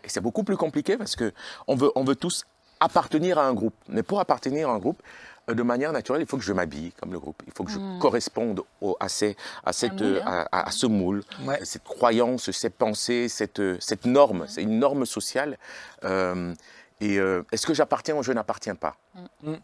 Et 0.03 0.09
c'est 0.09 0.21
beaucoup 0.21 0.43
plus 0.43 0.57
compliqué 0.57 0.97
parce 0.97 1.15
que 1.15 1.33
on 1.67 1.75
veut, 1.75 1.91
on 1.95 2.03
veut 2.03 2.15
tous 2.15 2.45
appartenir 2.79 3.37
à 3.37 3.47
un 3.47 3.53
groupe. 3.53 3.75
Mais 3.87 4.03
pour 4.03 4.19
appartenir 4.19 4.69
à 4.69 4.73
un 4.73 4.79
groupe, 4.79 5.01
de 5.47 5.63
manière 5.63 5.91
naturelle, 5.91 6.21
il 6.21 6.27
faut 6.27 6.37
que 6.37 6.43
je 6.43 6.53
m'habille 6.53 6.91
comme 6.93 7.11
le 7.11 7.19
groupe. 7.19 7.41
Il 7.45 7.53
faut 7.53 7.63
que 7.63 7.71
je 7.71 7.79
hmm. 7.79 7.99
corresponde 7.99 8.61
au, 8.81 8.95
à, 8.99 9.09
ces, 9.09 9.35
à, 9.65 9.73
cette, 9.73 10.01
euh, 10.01 10.21
hein. 10.25 10.45
à, 10.51 10.71
ce 10.71 10.85
moule, 10.85 11.23
cette 11.63 11.83
croyance, 11.83 12.51
cette 12.51 12.75
pensée, 12.75 13.27
cette, 13.27 13.59
euh, 13.59 13.77
cette 13.79 14.05
norme. 14.05 14.45
C'est 14.47 14.63
une 14.63 14.79
norme 14.79 15.05
sociale. 15.05 15.57
et 16.03 17.15
est-ce 17.51 17.65
que 17.65 17.73
j'appartiens 17.73 18.15
ou 18.15 18.23
je 18.23 18.31
n'appartiens 18.31 18.75
pas 18.75 18.95
hmm. 19.15 19.51
Hmm. 19.51 19.57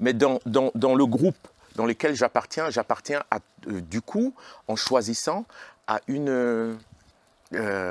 Mais 0.00 0.12
dans, 0.12 0.40
dans, 0.46 0.70
dans, 0.74 0.94
le 0.94 1.06
groupe 1.06 1.48
dans 1.76 1.86
lequel 1.86 2.14
j'appartiens, 2.14 2.70
j'appartiens 2.70 3.22
du 3.66 4.00
coup, 4.00 4.34
en 4.66 4.74
choisissant 4.74 5.44
à 5.86 6.00
une... 6.08 6.76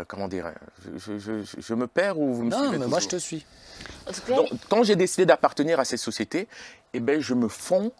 comment 0.08 0.28
dire 0.28 0.51
je, 0.97 1.17
je, 1.17 1.43
je, 1.58 1.73
me 1.73 1.88
perds 1.88 2.19
ou 2.19 2.34
vous 2.34 2.43
me 2.43 2.49
Non, 2.49 2.71
mais 2.71 2.80
moi 2.80 2.99
je 2.99 3.08
te 3.08 3.15
suis. 3.15 3.45
Donc, 4.28 4.49
quand 4.69 4.84
j'ai 4.84 4.95
décidé 4.95 5.25
d'appartenir 5.25 5.80
à 5.80 5.86
cette 5.86 5.99
société, 5.99 6.47
eh 6.95 6.99
ben, 6.99 7.19
je 7.19 7.34
me 7.34 7.47
fonds 7.47 7.91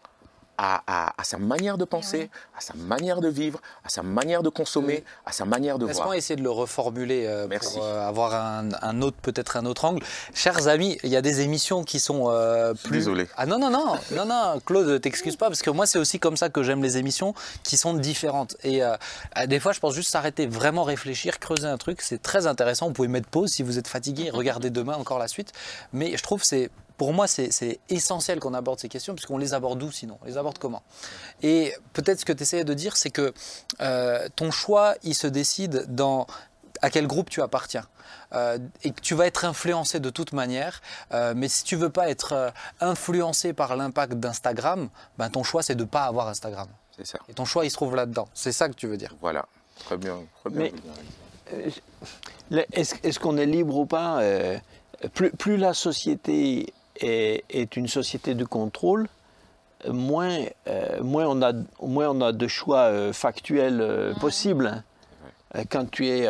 à, 0.58 1.14
sa 1.24 1.38
manière 1.38 1.78
de 1.78 1.86
penser, 1.86 2.30
à 2.58 2.62
sa 2.62 2.74
manière 2.76 3.22
de 3.22 3.28
vivre, 3.28 3.60
à 3.84 3.90
sa 3.90 4.04
manière 4.04 4.44
de 4.44 4.50
consommer, 4.50 5.04
à 5.26 5.32
sa 5.32 5.46
manière 5.46 5.78
de 5.78 5.86
voir. 5.86 5.96
Laisse-moi 5.96 6.18
essayer 6.18 6.36
de 6.36 6.44
le 6.44 6.50
reformuler 6.50 7.26
euh, 7.26 7.48
pour 7.48 7.84
euh, 7.84 8.08
avoir 8.08 8.34
un, 8.34 9.02
autre, 9.02 9.18
peut-être 9.22 9.58
un 9.58 9.66
autre 9.66 9.86
angle? 9.86 10.04
Chers 10.34 10.68
amis, 10.68 10.98
il 11.04 11.10
y 11.10 11.16
a 11.16 11.22
des 11.22 11.42
émissions 11.42 11.84
qui 11.84 12.00
sont 12.00 12.26
euh, 12.30 12.74
plus. 12.74 13.00
Désolé. 13.00 13.28
Ah 13.38 13.46
non 13.46 13.60
non 13.60 13.70
non 13.70 13.96
non 14.12 14.26
non, 14.26 14.60
Claude, 14.66 15.02
t'excuse 15.02 15.36
pas 15.36 15.48
parce 15.48 15.62
que 15.62 15.70
moi 15.70 15.86
c'est 15.86 16.00
aussi 16.00 16.20
comme 16.20 16.38
ça 16.38 16.50
que 16.50 16.64
j'aime 16.64 16.82
les 16.82 16.98
émissions 16.98 17.34
qui 17.64 17.78
sont 17.78 17.94
différentes. 17.94 18.56
Et 18.64 18.82
des 19.48 19.60
fois, 19.60 19.74
je 19.74 19.80
pense 19.80 19.94
juste 19.94 20.12
s'arrêter, 20.12 20.48
vraiment 20.48 20.84
réfléchir, 20.84 21.40
creuser 21.40 21.68
un 21.68 21.78
truc, 21.78 22.02
c'est 22.02 22.22
très 22.22 22.48
intéressant. 22.48 22.88
Vous 22.88 22.94
pouvez 22.94 23.08
mettre 23.08 23.28
pause 23.28 23.52
si 23.52 23.64
vous 23.64 23.78
êtes 23.78 23.88
fatigué, 23.88 24.30
regarder 24.34 24.70
demain 24.70 24.96
encore 24.96 25.20
la 25.20 25.28
suite. 25.28 25.52
Mais 25.92 26.16
je 26.16 26.24
trouve 26.24 26.44
c'est 26.44 26.70
pour 26.98 27.14
moi, 27.14 27.28
c'est 27.28 27.80
essentiel 27.90 28.40
qu'on 28.40 28.54
aborde 28.54 28.80
ces 28.80 28.90
questions, 28.90 29.14
puisqu'on 29.16 29.38
les 29.38 29.54
aborde 29.54 29.82
où 29.84 29.92
sinon? 29.92 30.18
On 30.22 30.26
les 30.26 30.38
aborde 30.38 30.58
comment? 30.58 30.84
Et 31.44 31.74
peut-être 31.94 32.22
ce 32.22 32.26
que 32.26 32.34
tu 32.34 32.44
essayais 32.44 32.64
de 32.64 32.74
dire, 32.74 32.96
c'est 32.96 33.10
que 33.10 33.34
euh, 33.82 34.28
ton 34.36 34.52
choix, 34.52 34.96
il 35.04 35.16
se 35.16 35.28
décide 35.28 35.86
dans 35.94 36.26
à 36.82 36.90
quel 36.90 37.08
groupe 37.08 37.30
tu 37.30 37.42
appartiens. 37.42 37.86
Euh, 38.34 38.58
et 38.84 38.92
que 38.92 39.02
tu 39.02 39.14
vas 39.14 39.28
être 39.28 39.46
influencé 39.46 40.00
de 40.00 40.10
toute 40.10 40.34
manière. 40.34 40.82
Euh, 41.14 41.34
mais 41.36 41.48
si 41.48 41.64
tu 41.64 41.76
veux 41.76 41.90
pas 41.90 42.10
être 42.10 42.54
influencé 42.80 43.54
par 43.54 43.76
l'impact 43.76 44.14
d'Instagram, 44.14 44.90
ben 45.18 45.30
ton 45.30 45.44
choix 45.44 45.64
c'est 45.64 45.76
de 45.76 45.84
ne 45.84 45.88
pas 45.88 46.04
avoir 46.04 46.28
Instagram. 46.28 46.68
C'est 46.96 47.06
ça. 47.06 47.20
Et 47.30 47.34
ton 47.34 47.46
choix 47.46 47.66
il 47.66 47.70
se 47.70 47.76
trouve 47.76 47.96
là-dedans. 47.96 48.28
C'est 48.34 48.52
ça 48.52 48.68
que 48.70 48.74
tu 48.74 48.88
veux 48.88 48.98
dire. 48.98 49.16
Voilà. 49.22 49.46
Très 49.86 49.98
bien. 49.98 50.20
Très 50.42 50.50
bien. 50.50 50.70
Est-ce 52.72 53.20
qu'on 53.20 53.38
est 53.38 53.46
libre 53.46 53.76
ou 53.78 53.86
pas 53.86 54.22
plus, 55.14 55.32
plus, 55.32 55.58
la 55.58 55.74
société 55.74 56.74
est, 57.00 57.76
une 57.76 57.88
société 57.88 58.36
de 58.36 58.46
contrôle, 58.46 59.08
moins, 59.88 60.38
euh, 60.68 61.02
moins, 61.04 61.26
on, 61.28 61.42
a, 61.42 61.54
moins 61.82 62.10
on 62.10 62.22
a 62.22 62.32
de 62.32 62.48
choix 62.48 62.84
euh, 62.84 63.14
factuels 63.14 63.82
euh, 63.82 64.14
possibles. 64.16 64.68
Hein. 64.68 64.84
Quand 65.70 65.90
tu 65.90 66.10
es, 66.10 66.28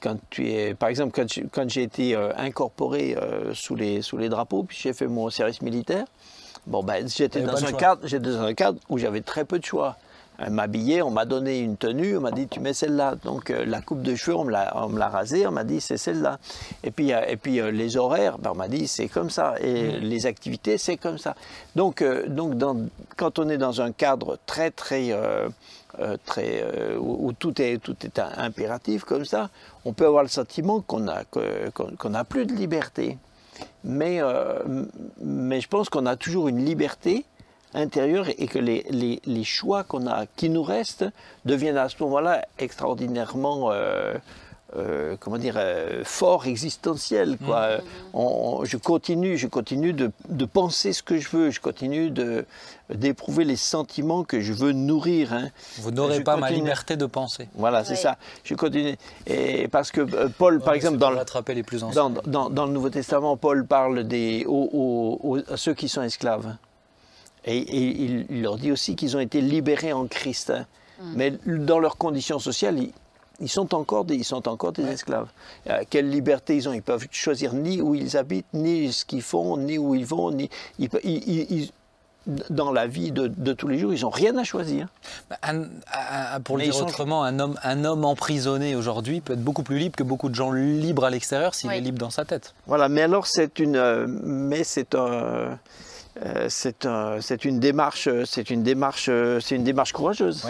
quand 0.00 0.16
tu 0.28 0.50
es, 0.50 0.74
par 0.74 0.88
exemple, 0.88 1.12
quand, 1.52 1.70
j'ai 1.70 1.82
été 1.84 2.16
incorporé 2.36 3.16
sous, 3.54 3.76
les, 3.76 4.02
sous 4.02 4.16
les 4.16 4.28
drapeaux, 4.28 4.64
puis 4.64 4.76
j'ai 4.76 4.92
fait 4.92 5.06
mon 5.06 5.30
service 5.30 5.62
militaire, 5.62 6.04
bon, 6.66 6.82
ben, 6.82 7.06
j'étais 7.08 7.42
dans, 7.42 7.64
un 7.64 7.70
cadre, 7.70 8.08
dans 8.18 8.42
un 8.42 8.54
cadre 8.54 8.80
où 8.88 8.98
j'avais 8.98 9.20
très 9.20 9.44
peu 9.44 9.60
de 9.60 9.64
choix 9.64 9.98
m'habiller, 10.46 11.02
on 11.02 11.10
m'a 11.10 11.24
donné 11.24 11.58
une 11.58 11.76
tenue, 11.76 12.16
on 12.16 12.20
m'a 12.20 12.30
dit 12.30 12.46
tu 12.46 12.60
mets 12.60 12.72
celle-là. 12.72 13.16
Donc 13.24 13.50
euh, 13.50 13.64
la 13.64 13.80
coupe 13.80 14.02
de 14.02 14.14
cheveux, 14.14 14.36
on 14.36 14.44
me 14.44 14.50
l'a 14.52 15.08
rasée, 15.08 15.46
on 15.46 15.50
m'a 15.50 15.64
dit 15.64 15.80
c'est 15.80 15.96
celle-là. 15.96 16.38
Et 16.84 16.90
puis, 16.92 17.10
et 17.10 17.36
puis 17.36 17.60
euh, 17.60 17.72
les 17.72 17.96
horaires, 17.96 18.38
ben, 18.38 18.52
on 18.52 18.54
m'a 18.54 18.68
dit 18.68 18.86
c'est 18.86 19.08
comme 19.08 19.30
ça. 19.30 19.54
Et 19.60 19.98
les 19.98 20.26
activités, 20.26 20.78
c'est 20.78 20.96
comme 20.96 21.18
ça. 21.18 21.34
Donc, 21.74 22.02
euh, 22.02 22.28
donc 22.28 22.54
quand 23.16 23.38
on 23.40 23.48
est 23.48 23.58
dans 23.58 23.80
un 23.80 23.90
cadre 23.90 24.38
très 24.46 24.70
très 24.70 25.12
très 26.24 26.64
où, 26.98 27.32
tout 27.32 27.60
est 27.60 27.78
tout 27.78 27.96
est 28.04 28.20
impératif 28.36 29.02
comme 29.04 29.24
ça, 29.24 29.50
on 29.84 29.92
peut 29.92 30.06
avoir 30.06 30.22
le 30.22 30.28
sentiment 30.28 30.80
qu'on 30.80 31.00
n'a 31.00 32.24
plus 32.24 32.46
de 32.46 32.52
liberté. 32.52 33.18
Mais 33.82 34.20
mais 35.20 35.60
je 35.60 35.66
pense 35.66 35.88
qu'on 35.88 36.06
a 36.06 36.14
toujours 36.14 36.46
une 36.46 36.64
liberté 36.64 37.24
intérieur 37.74 38.26
et 38.28 38.46
que 38.46 38.58
les, 38.58 38.84
les, 38.90 39.20
les 39.24 39.44
choix 39.44 39.84
qu'on 39.84 40.06
a, 40.06 40.26
qui 40.36 40.48
nous 40.48 40.62
restent, 40.62 41.06
deviennent 41.44 41.76
à 41.76 41.88
ce 41.88 41.96
moment-là 42.02 42.46
extraordinairement, 42.58 43.70
euh, 43.70 44.14
euh, 44.76 45.16
comment 45.18 45.38
dire, 45.38 45.54
euh, 45.56 46.02
forts, 46.04 46.46
existentiels. 46.46 47.38
Quoi. 47.44 47.78
Mmh. 48.14 48.64
je 48.64 48.76
continue, 48.76 49.36
je 49.36 49.46
continue 49.46 49.92
de, 49.92 50.10
de, 50.28 50.44
penser 50.44 50.92
ce 50.92 51.02
que 51.02 51.18
je 51.18 51.28
veux, 51.30 51.50
je 51.50 51.60
continue 51.60 52.10
de, 52.10 52.44
d'éprouver 52.90 53.44
les 53.44 53.56
sentiments 53.56 54.24
que 54.24 54.40
je 54.40 54.52
veux 54.52 54.72
nourrir. 54.72 55.32
Hein. 55.32 55.48
Vous 55.78 55.90
n'aurez 55.90 56.22
pas 56.22 56.36
ma 56.36 56.50
liberté 56.50 56.96
de 56.96 57.06
penser. 57.06 57.48
Voilà, 57.54 57.84
c'est 57.84 57.96
ça. 57.96 58.16
Je 58.44 58.54
continue. 58.54 58.96
Et 59.26 59.68
parce 59.68 59.90
que 59.90 60.26
Paul, 60.28 60.60
par 60.60 60.74
exemple, 60.74 60.98
dans 60.98 61.10
le, 61.10 61.18
les 61.54 61.62
plus 61.62 61.80
dans, 61.80 62.10
dans, 62.10 62.50
dans, 62.50 62.66
le 62.66 62.72
Nouveau 62.72 62.90
Testament, 62.90 63.36
Paul 63.36 63.66
parle 63.66 64.04
des, 64.04 64.44
aux, 64.46 65.38
à 65.50 65.56
ceux 65.56 65.74
qui 65.74 65.88
sont 65.88 66.02
esclaves. 66.02 66.56
Et, 67.44 68.24
il 68.30 68.42
leur 68.42 68.56
dit 68.56 68.72
aussi 68.72 68.96
qu'ils 68.96 69.16
ont 69.16 69.20
été 69.20 69.40
libérés 69.40 69.92
en 69.92 70.06
Christ. 70.06 70.50
Hein. 70.50 70.66
Mm. 71.00 71.12
Mais 71.16 71.32
dans 71.46 71.78
leurs 71.78 71.96
conditions 71.96 72.38
sociales, 72.38 72.78
ils, 73.40 73.48
sont 73.48 73.74
encore 73.74 74.04
des, 74.04 74.16
ils 74.16 74.24
sont 74.24 74.48
encore 74.48 74.72
des 74.72 74.84
esclaves. 74.84 75.28
Euh, 75.68 75.82
quelle 75.88 76.10
liberté 76.10 76.56
ils 76.56 76.68
ont 76.68 76.72
Ils 76.72 76.82
peuvent 76.82 77.06
choisir 77.10 77.54
ni 77.54 77.80
où 77.80 77.94
ils 77.94 78.16
habitent, 78.16 78.52
ni 78.52 78.92
ce 78.92 79.04
qu'ils 79.04 79.22
font, 79.22 79.56
ni 79.56 79.78
où 79.78 79.94
ils 79.94 80.06
vont. 80.06 80.30
Ni, 80.30 80.50
dans 82.50 82.72
la 82.72 82.86
vie 82.86 83.10
de, 83.10 83.52
tous 83.54 83.68
les 83.68 83.78
jours, 83.78 83.94
ils 83.94 84.02
n'ont 84.02 84.10
rien 84.10 84.36
à 84.36 84.44
choisir. 84.44 84.88
Bah, 85.30 85.36
pour 86.44 86.58
le 86.58 86.64
dire 86.64 86.76
autrement, 86.76 87.24
un 87.24 87.38
homme, 87.38 87.58
un 87.62 87.84
homme 87.84 88.04
emprisonné 88.04 88.76
aujourd'hui 88.76 89.20
peut 89.20 89.32
être 89.32 89.42
beaucoup 89.42 89.62
plus 89.62 89.78
libre 89.78 89.96
que 89.96 90.02
beaucoup 90.02 90.28
de 90.28 90.34
gens 90.34 90.52
libres 90.52 91.04
à 91.04 91.10
l'extérieur 91.10 91.54
s'il 91.54 91.72
est 91.72 91.80
libre 91.80 91.98
dans 91.98 92.10
sa 92.10 92.24
tête. 92.24 92.54
Voilà, 92.66 92.88
mais 92.88 93.02
alors 93.02 93.26
c'est 93.26 93.58
une, 93.58 93.76
euh, 93.76 94.06
mais 94.06 94.62
c'est 94.62 94.94
un, 94.94 95.58
euh, 96.24 96.48
c'est 97.20 97.44
une 97.44 97.60
démarche, 97.60 98.08
c'est 98.24 98.50
une 98.50 98.62
démarche, 98.62 99.10
c'est 99.40 99.54
une 99.54 99.64
démarche 99.64 99.92
courageuse. 99.92 100.46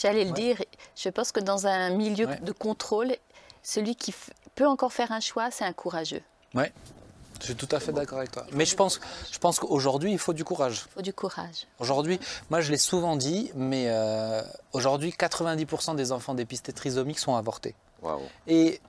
J'allais 0.00 0.24
le 0.24 0.32
dire. 0.32 0.62
Je 0.94 1.08
pense 1.08 1.32
que 1.32 1.40
dans 1.40 1.66
un 1.66 1.90
milieu 1.90 2.26
de 2.26 2.52
contrôle, 2.52 3.14
celui 3.62 3.96
qui 3.96 4.14
peut 4.54 4.66
encore 4.66 4.92
faire 4.92 5.12
un 5.12 5.20
choix, 5.20 5.50
c'est 5.50 5.64
un 5.64 5.72
courageux. 5.72 6.22
Oui, 6.54 6.64
je 7.40 7.46
suis 7.46 7.56
tout 7.56 7.68
à 7.70 7.80
fait 7.80 7.92
d'accord 7.92 8.18
avec 8.18 8.30
toi. 8.30 8.46
Mais 8.52 8.64
je 8.64 8.74
pense, 8.74 9.00
je 9.30 9.38
pense 9.38 9.58
qu'aujourd'hui, 9.58 10.12
il 10.12 10.18
faut 10.18 10.32
du 10.32 10.44
courage. 10.44 10.84
Il 10.86 10.94
faut 10.94 11.02
du 11.02 11.12
courage. 11.12 11.66
Aujourd'hui, 11.78 12.20
moi 12.50 12.60
je 12.60 12.70
l'ai 12.70 12.78
souvent 12.78 13.16
dit, 13.16 13.50
mais 13.54 13.86
euh, 13.88 14.42
aujourd'hui, 14.72 15.10
90% 15.10 15.96
des 15.96 16.12
enfants 16.12 16.34
dépistés 16.34 16.72
trisomiques 16.72 17.18
sont 17.18 17.34
avortés. 17.34 17.74
Et 18.46 18.80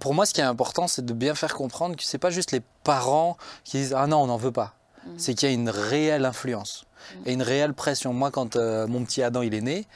pour 0.00 0.14
moi, 0.14 0.26
ce 0.26 0.34
qui 0.34 0.40
est 0.40 0.44
important, 0.44 0.88
c'est 0.88 1.04
de 1.04 1.12
bien 1.12 1.34
faire 1.34 1.54
comprendre 1.54 1.96
que 1.96 2.02
ce 2.02 2.16
n'est 2.16 2.18
pas 2.18 2.30
juste 2.30 2.52
les 2.52 2.62
parents 2.82 3.36
qui 3.64 3.78
disent 3.78 3.94
Ah 3.94 4.06
non, 4.06 4.18
on 4.18 4.26
n'en 4.26 4.36
veut 4.36 4.52
pas. 4.52 4.74
C'est 5.16 5.34
qu'il 5.34 5.48
y 5.48 5.52
a 5.52 5.54
une 5.54 5.70
réelle 5.70 6.24
influence 6.24 6.84
et 7.26 7.32
une 7.32 7.42
réelle 7.42 7.74
pression. 7.74 8.12
Moi, 8.12 8.30
quand 8.30 8.56
euh, 8.56 8.86
mon 8.86 9.04
petit 9.04 9.22
Adam 9.22 9.42
il 9.42 9.54
est 9.54 9.60
né, 9.60 9.86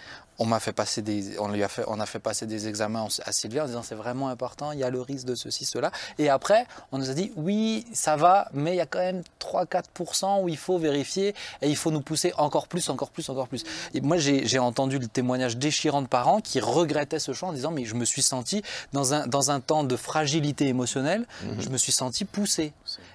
on 0.42 0.44
m'a 0.44 0.58
fait 0.58 0.72
passer 0.72 1.02
des, 1.02 1.38
on 1.38 1.46
lui 1.48 1.62
a 1.62 1.68
fait, 1.68 1.84
on 1.86 2.00
a 2.00 2.06
fait 2.06 2.18
passer 2.18 2.46
des 2.46 2.66
examens 2.66 3.06
à 3.24 3.30
Sylvia 3.30 3.62
en 3.62 3.66
disant 3.66 3.82
c'est 3.82 3.94
vraiment 3.94 4.28
important, 4.28 4.72
il 4.72 4.80
y 4.80 4.82
a 4.82 4.90
le 4.90 5.00
risque 5.00 5.24
de 5.24 5.36
ceci, 5.36 5.64
cela. 5.64 5.92
Et 6.18 6.28
après, 6.28 6.66
on 6.90 6.98
nous 6.98 7.10
a 7.10 7.14
dit 7.14 7.32
oui, 7.36 7.86
ça 7.92 8.16
va, 8.16 8.48
mais 8.52 8.72
il 8.72 8.76
y 8.76 8.80
a 8.80 8.86
quand 8.86 8.98
même 8.98 9.22
3-4% 9.40 10.42
où 10.42 10.48
il 10.48 10.56
faut 10.56 10.78
vérifier 10.78 11.36
et 11.60 11.68
il 11.68 11.76
faut 11.76 11.92
nous 11.92 12.00
pousser 12.00 12.32
encore 12.38 12.66
plus, 12.66 12.88
encore 12.88 13.10
plus, 13.10 13.28
encore 13.28 13.46
plus. 13.46 13.62
Et 13.94 14.00
moi, 14.00 14.16
j'ai 14.18 14.58
entendu 14.58 14.98
le 14.98 15.06
témoignage 15.06 15.56
déchirant 15.58 16.02
de 16.02 16.08
parents 16.08 16.40
qui 16.40 16.58
regrettaient 16.58 17.20
ce 17.20 17.32
choix 17.32 17.50
en 17.50 17.52
disant 17.52 17.70
mais 17.70 17.84
je 17.84 17.94
me 17.94 18.04
suis 18.04 18.22
senti 18.22 18.62
dans 18.92 19.14
un, 19.14 19.28
dans 19.28 19.52
un 19.52 19.60
temps 19.60 19.84
de 19.84 19.94
fragilité 19.94 20.66
émotionnelle, 20.66 21.24
mhm. 21.44 21.60
je 21.60 21.68
me 21.68 21.78
suis 21.78 21.92
senti 21.92 22.24
poussé. 22.24 22.72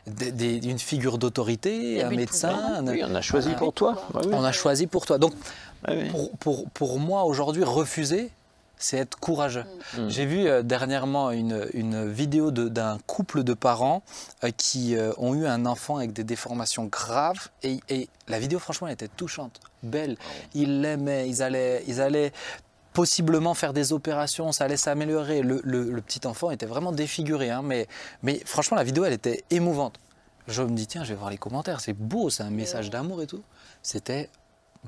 une 0.07 0.79
figure 0.79 1.17
d'autorité, 1.17 2.01
un 2.03 2.09
médecin. 2.09 2.81
Oui, 2.87 3.03
on 3.05 3.15
a 3.15 3.21
choisi 3.21 3.51
pour 3.51 3.73
toi. 3.73 4.01
On 4.31 4.45
a 4.45 4.53
choisi 4.53 4.87
pour 4.87 5.05
toi. 5.05 5.17
Donc, 5.17 5.33
pour, 6.39 6.69
pour, 6.69 6.99
moi, 6.99 7.23
aujourd'hui, 7.23 7.63
refuser, 7.63 8.31
c'est 8.77 8.97
être 8.97 9.17
courageux. 9.19 9.65
Mm. 9.97 10.09
J'ai 10.09 10.25
vu 10.25 10.47
euh, 10.47 10.61
dernièrement 10.61 11.31
une, 11.31 11.67
une 11.73 12.09
vidéo 12.09 12.51
d'un 12.51 12.99
couple 13.07 13.43
de 13.43 13.53
parents 13.53 14.03
euh, 14.43 14.51
qui 14.55 14.95
euh, 14.95 15.11
ont 15.17 15.33
eu 15.33 15.45
un 15.45 15.65
enfant 15.65 15.97
avec 15.97 16.13
des 16.13 16.23
déformations 16.23 16.85
graves 16.85 17.49
et, 17.63 17.79
et 17.89 18.07
la 18.27 18.39
vidéo 18.39 18.59
franchement 18.59 18.87
elle 18.87 18.93
était 18.93 19.07
touchante, 19.07 19.59
belle. 19.83 20.17
Ah 20.19 20.23
ils 20.53 20.81
l'aimaient, 20.81 21.27
ils 21.27 21.41
allaient, 21.41 21.83
ils 21.87 22.01
allaient 22.01 22.31
possiblement 22.93 23.53
faire 23.53 23.73
des 23.73 23.93
opérations, 23.93 24.51
ça 24.51 24.65
allait 24.65 24.77
s'améliorer. 24.77 25.41
Le, 25.41 25.61
le, 25.63 26.01
petit 26.01 26.25
enfant 26.25 26.51
était 26.51 26.65
vraiment 26.65 26.91
défiguré, 26.91 27.49
hein, 27.49 27.61
mais, 27.63 27.87
mais 28.23 28.41
franchement 28.45 28.77
la 28.77 28.83
vidéo 28.83 29.05
elle 29.05 29.13
était 29.13 29.43
émouvante. 29.49 29.99
Je 30.47 30.61
me 30.61 30.75
dis 30.75 30.87
tiens 30.87 31.03
je 31.03 31.09
vais 31.09 31.19
voir 31.19 31.29
les 31.29 31.37
commentaires, 31.37 31.79
c'est 31.79 31.93
beau, 31.93 32.29
c'est 32.29 32.43
un 32.43 32.51
message 32.51 32.89
d'amour 32.89 33.21
et 33.21 33.27
tout. 33.27 33.43
C'était 33.81 34.29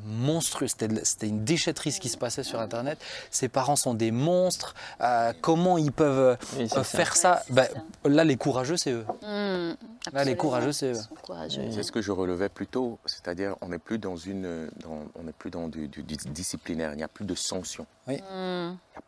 monstrueux. 0.05 0.67
C'était 0.67 1.27
une 1.27 1.43
déchetterie 1.43 1.91
ce 1.91 1.99
qui 1.99 2.09
se 2.09 2.17
passait 2.17 2.43
sur 2.43 2.59
Internet. 2.59 2.99
Ses 3.31 3.49
parents 3.49 3.75
sont 3.75 3.93
des 3.93 4.11
monstres. 4.11 4.75
Euh, 5.01 5.33
comment 5.41 5.77
ils 5.77 5.91
peuvent 5.91 6.37
euh, 6.57 6.83
faire 6.83 7.15
ça, 7.15 7.43
ben, 7.49 7.67
Là, 8.05 8.23
les 8.23 8.37
courageux, 8.37 8.77
c'est 8.77 8.91
eux. 8.91 9.05
Mmh, 9.21 9.75
là, 10.13 10.23
les 10.23 10.35
courageux, 10.35 10.71
c'est 10.71 10.93
eux. 10.93 11.01
C'est 11.49 11.83
ce 11.83 11.91
que 11.91 12.01
je 12.01 12.11
relevais 12.11 12.49
plus 12.49 12.67
tôt. 12.67 12.99
C'est-à-dire, 13.05 13.55
on 13.61 13.69
n'est 13.69 13.79
plus 13.79 13.97
dans 13.97 14.15
une, 14.15 14.69
on 15.15 15.23
n'est 15.23 15.31
plus 15.31 15.51
dans 15.51 15.67
du, 15.67 15.87
disciplinaire. 15.87 16.93
Il 16.93 16.97
n'y 16.97 17.03
a 17.03 17.07
plus 17.07 17.25
de 17.25 17.35
sanctions. 17.35 17.85
Mmh. 18.07 18.13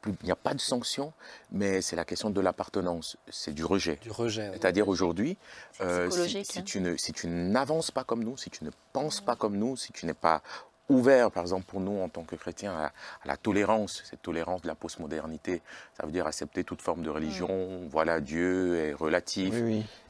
Il 0.05 0.15
n'y 0.23 0.31
a, 0.31 0.35
pas 0.35 0.53
de 0.53 0.59
sanctions, 0.59 1.11
mais 1.51 1.81
c'est 1.81 1.95
la 1.95 2.05
question 2.05 2.29
de 2.29 2.41
l'appartenance. 2.41 3.17
C'est 3.29 3.53
du 3.53 3.65
rejet. 3.65 3.99
Du 4.01 4.11
rejet. 4.11 4.51
C'est-à-dire 4.53 4.87
aujourd'hui, 4.87 5.37
euh, 5.81 6.09
si, 6.09 6.43
si, 6.45 6.59
hein. 6.59 6.63
tu 6.63 6.81
ne, 6.81 6.95
si 6.97 7.11
tu 7.11 7.27
n'avances 7.27 7.91
pas 7.91 8.03
comme 8.03 8.23
nous, 8.23 8.37
si 8.37 8.49
tu 8.49 8.63
ne 8.63 8.71
penses 8.93 9.21
pas 9.21 9.35
comme 9.35 9.57
nous, 9.57 9.75
si 9.75 9.91
tu 9.91 10.05
n'es 10.05 10.13
pas 10.13 10.41
ouvert, 10.91 11.31
par 11.31 11.43
exemple, 11.43 11.65
pour 11.65 11.79
nous 11.79 11.99
en 12.01 12.09
tant 12.09 12.23
que 12.23 12.35
chrétiens, 12.35 12.73
à, 12.73 12.91
la 13.25 13.37
tolérance, 13.37 14.03
cette 14.09 14.21
tolérance 14.21 14.61
de 14.61 14.67
la 14.67 14.75
postmodernité. 14.75 15.61
Ça 15.97 16.05
veut 16.05 16.11
dire 16.11 16.27
accepter 16.27 16.63
toute 16.63 16.81
forme 16.81 17.03
de 17.03 17.09
religion. 17.09 17.47
Mm. 17.47 17.87
Voilà, 17.89 18.19
Dieu 18.19 18.75
est 18.75 18.93
relatif. 18.93 19.53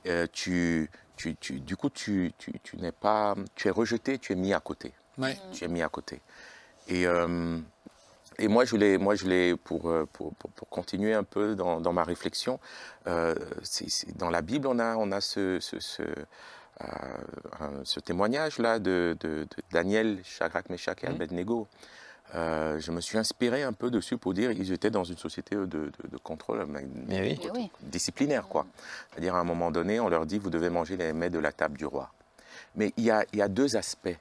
Euh, 0.07 0.27
tu, 0.31 0.89
tu, 1.15 1.35
tu, 1.35 1.59
du 1.59 1.75
coup, 1.75 1.89
tu, 1.89 2.33
tu 2.37 2.77
n'es 2.77 2.91
pas, 2.91 3.35
tu 3.55 3.67
es 3.67 3.71
rejeté, 3.71 4.17
tu 4.17 4.33
es 4.33 4.35
mis 4.35 4.53
à 4.53 4.59
côté. 4.59 4.93
Tu 5.51 5.63
es 5.63 5.67
mis 5.67 5.81
à 5.81 5.89
côté. 5.89 6.19
Et, 6.87 7.05
euh, 7.05 7.59
et 8.39 8.47
moi, 8.47 8.65
je 8.65 8.71
voulais, 8.71 8.97
moi, 8.97 9.15
je 9.15 9.55
pour, 9.55 9.89
euh, 9.89 10.07
pour, 10.11 10.33
pour, 10.33 10.69
continuer 10.69 11.13
un 11.13 11.23
peu 11.23 11.55
dans, 11.55 11.79
dans 11.79 11.93
ma 11.93 12.03
réflexion, 12.03 12.59
euh, 13.07 13.35
dans 14.15 14.29
la 14.29 14.41
Bible, 14.41 14.67
on 14.67 14.79
a, 14.79 14.95
on 14.95 15.11
a 15.11 15.21
ce, 15.21 15.59
ce, 15.59 15.79
ce 15.79 16.03
ce 17.83 17.99
témoignage-là 17.99 18.79
de, 18.79 19.17
Daniel, 19.71 20.19
Shadrach, 20.23 20.69
Meshach 20.69 21.03
et 21.03 21.07
mm. 21.07 21.11
Abednego. 21.11 21.67
je 22.33 22.91
me 22.91 23.01
suis 23.01 23.17
inspiré 23.17 23.63
un 23.63 23.73
peu 23.73 23.91
dessus 23.91 24.17
pour 24.17 24.33
dire 24.33 24.53
qu'ils 24.53 24.71
étaient 24.71 24.89
dans 24.89 25.03
une 25.03 25.17
société 25.17 25.55
de, 25.55 25.91
contrôle 26.23 26.65
disciplinaire. 27.81 28.47
quoi. 28.47 28.65
C'est-à-dire, 29.11 29.35
à 29.35 29.39
un 29.39 29.43
moment 29.43 29.71
donné, 29.71 29.99
on 29.99 30.09
leur 30.09 30.25
dit 30.25 30.37
vous 30.37 30.49
devez 30.49 30.69
manger 30.69 30.97
les 30.97 31.13
mets 31.13 31.29
de 31.29 31.39
la 31.39 31.51
table 31.51 31.77
du 31.77 31.85
roi. 31.85 32.11
Mais 32.75 32.93
il 32.97 33.03
y 33.03 33.11
a, 33.11 33.25
il 33.33 33.39
y 33.39 33.41
a 33.41 33.47
deux 33.47 33.75
aspects 33.75 34.17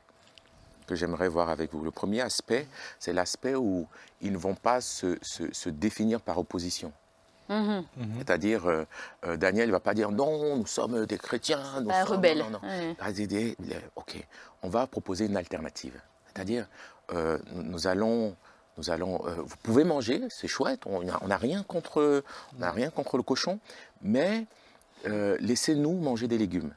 que 0.90 0.96
j'aimerais 0.96 1.28
voir 1.28 1.50
avec 1.50 1.72
vous. 1.72 1.84
Le 1.84 1.92
premier 1.92 2.20
aspect, 2.20 2.66
c'est 2.98 3.12
l'aspect 3.12 3.54
où 3.54 3.86
ils 4.20 4.32
ne 4.32 4.36
vont 4.38 4.56
pas 4.56 4.80
se, 4.80 5.16
se, 5.22 5.68
définir 5.70 6.20
par 6.20 6.36
opposition. 6.36 6.92
Mhm. 7.50 7.84
Mhm. 7.96 8.14
C'est-à-dire, 8.18 8.66
euh, 8.66 8.84
euh, 9.26 9.36
Daniel 9.36 9.66
ne 9.68 9.72
va 9.72 9.80
pas 9.80 9.92
dire 9.92 10.10
non, 10.12 10.56
nous 10.56 10.66
sommes 10.66 11.04
des 11.06 11.18
chrétiens, 11.18 11.80
nous 11.80 11.88
bah, 11.88 12.04
sommes 12.04 12.16
rebelles. 12.16 12.44
Non, 12.50 12.60
ok, 13.96 14.24
on 14.62 14.68
va 14.68 14.86
proposer 14.86 15.26
une 15.26 15.36
alternative. 15.36 16.00
C'est-à-dire, 16.28 16.68
euh, 17.12 17.38
nous, 17.52 17.88
allons, 17.88 18.36
nous 18.78 18.90
allons, 18.90 19.22
vous 19.44 19.56
pouvez 19.64 19.82
manger, 19.82 20.22
c'est 20.30 20.46
chouette, 20.46 20.82
on 20.86 21.02
n'a 21.02 21.36
rien 21.36 21.64
contre, 21.64 22.22
on 22.60 22.70
rien 22.70 22.90
contre 22.90 23.16
le 23.16 23.24
cochon, 23.24 23.58
mais 24.00 24.46
laissez-nous 25.04 25.94
manger 25.94 26.28
des 26.28 26.38
légumes 26.38 26.72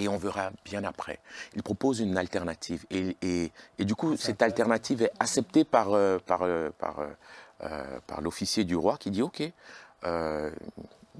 et 0.00 0.08
on 0.08 0.16
verra 0.16 0.50
bien 0.64 0.84
après. 0.84 1.18
Il 1.54 1.62
propose 1.62 2.00
une 2.00 2.16
alternative 2.16 2.84
et, 2.90 3.16
et, 3.22 3.84
du 3.84 3.94
coup 3.94 4.16
cette 4.16 4.42
alternative 4.42 5.02
est 5.02 5.12
acceptée 5.18 5.64
par, 5.64 5.92
euh, 5.92 6.18
par, 6.26 6.42
euh, 6.42 6.70
par, 6.78 7.00
euh, 7.00 7.08
par 8.06 8.20
l'officier 8.20 8.64
du 8.64 8.76
roi 8.76 8.96
qui 8.98 9.10
dit 9.10 9.22
ok, 9.22 9.40
il 9.40 9.52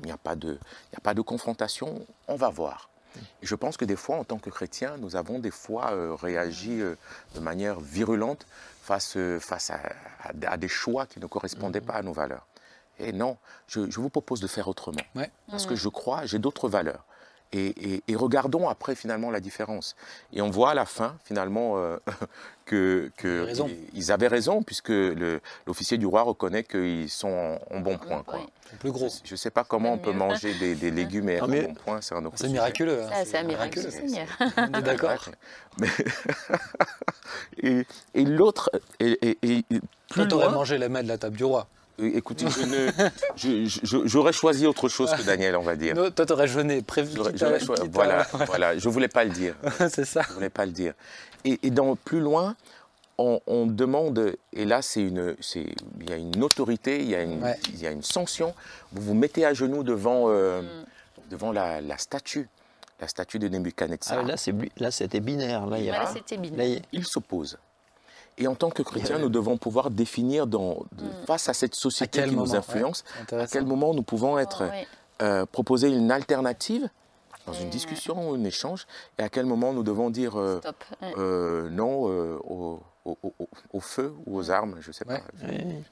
n'y 0.05 0.13
a, 0.13 0.17
pas 0.17 0.37
de, 0.37 0.59
a 0.97 1.01
pas 1.01 1.15
de 1.15 1.21
confrontation, 1.21 2.07
on 2.29 2.37
va 2.37 2.49
voir. 2.49 2.89
Et 3.43 3.47
je 3.47 3.55
pense 3.55 3.77
que 3.77 3.85
des 3.85 3.97
fois, 3.97 4.17
en 4.17 4.25
tant 4.25 4.39
que 4.39 4.51
chrétien, 4.51 4.97
nous 4.99 5.17
avons 5.17 5.39
des 5.41 5.51
fois 5.51 5.93
réagi 6.21 6.79
de 7.35 7.41
manière 7.41 7.81
virulente 7.81 8.47
face, 8.83 9.19
face 9.41 9.71
à, 9.71 9.81
à, 10.23 10.57
des 10.57 10.69
choix 10.69 11.07
qui 11.07 11.21
ne 11.21 11.27
correspondaient 11.27 11.81
pas 11.81 11.95
à 11.95 12.03
nos 12.03 12.13
valeurs. 12.13 12.47
Et 12.99 13.13
non, 13.13 13.37
je, 13.67 13.91
je 13.91 14.01
vous 14.01 14.11
propose 14.11 14.41
de 14.41 14.47
faire 14.47 14.69
autrement. 14.69 15.01
Parce 15.51 15.67
que 15.67 15.75
je 15.75 15.89
crois, 15.89 16.27
j'ai 16.27 16.39
d'autres 16.39 16.69
valeurs. 16.69 17.05
Et, 17.53 18.03
regardons 18.15 18.69
après 18.69 18.95
finalement 18.95 19.31
la 19.31 19.41
différence. 19.41 19.97
Et 20.33 20.41
on 20.41 20.51
voit 20.51 20.71
à 20.71 20.75
la 20.75 20.85
fin 20.85 21.17
finalement 21.25 21.79
euh, 21.79 21.97
que, 22.65 23.11
ils 23.93 24.13
avaient 24.13 24.29
raison 24.29 24.63
puisque 24.63 24.93
l'officier 25.67 25.99
du 25.99 26.07
roi 26.07 26.23
reconnaît 26.23 26.63
qu'ils 26.63 27.11
sont 27.11 27.59
en, 27.71 27.81
bon 27.81 27.99
point. 27.99 28.23
Quoi. 28.23 28.41
Plus 28.79 28.93
gros. 28.93 29.09
Je 29.25 29.33
ne 29.33 29.37
sais 29.37 29.51
pas 29.51 29.65
comment 29.65 29.95
on 29.95 29.99
peut 29.99 30.13
manger 30.13 30.55
des, 30.55 30.75
légumes 30.91 31.29
et 31.29 31.41
en 31.41 31.49
bon 31.49 31.75
point, 31.75 32.01
c'est 32.01 32.15
un 32.15 32.25
autre. 32.25 32.37
C'est 32.39 32.49
miraculeux. 32.49 33.03
Hein. 33.03 33.25
C'est 33.25 33.43
miraculeux. 33.43 33.89
On 34.57 34.79
est 34.79 34.83
d'accord. 34.83 35.29
et, 37.63 37.85
l'autre, 38.15 38.71
et, 39.01 39.65
plus 40.09 40.29
loin, 40.29 40.51
mangé 40.51 40.79
les 40.79 40.89
mains 40.89 41.03
de 41.03 41.09
la 41.09 41.19
table 41.19 41.37
du 41.37 41.45
roi. 41.45 41.67
Écoutez, 42.03 42.47
j'aurais 43.83 44.33
choisi 44.33 44.67
autre 44.67 44.89
chose 44.89 45.13
que 45.13 45.23
Daniel, 45.23 45.57
on 45.57 45.63
va 45.63 45.77
dire. 45.77 45.95
Non, 45.95 46.11
toi, 46.11 46.27
tu 46.27 46.33
aurais 46.33 46.49
jeûné, 46.49 46.83
prévu. 46.83 47.19
Voilà, 47.91 48.27
voilà, 48.47 48.79
je 48.79 48.89
ne 48.89 48.93
voulais 48.93 49.09
pas 49.09 49.25
le 49.25 49.31
dire. 49.31 49.55
c'est 49.89 50.05
ça. 50.05 50.23
Je 50.23 50.31
ne 50.31 50.35
voulais 50.35 50.51
pas 50.51 50.67
le 50.67 50.73
dire. 50.73 50.95
Et, 51.45 51.71
dans 51.71 51.97
plus 51.97 52.21
loin, 52.21 52.57
on, 53.19 53.67
demande, 53.67 54.35
et 54.53 54.65
là, 54.65 54.83
c'est 54.83 55.03
une, 55.03 55.37
il 56.01 56.11
y 56.11 56.13
a 56.13 56.17
une 56.17 56.43
autorité, 56.43 57.01
il 57.01 57.09
y 57.09 57.15
a 57.15 57.23
une, 57.23 57.55
il 57.73 57.81
y 57.81 57.87
a 57.87 57.91
une 57.91 58.03
sanction. 58.03 58.55
Vous 58.93 59.03
vous 59.03 59.15
mettez 59.15 59.45
à 59.45 59.53
genoux 59.53 59.83
devant, 59.83 60.27
euh, 60.29 60.63
mm. 60.63 60.67
devant 61.31 61.53
la, 61.53 61.81
statue 61.99 62.49
la 63.01 63.09
statue 63.09 63.39
de 63.39 63.49
Nebuchadnezzar. 63.49 64.19
Ah, 64.21 64.37
là, 64.77 64.91
c'était 64.91 65.21
binaire. 65.21 65.67
Là, 65.67 65.79
il, 65.79 65.87
y 65.87 65.91
a... 65.91 66.07
c'était 66.07 66.37
binaire. 66.37 66.83
il 66.93 67.07
s'oppose. 67.07 67.59
Et 68.39 68.47
en 68.47 68.55
tant 68.55 68.71
que 68.71 68.83
chrétiens, 68.83 69.19
nous 69.19 69.29
devons 69.29 69.57
pouvoir 69.59 69.91
définir 69.91 70.47
dans, 70.47 70.85
mm. 70.93 71.27
face 71.27 71.49
à 71.49 71.55
cette 71.55 71.75
société 71.75 72.25
qui 72.25 72.37
nous 72.37 72.55
influence, 72.55 73.05
à 73.33 73.47
quel 73.47 73.67
moment 73.67 73.95
nous 73.95 74.03
pouvons 74.03 74.39
être, 74.39 74.65
oh, 74.67 75.23
euh, 75.23 75.47
proposer 75.47 75.89
une 75.89 76.11
alternative 76.11 76.89
dans 77.47 77.53
une 77.53 77.71
discussion 77.71 78.31
ou 78.31 78.35
un 78.35 78.45
échange, 78.45 78.87
et 79.19 79.23
à 79.23 79.29
quel 79.29 79.47
moment 79.47 79.73
nous 79.73 79.83
devons 79.83 80.11
dire 80.11 80.39
euh, 80.39 80.61
euh, 81.17 81.69
non 81.71 82.05
au, 82.45 82.81
au, 83.73 83.81
feu 83.81 84.15
ou 84.27 84.39
aux 84.39 84.51
armes, 84.51 84.77
je 84.81 84.89
ne 84.89 84.93
sais 84.93 85.05
pas. 85.05 85.21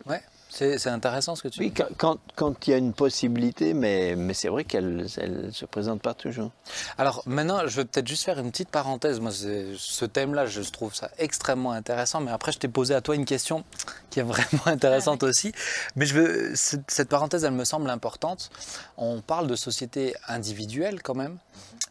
Ouais. 0.06 0.22
C'est 0.50 0.86
intéressant 0.88 1.36
ce 1.36 1.42
que 1.42 1.48
tu 1.48 1.60
dis. 1.60 1.66
Oui, 1.66 1.84
quand, 1.98 2.18
quand, 2.34 2.66
il 2.66 2.70
y 2.70 2.74
a 2.74 2.78
une 2.78 2.94
possibilité, 2.94 3.74
mais, 3.74 4.16
mais 4.16 4.32
c'est 4.32 4.48
vrai 4.48 4.64
qu'elle 4.64 4.96
ne 4.96 5.50
se 5.50 5.64
présente 5.66 6.00
pas 6.00 6.14
toujours. 6.14 6.50
Alors 6.96 7.22
maintenant, 7.26 7.66
je 7.66 7.76
vais 7.76 7.84
peut-être 7.84 8.08
juste 8.08 8.24
faire 8.24 8.38
une 8.38 8.50
petite 8.50 8.70
parenthèse. 8.70 9.20
Moi, 9.20 9.30
ce 9.30 10.04
thème-là, 10.04 10.46
je 10.46 10.62
trouve 10.62 10.94
ça 10.94 11.10
extrêmement 11.18 11.72
intéressant. 11.72 12.20
Mais 12.20 12.30
après, 12.30 12.52
je 12.52 12.58
t'ai 12.58 12.68
posé 12.68 12.94
à 12.94 13.02
toi 13.02 13.14
une 13.14 13.26
question 13.26 13.64
qui 14.10 14.20
est 14.20 14.24
vraiment 14.24 14.66
intéressante 14.66 15.22
aussi. 15.22 15.52
Mais 15.96 16.06
je 16.06 16.14
veux, 16.14 16.52
cette 16.54 17.08
parenthèse, 17.08 17.44
elle 17.44 17.52
me 17.52 17.64
semble 17.64 17.90
importante. 17.90 18.50
On 18.96 19.20
parle 19.20 19.48
de 19.48 19.56
société 19.56 20.14
individuelle 20.28 21.02
quand 21.02 21.14
même. 21.14 21.38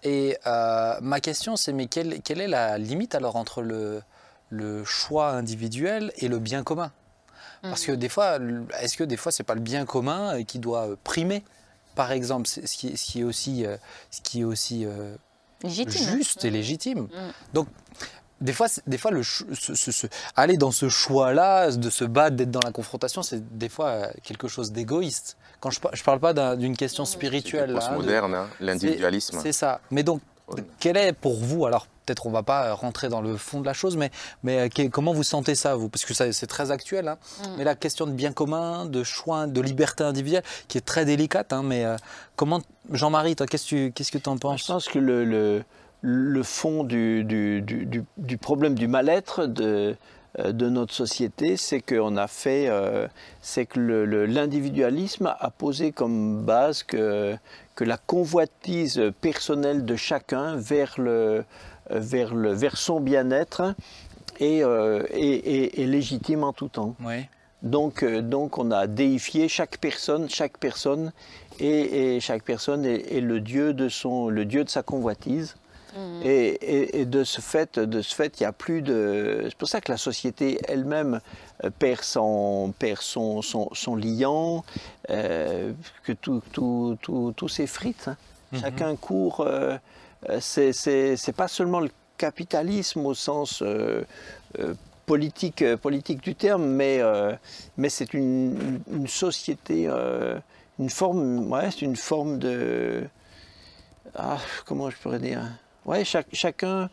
Et 0.04 0.38
euh, 0.48 0.96
ma 1.02 1.20
question, 1.20 1.56
c'est 1.56 1.74
mais 1.74 1.88
quelle, 1.88 2.22
quelle 2.22 2.42
est 2.42 2.48
la 2.48 2.78
limite 2.78 3.16
alors 3.16 3.36
entre 3.36 3.62
le 3.62 4.02
le 4.50 4.84
choix 4.84 5.32
individuel 5.32 6.12
et 6.18 6.28
le 6.28 6.40
bien 6.40 6.64
commun. 6.64 6.92
Parce 7.62 7.86
que 7.86 7.92
mhm. 7.92 7.98
des 7.98 8.10
fois, 8.10 8.40
est-ce 8.82 8.98
que 8.98 9.04
des 9.04 9.18
fois, 9.18 9.32
c'est 9.32 9.44
pas 9.44 9.56
le 9.56 9.62
bien 9.62 9.86
commun 9.86 10.44
qui 10.44 10.60
doit 10.60 10.90
primer? 11.04 11.44
Par 11.96 12.12
exemple, 12.12 12.48
ce 12.48 12.62
qui, 12.62 12.96
ce 12.96 13.12
qui 13.12 13.22
est 13.22 13.24
aussi, 13.24 13.66
euh, 13.66 13.78
ce 14.12 14.22
qui 14.22 14.42
est 14.42 14.44
aussi 14.44 14.86
euh, 14.86 15.16
juste 15.66 16.46
et 16.46 16.52
légitime. 16.52 17.02
Mhm. 17.02 17.32
Donc, 17.54 17.68
des 18.40 18.54
fois, 18.54 18.68
des 18.86 19.00
fois 19.00 19.10
le, 19.10 19.24
aller 20.36 20.58
dans 20.58 20.70
ce 20.70 20.90
choix-là, 20.90 21.72
de 21.72 21.90
se 21.90 22.06
battre, 22.06 22.36
d'être 22.36 22.52
dans 22.52 22.62
la 22.64 22.72
confrontation, 22.72 23.24
c'est 23.24 23.58
des 23.58 23.70
fois 23.70 23.88
euh, 23.88 24.12
quelque 24.22 24.48
chose 24.48 24.72
d'égoïste. 24.72 25.38
Quand 25.60 25.72
je, 25.72 25.80
ne 25.80 26.04
parle 26.04 26.20
pas 26.20 26.56
d'une 26.56 26.78
question 26.78 27.06
spirituelle. 27.06 27.76
C'est 27.82 27.92
moderne, 27.92 28.36
hein, 28.36 28.48
l'individualisme. 28.60 29.40
C'est 29.42 29.54
ça. 29.54 29.82
Mais 29.90 30.04
donc, 30.04 30.22
quel 30.80 30.98
est 30.98 31.14
pour 31.14 31.36
vous, 31.38 31.66
alors 31.66 31.88
peut-être 32.08 32.26
on 32.26 32.32
va 32.32 32.44
pas 32.44 32.74
rentrer 32.74 33.10
dans 33.10 33.22
le 33.22 33.38
fond 33.38 33.60
de 33.60 33.66
la 33.66 33.74
chose, 33.74 33.98
mais, 33.98 34.10
mais 34.44 34.70
euh, 34.70 34.90
comment 34.90 35.14
vous 35.14 35.24
sentez 35.24 35.56
ça, 35.56 35.76
vous? 35.76 35.90
Parce 35.90 36.06
que 36.06 36.14
c'est 36.14 36.48
très 36.48 36.72
actuel, 36.72 37.08
hein. 37.08 37.18
mm. 37.42 37.48
mais 37.58 37.64
la 37.64 37.76
question 37.76 38.08
de 38.08 38.12
bien 38.12 38.32
commun, 38.32 38.86
de 38.86 39.04
choix, 39.04 39.46
de 39.46 39.62
liberté 39.62 40.04
individuelle, 40.04 40.44
qui 40.68 40.78
est 40.78 40.86
très 40.86 41.06
délicate, 41.06 41.54
hein, 41.54 41.64
mais 41.64 41.84
euh, 41.86 41.98
comment, 42.36 42.62
Jean-Marie, 42.92 43.36
qu'est-ce 43.36 44.12
que 44.12 44.18
tu 44.18 44.30
en 44.30 44.38
penses? 44.38 44.62
Je 44.62 44.68
pense 44.68 44.88
que 44.88 45.00
le, 45.00 45.26
le, 45.26 45.64
le 46.02 46.44
fond 46.44 46.84
du, 46.84 47.24
du, 47.26 47.62
du, 47.62 48.06
du, 48.18 48.38
problème 48.38 48.76
du 48.76 48.88
mal-être 48.88 49.46
de, 49.46 49.98
euh, 50.40 50.52
de 50.54 50.70
notre 50.70 50.94
société, 50.94 51.58
c'est 51.58 51.82
qu'on 51.82 52.16
a 52.16 52.28
fait, 52.28 52.72
c'est 53.42 53.66
que 53.66 53.80
l'individualisme 53.80 55.36
a 55.38 55.50
posé 55.50 55.92
comme 55.92 56.44
base 56.44 56.84
que, 56.84 57.36
que 57.76 57.84
la 57.84 57.98
convoitise 57.98 59.02
personnelle 59.20 59.84
de 59.84 59.96
chacun 59.96 60.56
vers, 60.56 60.96
le, 60.98 61.44
vers, 61.90 62.34
le, 62.34 62.54
vers 62.54 62.78
son 62.78 63.00
bien-être 63.00 63.76
est, 64.40 64.64
euh, 64.64 65.04
légitime 65.78 66.44
en 66.44 66.54
tout 66.54 66.70
temps. 66.70 66.96
Donc, 67.64 68.04
euh, 68.04 68.22
donc 68.22 68.60
on 68.60 68.70
a 68.72 68.86
déifié 68.86 69.48
chaque 69.48 69.78
personne, 69.78 70.30
chaque 70.30 70.58
personne, 70.58 71.12
et, 71.60 72.20
chaque 72.20 72.44
personne 72.44 72.86
est, 72.86 73.20
le 73.20 73.40
dieu 73.40 73.74
de 73.74 73.90
son, 73.90 74.30
le 74.30 74.46
dieu 74.46 74.64
de 74.64 74.70
sa 74.70 74.84
convoitise. 74.84 75.56
Mmh. 75.96 76.22
Et, 76.26 77.06
de 77.06 77.24
ce 77.24 77.42
fait, 77.42 77.80
de 77.80 78.02
ce 78.04 78.14
fait, 78.14 78.40
il 78.40 78.44
y 78.44 78.46
a 78.46 78.52
plus 78.52 78.84
de. 78.84 79.46
C'est 79.46 79.58
pour 79.58 79.68
ça 79.68 79.82
que 79.82 79.92
la 79.92 79.98
société 79.98 80.60
elle-même 80.68 81.22
euh, 81.64 81.72
perd 81.72 82.04
son, 82.04 82.72
perd 82.78 83.02
son, 83.02 83.42
son, 83.42 83.96
liant, 83.96 84.64
euh, 85.10 85.72
que 86.04 86.12
tout, 86.12 86.44
tout, 86.52 86.98
tout, 87.02 87.34
tout 87.36 87.48
s'effrite. 87.48 88.10
Hein. 88.10 88.18
Mhm. 88.52 88.60
Chacun 88.60 88.96
court. 88.96 89.42
Euh, 89.42 89.78
c'est 90.40 91.36
pas 91.36 91.48
seulement 91.48 91.80
le 91.80 91.90
capitalisme 92.18 93.06
au 93.06 93.14
sens 93.14 93.64
politique, 95.06 95.64
politique 95.78 96.22
du 96.22 96.36
terme, 96.36 96.66
mais, 96.66 97.02
c'est 97.90 98.14
une, 98.14 98.82
une, 98.92 99.08
société, 99.08 99.88
une 100.80 100.90
forme, 100.90 101.52
ouais, 101.52 101.70
c'est 101.72 101.84
une 101.84 101.96
forme 101.96 102.40
de. 102.40 103.04
Ah, 104.16 104.38
comment 104.66 104.90
je 104.90 104.98
pourrais 104.98 105.20
dire 105.20 105.42
Ouais, 105.88 106.04
chacun, 106.04 106.90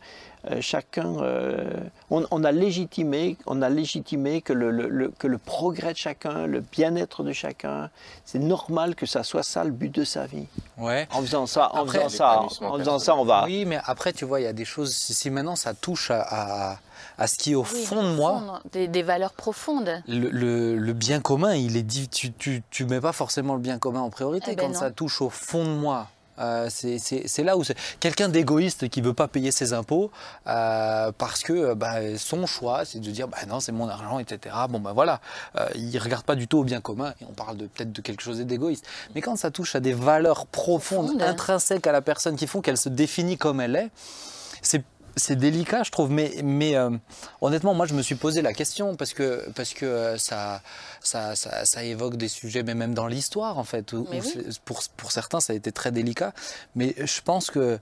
euh, 0.51 0.61
chacun 0.61 1.17
euh, 1.17 1.69
on, 2.09 2.43
a 2.45 2.51
légitimé, 2.53 3.35
on 3.45 3.61
a 3.61 3.69
légitimé 3.69 4.41
que 4.41 4.53
le, 4.53 5.11
que 5.19 5.27
le 5.27 5.37
progrès 5.37 5.91
de 5.91 5.97
chacun, 5.97 6.47
le 6.47 6.61
bien-être 6.61 7.21
de 7.21 7.33
chacun, 7.33 7.89
c'est 8.23 8.39
normal 8.39 8.95
que 8.95 9.05
ça 9.05 9.23
soit 9.23 9.43
ça 9.43 9.65
le 9.65 9.71
but 9.71 9.93
de 9.93 10.05
sa 10.05 10.27
vie. 10.27 10.47
Ouais. 10.77 11.09
En 11.11 11.21
faisant 11.21 11.45
ça, 11.45 11.75
en 11.75 11.85
faisant 11.85 12.07
ça, 12.07 12.41
en 12.61 12.77
faisant 12.77 12.99
ça, 12.99 13.15
on 13.17 13.25
va. 13.25 13.43
Oui, 13.43 13.65
mais 13.65 13.79
après, 13.83 14.13
tu 14.13 14.23
vois, 14.23 14.39
il 14.39 14.43
y 14.43 14.47
a 14.47 14.53
des 14.53 14.65
choses. 14.65 14.93
Si 14.93 15.29
maintenant 15.29 15.57
ça 15.57 15.73
touche 15.73 16.09
à, 16.09 16.77
à, 17.17 17.27
ce 17.27 17.37
qui 17.37 17.51
est 17.51 17.55
au 17.55 17.65
fond 17.65 18.01
de 18.01 18.15
moi, 18.15 18.61
des, 18.71 19.03
valeurs 19.03 19.33
profondes. 19.33 20.01
Le, 20.07 20.77
le, 20.77 20.93
bien 20.93 21.19
commun, 21.19 21.53
il 21.53 21.75
est 21.75 21.83
dit. 21.83 22.07
Tu, 22.07 22.31
tu, 22.31 22.63
tu 22.69 22.85
mets 22.85 23.01
pas 23.01 23.13
forcément 23.13 23.55
le 23.55 23.61
bien 23.61 23.77
commun 23.77 24.01
en 24.01 24.09
priorité 24.09 24.51
eh 24.51 24.55
ben 24.55 24.67
quand 24.67 24.73
ça 24.79 24.91
touche 24.91 25.21
au 25.21 25.29
fond 25.29 25.65
de 25.65 25.69
moi 25.69 26.07
Euh, 26.39 26.67
c'est 26.69 27.43
là 27.43 27.57
où 27.57 27.63
c'est 27.63 27.77
quelqu'un 27.99 28.29
d'égoïste 28.29 28.89
qui 28.89 29.01
veut 29.01 29.13
pas 29.13 29.27
payer 29.27 29.51
ses 29.51 29.73
impôts 29.73 30.11
euh, 30.47 31.11
parce 31.17 31.43
que 31.43 31.73
bah, 31.73 32.17
son 32.17 32.45
choix, 32.45 32.85
c'est 32.85 32.99
de 32.99 33.11
dire 33.11 33.27
bah 33.27 33.37
non, 33.47 33.59
c'est 33.59 33.71
mon 33.71 33.87
argent, 33.87 34.19
etc. 34.19 34.55
Bon 34.69 34.79
ben 34.79 34.93
voilà, 34.93 35.21
il 35.75 35.97
regarde 35.97 36.25
pas 36.25 36.35
du 36.35 36.47
tout 36.47 36.59
au 36.59 36.63
bien 36.63 36.81
commun. 36.81 37.13
Et 37.21 37.25
on 37.29 37.33
parle 37.33 37.57
peut-être 37.57 37.91
de 37.91 38.01
quelque 38.01 38.21
chose 38.21 38.39
d'égoïste. 38.39 38.85
Mais 39.13 39.21
quand 39.21 39.35
ça 39.35 39.51
touche 39.51 39.75
à 39.75 39.79
des 39.79 39.93
valeurs 39.93 40.45
profondes, 40.47 41.21
intrinsèques 41.21 41.87
à 41.87 41.91
la 41.91 42.01
personne, 42.01 42.35
qui 42.35 42.47
font 42.47 42.61
qu'elle 42.61 42.77
se 42.77 42.89
définit 42.89 43.37
comme 43.37 43.61
elle 43.61 43.75
est, 43.75 43.89
c'est 44.61 44.83
c'est 45.15 45.35
délicat, 45.35 45.83
je 45.83 45.91
trouve, 45.91 46.11
mais, 46.11 46.35
mais 46.43 46.75
euh, 46.75 46.89
honnêtement, 47.41 47.73
moi, 47.73 47.85
je 47.85 47.93
me 47.93 48.01
suis 48.01 48.15
posé 48.15 48.41
la 48.41 48.53
question 48.53 48.95
parce 48.95 49.13
que, 49.13 49.49
parce 49.55 49.73
que 49.73 49.85
euh, 49.85 50.17
ça, 50.17 50.61
ça, 51.01 51.35
ça, 51.35 51.83
évoque 51.83 52.17
des 52.17 52.27
sujets, 52.27 52.63
mais 52.63 52.75
même 52.75 52.93
dans 52.93 53.07
l'histoire, 53.07 53.57
en 53.57 53.63
fait. 53.63 53.93
pour, 54.65 54.81
pour, 54.97 55.11
certains, 55.11 55.39
ça 55.39 55.53
a 55.53 55.55
été 55.55 55.71
très 55.71 55.91
délicat. 55.91 56.33
Mais 56.75 56.95
je 56.97 57.21
pense 57.21 57.49
que 57.49 57.79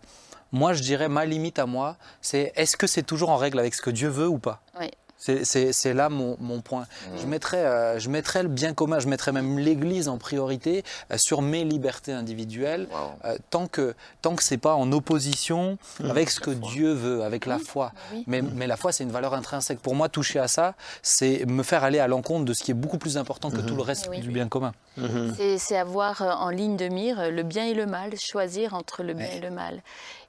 moi, 0.51 0.73
je 0.73 0.81
dirais, 0.83 1.09
ma 1.09 1.25
limite 1.25 1.57
à 1.59 1.65
moi, 1.65 1.97
c'est 2.21 2.53
est-ce 2.55 2.77
que 2.77 2.87
c'est 2.87 3.03
toujours 3.03 3.29
en 3.29 3.37
règle 3.37 3.59
avec 3.59 3.73
ce 3.73 3.81
que 3.81 3.89
Dieu 3.89 4.09
veut 4.09 4.27
ou 4.27 4.37
pas? 4.37 4.61
Oui. 4.79 4.91
C'est 5.23 5.93
là 5.93 6.09
mon, 6.09 6.61
point. 6.61 6.85
Je, 7.17 7.25
mettrais, 7.25 7.65
euh, 7.65 7.99
je 7.99 8.09
mettrais 8.09 8.43
le 8.43 8.49
bien 8.49 8.73
commun, 8.73 8.99
je 8.99 9.07
mettrais 9.07 9.31
même 9.31 9.57
l'Église 9.57 10.09
en 10.09 10.17
priorité 10.17 10.83
euh, 11.11 11.17
sur 11.17 11.41
mes 11.41 11.63
libertés 11.63 12.11
individuelles, 12.11 12.87
euh, 13.25 13.37
tant 13.49 13.67
que, 13.67 13.95
tant 14.21 14.35
que 14.35 14.43
ce 14.43 14.53
n'est 14.53 14.57
pas 14.57 14.75
en 14.75 14.91
opposition 14.91 15.77
mmh. 15.99 16.09
avec 16.09 16.29
ce 16.29 16.39
que 16.39 16.51
Dieu 16.51 16.91
veut, 16.91 17.23
avec 17.23 17.45
la 17.45 17.59
foi. 17.59 17.93
Mais, 18.27 18.41
mais, 18.41 18.67
la 18.67 18.75
foi, 18.75 18.91
c'est 18.91 19.03
une 19.03 19.11
valeur 19.11 19.33
intrinsèque. 19.33 19.79
Pour 19.79 19.95
moi, 19.95 20.09
toucher 20.09 20.39
à 20.39 20.47
ça, 20.47 20.75
c'est 21.01 21.45
me 21.45 21.63
faire 21.63 21.83
aller 21.83 21.99
à 21.99 22.07
l'encontre 22.07 22.45
de 22.45 22.53
ce 22.53 22.63
qui 22.63 22.71
est 22.71 22.75
beaucoup 22.75 22.97
plus 22.97 23.17
important 23.17 23.49
que 23.49 23.57
mmh. 23.57 23.65
tout 23.65 23.75
le 23.75 23.81
reste 23.81 24.09
du 24.11 24.29
bien 24.29 24.49
commun. 24.49 24.73
Mmh. 24.97 25.57
C'est 25.57 25.77
avoir 25.77 26.21
en 26.21 26.49
ligne 26.49 26.75
de 26.75 26.87
mire 26.87 27.31
le 27.31 27.43
bien 27.43 27.65
et 27.65 27.73
le 27.73 27.85
mal, 27.85 28.17
choisir 28.19 28.73
entre 28.73 29.03
le 29.03 29.13
bien 29.13 29.29
et 29.29 29.39
le 29.39 29.51
mal. 29.51 29.81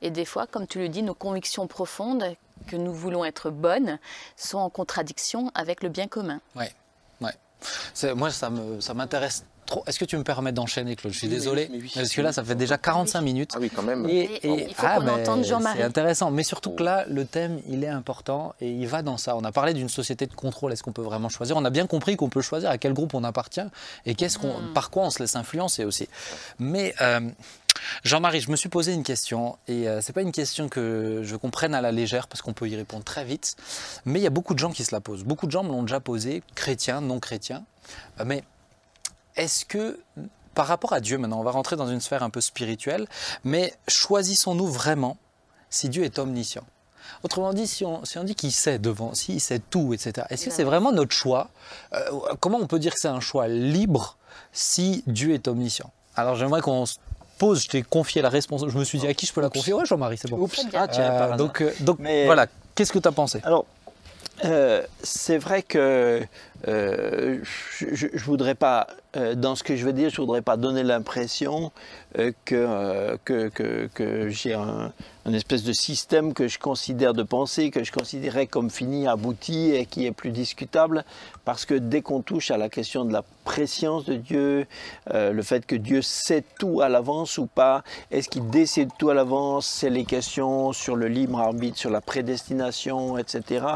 Et 0.03 0.11
des 0.11 0.25
fois, 0.25 0.47
comme 0.47 0.67
tu 0.67 0.79
le 0.79 0.89
dis, 0.89 1.03
nos 1.03 1.15
convictions 1.15 1.67
profondes 1.67 2.37
que 2.67 2.77
nous 2.77 2.93
voulons 2.93 3.25
être 3.25 3.51
bonnes 3.51 3.99
sont 4.37 4.59
en 4.59 4.71
contradiction 4.71 5.51
avec 5.55 5.83
le 5.83 5.89
bien 5.89 6.09
commun. 6.09 6.41
Oui, 6.57 6.67
ouais. 7.21 8.15
Moi, 8.15 8.31
ça 8.31 8.51
m'intéresse 8.95 9.37
ça 9.37 9.45
trop. 9.67 9.85
Est-ce 9.87 9.99
que 9.99 10.05
tu 10.05 10.17
me 10.17 10.25
permets 10.25 10.53
d'enchaîner, 10.53 10.97
Claude? 10.97 11.13
Je 11.13 11.19
suis 11.19 11.29
désolé. 11.29 11.71
parce 11.95 12.11
que 12.11 12.21
là, 12.21 12.33
ça 12.33 12.45
fait 12.45 12.55
déjà 12.55 12.79
45 12.79 13.21
minutes. 13.21 13.53
Ah 13.55 13.59
oui, 13.61 13.71
quand 13.75 13.83
même. 13.83 14.07
Et, 14.09 14.41
il 14.43 14.75
faut 14.75 14.87
ah, 14.87 14.97
qu'on 14.97 15.09
entende 15.09 15.45
Jean-Marie. 15.45 15.79
C'est 15.79 15.85
intéressant. 15.85 16.31
Mais 16.31 16.43
surtout 16.43 16.71
que 16.71 16.83
là, 16.83 17.05
le 17.09 17.25
thème, 17.25 17.61
il 17.69 17.85
est 17.85 17.89
important 17.89 18.55
et 18.61 18.71
il 18.71 18.87
va 18.87 19.03
dans 19.03 19.17
ça. 19.17 19.37
On 19.37 19.45
a 19.45 19.53
parlé 19.53 19.75
d'une 19.75 19.89
société 19.89 20.27
de 20.27 20.35
contrôle. 20.35 20.73
Est-ce 20.73 20.83
qu'on 20.83 20.93
peut 20.93 21.03
vraiment 21.03 21.29
choisir? 21.29 21.57
On 21.57 21.65
a 21.65 21.71
bien 21.71 21.87
compris 21.87 22.17
qu'on 22.17 22.29
peut 22.29 22.43
choisir 22.43 22.71
à 22.71 22.79
quel 22.79 22.93
groupe 22.93 23.15
on 23.15 23.25
appartient 23.25 23.67
et 24.07 24.15
qu'est-ce 24.15 24.39
qu'on, 24.39 24.59
hmm. 24.59 24.73
par 24.75 24.91
quoi 24.91 25.05
on 25.05 25.11
se 25.11 25.21
laisse 25.21 25.37
influencer 25.37 25.85
aussi. 25.85 26.09
Mais. 26.59 26.95
Euh, 27.01 27.21
Jean-Marie, 28.05 28.41
je 28.41 28.51
me 28.51 28.57
suis 28.57 28.69
posé 28.69 28.93
une 28.93 29.03
question 29.03 29.59
et 29.69 29.89
euh, 29.89 30.01
c'est 30.01 30.13
pas 30.13 30.23
une 30.23 30.33
question 30.33 30.69
que 30.69 31.21
je 31.23 31.37
comprenne 31.37 31.75
à 31.75 31.81
la 31.81 31.93
légère 31.93 32.29
parce 32.29 32.43
qu'on 32.43 32.53
peut 32.53 32.69
y 32.69 32.77
répondre 32.77 33.05
très 33.05 33.25
vite, 33.25 33.57
mais 34.05 34.21
il 34.21 34.23
y 34.23 34.27
a 34.27 34.31
beaucoup 34.31 34.55
de 34.55 34.59
gens 34.59 34.71
qui 34.71 34.85
se 34.85 34.95
la 34.95 35.01
posent. 35.01 35.25
Beaucoup 35.25 35.47
de 35.47 35.53
gens 35.53 35.63
me 35.63 35.69
l'ont 35.69 35.83
déjà 35.83 36.01
posé, 36.01 36.43
chrétiens, 36.55 37.01
non 37.01 37.21
chrétiens. 37.21 37.65
Euh, 38.21 38.25
mais 38.27 38.45
est-ce 39.37 39.65
que 39.65 40.01
par 40.55 40.67
rapport 40.67 40.93
à 40.93 41.01
Dieu, 41.01 41.19
maintenant 41.19 41.41
on 41.41 41.45
va 41.45 41.51
rentrer 41.51 41.77
dans 41.77 41.89
une 41.89 42.01
sphère 42.01 42.23
un 42.23 42.31
peu 42.31 42.41
spirituelle, 42.41 43.07
mais 43.43 43.75
choisissons-nous 43.89 44.69
vraiment 44.69 45.17
si 45.71 45.89
Dieu 45.89 46.05
est 46.05 46.19
omniscient? 46.19 46.65
Autrement 47.23 47.53
dit, 47.53 47.67
si 47.67 47.85
on, 47.85 48.03
dit 48.23 48.35
qu'il 48.35 48.53
sait 48.53 48.79
devant, 48.79 49.15
s'il 49.15 49.41
sait 49.41 49.59
tout, 49.59 49.93
etc., 49.93 50.27
est-ce 50.31 50.47
que 50.47 50.51
c'est 50.51 50.65
vraiment 50.65 50.93
notre 50.93 51.13
choix? 51.13 51.51
Euh, 51.93 52.11
Comment 52.41 52.59
on 52.59 52.67
peut 52.67 52.79
dire 52.79 52.95
que 52.95 53.01
c'est 53.01 53.09
un 53.09 53.21
choix 53.21 53.47
libre 53.49 54.17
si 54.53 55.05
Dieu 55.07 55.35
est 55.35 55.49
omniscient? 55.49 55.93
Alors 56.17 56.37
j'aimerais 56.37 56.61
qu'on 56.61 56.85
pose, 57.39 57.63
je 57.63 57.69
t'ai 57.69 57.83
confié 57.83 58.23
la 58.23 58.29
responsabilité. 58.29 58.75
Je 58.75 58.79
me 58.79 58.85
suis 58.85 58.99
dit 58.99 59.07
à 59.07 59.15
qui 59.15 59.27
je 59.27 59.33
peux 59.33 59.41
la 59.41 59.51
confier? 59.51 59.73
Ouais, 59.73 59.85
Jean-Marie, 59.85 60.19
c'est 60.19 60.31
bon. 60.31 60.49
Ah, 60.75 60.87
euh, 60.99 61.37
donc, 61.37 61.61
euh, 61.61 61.73
donc 61.81 61.99
voilà, 62.01 62.47
qu'est-ce 62.75 62.93
que 62.93 62.99
tu 62.99 63.09
as 63.09 63.13
pensé? 63.13 63.41
Alors, 63.45 63.67
euh, 64.45 64.83
c'est 65.03 65.39
vrai 65.39 65.63
que 65.63 66.23
je 66.67 68.07
ne 68.07 68.19
voudrais 68.21 68.55
pas, 68.55 68.87
dans 69.37 69.55
ce 69.55 69.63
que 69.63 69.77
je 69.77 69.85
veux 69.85 69.93
dire, 69.93 70.11
je 70.11 70.21
ne 70.21 70.27
voudrais 70.27 70.43
pas 70.43 70.57
donner 70.57 70.83
l'impression 70.83 71.73
que, 72.15 73.17
que, 73.25 73.49
que, 73.49 73.89
que 73.93 74.29
j'ai 74.29 74.55
un, 74.55 74.93
un 75.27 75.33
espèce 75.33 75.63
de 75.63 75.73
système 75.73 76.35
que 76.35 76.49
je 76.49 76.59
considère 76.59 77.15
de 77.15 77.23
pensée, 77.23 77.71
que 77.71 77.83
je 77.83 77.93
considérais 77.93 78.47
comme 78.47 78.71
fini, 78.71 79.09
abouti 79.09 79.71
et 79.71 79.87
qui 79.87 80.05
est 80.05 80.13
plus 80.13 80.31
discutable, 80.31 81.05
parce 81.45 81.65
que 81.65 81.75
dès 81.75 82.03
qu'on 82.03 82.21
touche 82.21 82.51
à 82.51 82.59
la 82.59 82.69
question 82.69 83.05
de 83.05 83.13
la 83.13 83.23
préscience 83.45 84.05
de 84.05 84.17
Dieu, 84.17 84.67
euh, 85.13 85.33
le 85.33 85.43
fait 85.43 85.65
que 85.67 85.77
Dieu 85.77 86.03
sait 86.03 86.45
tout 86.59 86.81
à 86.83 86.89
l'avance 86.89 87.39
ou 87.39 87.47
pas, 87.47 87.85
est-ce 88.11 88.29
qu'il 88.29 88.49
décide 88.49 88.91
tout 88.99 89.11
à 89.11 89.15
l'avance, 89.15 89.67
c'est 89.67 89.91
les 89.91 90.05
questions 90.05 90.73
sur 90.73 90.97
le 90.97 91.09
libre 91.09 91.39
arbitre, 91.39 91.79
sur 91.79 91.91
la 91.91 92.01
prédestination, 92.01 93.17
etc., 93.17 93.67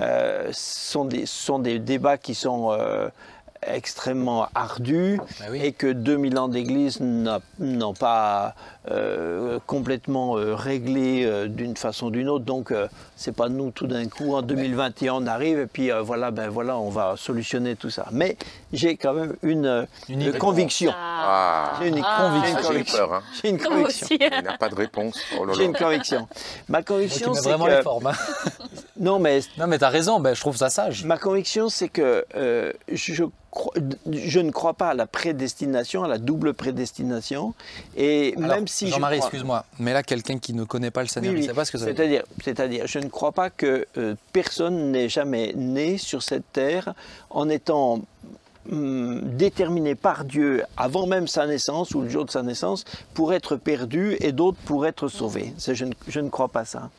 euh, 0.00 0.48
sont, 0.52 1.04
des, 1.04 1.26
sont 1.26 1.58
des 1.58 1.78
débats 1.80 2.18
qui 2.24 2.34
sont... 2.34 2.72
Euh, 2.72 3.08
extrêmement 3.66 4.48
ardu 4.54 5.18
bah 5.40 5.56
et 5.56 5.72
que 5.72 5.90
2000 5.90 6.38
ans 6.38 6.48
d'Église 6.48 7.00
n'ont 7.00 7.94
pas 7.94 8.54
euh, 8.90 9.58
complètement 9.66 10.36
euh, 10.36 10.54
réglé 10.54 11.24
euh, 11.24 11.48
d'une 11.48 11.74
façon 11.74 12.08
ou 12.08 12.10
d'une 12.10 12.28
autre. 12.28 12.44
Donc 12.44 12.72
c'est 13.16 13.34
pas 13.34 13.48
nous 13.48 13.70
tout 13.70 13.86
d'un 13.86 14.08
coup 14.08 14.34
en 14.34 14.42
2021 14.42 15.14
on 15.14 15.26
arrive 15.26 15.58
et 15.58 15.66
puis 15.66 15.90
voilà 16.02 16.30
ben 16.30 16.48
voilà 16.50 16.76
on 16.76 16.90
va 16.90 17.14
solutionner 17.16 17.76
tout 17.76 17.88
ça. 17.88 18.06
Mais 18.12 18.36
j'ai 18.74 18.98
quand 18.98 19.14
même 19.14 19.36
une, 19.42 19.86
une, 20.10 20.32
conviction. 20.34 20.92
Ah. 20.94 21.78
J'ai 21.80 21.88
une, 21.88 22.02
ah. 22.04 22.30
conviction. 22.62 23.14
Hein. 23.14 23.22
J'ai 23.42 23.48
une 23.48 23.58
conviction. 23.58 24.06
Il 24.10 24.18
n'y 24.18 24.48
a 24.48 24.58
pas 24.58 24.68
de 24.68 24.74
réponse. 24.74 25.18
Oh 25.38 25.46
j'ai 25.56 25.64
une 25.64 25.74
conviction. 25.74 26.28
Ma 26.68 26.82
conviction 26.82 27.32
c'est 27.32 27.48
vraiment 27.48 27.64
que... 27.64 27.70
les 27.70 27.82
formes. 27.82 28.08
Hein. 28.08 28.12
non 29.00 29.18
mais 29.18 29.40
non 29.56 29.66
mais 29.66 29.82
as 29.82 29.88
raison. 29.88 30.20
Ben, 30.20 30.34
je 30.34 30.40
trouve 30.40 30.56
ça 30.56 30.68
sage. 30.68 31.04
Ma 31.04 31.16
conviction 31.16 31.70
c'est 31.70 31.88
que 31.88 32.26
je 32.92 33.24
je 34.10 34.40
ne 34.40 34.50
crois 34.50 34.74
pas 34.74 34.88
à 34.90 34.94
la 34.94 35.06
prédestination, 35.06 36.04
à 36.04 36.08
la 36.08 36.18
double 36.18 36.54
prédestination. 36.54 37.54
Et 37.96 38.34
même 38.36 38.68
si 38.74 38.88
Jean-Marie, 38.88 39.18
excuse-moi, 39.18 39.64
mais 39.78 39.92
là, 39.92 40.02
quelqu'un 40.02 40.38
qui 40.38 40.52
ne 40.52 40.64
connaît 40.64 40.90
pas 40.90 41.02
le 41.02 41.08
Seigneur, 41.08 41.32
il 41.32 41.40
ne 41.40 41.46
sait 41.46 41.54
pas 41.54 41.64
ce 41.64 41.72
que 41.72 41.78
ça 41.78 41.86
veut 41.86 42.08
dire. 42.08 42.24
C'est-à-dire, 42.42 42.86
je 42.86 42.98
ne 42.98 43.08
crois 43.08 43.32
pas 43.32 43.48
que 43.50 43.86
euh, 43.96 44.14
personne 44.32 44.90
n'est 44.90 45.08
jamais 45.08 45.52
né 45.54 45.96
sur 45.96 46.22
cette 46.22 46.52
terre 46.52 46.94
en 47.30 47.48
étant 47.48 48.00
hum, 48.70 49.20
déterminé 49.36 49.94
par 49.94 50.24
Dieu 50.24 50.64
avant 50.76 51.06
même 51.06 51.28
sa 51.28 51.46
naissance 51.46 51.94
ou 51.94 52.00
le 52.02 52.08
jour 52.08 52.24
de 52.24 52.30
sa 52.30 52.42
naissance 52.42 52.84
pour 53.14 53.32
être 53.32 53.56
perdu 53.56 54.16
et 54.20 54.32
d'autres 54.32 54.58
pour 54.64 54.86
être 54.86 55.08
sauvés. 55.08 55.54
Je 55.58 55.84
ne, 55.84 55.92
je 56.08 56.20
ne 56.20 56.28
crois 56.28 56.48
pas 56.48 56.64
ça. 56.64 56.90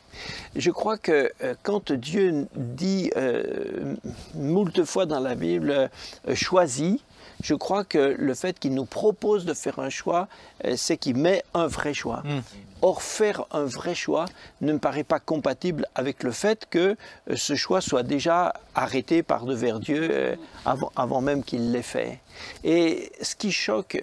Je 0.54 0.70
crois 0.70 0.98
que 0.98 1.30
euh, 1.42 1.54
quand 1.62 1.92
Dieu 1.92 2.46
dit 2.54 3.10
euh, 3.16 3.94
moult 4.34 4.84
fois 4.84 5.06
dans 5.06 5.20
la 5.20 5.34
Bible 5.34 5.70
euh, 5.70 6.34
choisis, 6.34 6.98
je 7.42 7.54
crois 7.54 7.84
que 7.84 8.14
le 8.18 8.34
fait 8.34 8.58
qu'il 8.58 8.74
nous 8.74 8.84
propose 8.84 9.44
de 9.44 9.54
faire 9.54 9.78
un 9.78 9.90
choix, 9.90 10.28
c'est 10.76 10.96
qu'il 10.96 11.16
met 11.16 11.42
un 11.54 11.66
vrai 11.66 11.94
choix. 11.94 12.22
Hmm. 12.24 12.40
Or, 12.82 13.02
faire 13.02 13.44
un 13.52 13.64
vrai 13.64 13.94
choix 13.94 14.26
ne 14.60 14.74
me 14.74 14.78
paraît 14.78 15.04
pas 15.04 15.18
compatible 15.18 15.86
avec 15.94 16.22
le 16.22 16.30
fait 16.30 16.66
que 16.68 16.96
ce 17.34 17.54
choix 17.54 17.80
soit 17.80 18.02
déjà 18.02 18.52
arrêté 18.74 19.22
par 19.22 19.46
devers 19.46 19.80
Dieu 19.80 20.36
avant, 20.64 20.92
avant, 20.94 21.20
même 21.22 21.42
qu'il 21.42 21.72
l'ait 21.72 21.82
fait. 21.82 22.20
Et 22.64 23.12
ce 23.22 23.34
qui 23.34 23.50
choque 23.50 23.98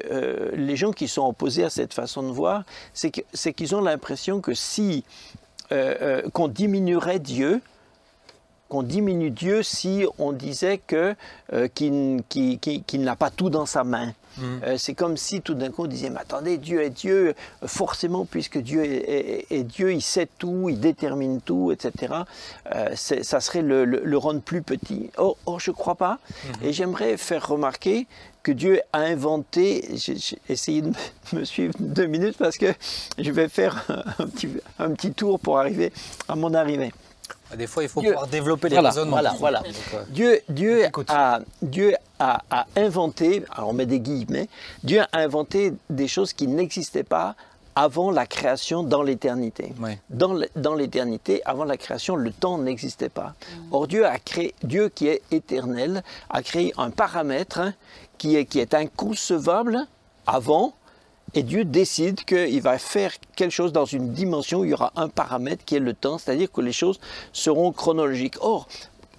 les 0.54 0.76
gens 0.76 0.92
qui 0.92 1.08
sont 1.08 1.28
opposés 1.28 1.64
à 1.64 1.70
cette 1.70 1.94
façon 1.94 2.24
de 2.24 2.32
voir, 2.32 2.64
c'est 2.94 3.12
qu'ils 3.54 3.76
ont 3.76 3.82
l'impression 3.82 4.42
que 4.42 4.54
si 4.54 5.04
euh, 5.74 5.96
euh, 6.02 6.30
qu'on 6.34 6.50
diminuerait 6.50 7.20
Dieu, 7.20 7.62
qu'on 8.74 8.82
diminue 8.82 9.30
Dieu 9.30 9.62
si 9.62 10.04
on 10.18 10.32
disait 10.32 10.80
que 10.80 11.14
euh, 11.54 11.68
qu'il 11.68 13.04
n'a 13.04 13.16
pas 13.16 13.30
tout 13.30 13.52
dans 13.52 13.68
sa 13.68 13.84
main. 13.84 14.14
Mm. 14.40 14.78
c'est 14.78 14.96
comme 14.96 15.16
si 15.16 15.42
tout 15.42 15.54
d'un 15.54 15.70
coup 15.70 15.84
on 15.84 15.88
disait, 15.88 16.10
mais 16.10 16.22
attendez, 16.22 16.58
Dieu 16.58 16.82
est 16.82 16.90
Dieu, 16.90 17.36
forcément, 17.68 18.26
puisque 18.26 18.58
Dieu 18.58 18.84
est, 18.84 19.64
Dieu, 19.64 19.94
il 19.94 20.02
sait 20.02 20.28
tout, 20.40 20.70
il 20.70 20.80
détermine 20.80 21.40
tout, 21.40 21.72
etc. 21.72 22.16
ça 22.96 23.40
serait 23.40 23.62
le, 23.62 24.18
rendre 24.18 24.42
plus 24.42 24.64
petit. 24.64 25.12
Or, 25.18 25.38
je 25.60 25.70
ne 25.70 25.76
crois 25.76 25.94
pas. 25.94 26.18
Mm-hmm. 26.18 26.66
Et 26.66 26.74
j'aimerais 26.74 27.18
faire 27.18 27.48
remarquer 27.48 28.08
que 28.42 28.52
Dieu 28.52 28.82
a 28.92 29.02
inventé. 29.02 29.88
J'ai 29.94 30.18
essayé 30.50 30.82
de 30.82 30.92
me 31.34 31.44
suivre 31.44 31.76
deux 31.80 32.08
minutes 32.08 32.38
parce 32.40 32.58
que 32.58 32.74
je 33.20 33.30
vais 33.30 33.50
faire 33.50 33.86
un 34.18 34.26
petit, 34.26 34.50
un 34.80 34.90
petit 34.94 35.12
tour 35.12 35.40
pour 35.40 35.60
arriver 35.60 35.94
à 36.28 36.36
mon 36.36 36.56
arrivée. 36.56 36.92
Des 37.56 37.68
fois, 37.68 37.84
il 37.84 37.90
faut 37.90 38.02
pouvoir 38.02 38.28
développer 38.28 38.70
les 38.70 38.80
raisonnements. 38.80 39.18
Voilà, 39.18 39.36
voilà. 39.40 39.64
Euh, 39.94 40.04
Dieu, 40.10 40.42
Dieu, 40.50 40.88
a, 41.08 41.40
Dieu 41.62 41.96
a, 42.20 42.66
inventé, 42.76 43.44
alors 43.52 43.70
on 43.70 43.74
met 43.74 43.86
des 43.86 44.00
guillemets, 44.00 44.50
Dieu 44.84 45.02
a 45.02 45.20
inventé 45.20 45.74
des 45.90 46.08
choses 46.08 46.34
qui 46.34 46.48
n'existaient 46.48 47.04
pas 47.04 47.36
avant 47.76 48.12
la 48.12 48.26
création 48.26 48.84
dans 48.84 49.02
l'éternité. 49.02 49.74
Dans 50.10 50.76
l'éternité, 50.76 51.42
avant 51.46 51.64
la 51.64 51.78
création, 51.78 52.16
le 52.16 52.32
temps 52.32 52.58
n'existait 52.58 53.10
pas. 53.10 53.34
Or, 53.72 53.88
Dieu, 53.88 54.06
a 54.06 54.20
créé, 54.20 54.54
Dieu 54.64 54.90
qui 54.90 55.08
est 55.08 55.22
éternel 55.32 56.04
a 56.30 56.44
créé 56.44 56.74
un 56.78 56.92
paramètre 56.92 57.62
qui 58.18 58.36
est, 58.36 58.46
qui 58.46 58.60
est 58.60 58.74
inconcevable 58.74 59.80
avant 60.28 60.76
et 61.34 61.44
Dieu 61.44 61.66
décide 61.66 62.24
qu'il 62.26 62.62
va 62.62 62.78
faire 62.78 63.12
quelque 63.36 63.52
chose 63.52 63.74
dans 63.74 63.86
une 63.86 64.14
dimension 64.14 64.60
où 64.60 64.66
il 64.66 64.72
y 64.72 64.74
aura 64.74 64.92
un 64.96 65.10
paramètre 65.10 65.66
qui 65.66 65.76
est 65.76 65.80
le 65.80 65.94
temps, 65.94 66.18
c'est-à-dire 66.18 66.52
que 66.52 66.62
les 66.62 66.74
choses 66.74 67.00
seront 67.32 67.72
chronologiques. 67.72 68.36
Or, 68.42 68.68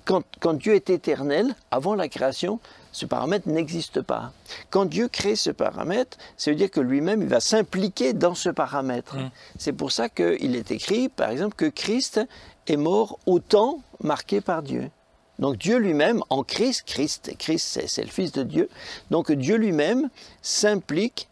quand, 0.04 0.22
quand 0.40 0.54
Dieu 0.54 0.74
est 0.74 0.90
éternel, 0.90 1.54
avant 1.70 1.94
la 1.94 2.08
création, 2.08 2.60
ce 2.92 3.06
paramètre 3.06 3.48
n'existe 3.48 4.02
pas. 4.02 4.32
Quand 4.70 4.84
Dieu 4.84 5.08
crée 5.08 5.34
ce 5.34 5.50
paramètre, 5.50 6.16
ça 6.36 6.50
veut 6.50 6.56
dire 6.56 6.70
que 6.70 6.80
lui-même, 6.80 7.22
il 7.22 7.28
va 7.28 7.40
s'impliquer 7.40 8.12
dans 8.12 8.34
ce 8.34 8.50
paramètre. 8.50 9.16
Mmh. 9.16 9.30
C'est 9.58 9.72
pour 9.72 9.90
ça 9.90 10.08
qu'il 10.08 10.54
est 10.54 10.70
écrit, 10.70 11.08
par 11.08 11.30
exemple, 11.30 11.56
que 11.56 11.66
Christ 11.66 12.20
est 12.68 12.76
mort 12.76 13.18
au 13.26 13.40
temps 13.40 13.80
marqué 14.00 14.40
par 14.40 14.62
Dieu. 14.62 14.90
Donc 15.38 15.58
Dieu 15.58 15.78
lui-même, 15.78 16.22
en 16.30 16.44
Christ, 16.44 16.84
Christ, 16.86 17.32
Christ 17.38 17.80
c'est 17.86 18.02
le 18.02 18.10
Fils 18.10 18.30
de 18.32 18.44
Dieu, 18.44 18.68
donc 19.10 19.32
Dieu 19.32 19.56
lui-même 19.56 20.08
s'implique, 20.42 21.28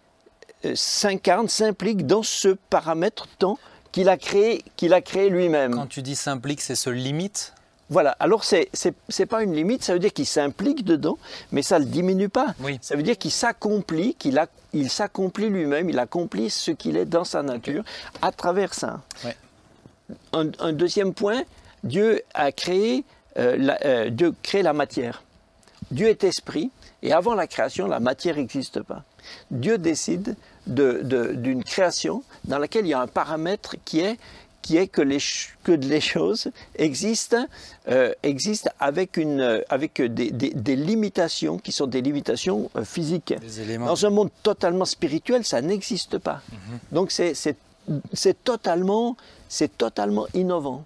s'incarne, 0.75 1.49
s'implique 1.49 2.07
dans 2.07 2.23
ce 2.23 2.49
paramètre 2.71 3.27
temps 3.39 3.59
qu'il 3.93 4.09
a 4.09 4.17
créé, 4.17 4.65
qu'il 4.77 4.95
a 4.95 5.01
créé 5.01 5.29
lui-même. 5.29 5.75
Quand 5.75 5.87
tu 5.87 6.03
dis 6.03 6.17
s'implique, 6.17 6.61
c'est 6.61 6.75
se 6.75 6.91
limite? 6.91 7.53
Voilà, 7.91 8.17
alors 8.21 8.43
c'est 8.43 8.71
n'est 9.19 9.27
pas 9.27 9.43
une 9.43 9.55
limite, 9.55 9.85
ça 9.85 9.93
veut 9.93 9.99
dire 9.99 10.15
qu'il 10.15 10.27
s'implique 10.27 10.83
dedans, 10.83 11.19
mais 11.51 11.61
ça 11.61 11.79
ne 11.79 11.85
le 11.85 11.91
diminue 11.91 12.31
pas. 12.31 12.55
Ça 12.81 12.97
veut 12.97 13.03
dire 13.03 13.19
qu'il 13.19 13.31
s'accomplit, 13.31 14.15
qu'il 14.15 14.43
il 14.73 14.89
s'accomplit 14.89 15.51
lui-même, 15.51 15.91
il 15.91 15.99
accomplit 15.99 16.49
ce 16.49 16.71
qu'il 16.71 16.97
est 16.97 17.05
dans 17.05 17.25
sa 17.25 17.43
nature 17.43 17.85
à 18.23 18.33
travers 18.33 18.73
ça. 18.73 19.03
Un, 20.33 20.73
deuxième 20.73 21.13
point, 21.13 21.43
Dieu 21.85 22.23
a 22.33 22.51
créé, 22.51 23.05
euh, 23.39 23.57
la, 23.59 23.79
euh, 23.85 24.09
Dieu 24.09 24.35
crée 24.43 24.63
la 24.63 24.73
matière. 24.73 25.23
Dieu 25.91 26.09
est 26.09 26.25
esprit, 26.25 26.71
et 27.03 27.13
avant 27.13 27.35
la 27.35 27.47
création, 27.47 27.87
la 27.89 28.01
matière 28.01 28.37
n'existe 28.37 28.83
pas. 28.83 29.05
Dieu 29.51 29.77
décide 29.77 30.37
d'une 30.67 31.65
création 31.65 32.23
dans 32.45 32.59
laquelle 32.59 32.87
il 32.87 32.91
y 32.91 32.95
a 32.95 33.01
un 33.01 33.07
paramètre 33.07 33.77
qui 33.85 34.01
est 34.01 34.19
qui 34.63 34.77
est 34.77 34.87
que 34.87 35.03
les, 35.03 35.19
que 35.65 35.73
les 35.73 36.01
choses 36.01 36.53
existent, 36.77 37.47
euh, 37.89 38.13
existent 38.23 38.71
avec, 38.79 39.17
une, 39.17 39.61
avec 39.69 40.01
des, 40.01 40.31
des, 40.31 40.77
limitations 40.77 41.59
qui 41.59 41.73
sont 41.73 41.89
des 41.89 42.01
limitations 42.01 42.71
euh, 42.77 42.85
physiques. 42.85 43.35
Dans 43.79 44.07
un 44.07 44.11
monde 44.11 44.31
totalement 44.45 44.85
spirituel, 44.85 45.45
ça 45.45 45.61
n'existe 45.61 46.19
pas. 46.19 46.43
Mhm. 46.53 46.79
Donc 46.93 47.11
c'est 47.11 48.45
totalement, 48.45 49.17
totalement 49.77 50.27
innovant. 50.33 50.85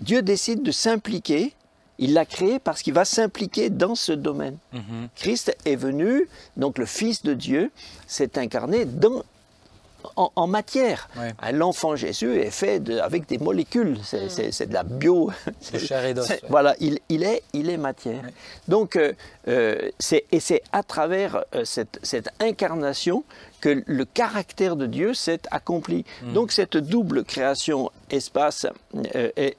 Dieu 0.00 0.22
décide 0.22 0.62
de 0.62 0.72
s'impliquer 0.72 1.52
il 1.98 2.14
l'a 2.14 2.24
créé 2.24 2.58
parce 2.58 2.82
qu'il 2.82 2.94
va 2.94 3.04
s'impliquer 3.04 3.70
dans 3.70 3.94
ce 3.94 4.12
domaine. 4.12 4.56
Mhm. 4.72 5.08
Christ 5.16 5.56
est 5.64 5.76
venu, 5.76 6.28
donc 6.56 6.78
le 6.78 6.86
Fils 6.86 7.22
de 7.22 7.34
Dieu 7.34 7.70
s'est 8.06 8.38
incarné 8.38 8.84
dans 8.84 9.22
en, 10.16 10.46
matière. 10.46 11.08
L'enfant 11.52 11.96
Jésus 11.96 12.40
est 12.40 12.50
fait 12.50 12.82
avec 13.00 13.26
des 13.26 13.38
molécules, 13.38 13.98
c'est 14.02 14.60
mm. 14.60 14.66
de 14.66 14.74
la 14.74 14.82
bio. 14.82 15.30
Voilà, 16.48 16.74
il, 16.80 16.98
il, 17.08 17.22
est, 17.22 17.42
il 17.52 17.70
est 17.70 17.76
matière. 17.76 18.22
Donc, 18.66 18.96
euh, 18.96 19.12
euh, 19.48 19.90
et 20.32 20.40
c'est 20.40 20.62
à 20.72 20.82
travers 20.82 21.44
euh, 21.54 21.64
cette, 21.64 21.98
cette, 22.02 22.28
incarnation 22.40 23.24
que 23.60 23.82
le 23.86 24.04
caractère 24.04 24.76
de 24.76 24.86
Dieu 24.86 25.14
s'est 25.14 25.40
accompli. 25.50 26.04
Mm. 26.22 26.32
Donc 26.32 26.52
cette 26.52 26.76
double 26.76 27.24
création, 27.24 27.90
espace, 28.10 28.66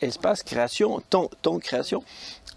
espace 0.02 0.44
création, 0.44 1.02
temps, 1.10 1.30
temps 1.42 1.60
création, 1.60 2.04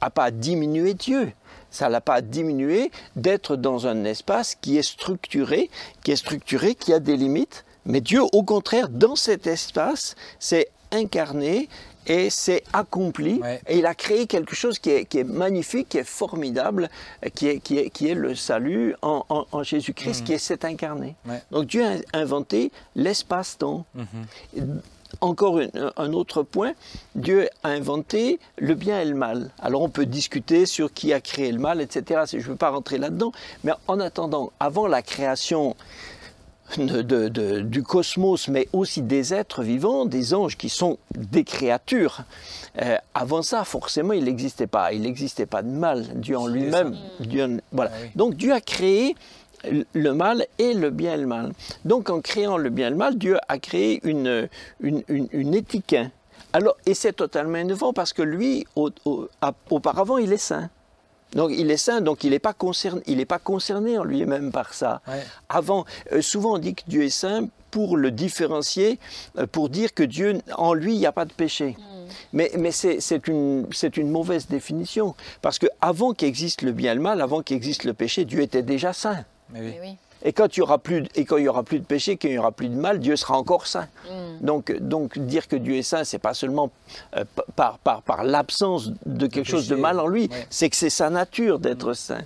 n'a 0.00 0.10
pas 0.10 0.30
diminué 0.30 0.94
Dieu 0.94 1.32
ça 1.72 1.88
l'a 1.88 2.02
pas 2.02 2.20
diminué 2.20 2.90
d'être 3.16 3.56
dans 3.56 3.86
un 3.86 4.04
espace 4.04 4.54
qui 4.54 4.76
est 4.76 4.82
structuré, 4.82 5.70
qui 6.04 6.12
est 6.12 6.16
structuré, 6.16 6.74
qui 6.74 6.92
a 6.92 7.00
des 7.00 7.16
limites, 7.16 7.64
mais 7.86 8.00
Dieu, 8.00 8.22
au 8.32 8.42
contraire, 8.42 8.88
dans 8.88 9.16
cet 9.16 9.46
espace, 9.46 10.14
s'est 10.38 10.68
incarné 10.90 11.68
et 12.06 12.30
s'est 12.30 12.62
accompli. 12.72 13.40
Et 13.68 13.78
il 13.78 13.86
a 13.86 13.94
créé 13.94 14.26
quelque 14.26 14.54
chose 14.54 14.78
qui 14.78 14.90
est, 14.90 15.24
magnifique, 15.24 15.90
qui 15.90 15.98
est 15.98 16.04
formidable, 16.04 16.88
qui 17.34 17.48
est, 17.48 17.60
qui 17.60 17.78
est, 17.78 17.90
qui 17.90 18.08
est 18.08 18.14
le 18.14 18.34
salut 18.34 18.94
en, 19.02 19.62
Jésus-Christ, 19.62 20.22
mm. 20.22 20.24
qui 20.24 20.38
s'est 20.38 20.64
incarné. 20.64 21.14
Donc 21.50 21.66
Dieu 21.66 21.84
a 21.84 22.18
inventé 22.18 22.72
l'espace-temps. 22.96 23.84
Mm-hmm. 23.96 24.80
Encore 25.20 25.60
un 25.98 26.12
autre 26.14 26.42
point, 26.42 26.72
Dieu 27.14 27.48
a 27.62 27.68
inventé 27.68 28.40
le 28.56 28.74
bien 28.74 29.00
et 29.00 29.04
le 29.04 29.14
mal. 29.14 29.50
Alors 29.60 29.82
on 29.82 29.90
peut 29.90 30.06
discuter 30.06 30.64
sur 30.64 30.92
qui 30.92 31.12
a 31.12 31.20
créé 31.20 31.52
le 31.52 31.58
mal, 31.58 31.82
etc. 31.82 32.22
Je 32.30 32.38
ne 32.38 32.42
veux 32.42 32.56
pas 32.56 32.70
rentrer 32.70 32.96
là-dedans, 32.96 33.30
mais 33.62 33.72
en 33.88 34.00
attendant, 34.00 34.52
avant 34.58 34.86
la 34.86 35.02
création 35.02 35.76
du 36.78 37.82
cosmos, 37.82 38.48
mais 38.48 38.68
aussi 38.72 39.02
des 39.02 39.34
êtres 39.34 39.62
vivants, 39.62 40.06
des 40.06 40.34
anges 40.34 40.56
qui 40.56 40.68
sont 40.68 40.98
des 41.16 41.44
créatures. 41.44 42.22
Euh, 42.80 42.96
avant 43.14 43.42
ça, 43.42 43.64
forcément, 43.64 44.12
il 44.12 44.24
n'existait 44.24 44.66
pas. 44.66 44.92
Il 44.92 45.02
n'existait 45.02 45.46
pas 45.46 45.62
de 45.62 45.68
mal. 45.68 46.06
Dieu 46.14 46.36
en 46.36 46.46
lui-même. 46.46 46.96
voilà. 47.72 47.90
Ah 47.94 48.06
Donc 48.14 48.34
Dieu 48.34 48.52
a 48.52 48.60
créé 48.60 49.14
le 49.92 50.12
mal 50.12 50.46
et 50.58 50.74
le 50.74 50.90
bien 50.90 51.14
et 51.14 51.18
le 51.18 51.26
mal. 51.26 51.52
Donc 51.84 52.10
en 52.10 52.20
créant 52.20 52.56
le 52.56 52.70
bien 52.70 52.88
et 52.88 52.90
le 52.90 52.96
mal, 52.96 53.16
Dieu 53.16 53.38
a 53.48 53.58
créé 53.58 54.00
une, 54.04 54.48
une, 54.80 55.02
une, 55.08 55.54
éthique. 55.54 55.96
Alors, 56.52 56.76
et 56.86 56.94
c'est 56.94 57.12
totalement 57.12 57.58
innovant 57.58 57.92
parce 57.92 58.12
que 58.12 58.22
lui, 58.22 58.66
auparavant, 59.70 60.18
il 60.18 60.32
est 60.32 60.38
saint. 60.38 60.68
Donc 61.34 61.50
il 61.54 61.70
est 61.70 61.76
saint, 61.76 62.00
donc 62.00 62.24
il 62.24 62.30
n'est 62.30 62.38
pas 62.38 62.52
concerné, 62.52 63.02
il 63.06 63.24
pas 63.26 63.38
concerné 63.38 63.98
en 63.98 64.04
lui-même 64.04 64.52
par 64.52 64.74
ça. 64.74 65.00
Avant, 65.48 65.84
euh, 66.12 66.20
souvent 66.20 66.54
on 66.54 66.58
dit 66.58 66.74
que 66.74 66.82
Dieu 66.86 67.04
est 67.04 67.10
saint 67.10 67.48
pour 67.70 67.96
le 67.96 68.10
différencier, 68.10 68.98
euh, 69.38 69.46
pour 69.46 69.70
dire 69.70 69.94
que 69.94 70.02
Dieu, 70.02 70.40
en 70.56 70.74
lui, 70.74 70.94
il 70.94 70.98
n'y 70.98 71.06
a 71.06 71.12
pas 71.12 71.24
de 71.24 71.32
péché. 71.32 71.76
Hmm. 71.78 72.08
Mais, 72.34 72.50
mais 72.58 72.70
c'est 72.70 73.28
une, 73.28 73.66
une 73.96 74.10
mauvaise 74.10 74.46
définition, 74.46 75.14
parce 75.40 75.58
que 75.58 75.66
avant 75.80 76.12
qu'existe 76.12 76.62
le 76.62 76.72
bien 76.72 76.92
et 76.92 76.94
le 76.94 77.00
mal, 77.00 77.22
avant 77.22 77.42
qu'existe 77.42 77.84
le 77.84 77.94
péché, 77.94 78.24
Dieu 78.26 78.42
était 78.42 78.62
déjà 78.62 78.92
saint. 78.92 79.24
Mais 79.50 79.78
oui. 79.80 79.96
Et 80.24 80.32
quand 80.32 80.56
il 80.56 80.60
y 80.60 80.62
aura 80.62 80.78
plus, 80.78 81.04
et 81.14 81.24
quand 81.24 81.36
il 81.36 81.44
y 81.44 81.48
aura 81.48 81.62
plus 81.62 81.80
de 81.80 81.84
péché, 81.84 82.16
qu'il 82.16 82.30
n'y 82.30 82.38
aura 82.38 82.52
plus 82.52 82.68
de 82.68 82.74
mal, 82.74 83.00
Dieu 83.00 83.16
sera 83.16 83.36
encore 83.36 83.66
saint. 83.66 83.88
Mm. 84.06 84.44
Donc, 84.44 84.72
donc 84.80 85.18
dire 85.18 85.48
que 85.48 85.56
Dieu 85.56 85.76
est 85.76 85.82
saint, 85.82 86.04
c'est 86.04 86.18
pas 86.18 86.34
seulement 86.34 86.70
euh, 87.16 87.24
par, 87.56 87.78
par, 87.78 88.02
par 88.02 88.24
l'absence 88.24 88.90
de 89.06 89.26
quelque 89.26 89.48
chose 89.48 89.68
de 89.68 89.76
mal 89.76 89.98
en 89.98 90.06
lui, 90.06 90.28
c'est 90.50 90.70
que 90.70 90.76
c'est 90.76 90.90
sa 90.90 91.10
nature 91.10 91.58
d'être 91.58 91.90
mm. 91.90 91.94
saint. 91.94 92.22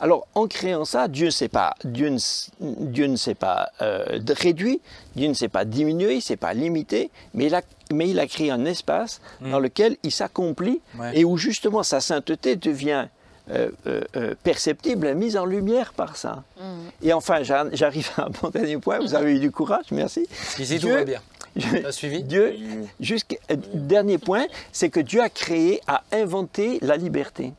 Alors, 0.00 0.26
en 0.34 0.46
créant 0.46 0.84
ça, 0.84 1.08
Dieu, 1.08 1.30
pas, 1.50 1.74
Dieu, 1.84 2.10
ne, 2.10 2.18
Dieu 2.60 3.06
ne 3.06 3.16
s'est 3.16 3.34
pas 3.34 3.70
euh, 3.80 4.20
réduit, 4.28 4.80
Dieu 5.16 5.28
ne 5.28 5.34
s'est 5.34 5.48
pas 5.48 5.64
diminué, 5.64 6.12
il 6.12 6.16
ne 6.16 6.20
s'est 6.20 6.36
pas 6.36 6.54
limité, 6.54 7.10
mais 7.34 7.46
il 7.46 7.54
a 7.54 7.62
mais 7.92 8.08
il 8.08 8.20
a 8.20 8.26
créé 8.26 8.52
un 8.52 8.64
espace 8.66 9.20
mm. 9.40 9.50
dans 9.50 9.58
lequel 9.58 9.96
il 10.04 10.12
s'accomplit 10.12 10.80
et 11.12 11.24
où 11.24 11.36
justement 11.36 11.82
sa 11.82 12.00
sainteté 12.00 12.54
devient 12.54 13.08
euh, 13.50 13.70
euh, 13.86 14.00
euh, 14.16 14.34
perceptible, 14.42 15.14
mise 15.14 15.36
en 15.36 15.44
lumière 15.44 15.92
par 15.92 16.16
ça. 16.16 16.44
Mm. 16.58 16.62
Et 17.02 17.12
enfin, 17.12 17.42
j'arrive 17.72 18.10
à 18.16 18.28
mon 18.42 18.50
dernier 18.50 18.78
point. 18.78 18.98
Vous 19.00 19.14
avez 19.14 19.34
eu 19.36 19.40
du 19.40 19.50
courage, 19.50 19.86
merci. 19.90 20.26
Ici, 20.58 20.78
tout 20.78 20.88
va 20.88 21.04
bien. 21.04 21.20
suivi 21.90 22.22
Dieu, 22.22 22.54
jusqu'à 23.00 23.36
dernier 23.74 24.18
point, 24.18 24.46
c'est 24.72 24.88
que 24.88 25.00
Dieu 25.00 25.20
a 25.20 25.28
créé, 25.28 25.80
a 25.88 26.04
inventé 26.12 26.78
la 26.80 26.96
liberté. 26.96 27.52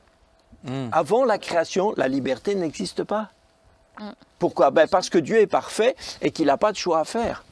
Mm. 0.64 0.88
Avant 0.92 1.26
la 1.26 1.38
création, 1.38 1.94
la 1.98 2.08
liberté 2.08 2.56
n'existe 2.56 3.04
pas. 3.04 3.30
Mm. 4.00 4.12
Pourquoi? 4.40 4.72
Ben 4.72 4.88
Parce 4.88 5.10
que 5.10 5.18
Dieu 5.18 5.42
est 5.42 5.48
parfait 5.48 5.96
et 6.22 6.32
qu'il 6.32 6.46
n'a 6.46 6.58
pas 6.58 6.72
de 6.72 6.78
choix 6.78 7.00
à 7.00 7.04
faire 7.04 7.44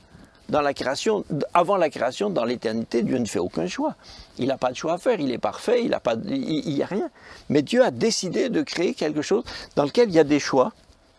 dans 0.50 0.62
la 0.62 0.74
création, 0.74 1.24
avant 1.54 1.78
la 1.78 1.89
création, 1.89 2.30
dans 2.30 2.43
l'éternité, 2.43 3.04
Dieu 3.04 3.18
ne 3.18 3.26
fait 3.26 3.39
aucun 3.39 3.68
choix. 3.68 3.95
Il 4.38 4.47
n'a 4.47 4.58
pas 4.58 4.72
de 4.72 4.76
choix 4.76 4.93
à 4.93 4.97
faire, 4.97 5.20
il 5.20 5.32
est 5.32 5.38
parfait, 5.38 5.82
il 5.82 5.89
n'y 5.89 5.93
a, 5.93 6.00
pas, 6.00 6.16
il, 6.26 6.82
a 6.82 6.86
rien. 6.86 7.10
Mais 7.50 7.62
Dieu 7.62 7.84
a 7.84 7.91
décidé 7.91 8.50
de 8.50 8.62
créer 8.62 8.93
quelque 8.93 9.22
chose 9.22 9.43
dans 9.76 9.84
lequel 9.84 10.10
il 10.10 10.16
y 10.16 10.20
a 10.20 10.24
des 10.24 10.39
choix. 10.39 10.72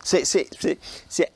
C'est 0.03 0.47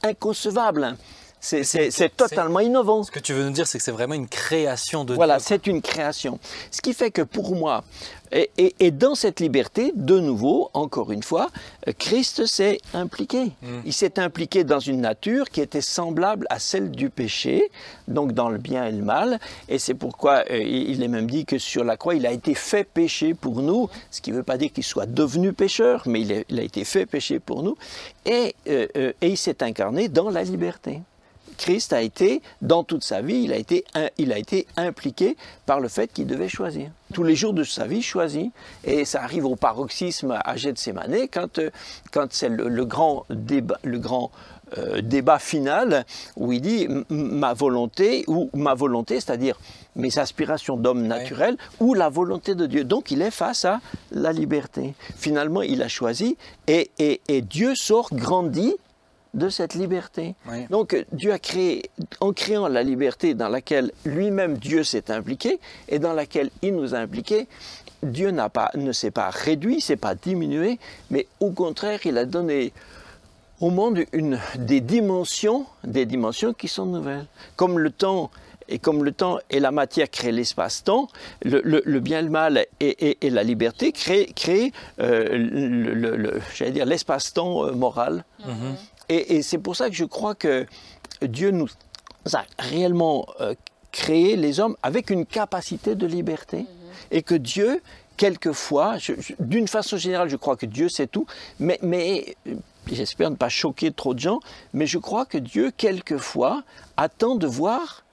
inconcevable. 0.04 0.98
C'est 1.40 2.16
totalement 2.16 2.60
innovant. 2.60 3.04
Ce 3.04 3.12
que 3.12 3.20
tu 3.20 3.34
veux 3.34 3.44
nous 3.44 3.52
dire, 3.52 3.68
c'est 3.68 3.78
que 3.78 3.84
c'est 3.84 3.92
vraiment 3.92 4.16
une 4.16 4.28
création 4.28 5.06
de 5.06 5.14
Voilà, 5.14 5.40
c'est 5.40 5.68
une 5.68 5.82
création. 5.82 6.40
Ce 6.72 6.82
qui 6.82 6.94
fait 6.94 7.12
que 7.12 7.22
pour 7.22 7.56
moi, 7.56 7.84
et, 8.32 8.92
dans 8.92 9.16
cette 9.16 9.40
liberté, 9.40 9.92
de 9.96 10.20
nouveau, 10.20 10.70
encore 10.74 11.12
une 11.12 11.24
fois, 11.24 11.50
Christ 11.98 12.46
s'est 12.46 12.80
impliqué. 12.94 13.52
Mm. 13.62 13.80
Il 13.86 13.94
s'est 13.94 14.20
impliqué 14.20 14.64
dans 14.64 14.80
une 14.80 15.02
nature 15.02 15.50
qui 15.50 15.62
était 15.62 15.82
semblable 15.82 16.46
à 16.50 16.60
celle 16.60 16.92
du 16.92 17.10
péché, 17.10 17.70
donc 18.08 18.34
dans 18.34 18.50
le 18.50 18.58
bien 18.58 18.86
et 18.86 18.92
le 18.92 19.04
mal. 19.04 19.40
Et 19.70 19.80
c'est 19.80 19.94
pourquoi 19.94 20.44
euh, 20.50 20.58
il 20.58 21.02
est 21.04 21.08
même 21.08 21.30
dit 21.30 21.46
que 21.46 21.58
sur 21.58 21.84
la 21.84 21.98
croix, 21.98 22.16
il 22.16 22.26
a 22.26 22.32
été 22.32 22.56
fait 22.56 22.84
péché 22.84 23.34
pour 23.34 23.62
nous, 23.62 23.90
ce 24.12 24.22
qui 24.22 24.32
ne 24.32 24.38
veut 24.38 24.44
pas 24.44 24.58
dire 24.58 24.74
qu'il 24.74 24.84
soit 24.84 25.06
devenu 25.06 25.54
pécheur, 25.54 26.04
mais 26.06 26.22
il 26.22 26.60
a, 26.60 26.64
été 26.64 26.84
fait 26.84 27.06
péché 27.06 27.40
pour 27.40 27.64
nous. 27.64 27.78
Et, 28.26 28.56
euh, 28.68 28.88
euh, 28.98 29.14
et 29.22 29.30
il 29.30 29.38
s'est 29.38 29.64
incarné 29.64 30.10
dans 30.10 30.30
la 30.30 30.44
liberté. 30.44 31.02
Christ 31.58 31.94
a 31.94 32.02
été, 32.02 32.42
dans 32.62 32.84
toute 32.84 33.04
sa 33.04 33.22
vie, 33.22 33.44
il 33.44 33.54
a 33.54 33.58
été, 33.58 33.86
il 34.18 34.32
a 34.32 34.38
été 34.38 34.68
impliqué 34.78 35.38
par 35.66 35.80
le 35.80 35.88
fait 35.88 36.12
qu'il 36.12 36.28
devait 36.28 36.50
choisir. 36.50 36.90
Tous 37.14 37.24
les 37.24 37.36
jours 37.36 37.54
de 37.54 37.64
sa 37.64 37.86
vie, 37.86 38.02
choisi. 38.02 38.52
Et 38.84 39.06
ça 39.06 39.24
arrive 39.24 39.46
au 39.46 39.56
paroxysme 39.56 40.40
à 40.44 40.56
Gethsemane 40.56 41.28
quand, 41.32 41.60
euh, 41.60 41.70
quand 42.12 42.28
c'est 42.32 42.50
le, 42.50 42.86
grand 42.86 43.26
débat, 43.30 43.80
le 43.84 44.00
grand 44.00 44.32
euh, 44.80 45.02
débat 45.02 45.38
final 45.38 46.06
où 46.36 46.52
il 46.52 46.60
dit 46.60 46.88
ma 47.10 47.54
volonté 47.54 48.24
ou 48.28 48.50
ma 48.54 48.74
volonté, 48.74 49.20
c'est-à-dire 49.20 49.60
mes 49.96 50.18
aspirations 50.18 50.76
d'homme 50.76 51.06
naturel 51.06 51.56
ou 51.80 51.94
la 51.94 52.10
volonté 52.10 52.56
de 52.56 52.66
Dieu. 52.66 52.84
Donc 52.84 53.12
il 53.12 53.22
est 53.22 53.32
face 53.32 53.66
à 53.66 53.80
la 54.12 54.32
liberté. 54.32 54.96
Finalement, 55.16 55.62
il 55.62 55.84
a 55.84 55.88
choisi 55.88 56.36
et, 56.68 56.90
et, 56.98 57.42
Dieu 57.42 57.76
sort 57.76 58.10
grandi 58.12 58.74
de 59.36 59.50
cette 59.50 59.76
liberté. 59.76 60.34
Donc 60.70 61.06
Dieu 61.12 61.32
a 61.32 61.40
créé, 61.40 61.84
en 62.20 62.34
créant 62.34 62.68
la 62.68 62.82
liberté 62.82 63.36
dans 63.36 63.50
laquelle 63.50 63.92
lui-même 64.06 64.58
Dieu 64.58 64.84
s'est 64.84 65.12
impliqué 65.12 65.60
et 65.90 66.00
dans 66.00 66.14
laquelle 66.14 66.50
il 66.62 66.76
nous 66.76 66.96
a 66.96 66.98
impliqués, 66.98 67.48
Dieu 68.02 68.34
pas, 68.52 68.72
ne 68.76 68.92
s'est 68.92 69.12
pas 69.12 69.30
réduit, 69.30 69.82
s'est 69.82 69.96
pas 69.98 70.16
diminué, 70.16 70.80
mais 71.10 71.28
au 71.40 71.52
contraire, 71.52 72.00
il 72.06 72.18
a 72.18 72.26
donné 72.26 72.72
au 73.62 73.70
monde 73.70 74.00
une, 74.14 74.40
des 74.58 74.82
dimensions, 74.82 75.66
des 75.84 76.06
dimensions 76.06 76.54
qui 76.54 76.68
sont 76.68 76.86
nouvelles. 76.86 77.26
Comme 77.56 77.80
le 77.80 77.92
temps 77.92 78.32
et 78.68 78.80
comme 78.80 79.04
le 79.04 79.12
temps 79.12 79.38
et 79.50 79.60
la 79.60 79.72
matière 79.72 80.10
créent 80.10 80.32
l'espace-temps, 80.32 81.08
le, 81.44 82.00
bien 82.00 82.20
et 82.20 82.24
le 82.24 82.30
mal 82.30 82.66
et, 82.80 83.18
la 83.30 83.44
liberté 83.44 83.92
créent, 83.92 84.72
euh, 85.00 85.28
le, 85.32 86.72
dire 86.72 86.86
l'espace-temps 86.86 87.66
euh, 87.66 87.72
moral. 87.74 88.26
Mm-hmm. 88.42 88.76
Et, 89.10 89.42
c'est 89.42 89.58
pour 89.58 89.76
ça 89.76 89.90
que 89.90 89.96
je 89.96 90.06
crois 90.06 90.36
que 90.36 90.66
Dieu 91.22 91.52
nous 91.52 91.70
a 92.34 92.44
réellement 92.58 93.28
euh, 93.40 93.54
créé 93.92 94.36
les 94.36 94.60
hommes 94.60 94.76
avec 94.84 95.10
une 95.10 95.26
capacité 95.26 95.96
de 95.96 96.08
liberté. 96.08 96.66
Et 97.12 97.22
que 97.22 97.36
Dieu, 97.36 97.82
quelquefois, 98.18 98.98
d'une 99.40 99.68
façon 99.68 99.98
générale, 99.98 100.30
je 100.30 100.38
crois 100.38 100.56
que 100.56 100.66
Dieu 100.66 100.90
sait 100.90 101.08
tout, 101.08 101.28
mais, 101.60 101.78
mais 101.82 102.36
j'espère 102.92 103.30
ne 103.30 103.36
pas 103.36 103.50
choquer 103.50 103.92
trop 103.92 104.14
de 104.14 104.20
gens, 104.20 104.40
mais 104.74 104.88
je 104.88 104.98
crois 104.98 105.26
que 105.26 105.38
Dieu, 105.38 105.72
quelquefois, 105.76 106.64
attend 106.98 107.36
de 107.36 107.48
voir 107.48 108.05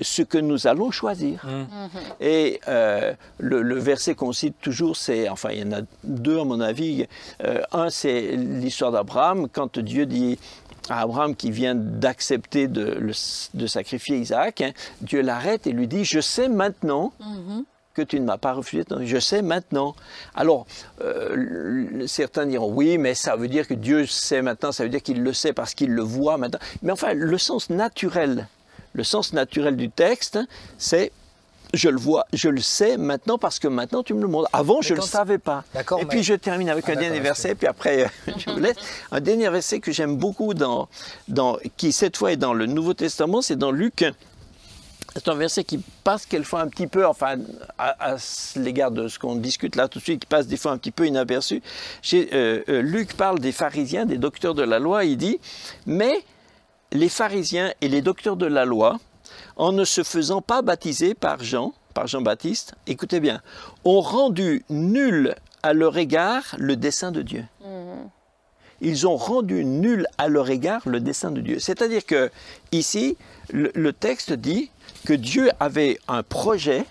ce 0.00 0.22
que 0.22 0.38
nous 0.38 0.66
allons 0.66 0.90
choisir. 0.90 1.44
Mmh. 1.44 1.98
Et 2.20 2.60
euh, 2.68 3.12
le, 3.38 3.78
verset 3.78 4.14
qu'on 4.14 4.32
cite 4.32 4.56
toujours, 4.60 4.96
c'est, 4.96 5.28
enfin 5.28 5.50
il 5.52 5.60
y 5.60 5.62
en 5.62 5.72
a 5.72 5.82
deux 6.04 6.40
à 6.40 6.44
mon 6.44 6.60
avis. 6.60 7.06
Euh, 7.44 7.62
un, 7.72 7.90
c'est 7.90 8.36
l'histoire 8.36 8.92
d'Abraham, 8.92 9.48
quand 9.48 9.78
Dieu 9.78 10.06
dit 10.06 10.38
à 10.88 11.02
Abraham 11.02 11.36
qui 11.36 11.50
vient 11.50 11.74
d'accepter 11.74 12.68
de, 12.68 13.12
sacrifier 13.66 14.18
Isaac, 14.18 14.60
hein, 14.60 14.72
Dieu 15.00 15.22
l'arrête 15.22 15.66
et 15.66 15.72
lui 15.72 15.86
dit, 15.86 16.04
je 16.04 16.20
sais 16.20 16.48
maintenant 16.48 17.12
mmh 17.20 17.60
que 17.94 18.02
tu 18.02 18.20
ne 18.20 18.24
m'as 18.24 18.38
pas 18.38 18.52
refusé. 18.52 18.84
Je 19.02 19.18
sais 19.18 19.42
maintenant. 19.42 19.94
Alors, 20.34 20.66
euh, 21.02 22.06
certains 22.06 22.46
diront 22.46 22.72
oui, 22.72 22.98
mais 22.98 23.14
ça 23.14 23.36
veut 23.36 23.48
dire 23.48 23.66
que 23.66 23.74
Dieu 23.74 24.06
sait 24.06 24.42
maintenant, 24.42 24.72
ça 24.72 24.84
veut 24.84 24.90
dire 24.90 25.02
qu'il 25.02 25.22
le 25.22 25.32
sait 25.32 25.52
parce 25.52 25.74
qu'il 25.74 25.90
le 25.90 26.02
voit 26.02 26.38
maintenant. 26.38 26.60
Mais 26.82 26.92
enfin, 26.92 27.14
le 27.14 27.38
sens 27.38 27.68
naturel, 27.68 28.46
le 28.92 29.04
sens 29.04 29.32
naturel 29.32 29.76
du 29.76 29.90
texte, 29.90 30.38
c'est 30.78 31.12
je 31.72 31.88
le 31.88 31.98
vois, 31.98 32.26
je 32.32 32.48
le 32.48 32.60
sais 32.60 32.96
maintenant 32.96 33.38
parce 33.38 33.60
que 33.60 33.68
maintenant 33.68 34.02
tu 34.02 34.14
me 34.14 34.22
le 34.22 34.28
montres. 34.28 34.48
Avant, 34.52 34.82
je 34.82 34.94
ne 34.94 34.98
le 34.98 35.04
savais 35.04 35.38
pas. 35.38 35.64
Et 36.00 36.04
puis 36.04 36.22
je 36.22 36.34
termine 36.34 36.68
avec 36.68 36.84
ah, 36.88 36.92
un 36.92 36.96
dernier 36.96 37.20
verset, 37.20 37.54
puis 37.54 37.68
après 37.68 38.10
je 38.26 38.50
vous 38.50 38.58
laisse. 38.58 38.76
Un 39.12 39.20
dernier 39.20 39.48
verset 39.50 39.80
que 39.80 39.92
j'aime 39.92 40.16
beaucoup, 40.16 40.54
dans, 40.54 40.88
dans, 41.28 41.58
qui 41.76 41.92
cette 41.92 42.16
fois 42.16 42.32
est 42.32 42.36
dans 42.36 42.54
le 42.54 42.66
Nouveau 42.66 42.94
Testament, 42.94 43.40
c'est 43.40 43.56
dans 43.56 43.70
Luc 43.70 44.04
c'est 45.14 45.28
un 45.28 45.34
verset 45.34 45.64
qui 45.64 45.78
passe 46.04 46.26
quelquefois 46.26 46.60
un 46.60 46.68
petit 46.68 46.86
peu, 46.86 47.06
enfin, 47.06 47.36
à, 47.78 48.16
l'égard 48.56 48.90
de 48.90 49.08
ce 49.08 49.18
qu'on 49.18 49.34
discute 49.34 49.76
là 49.76 49.88
tout 49.88 49.98
de 49.98 50.04
suite, 50.04 50.20
qui 50.20 50.26
passe 50.26 50.46
des 50.46 50.56
fois 50.56 50.72
un 50.72 50.78
petit 50.78 50.92
peu 50.92 51.06
inaperçu. 51.06 51.62
Euh, 52.14 52.62
euh, 52.68 52.82
Luc 52.82 53.14
parle 53.16 53.40
des 53.40 53.52
pharisiens, 53.52 54.06
des 54.06 54.18
docteurs 54.18 54.54
de 54.54 54.62
la 54.62 54.78
loi, 54.78 55.04
il 55.04 55.16
dit, 55.16 55.40
mais 55.86 56.24
les 56.92 57.08
pharisiens 57.08 57.72
et 57.80 57.88
les 57.88 58.02
docteurs 58.02 58.36
de 58.36 58.46
la 58.46 58.64
loi, 58.64 58.98
en 59.56 59.72
ne 59.72 59.84
se 59.84 60.02
faisant 60.02 60.42
pas 60.42 60.62
baptiser 60.62 61.14
par 61.14 61.42
Jean, 61.42 61.72
par 61.94 62.06
Jean-Baptiste, 62.06 62.74
écoutez 62.86 63.20
bien, 63.20 63.40
ont 63.84 64.00
rendu 64.00 64.64
nul 64.70 65.34
à 65.62 65.72
leur 65.72 65.98
égard 65.98 66.54
le 66.58 66.76
dessein 66.76 67.12
de 67.12 67.22
Dieu. 67.22 67.44
Mmh. 67.60 68.08
Ils 68.80 69.06
ont 69.06 69.16
rendu 69.16 69.64
nul 69.64 70.06
à 70.16 70.28
leur 70.28 70.48
égard 70.48 70.82
le 70.86 71.00
dessein 71.00 71.30
de 71.30 71.40
Dieu. 71.40 71.58
C'est-à-dire 71.58 72.06
que 72.06 72.30
ici, 72.72 73.18
le 73.52 73.92
texte 73.92 74.32
dit 74.32 74.70
que 75.06 75.12
Dieu 75.12 75.50
avait 75.60 75.98
un 76.08 76.22
projet 76.22 76.86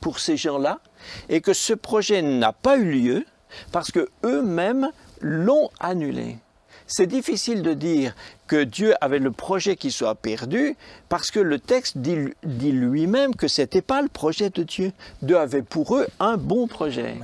pour 0.00 0.18
ces 0.18 0.36
gens-là 0.36 0.80
et 1.28 1.40
que 1.40 1.52
ce 1.52 1.74
projet 1.74 2.22
n'a 2.22 2.52
pas 2.52 2.78
eu 2.78 2.90
lieu 2.90 3.26
parce 3.72 3.90
que 3.90 4.08
eux-mêmes 4.24 4.90
l'ont 5.20 5.70
annulé. 5.78 6.38
C'est 6.86 7.06
difficile 7.06 7.62
de 7.62 7.74
dire 7.74 8.14
que 8.46 8.62
Dieu 8.62 8.94
avait 9.00 9.18
le 9.18 9.32
projet 9.32 9.76
qui 9.76 9.90
soit 9.90 10.14
perdu 10.14 10.76
parce 11.08 11.30
que 11.30 11.40
le 11.40 11.58
texte 11.58 11.98
dit, 11.98 12.72
lui-même 12.72 13.34
que 13.34 13.48
ce 13.48 13.62
n'était 13.62 13.82
pas 13.82 14.02
le 14.02 14.08
projet 14.08 14.50
de 14.50 14.62
Dieu. 14.62 14.92
Dieu 15.22 15.38
avait 15.38 15.62
pour 15.62 15.96
eux 15.96 16.06
un 16.20 16.36
bon 16.36 16.68
projet. 16.68 17.16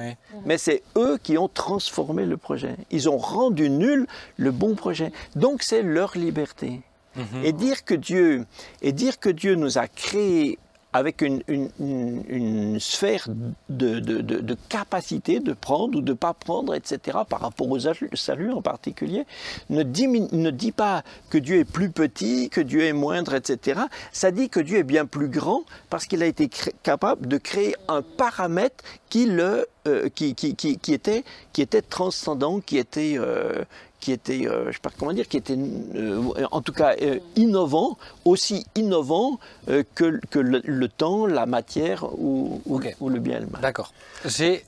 Mais 0.45 0.59
c'est 0.59 0.83
eux 0.97 1.19
qui 1.23 1.39
ont 1.39 1.49
transformé 1.49 2.27
le 2.27 2.37
projet. 2.37 2.77
Ils 2.91 3.09
ont 3.09 3.19
rendu 3.19 3.71
nul 3.71 4.07
le 4.37 4.51
bon 4.51 4.75
projet. 4.75 5.13
Donc 5.37 5.63
c'est 5.63 5.83
leur 5.83 6.17
liberté. 6.17 6.81
Mhm. 7.15 7.45
Et 7.45 7.53
dire 7.53 7.85
que 7.85 7.95
Dieu, 7.95 8.47
et 8.81 8.93
dire 8.93 9.19
que 9.19 9.29
Dieu 9.29 9.55
nous 9.55 9.79
a 9.79 9.87
créés 9.87 10.59
avec 10.93 11.23
une, 11.23 11.43
une, 11.49 12.79
sphère 12.79 13.29
de, 13.69 13.99
de, 13.99 14.21
de, 14.21 14.57
capacité 14.69 15.41
de 15.41 15.53
prendre 15.53 15.99
ou 15.99 16.03
de 16.03 16.13
ne 16.13 16.17
pas 16.17 16.35
prendre, 16.35 16.75
etc., 16.75 17.19
par 17.29 17.41
rapport 17.41 17.71
au 17.71 17.79
salut 17.79 18.53
en 18.53 18.61
particulier, 18.61 19.25
ne 19.71 19.83
dit, 19.83 20.07
ne 20.09 20.51
dit 20.51 20.73
pas 20.73 21.03
que 21.31 21.39
Dieu 21.39 21.59
est 21.61 21.65
plus 21.65 21.91
petit, 21.91 22.51
que 22.51 22.61
Dieu 22.61 22.83
est 22.85 22.93
moindre, 22.93 23.35
etc. 23.35 23.81
Ça 24.13 24.31
dit 24.31 24.51
que 24.51 24.61
Dieu 24.61 24.79
est 24.79 24.85
bien 24.85 25.07
plus 25.07 25.29
grand 25.29 25.63
parce 25.89 26.07
qu'il 26.07 26.23
a 26.23 26.27
été 26.27 26.51
capable 26.83 27.27
de 27.27 27.39
créer 27.39 27.75
un 27.89 28.03
paramètre 28.03 28.85
qui, 29.09 29.27
le, 29.27 29.67
euh, 29.87 30.09
qui, 30.15 30.35
qui, 30.35 30.55
qui, 30.55 30.79
qui, 30.79 30.93
était, 30.93 31.25
qui 31.53 31.63
était 31.63 31.83
transcendant, 31.83 32.61
qui 32.61 32.79
était, 32.79 33.15
euh, 33.17 33.65
qui 34.03 34.11
était, 34.11 34.47
euh, 34.47 34.67
je 34.67 34.73
sais 34.73 34.81
pas 34.83 34.91
comment 34.99 35.13
dire, 35.13 35.29
qui 35.29 35.37
était 35.37 35.57
euh, 35.57 36.21
en 36.51 36.61
tout 36.61 36.73
cas 36.73 36.95
euh, 37.01 37.21
innovant, 37.37 37.97
aussi 38.25 38.67
innovant 38.75 39.39
que, 39.67 40.21
que 40.29 40.39
le, 40.41 40.89
temps, 40.89 41.27
la 41.27 41.47
matière 41.47 42.05
ou, 42.19 42.61
ou, 42.67 43.09
le 43.09 43.21
bien 43.21 43.39
et 43.39 43.41
le 43.41 43.47
mal. 43.47 43.63
D'accord. 43.63 43.93
J'ai 44.27 44.65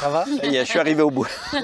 ça 0.00 0.08
va 0.08 0.24
Je 0.42 0.64
suis 0.64 0.78
arrivé 0.78 1.02
au 1.02 1.10
bout. 1.10 1.26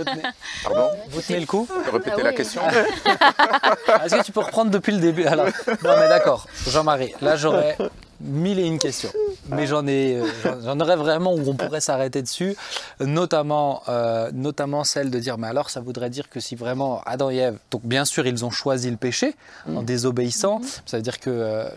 Pardon 0.65 0.91
Vous 1.11 1.23
tenez 1.23 1.41
le 1.41 1.47
coup 1.47 1.67
Répétez 1.93 2.17
ah 2.19 2.23
la 2.25 2.33
question. 2.33 2.63
Est-ce 4.05 4.17
que 4.17 4.25
tu 4.25 4.33
peux 4.33 4.41
reprendre 4.41 4.71
depuis 4.71 4.93
le 4.93 4.99
début 4.99 5.25
Alors, 5.25 5.47
non 5.47 5.95
mais 5.99 6.09
d'accord, 6.09 6.47
Jean-Marie, 6.67 7.13
là 7.21 7.37
j'aurais 7.37 7.77
mille 8.21 8.59
et 8.59 8.67
une 8.67 8.79
questions. 8.79 9.13
Mais 9.51 9.67
j'en 9.67 9.87
ai, 9.87 10.17
euh, 10.17 10.27
j'en 10.65 10.79
aurais 10.81 10.97
vraiment 10.97 11.35
où 11.35 11.49
on 11.49 11.55
pourrait 11.55 11.81
s'arrêter 11.81 12.23
dessus, 12.23 12.57
notamment, 13.01 13.83
euh, 13.89 14.31
notamment 14.33 14.85
celle 14.85 15.11
de 15.11 15.19
dire, 15.19 15.39
mais 15.39 15.49
alors 15.49 15.71
ça 15.71 15.81
voudrait 15.81 16.11
dire 16.11 16.29
que 16.29 16.41
si 16.41 16.57
vraiment 16.57 17.01
Adam 17.07 17.31
et 17.31 17.37
Ève, 17.37 17.59
donc 17.71 17.83
bien 17.85 18.05
sûr 18.05 18.27
ils 18.27 18.45
ont 18.45 18.51
choisi 18.51 18.91
le 18.91 18.97
péché 18.97 19.35
en 19.67 19.83
mm. 19.83 19.85
désobéissant, 19.85 20.61
mm-hmm. 20.61 20.81
ça 20.87 20.97
veut 20.97 21.03
dire 21.03 21.21
que 21.21 21.31
euh, 21.31 21.69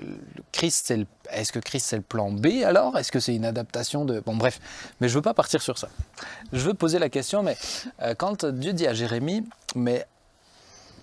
Christ, 0.52 0.86
c'est 0.88 1.06
est-ce 1.32 1.52
que 1.52 1.60
Christ 1.60 1.88
c'est 1.90 1.98
le 1.98 2.02
plan 2.02 2.32
B 2.32 2.64
alors? 2.66 2.98
Est-ce 2.98 3.12
que 3.12 3.20
c'est 3.20 3.36
une 3.36 3.46
adaptation 3.46 4.04
de, 4.06 4.20
bon 4.20 4.36
bref, 4.36 4.60
mais 5.00 5.08
je 5.08 5.16
veux 5.16 5.22
pas 5.22 5.34
partir 5.34 5.62
sur 5.62 5.78
ça. 5.78 5.88
Je 6.52 6.60
veux 6.60 6.74
poser 6.74 7.00
la 7.00 7.10
question, 7.10 7.44
mais 7.44 7.56
quand 8.18 8.46
Dieu 8.46 8.74
dit 8.74 8.88
à 8.88 8.94
Jérémie, 8.94 9.46
mais 9.76 10.06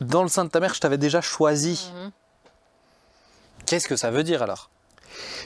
dans 0.00 0.22
le 0.22 0.28
sein 0.28 0.44
de 0.44 0.50
ta 0.50 0.60
mère, 0.60 0.74
je 0.74 0.80
t'avais 0.80 0.98
déjà 0.98 1.20
choisi. 1.20 1.90
Mm-hmm. 1.94 2.10
Qu'est-ce 3.66 3.88
que 3.88 3.96
ça 3.96 4.10
veut 4.10 4.22
dire 4.22 4.42
alors? 4.42 4.70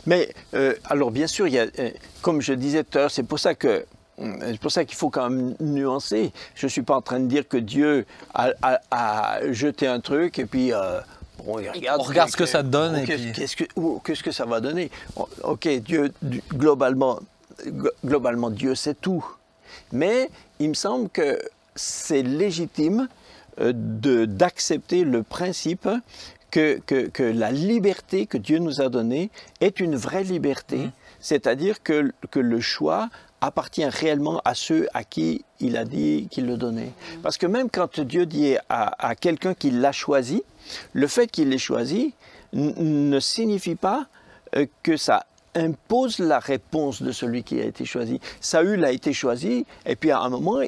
Mais 0.07 0.33
euh, 0.55 0.75
alors 0.85 1.11
bien 1.11 1.27
sûr, 1.27 1.47
il 1.47 1.55
y 1.55 1.59
a, 1.59 1.67
euh, 1.79 1.91
comme 2.21 2.41
je 2.41 2.53
disais 2.53 2.85
tout 2.85 2.99
à 2.99 3.03
l'heure, 3.03 3.11
c'est 3.11 3.23
pour 3.23 3.39
ça 3.39 3.55
que 3.55 3.85
euh, 4.21 4.37
c'est 4.41 4.61
pour 4.61 4.73
ça 4.73 4.85
qu'il 4.85 4.97
faut 4.97 5.11
quand 5.11 5.31
même 5.31 5.55
nuancer. 5.61 6.33
Je 6.55 6.67
ne 6.67 6.71
suis 6.71 6.83
pas 6.83 6.97
en 6.97 7.03
train 7.03 7.21
de 7.21 7.27
dire 7.27 7.49
que 7.49 7.57
Dieu 7.57 8.07
a, 8.35 9.41
jeté 9.51 9.87
un 9.87 10.01
truc 10.01 10.39
et 10.39 10.47
puis 10.47 10.73
bon, 11.39 11.55
regarde, 11.55 12.01
on 12.01 12.03
regarde 12.03 12.31
ce 12.31 12.37
que, 12.37 12.47
ça 12.47 12.63
donne. 12.63 13.05
Qu'est-ce 13.05 13.57
que, 13.57 14.23
que 14.23 14.33
ça 14.33 14.45
va 14.45 14.61
donner? 14.61 14.91
Ok, 15.43 15.69
Dieu, 15.69 16.13
globalement, 16.53 17.21
globalement, 18.05 18.51
Dieu 18.51 18.75
sait 18.75 18.95
tout. 18.95 19.25
Mais 19.93 20.31
il 20.59 20.69
me 20.71 20.75
semble 20.75 21.09
que 21.09 21.39
c'est 21.75 22.23
légitime 22.23 23.09
d'accepter 23.59 25.05
le 25.05 25.23
principe 25.23 25.89
que, 26.53 27.23
la 27.23 27.51
liberté 27.51 28.27
que 28.27 28.39
Dieu 28.39 28.59
nous 28.59 28.81
a 28.81 28.89
donnée 28.89 29.31
est 29.61 29.81
une 29.81 29.97
vraie 29.97 30.23
liberté, 30.23 30.77
mmh. 30.77 30.93
c'est-à-dire 31.21 31.83
que, 31.83 32.13
le 32.35 32.61
choix 32.61 33.09
appartient 33.41 33.85
réellement 33.85 34.41
à 34.45 34.55
ceux 34.55 34.87
à 34.95 35.03
qui 35.03 35.45
il 35.59 35.77
a 35.77 35.85
dit 35.85 36.29
qu'il 36.31 36.47
le 36.47 36.57
donnait. 36.57 36.93
Mmh. 36.93 37.23
Parce 37.23 37.39
que 37.39 37.47
même 37.47 37.71
quand 37.71 37.99
Dieu 38.01 38.27
dit 38.27 38.57
à, 38.69 39.15
quelqu'un 39.17 39.55
qu'il 39.55 39.81
l'a 39.81 39.93
choisi, 39.93 40.43
le 40.93 41.07
fait 41.07 41.27
qu'il 41.27 41.49
l'ait 41.49 41.59
choisi 41.59 42.15
ne 42.53 43.19
signifie 43.19 43.75
pas 43.75 44.07
euh, 44.55 44.67
que 44.83 44.97
ça 44.97 45.25
impose 45.55 46.19
la 46.19 46.39
réponse 46.39 47.03
de 47.03 47.13
celui 47.13 47.43
qui 47.43 47.61
a 47.61 47.65
été 47.65 47.85
choisi. 47.85 48.21
Saül 48.41 48.85
a 48.85 48.93
été 48.93 49.13
choisi, 49.13 49.67
et 49.87 49.97
puis 49.97 50.11
à 50.11 50.21
un 50.21 50.29
moment, 50.29 50.61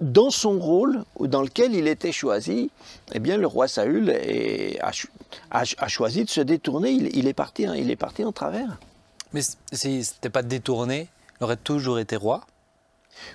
dans 0.00 0.30
son 0.30 0.58
rôle 0.58 1.04
dans 1.20 1.42
lequel 1.42 1.74
il 1.74 1.88
était 1.88 2.12
choisi, 2.12 2.70
eh 3.12 3.18
bien, 3.18 3.36
le 3.36 3.46
roi 3.46 3.68
Saül 3.68 4.12
a, 5.50 5.88
choisi 5.88 6.24
de 6.24 6.30
se 6.30 6.40
détourner. 6.40 6.90
Il, 6.90 7.26
est 7.26 7.32
parti, 7.34 7.64
il 7.76 7.90
est 7.90 7.96
parti 7.96 8.24
en 8.24 8.32
travers. 8.32 8.78
Mais 9.32 9.40
si 9.72 9.98
n'était 9.98 10.30
pas 10.30 10.42
détourné, 10.42 11.08
il 11.40 11.44
aurait 11.44 11.56
toujours 11.56 11.98
été 11.98 12.16
roi? 12.16 12.44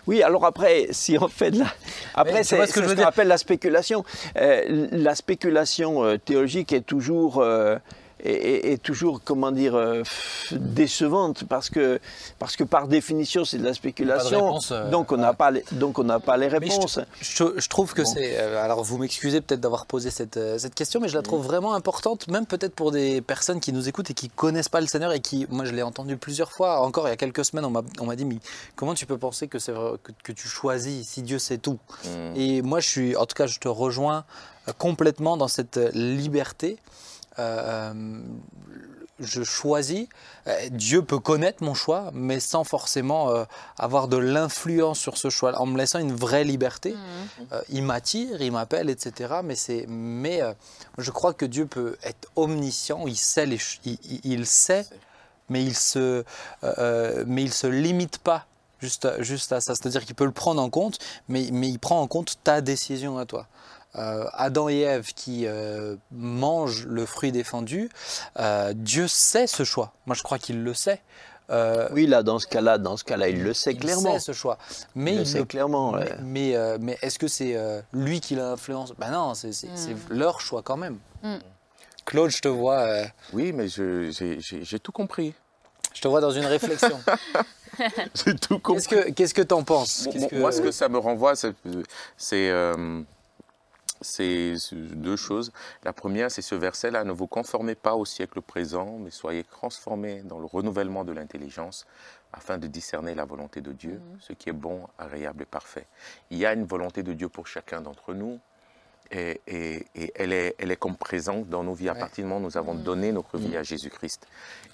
Oui, 0.07 0.23
alors 0.23 0.45
après, 0.45 0.87
si 0.91 1.17
on 1.19 1.27
fait 1.27 1.51
de 1.51 1.59
la... 1.59 1.67
Après, 2.13 2.43
c'est 2.43 2.65
ce 2.65 2.73
que 2.73 2.83
je 2.83 3.01
appelle 3.01 3.27
la 3.27 3.37
spéculation. 3.37 4.03
Euh, 4.37 4.87
la 4.91 5.15
spéculation 5.15 6.03
euh, 6.03 6.17
théologique 6.17 6.73
est 6.73 6.81
toujours... 6.81 7.39
Euh, 7.39 7.77
est, 8.23 8.81
toujours, 8.81 9.21
comment 9.23 9.51
dire, 9.51 9.75
euh, 9.75 10.03
décevante 10.51 11.43
parce 11.45 11.69
que, 11.69 11.99
parce 12.37 12.55
que 12.55 12.63
par 12.63 12.87
définition 12.87 13.45
c'est 13.45 13.57
de 13.57 13.63
la 13.63 13.73
spéculation, 13.73 14.59
euh, 14.71 14.89
donc 14.89 15.11
on 15.11 15.17
n'a 15.17 15.33
pas, 15.33 15.51
les, 15.51 15.63
donc 15.73 15.99
on 15.99 16.03
n'a 16.03 16.19
pas 16.19 16.37
les 16.37 16.47
réponses. 16.47 16.99
Je, 17.21 17.69
trouve 17.69 17.93
que 17.93 18.03
c'est, 18.03 18.37
euh, 18.37 18.63
alors 18.63 18.83
vous 18.83 18.97
m'excusez 18.97 19.41
peut-être 19.41 19.61
d'avoir 19.61 19.85
posé 19.85 20.09
cette, 20.09 20.39
cette 20.59 20.75
question, 20.75 20.99
mais 20.99 21.07
je 21.07 21.15
la 21.15 21.21
trouve 21.21 21.45
vraiment 21.45 21.73
importante, 21.73 22.27
même 22.27 22.45
peut-être 22.45 22.73
pour 22.73 22.91
des 22.91 23.21
personnes 23.21 23.59
qui 23.59 23.73
nous 23.73 23.87
écoutent 23.87 24.11
et 24.11 24.13
qui 24.13 24.29
connaissent 24.29 24.69
pas 24.69 24.81
le 24.81 24.87
Seigneur 24.87 25.11
et 25.13 25.19
qui, 25.19 25.47
moi 25.49 25.65
je 25.65 25.73
l'ai 25.73 25.83
entendu 25.83 26.17
plusieurs 26.17 26.51
fois, 26.51 26.81
encore 26.81 27.07
il 27.07 27.11
y 27.11 27.13
a 27.13 27.17
quelques 27.17 27.45
semaines, 27.45 27.65
on 27.65 28.05
m'a 28.05 28.15
dit 28.15 28.25
mais 28.25 28.37
comment 28.75 28.93
tu 28.93 29.05
peux 29.05 29.17
penser 29.17 29.47
que 29.47 29.59
c'est 29.59 29.73
que, 29.73 30.11
que, 30.23 30.31
tu 30.31 30.47
choisis 30.47 31.07
si 31.07 31.21
Dieu 31.21 31.39
sait 31.39 31.57
tout? 31.57 31.79
Mmh. 32.05 32.09
Et 32.35 32.61
moi 32.61 32.79
je 32.79 32.87
suis, 32.87 33.15
en 33.15 33.25
tout 33.25 33.35
cas 33.35 33.47
je 33.47 33.59
te 33.59 33.67
rejoins 33.67 34.25
complètement 34.77 35.37
dans 35.37 35.47
cette 35.47 35.79
liberté. 35.93 36.77
Euh, 37.39 37.93
je 39.21 39.43
choisis. 39.43 40.07
Euh, 40.47 40.69
Dieu 40.71 41.01
peut 41.01 41.19
connaître 41.19 41.61
mon 41.61 41.73
choix, 41.73 42.09
mais 42.13 42.39
sans 42.39 42.63
forcément 42.63 43.29
euh, 43.31 43.43
avoir 43.77 44.07
de 44.07 44.15
l'influence 44.15 44.97
sur 44.97 45.17
ce 45.17 45.29
choix, 45.29 45.59
en 45.59 45.65
me 45.65 45.77
laissant 45.77 45.99
une 45.99 46.15
vraie 46.15 46.45
liberté. 46.45 46.93
Mmh. 46.93 47.55
il 47.69 47.83
m'attire, 47.83 48.41
il 48.41 48.53
m'appelle, 48.53 48.89
etc. 48.89 49.35
Mais, 49.43 49.55
c'est, 49.55 49.85
mais 49.89 50.39
je 50.97 51.11
crois 51.11 51.33
que 51.33 51.45
Dieu 51.45 51.65
peut 51.65 51.97
être 52.03 52.29
omniscient, 52.37 53.07
il 53.07 53.17
sait, 53.17 53.45
les, 53.45 53.59
il, 54.23 54.45
sait 54.45 54.85
mais 55.49 55.63
il 55.63 55.75
se, 55.75 56.23
mais 57.25 57.43
il 57.43 57.51
se 57.51 57.67
limite 57.67 58.19
pas 58.19 58.45
juste, 58.79 59.21
juste 59.21 59.51
à 59.51 59.59
ça. 59.59 59.75
C'est-à-dire 59.75 60.05
qu'il 60.05 60.15
peut 60.15 60.25
le 60.25 60.31
prendre 60.31 60.61
en 60.61 60.69
compte, 60.69 60.97
mais, 61.27 61.49
mais 61.51 61.67
il 61.67 61.79
prend 61.79 62.01
en 62.01 62.07
compte 62.07 62.37
ta 62.43 62.61
décision 62.61 63.17
à 63.17 63.25
toi. 63.25 63.47
Euh, 63.95 64.25
Adam 64.33 64.69
et 64.69 64.79
Ève 64.81 65.13
qui 65.13 65.47
euh, 65.47 65.95
mangent 66.11 66.85
le 66.85 67.05
fruit 67.05 67.31
défendu, 67.31 67.89
euh, 68.39 68.73
Dieu 68.75 69.07
sait 69.07 69.47
ce 69.47 69.63
choix. 69.63 69.93
Moi, 70.05 70.15
je 70.15 70.21
crois 70.21 70.37
qu'il 70.37 70.63
le 70.63 70.73
sait. 70.73 71.01
oui, 71.91 72.05
là, 72.05 72.21
dans 72.21 72.37
ce 72.37 72.45
cas-là, 72.45 72.77
dans 72.77 72.97
ce 72.97 73.03
cas-là, 73.03 73.29
il 73.29 73.43
le 73.43 73.53
sait 73.53 73.73
clairement. 73.73 74.13
Il 74.13 74.19
sait 74.19 74.27
ce 74.27 74.31
choix. 74.33 74.59
Mais 74.93 75.13
il, 75.13 75.19
le 75.19 75.25
sait 75.25 75.45
clairement. 75.45 75.95
Mais, 76.21 76.55
mais, 76.79 76.97
est-ce 77.01 77.17
que 77.17 77.27
c'est 77.27 77.57
lui 77.91 78.21
qui 78.21 78.35
l'influence? 78.35 78.93
Ben 78.97 79.09
non, 79.09 79.33
c'est 79.33 79.49
hmm. 79.49 79.97
leur 80.11 80.39
choix 80.39 80.61
quand 80.61 80.77
même. 80.77 80.97
Hmm. 81.23 81.37
Claude, 82.05 82.29
je 82.29 82.41
te 82.41 82.47
vois. 82.47 82.87
Oui, 83.33 83.53
mais 83.53 83.67
j'ai 83.67 84.79
tout 84.79 84.91
compris. 84.91 85.33
Je 85.95 86.01
te 86.01 86.07
vois 86.07 86.21
dans 86.21 86.31
une 86.31 86.45
réflexion. 86.45 86.99
j'ai 88.23 88.35
tout 88.35 88.59
compris. 88.59 89.13
Qu'est-ce 89.15 89.33
que 89.33 89.41
tu 89.41 89.53
en 89.55 89.63
penses? 89.63 90.07
Moi, 90.31 90.51
ce 90.51 90.61
que 90.61 90.69
ça 90.69 90.87
me 90.87 90.99
renvoie, 90.99 91.33
c'est 91.35 92.51
c'est 94.01 94.53
deux 94.73 95.15
choses. 95.15 95.51
La 95.83 95.93
première, 95.93 96.31
c'est 96.31 96.41
ce 96.41 96.55
verset-là, 96.55 97.03
ne 97.03 97.11
vous 97.11 97.27
conformez 97.27 97.75
pas 97.75 97.95
au 97.95 98.05
siècle 98.05 98.41
présent, 98.41 98.97
mais 98.99 99.11
soyez 99.11 99.43
transformés 99.43 100.21
dans 100.23 100.39
le 100.39 100.45
renouvellement 100.45 101.03
de 101.03 101.11
l'intelligence 101.11 101.85
afin 102.31 102.57
de 102.57 102.67
discerner 102.67 103.15
la 103.15 103.25
volonté 103.25 103.61
de 103.61 103.71
Dieu, 103.71 103.93
mhm. 103.93 104.17
ce 104.19 104.33
qui 104.33 104.49
est 104.49 104.53
bon, 104.53 104.87
agréable 104.97 105.43
et 105.43 105.45
parfait. 105.45 105.87
Il 106.29 106.37
y 106.37 106.45
a 106.45 106.53
une 106.53 106.65
volonté 106.65 107.03
de 107.03 107.13
Dieu 107.13 107.29
pour 107.29 107.47
chacun 107.47 107.81
d'entre 107.81 108.13
nous. 108.13 108.39
Et, 109.11 109.41
elle, 110.15 110.33
est, 110.33 110.55
elle 110.59 110.69
est 110.69 110.75
comme 110.75 110.95
présente 110.95 111.49
dans 111.49 111.63
nos 111.63 111.73
vies 111.73 111.89
à 111.89 111.95
partir 111.95 112.23
du 112.23 112.29
moment 112.29 112.41
où 112.41 112.43
nous 112.43 112.57
avons 112.57 112.75
mhm. 112.75 112.83
donné 112.83 113.11
notre 113.11 113.39
vie 113.39 113.55
à 113.55 113.59
mhm. 113.59 113.65
Jésus-Christ. 113.65 114.27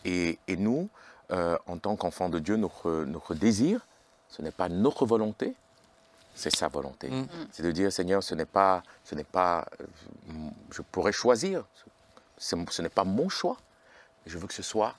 Et, 0.03 0.37
nous, 0.57 0.89
euh, 1.31 1.57
en 1.67 1.77
tant 1.77 1.95
qu'enfants 1.95 2.29
de 2.29 2.39
Dieu, 2.39 2.57
notre, 2.57 3.05
notre 3.05 3.33
désir, 3.33 3.87
ce 4.27 4.41
n'est 4.41 4.51
pas 4.51 4.67
notre 4.67 5.05
volonté, 5.05 5.55
c'est 6.35 6.55
sa 6.55 6.67
volonté. 6.67 7.09
Mm. 7.09 7.27
C'est 7.51 7.63
de 7.63 7.71
dire, 7.71 7.91
Seigneur, 7.91 8.21
ce 8.21 8.35
n'est 8.35 8.45
pas, 8.45 8.83
ce 9.03 9.15
n'est 9.15 9.23
pas, 9.23 9.65
euh, 9.81 10.33
je 10.71 10.81
pourrais 10.81 11.11
choisir, 11.11 11.65
ce 12.37 12.81
n'est 12.81 12.89
pas 12.89 13.05
mon 13.05 13.29
choix, 13.29 13.57
je 14.25 14.37
veux 14.37 14.47
que 14.47 14.53
ce 14.53 14.63
soit 14.63 14.95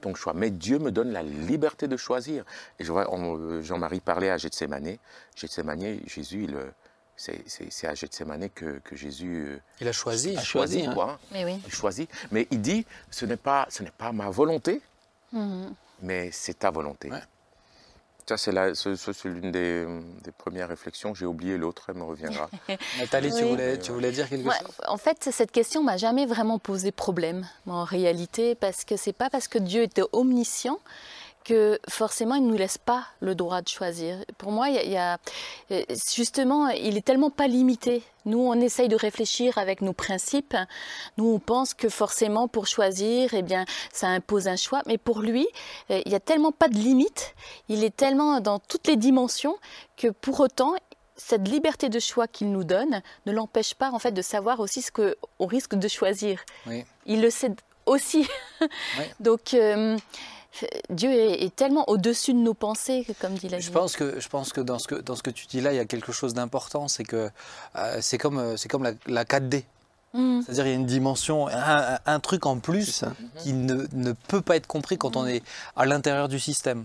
ton 0.00 0.14
choix. 0.14 0.32
Mais 0.34 0.50
Dieu 0.50 0.78
me 0.78 0.90
donne 0.90 1.10
la 1.10 1.22
liberté 1.22 1.88
de 1.88 1.96
choisir. 1.96 2.44
Et 2.78 2.84
je 2.84 2.92
vois, 2.92 3.12
euh, 3.12 3.62
Jean-Marie 3.62 4.00
parlait 4.00 4.30
à 4.30 4.38
Gethsemane. 4.38 4.96
Gethsemane, 5.34 6.00
Jésus, 6.06 6.44
il, 6.44 6.56
c'est 7.16 7.86
à 7.86 7.94
Gethsemane 7.94 8.50
que, 8.50 8.78
que 8.84 8.94
Jésus 8.94 9.46
euh, 9.48 9.60
il 9.80 9.88
a 9.88 9.92
choisi, 9.92 10.36
a 10.36 10.42
choisi, 10.42 10.84
hein. 10.84 10.94
quoi. 10.94 11.18
Mais 11.32 11.44
oui. 11.44 11.60
Il 11.66 11.72
choisit. 11.72 12.10
Mais 12.30 12.46
il 12.50 12.60
dit, 12.60 12.86
ce 13.10 13.24
n'est 13.24 13.36
pas, 13.36 13.66
ce 13.70 13.82
n'est 13.82 13.90
pas 13.90 14.12
ma 14.12 14.28
volonté, 14.28 14.82
mm-hmm. 15.34 15.72
mais 16.02 16.30
c'est 16.30 16.58
ta 16.58 16.70
volonté. 16.70 17.10
Ça, 18.28 18.36
c'est 18.36 19.24
l'une 19.28 19.52
des, 19.52 19.86
premières 20.36 20.68
réflexions. 20.68 21.14
J'ai 21.14 21.26
oublié 21.26 21.56
l'autre, 21.56 21.86
elle 21.88 21.94
me 21.94 22.04
reviendra. 22.04 22.50
Nathalie, 22.98 23.32
tu, 23.32 23.44
voulais, 23.44 23.78
tu 23.78 23.92
voulais 23.92 24.10
dire 24.10 24.28
quelque 24.28 24.50
chose? 24.50 24.74
En 24.88 24.96
fait, 24.96 25.28
cette 25.30 25.52
question 25.52 25.82
m'a 25.82 25.96
jamais 25.96 26.26
vraiment 26.26 26.58
posé 26.58 26.90
problème, 26.90 27.46
en 27.66 27.84
réalité, 27.84 28.54
parce 28.54 28.84
que 28.84 28.96
c'est 28.96 29.12
pas 29.12 29.30
parce 29.30 29.46
que 29.46 29.58
Dieu 29.58 29.82
était 29.82 30.02
omniscient 30.12 30.80
que 31.46 31.78
forcément, 31.88 32.34
il 32.34 32.42
ne 32.42 32.50
nous 32.50 32.56
laisse 32.56 32.76
pas 32.76 33.04
le 33.20 33.36
droit 33.36 33.62
de 33.62 33.68
choisir. 33.68 34.18
Pour 34.36 34.50
moi, 34.50 34.68
il 34.68 34.90
y, 34.90 34.96
a, 34.96 35.18
euh, 35.70 35.82
justement, 36.12 36.68
il 36.70 36.96
est 36.96 37.06
tellement 37.06 37.30
pas 37.30 37.46
limité. 37.46 38.02
Nous, 38.24 38.40
on 38.40 38.54
essaye 38.54 38.88
de 38.88 38.96
réfléchir 38.96 39.56
avec 39.56 39.80
nos 39.80 39.92
principes. 39.92 40.56
Nous, 41.18 41.28
on 41.28 41.38
pense 41.38 41.72
que 41.72 41.88
forcément, 41.88 42.48
pour 42.48 42.66
choisir, 42.66 43.32
eh 43.32 43.42
bien, 43.42 43.64
ça 43.92 44.08
impose 44.08 44.48
un 44.48 44.56
choix. 44.56 44.82
Mais 44.86 44.98
pour 44.98 45.20
lui, 45.20 45.46
euh, 45.92 46.02
il 46.04 46.08
n'y 46.08 46.16
a 46.16 46.20
tellement 46.20 46.50
pas 46.50 46.68
de 46.68 46.78
limite. 46.78 47.36
Il 47.68 47.84
est 47.84 47.94
tellement 47.94 48.40
dans 48.40 48.58
toutes 48.58 48.88
les 48.88 48.96
dimensions 48.96 49.56
que 49.96 50.08
pour 50.08 50.40
autant, 50.40 50.74
cette 51.16 51.46
liberté 51.46 51.88
de 51.88 52.00
choix 52.00 52.26
qu'il 52.26 52.50
nous 52.50 52.64
donne 52.64 53.02
ne 53.24 53.32
l'empêche 53.32 53.74
pas 53.74 53.90
en 53.92 54.00
fait 54.00 54.12
de 54.12 54.20
savoir 54.20 54.58
aussi 54.58 54.82
ce 54.82 54.90
qu'on 54.90 55.46
risque 55.46 55.76
de 55.76 55.88
choisir. 55.88 56.44
Il 57.06 57.22
le 57.22 57.30
sait 57.30 57.52
aussi. 57.86 58.28
Donc 59.20 59.54
euh, 59.54 59.96
Dieu 60.90 61.10
est, 61.12 61.54
tellement 61.54 61.88
au-dessus 61.88 62.32
de 62.32 62.38
nos 62.38 62.54
pensées, 62.54 63.06
comme 63.20 63.34
dit 63.34 63.48
la 63.48 63.60
je 63.60 63.70
pense 63.70 63.96
que 63.96 64.20
Je 64.20 64.28
pense 64.28 64.52
que 64.52 64.60
dans 64.60 64.78
ce 64.78 64.88
que, 64.88 64.94
dans 64.94 65.16
ce 65.16 65.22
que 65.22 65.30
tu 65.30 65.46
dis 65.46 65.60
là, 65.60 65.72
il 65.72 65.76
y 65.76 65.80
a 65.80 65.84
quelque 65.84 66.12
chose 66.12 66.34
d'important, 66.34 66.88
c'est 66.88 67.04
que 67.04 67.30
euh, 67.76 67.98
c'est 68.00 68.18
comme, 68.18 68.38
euh, 68.38 68.56
c'est 68.56 68.68
comme 68.68 68.84
la, 69.06 69.24
4D. 69.24 69.64
Mm. 70.14 70.42
C'est-à-dire 70.42 70.66
il 70.66 70.70
y 70.70 70.72
a 70.72 70.76
une 70.76 70.86
dimension, 70.86 71.48
un, 71.48 72.20
truc 72.20 72.46
en 72.46 72.58
plus 72.58 73.04
qui 73.38 73.52
ne, 73.52 73.86
ne, 73.92 74.12
peut 74.12 74.40
pas 74.40 74.56
être 74.56 74.66
compris 74.66 74.98
quand 74.98 75.16
on 75.16 75.24
mm. 75.24 75.28
est 75.28 75.42
à 75.76 75.86
l'intérieur 75.86 76.28
du 76.28 76.38
système. 76.38 76.84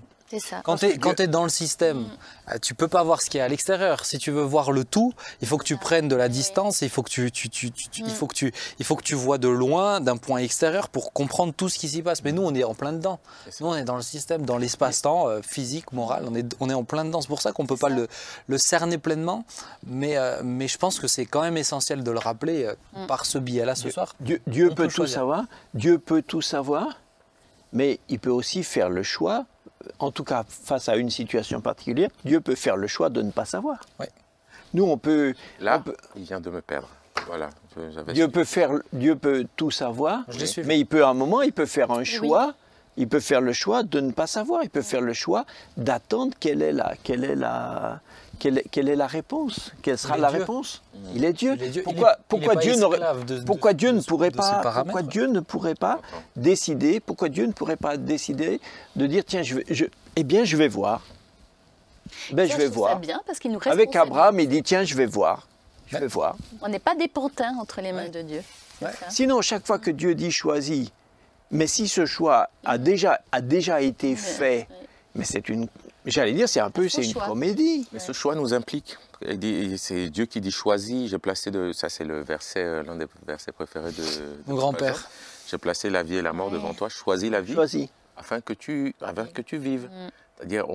Quand 0.63 0.77
tu 0.77 1.21
es, 1.21 1.27
dans 1.27 1.43
le 1.43 1.49
système, 1.49 1.99
mm. 1.99 2.09
euh, 2.49 2.57
tu 2.61 2.73
peux 2.73 2.87
pas 2.87 3.03
voir 3.03 3.21
ce 3.21 3.29
qu'il 3.29 3.39
y 3.39 3.41
a 3.41 3.45
à 3.45 3.47
l'extérieur. 3.47 4.05
Si 4.05 4.17
tu 4.17 4.31
veux 4.31 4.43
voir 4.43 4.71
le 4.71 4.83
tout, 4.83 5.13
il 5.41 5.47
faut 5.47 5.57
que 5.57 5.63
tu 5.63 5.77
prennes 5.77 6.07
de 6.07 6.15
la 6.15 6.29
distance, 6.29 6.81
il 6.81 6.89
faut 6.89 7.03
que 7.03 7.09
tu, 7.09 7.31
tu, 7.31 7.49
tu, 7.49 7.71
il, 7.97 8.05
mm. 8.05 8.09
faut 8.09 8.27
que 8.27 8.35
tu, 8.35 8.53
il 8.79 8.85
faut 8.85 8.95
que 8.95 9.03
tu 9.03 9.15
vois 9.15 9.37
de 9.37 9.47
loin, 9.47 9.99
d'un 9.99 10.17
point 10.17 10.39
extérieur, 10.39 10.89
pour 10.89 11.13
comprendre 11.13 11.53
tout 11.53 11.69
ce 11.69 11.79
qui 11.79 11.89
s'y 11.89 12.01
passe. 12.01 12.23
Mais 12.23 12.31
nous, 12.31 12.43
on 12.43 12.53
est 12.55 12.63
en 12.63 12.73
plein 12.73 12.93
dedans. 12.93 13.19
Nous, 13.59 13.67
on 13.67 13.75
est 13.75 13.83
dans 13.83 13.95
le 13.95 14.01
système, 14.01 14.45
dans 14.45 14.57
l'espace-temps, 14.57 15.27
euh, 15.27 15.41
physique, 15.41 15.91
moral, 15.91 16.25
on 16.27 16.35
est, 16.35 16.45
on 16.59 16.69
est 16.69 16.73
en 16.73 16.83
plein 16.83 17.05
dedans. 17.05 17.21
C'est 17.21 17.27
pour 17.27 17.41
ça 17.41 17.51
qu'on 17.51 17.65
peut 17.65 17.77
pas 17.77 17.89
le, 17.89 18.07
le, 18.47 18.57
cerner 18.57 18.97
pleinement. 18.97 19.45
Mais, 19.85 20.17
euh, 20.17 20.41
mais 20.43 20.67
je 20.67 20.77
pense 20.77 20.99
que 20.99 21.07
c'est 21.07 21.25
quand 21.25 21.41
même 21.41 21.57
essentiel 21.57 22.03
de 22.03 22.11
le 22.11 22.19
rappeler 22.19 22.71
mm. 22.93 23.07
par 23.07 23.25
ce 23.25 23.37
biais-là 23.37 23.75
ce 23.75 23.89
soir. 23.89 24.15
Dieu, 24.19 24.41
Dieu 24.47 24.69
peut 24.69 24.87
tout 24.87 25.07
savoir. 25.07 25.45
Dieu 25.73 25.97
peut 25.99 26.21
tout 26.21 26.41
savoir, 26.41 26.99
mais 27.73 27.99
il 28.09 28.19
peut 28.19 28.29
aussi 28.29 28.63
faire 28.63 28.89
le 28.89 29.03
choix 29.03 29.45
en 29.99 30.11
tout 30.11 30.23
cas 30.23 30.43
face 30.47 30.89
à 30.89 30.95
une 30.95 31.09
situation 31.09 31.61
particulière, 31.61 32.09
Dieu 32.25 32.41
peut 32.41 32.55
faire 32.55 32.77
le 32.77 32.87
choix 32.87 33.09
de 33.09 33.21
ne 33.21 33.31
pas 33.31 33.45
savoir. 33.45 33.79
Nous, 34.73 34.83
on 34.83 34.97
peut. 34.97 35.33
Là, 35.59 35.83
il 36.15 36.23
vient 36.23 36.39
de 36.39 36.49
me 36.49 36.61
perdre. 36.61 36.89
Voilà. 37.27 37.49
Dieu 38.13 38.27
peut 38.27 38.43
faire, 38.43 38.71
Dieu 38.93 39.15
peut 39.15 39.45
tout 39.55 39.71
savoir, 39.71 40.23
mais 40.65 40.79
il 40.79 40.85
peut 40.85 41.03
à 41.03 41.09
un 41.09 41.13
moment, 41.13 41.41
il 41.41 41.53
peut 41.53 41.65
faire 41.65 41.91
un 41.91 42.03
choix. 42.03 42.53
Il 42.97 43.07
peut 43.07 43.21
faire 43.21 43.39
le 43.39 43.53
choix 43.53 43.83
de 43.83 44.01
ne 44.01 44.11
pas 44.11 44.27
savoir. 44.27 44.63
Il 44.63 44.69
peut 44.69 44.81
faire 44.81 44.99
le 44.99 45.13
choix 45.13 45.45
d'attendre 45.77 46.33
quelle 46.37 46.61
est 46.61 46.73
la, 46.73 46.93
quelle 47.03 47.23
est 47.23 47.35
la, 47.35 48.01
quelle, 48.41 48.89
est 48.89 48.95
la 48.95 49.05
réponse? 49.05 49.71
Quelle 49.83 49.99
sera 49.99 50.17
la 50.17 50.29
réponse? 50.29 50.81
Il 51.13 51.23
est, 51.25 51.33
Dieu. 51.33 51.55
Pourquoi, 51.83 52.17
pourquoi 52.27 52.55
Dieu 52.55 52.73
pourquoi 53.45 53.73
Dieu 53.73 53.91
ne 53.91 54.01
pourrait 54.01 54.31
pas 54.31 54.61
pourquoi 54.83 55.03
Dieu 55.03 55.27
ne 55.27 55.39
pourrait 55.39 55.75
pas 55.75 55.99
décider 56.35 56.99
Pourquoi 56.99 57.29
Dieu 57.29 57.45
ne 57.45 57.51
pourrait 57.51 57.75
pas 57.75 57.97
décider 57.97 58.59
de 58.95 59.05
dire 59.05 59.23
tiens 59.25 59.43
je, 59.43 59.55
vais, 59.55 59.65
je 59.69 59.85
eh 60.15 60.23
bien 60.23 60.43
je 60.43 60.57
vais 60.57 60.67
voir. 60.67 61.05
Ben, 62.31 62.49
je 62.49 62.57
vais 62.57 62.67
voir. 62.67 62.99
Bien 62.99 63.21
parce 63.25 63.39
qu'il 63.39 63.51
nous 63.51 63.59
Avec 63.65 63.95
Abraham, 63.95 64.39
il 64.39 64.49
dit 64.49 64.63
tiens 64.63 64.83
je 64.83 64.95
vais 64.95 65.05
voir. 65.05 65.47
Je 65.87 65.97
vais 65.97 66.07
voir. 66.07 66.35
On 66.61 66.67
n'est 66.67 66.79
pas 66.79 66.95
des 66.95 67.07
pantins 67.07 67.55
entre 67.59 67.81
les 67.81 67.91
mains 67.91 68.09
de 68.09 68.21
Dieu. 68.21 68.41
Sinon 69.09 69.41
chaque 69.41 69.67
fois 69.67 69.77
que 69.77 69.91
Dieu 69.91 70.15
dit 70.15 70.31
choisis, 70.31 70.89
mais 71.51 71.67
si 71.67 71.87
ce 71.87 72.07
choix 72.07 72.49
a 72.65 72.79
déjà, 72.79 73.21
a 73.31 73.41
déjà 73.41 73.81
été 73.81 74.15
fait, 74.15 74.67
mais 75.13 75.25
c'est 75.25 75.47
une 75.47 75.67
J'allais 76.05 76.33
dire, 76.33 76.49
c'est 76.49 76.59
un 76.59 76.71
peu, 76.71 76.89
c'est 76.89 77.05
une 77.05 77.13
comédie. 77.13 77.87
Mais 77.91 77.99
ce 77.99 78.11
choix 78.11 78.35
nous 78.35 78.53
implique. 78.53 78.97
C'est 79.77 80.09
Dieu 80.09 80.25
qui 80.25 80.41
dit 80.41 80.51
choisis. 80.51 81.09
J'ai 81.09 81.19
placé 81.19 81.51
de, 81.51 81.71
ça, 81.73 81.89
c'est 81.89 82.03
le 82.03 82.21
verset, 82.21 82.63
euh, 82.63 82.83
l'un 82.83 82.95
des 82.95 83.05
versets 83.27 83.51
préférés 83.51 83.91
de, 83.91 84.03
mon 84.47 84.55
grand-père. 84.55 85.09
J'ai 85.47 85.57
placé 85.57 85.89
la 85.89 86.01
vie 86.03 86.15
et 86.15 86.21
la 86.21 86.33
mort 86.33 86.49
devant 86.49 86.73
toi. 86.73 86.89
Choisis 86.89 87.29
la 87.29 87.41
vie. 87.41 87.53
Choisis. 87.53 87.87
Afin 88.17 88.41
que 88.41 88.53
tu, 88.53 88.95
afin 89.01 89.25
que 89.25 89.41
tu 89.41 89.57
vives. 89.57 89.85
Mm. 89.85 90.09
C'est-à-dire, 90.37 90.65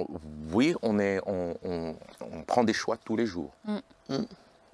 oui, 0.52 0.74
on, 0.82 0.98
est, 1.00 1.20
on, 1.26 1.56
on, 1.64 2.42
prend 2.46 2.62
des 2.62 2.72
choix 2.72 2.96
tous 2.96 3.16
les 3.16 3.26
jours. 3.26 3.52
Mm. 3.64 3.78
Mm. 4.10 4.24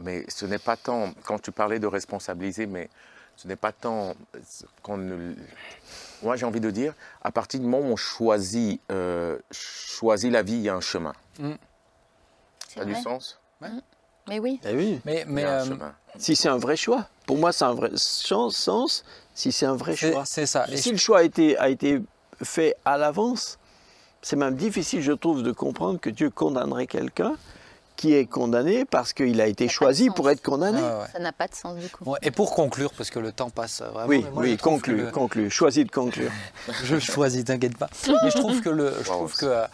Mais 0.01 0.25
ce 0.29 0.45
n'est 0.45 0.59
pas 0.59 0.77
tant, 0.77 1.13
quand 1.25 1.41
tu 1.41 1.53
parlais 1.53 1.79
de 1.79 1.87
responsabiliser, 1.87 2.67
mais 2.67 2.91
ce 3.37 3.49
n'est 3.49 3.57
pas 3.57 3.73
tant 3.73 4.15
qu'on 4.83 5.35
Moi, 6.23 6.37
j'ai 6.37 6.47
envie 6.47 6.61
de 6.61 6.71
dire, 6.71 6.95
à 7.23 7.33
partir 7.33 7.61
du 7.61 7.67
moment 7.67 7.89
où 7.89 7.93
on 7.93 7.97
choisit, 7.97 8.81
euh, 8.91 9.39
choisit 9.51 10.31
la 10.31 10.43
vie, 10.43 10.55
il 10.55 10.63
y 10.63 10.69
a 10.69 10.75
un 10.75 10.81
chemin. 10.81 11.13
Mm. 11.39 11.53
Ça 12.69 12.81
a 12.83 12.85
du 12.85 12.95
sens? 12.95 13.41
Mais 14.29 14.39
oui. 14.39 14.61
Eh 14.65 14.75
oui. 14.75 15.01
Mais, 15.05 15.25
mais 15.27 15.45
euh, 15.45 15.65
si 16.17 16.37
c'est 16.37 16.49
un 16.49 16.59
vrai 16.59 16.77
choix, 16.77 17.09
pour 17.27 17.39
moi, 17.39 17.53
c'est 17.53 17.65
un 17.65 17.75
vrai 17.75 17.91
sens 17.97 19.05
si 19.35 19.51
c'est 19.51 19.67
un 19.67 19.77
vrai 19.77 19.97
choix. 19.97 20.25
C'est 20.25 20.47
ça. 20.47 20.67
Et 20.71 20.77
si 20.77 20.93
le 20.93 20.97
choix 20.97 21.19
a 21.19 21.23
été, 21.23 21.57
a 21.59 21.69
été 21.69 22.01
fait 22.43 22.77
à 22.85 22.97
l'avance, 22.99 23.59
c'est 24.21 24.37
même 24.37 24.55
difficile, 24.55 25.03
je 25.03 25.13
trouve, 25.13 25.43
de 25.43 25.53
comprendre 25.53 25.99
que 25.99 26.11
Dieu 26.11 26.31
condamnerait 26.31 26.87
quelqu'un 26.87 27.37
qui 28.03 28.15
est 28.15 28.27
condamné 28.27 28.85
parce 28.85 29.13
qu'il 29.13 29.41
a 29.41 29.47
été 29.47 29.69
choisi 29.69 30.11
pour 30.11 30.29
être 30.29 30.43
condamné. 30.43 30.81
Ça 31.13 31.21
n'a 31.21 31.31
pas 31.31 31.47
de 31.47 31.55
sens 31.55 31.77
du 31.77 31.89
coup. 31.89 32.17
et 32.21 32.33
pour 32.33 32.53
conclure, 32.53 32.93
parce 32.95 33.11
que 33.11 33.21
le 33.21 33.31
temps 33.31 33.49
passe 33.49 33.81
vraiment. 33.81 34.09
Oui, 34.09 34.27
oui, 34.35 34.57
conclue, 34.57 35.09
conclue, 35.13 35.51
choisis 35.51 35.85
de 35.85 35.91
conclure. 35.93 36.33
je 36.83 36.99
choisis, 36.99 37.45
t'inquiète 37.45 37.79
pas. 37.79 37.89
Mais 38.25 38.31
je 38.33 38.39
trouve 38.39 38.61
que 38.61 38.71
le, 38.71 38.93
je 38.99 39.05
trouve 39.05 39.37
que 39.37 39.47
euh, 39.47 39.67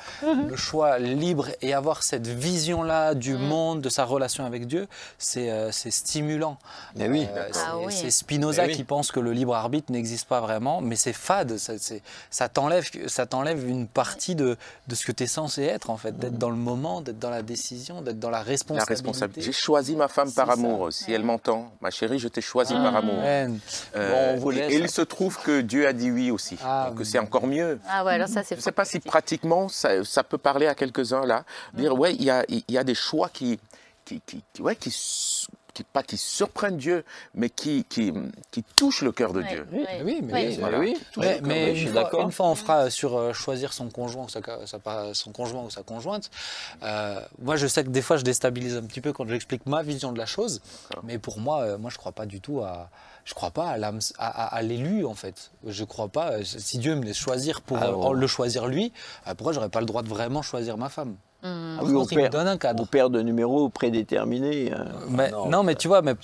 le 0.46 0.56
choix 0.56 0.98
libre 0.98 1.48
et 1.62 1.72
avoir 1.72 2.02
cette 2.02 2.26
vision-là 2.26 3.14
du 3.14 3.32
mm. 3.32 3.40
monde, 3.40 3.80
de 3.80 3.88
sa 3.88 4.04
relation 4.04 4.44
avec 4.44 4.66
Dieu, 4.66 4.88
c'est 5.16 5.50
euh, 5.50 5.70
stimulant. 5.72 6.58
Mais 6.96 7.08
oui. 7.08 7.26
Euh, 7.34 7.48
ah 7.54 7.76
c'est 7.88 8.10
Spinoza 8.10 8.68
qui 8.68 8.84
pense 8.84 9.10
que 9.10 9.20
le 9.20 9.32
libre 9.32 9.54
arbitre 9.54 9.90
n'existe 9.90 10.28
pas 10.28 10.42
vraiment, 10.42 10.82
mais 10.82 10.96
c'est 10.96 11.14
fade. 11.14 11.56
Ça 12.30 12.48
t'enlève 12.50 13.66
une 13.66 13.86
partie 13.86 14.34
de, 14.34 14.58
de 14.86 14.94
ce 14.94 15.06
que 15.06 15.12
tu 15.12 15.24
es 15.24 15.26
censé 15.26 15.62
être, 15.62 15.88
en 15.88 15.96
fait, 15.96 16.18
d'être 16.18 16.36
dans 16.36 16.50
le 16.50 16.56
moment, 16.56 17.00
d'être 17.00 17.18
dans 17.18 17.30
la 17.30 17.40
décision, 17.40 18.02
d'être 18.02 18.17
dans 18.18 18.30
la 18.30 18.42
responsabilité. 18.42 19.40
J'ai 19.40 19.52
choisi 19.52 19.96
ma 19.96 20.08
femme 20.08 20.32
par 20.32 20.50
amour, 20.50 20.92
si 20.92 21.12
elle 21.12 21.22
m'entend. 21.22 21.72
Ma 21.80 21.90
chérie, 21.90 22.18
je 22.18 22.28
t'ai 22.28 22.40
choisi 22.40 22.74
par 22.74 22.96
amour. 22.96 23.22
Euh, 23.24 23.48
et, 24.52 24.76
il 24.76 24.90
se 24.90 25.02
trouve 25.02 25.38
que 25.38 25.60
Dieu 25.60 25.86
a 25.86 25.92
dit 25.92 26.10
oui 26.10 26.30
aussi. 26.30 26.58
Ah, 26.62 26.90
donc 26.90 27.04
c'est 27.06 27.18
encore 27.18 27.46
mieux. 27.46 27.78
Ah 27.88 28.04
ouais, 28.04 28.12
alors 28.12 28.28
ça, 28.28 28.42
je 28.48 28.54
ne 28.54 28.60
sais 28.60 28.72
pas 28.72 28.84
si 28.84 29.00
pratiquement 29.00 29.68
ça, 29.68 30.04
ça, 30.04 30.22
peut 30.22 30.38
parler 30.38 30.66
à 30.66 30.74
quelques-uns 30.74 31.24
là. 31.24 31.44
Dire, 31.74 31.98
ouais, 31.98 32.14
il 32.14 32.24
y 32.24 32.30
a, 32.30 32.44
y 32.48 32.78
a 32.78 32.84
des 32.84 32.94
choix 32.94 33.28
qui, 33.28 33.58
qui, 34.04 34.20
qui, 34.26 34.42
ouais, 34.60 34.76
qui 34.76 34.90
qui, 35.78 35.84
pas 35.84 36.02
qui 36.02 36.16
surprennent 36.16 36.76
Dieu, 36.76 37.04
mais 37.34 37.50
qui, 37.50 37.84
qui, 37.84 38.12
qui 38.50 38.64
touchent 38.64 39.02
le 39.02 39.12
cœur 39.12 39.32
de 39.32 39.42
Dieu. 39.42 39.66
Oui, 39.72 39.84
oui, 40.04 40.20
mais, 40.22 40.58
oui. 40.76 40.96
mais, 41.42 41.80
une, 41.80 41.92
fois, 41.92 42.22
une, 42.22 42.32
fois, 42.32 42.46
on 42.48 42.54
fera 42.56 42.90
sur 42.90 43.16
euh, 43.16 43.32
choisir 43.32 43.72
son 43.72 43.88
conjoint, 43.88 44.24
ou 44.24 44.28
sa, 44.28 44.40
son 45.14 45.30
conjoint 45.30 45.62
ou 45.62 45.70
sa 45.70 45.84
conjointe. 45.84 46.30
Euh, 46.82 47.20
moi, 47.40 47.54
je 47.54 47.68
sais 47.68 47.84
que 47.84 47.90
des 47.90 48.02
fois, 48.02 48.16
je 48.16 48.24
déstabilise 48.24 48.76
un 48.76 48.82
petit 48.82 49.00
peu 49.00 49.12
quand 49.12 49.28
j'explique 49.28 49.66
ma 49.66 49.84
vision 49.84 50.10
de 50.10 50.18
la 50.18 50.26
chose, 50.26 50.60
mais 51.04 51.18
pour 51.18 51.38
moi, 51.38 51.60
euh, 51.60 51.78
moi, 51.78 51.90
je 51.90 51.98
crois 51.98 52.12
pas 52.12 52.26
du 52.26 52.40
tout 52.40 52.60
à 52.60 52.90
je 53.24 53.34
crois 53.34 53.50
pas 53.50 53.76
à, 54.18 54.44
à, 54.56 54.62
l'élu 54.62 55.04
en 55.04 55.14
fait. 55.14 55.50
Je 55.66 55.84
crois 55.84 56.08
pas. 56.08 56.42
Si 56.44 56.78
Dieu 56.78 56.94
me 56.96 57.04
laisse 57.04 57.18
choisir 57.18 57.60
pour 57.60 57.76
ah, 57.76 57.92
le 58.14 58.26
choisir 58.26 58.66
lui, 58.68 58.90
pourquoi 59.36 59.52
j'aurais 59.52 59.68
pas 59.68 59.80
le 59.80 59.86
droit 59.86 60.02
de 60.02 60.08
vraiment 60.08 60.40
choisir 60.40 60.78
ma 60.78 60.88
femme? 60.88 61.14
Mmh. 61.42 61.78
oui, 61.82 61.94
on 61.94 62.04
perd, 62.04 62.32
donne 62.32 62.48
un 62.48 62.58
cadre. 62.58 62.82
On 62.82 62.86
perd 62.86 63.12
de 63.12 63.22
numéros 63.22 63.68
prédéterminés. 63.68 64.72
Euh, 64.72 64.84
mais, 65.08 65.30
non, 65.30 65.62
mais 65.62 65.76
tu 65.76 65.86
vois, 65.86 66.02
mais, 66.02 66.14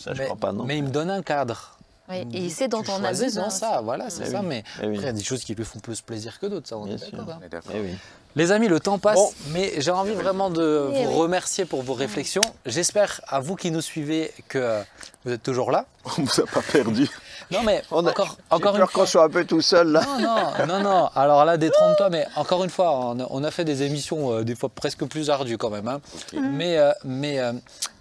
mais, 0.64 0.78
il 0.78 0.84
me 0.84 0.90
donne 0.90 1.10
un 1.10 1.22
cadre. 1.22 1.76
Oui, 2.08 2.16
et 2.34 2.38
il 2.38 2.50
sait 2.50 2.68
dont 2.68 2.82
on 2.88 3.02
a 3.02 3.12
besoin. 3.12 3.48
ça, 3.48 3.80
voilà, 3.82 4.10
c'est 4.10 4.26
ça. 4.26 4.42
Mais 4.42 4.62
après, 4.76 4.94
il 4.94 5.00
y 5.00 5.06
a 5.06 5.12
des 5.12 5.22
choses 5.22 5.44
qui 5.44 5.54
lui 5.54 5.64
font 5.64 5.78
plus 5.78 6.00
plaisir 6.00 6.38
que 6.38 6.46
d'autres, 6.46 6.68
ça, 6.68 6.76
on 6.76 6.86
est 6.86 6.96
d'accord. 6.96 7.30
Hein. 7.30 7.60
Eh 7.72 7.94
Les 8.34 8.52
amis, 8.52 8.68
le 8.68 8.80
temps 8.80 8.98
passe, 8.98 9.34
mais 9.52 9.72
j'ai 9.78 9.92
envie 9.92 10.12
vraiment 10.12 10.50
de 10.50 10.90
eh 10.92 11.04
vous 11.04 11.12
remercier 11.12 11.64
pour 11.64 11.82
vos 11.82 11.94
réflexions. 11.94 12.42
J'espère 12.66 13.20
à 13.28 13.40
vous 13.40 13.56
qui 13.56 13.70
nous 13.70 13.80
suivez 13.80 14.32
que 14.48 14.82
vous 15.24 15.32
êtes 15.32 15.42
toujours 15.42 15.70
là. 15.70 15.86
On 16.18 16.22
ne 16.22 16.26
vous 16.26 16.40
a 16.40 16.46
pas 16.46 16.60
perdu. 16.60 17.08
Non, 17.51 17.62
mais 17.62 17.82
on 17.91 18.07
a, 18.07 18.11
encore, 18.11 18.37
encore 18.51 18.76
une 18.76 18.87
qu'on 18.87 19.07
soit 19.07 19.24
un 19.24 19.28
peu 19.28 19.45
tout 19.45 19.61
seul 19.61 19.93
là. 19.93 20.03
Non, 20.18 20.18
non, 20.18 20.66
non, 20.66 20.80
non. 20.82 21.11
Alors 21.14 21.45
là, 21.45 21.57
détrompe-toi, 21.57 22.11
mais 22.11 22.26
encore 22.37 22.64
une 22.64 22.70
fois, 22.70 23.14
on 23.30 23.45
a, 23.45 23.51
fait 23.51 23.64
des 23.64 23.82
émissions 23.82 24.32
euh, 24.32 24.45
des 24.45 24.55
fois 24.55 24.68
presque 24.68 25.05
plus 25.05 25.30
ardues 25.30 25.59
quand 25.59 25.70
même. 25.70 25.89
Hein. 25.89 26.01
Mais, 26.32 26.78
euh, 26.78 26.93
mais 27.05 27.39
euh, 27.39 27.53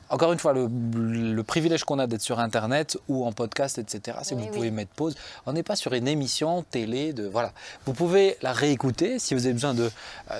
encore 0.09 0.31
une 0.31 0.39
fois, 0.39 0.53
le, 0.53 1.41
privilège 1.43 1.83
qu'on 1.83 1.99
a 1.99 2.07
d'être 2.07 2.21
sur 2.21 2.39
Internet 2.39 2.97
ou 3.07 3.25
en 3.25 3.31
podcast, 3.31 3.77
etc., 3.77 4.17
c'est 4.23 4.35
que 4.35 4.41
vous 4.41 4.47
pouvez 4.47 4.71
mettre 4.71 4.91
pause. 4.91 5.15
On 5.45 5.53
n'est 5.53 5.63
pas 5.63 5.75
sur 5.75 5.93
une 5.93 6.07
émission 6.07 6.63
télé. 6.69 7.13
De, 7.13 7.27
voilà. 7.27 7.51
Vous 7.85 7.93
pouvez 7.93 8.37
la 8.41 8.53
réécouter 8.53 9.19
si 9.19 9.33
vous 9.33 9.45
avez 9.45 9.53
besoin 9.53 9.73
de, 9.73 9.91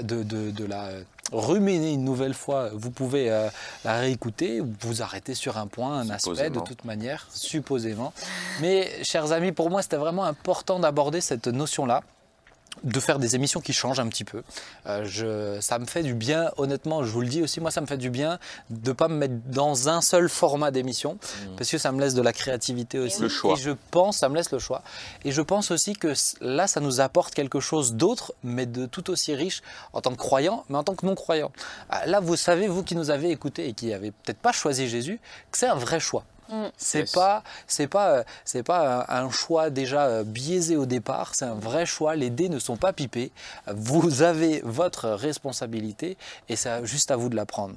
de, 0.02 0.24
de, 0.24 0.66
la 0.66 0.90
ruminer 1.34 1.94
une 1.94 2.04
nouvelle 2.04 2.34
fois. 2.34 2.70
Vous 2.74 2.92
pouvez 2.92 3.32
euh, 3.32 3.50
la 3.84 4.00
réécouter 4.00 4.62
ou 4.62 4.74
vous 4.82 5.02
arrêter 5.02 5.34
sur 5.34 5.58
un 5.58 5.68
point, 5.68 6.00
un 6.00 6.10
aspect, 6.10 6.50
de 6.50 6.60
toute 6.60 6.86
manière, 6.86 7.28
supposément. 7.34 8.14
Mais, 8.62 9.04
chers 9.04 9.32
amis, 9.32 9.52
pour 9.52 9.70
moi, 9.70 9.82
c'était 9.82 9.98
vraiment 9.98 10.24
important 10.24 10.80
d'aborder 10.80 11.22
cette 11.22 11.48
notion-là 11.48 12.04
de 12.84 13.00
faire 13.00 13.20
des 13.20 13.36
émissions 13.36 13.62
qui 13.62 13.74
changent 13.74 14.00
un 14.00 14.08
petit 14.08 14.24
peu. 14.24 14.44
Euh, 14.88 15.06
je, 15.06 15.60
ça 15.62 15.80
me 15.80 15.86
fait 15.86 16.04
du 16.04 16.14
bien, 16.14 16.52
honnêtement, 16.58 17.04
je 17.04 17.12
vous 17.12 17.22
le 17.22 17.28
dis 17.28 17.42
aussi, 17.42 17.62
moi 17.62 17.72
ça 17.72 17.82
me 17.82 17.86
fait 17.86 17.98
du 17.98 18.10
bien 18.10 18.40
de 18.70 18.90
ne 18.90 18.94
pas 18.94 19.08
me 19.08 19.16
mettre 19.16 19.36
dans 19.48 19.90
un 19.90 20.02
seul 20.02 20.30
format 20.30 20.72
d'émission, 20.72 21.14
mmh. 21.14 21.56
parce 21.58 21.70
que 21.70 21.78
ça 21.78 21.92
me 21.92 22.00
laisse 22.00 22.14
de 22.14 22.22
la 22.22 22.34
créativité 22.34 23.00
aussi. 23.00 23.22
Le 23.22 23.30
choix. 23.30 23.54
Et 23.54 23.56
je 23.58 23.72
pense, 23.92 24.18
ça 24.18 24.30
me 24.30 24.36
laisse 24.36 24.52
le 24.52 24.60
choix. 24.60 24.82
Et 25.24 25.32
je 25.32 25.42
pense 25.42 25.72
aussi 25.72 25.94
que 25.94 26.14
là, 26.42 26.68
ça 26.68 26.80
nous 26.80 27.00
apporte 27.00 27.34
quelque 27.34 27.60
chose 27.60 27.94
d'autre, 27.94 28.34
mais 28.44 28.66
de 28.66 28.86
tout 28.86 29.10
aussi 29.10 29.34
riche 29.34 29.62
en 29.94 30.02
tant 30.02 30.12
que 30.12 30.18
croyant, 30.18 30.66
mais 30.70 30.78
en 30.78 30.84
tant 30.84 30.96
que 30.96 31.06
non-croyant. 31.06 31.52
Ah, 31.90 32.06
là, 32.06 32.20
vous 32.20 32.36
savez, 32.36 32.68
vous 32.68 32.84
qui 32.84 32.96
nous 32.96 33.10
avez 33.10 33.30
écoutés 33.32 33.68
et 33.68 33.74
qui 33.74 33.88
n'avez 33.88 34.12
peut-être 34.12 34.40
pas 34.40 34.52
choisi 34.52 34.88
Jésus, 34.88 35.20
que 35.52 35.58
c'est 35.58 35.68
un 35.68 35.76
vrai 35.76 36.00
choix. 36.00 36.24
Mm. 36.50 36.66
C'est 36.78 37.12
pas, 37.12 37.44
c'est 37.68 37.88
pas, 37.88 38.10
euh, 38.10 38.24
c'est 38.46 38.64
pas 38.64 39.06
un 39.10 39.30
choix 39.30 39.70
déjà 39.70 40.06
euh, 40.06 40.24
biaisé 40.24 40.78
au 40.78 40.86
départ. 40.86 41.36
C'est 41.36 41.46
un 41.46 41.56
vrai 41.56 41.86
choix. 41.86 42.16
Les 42.16 42.30
dés 42.30 42.50
ne 42.50 42.60
sont 42.60 42.78
pas 42.78 42.94
pipés. 42.94 43.32
Vous 43.68 44.22
avez 44.22 44.62
votre 44.64 45.10
responsabilité 45.10 46.18
et 46.50 46.56
c'est 46.56 46.86
juste 46.86 47.12
à 47.12 47.16
vous 47.16 47.30
de 47.30 47.36
la 47.36 47.46
prendre. 47.46 47.76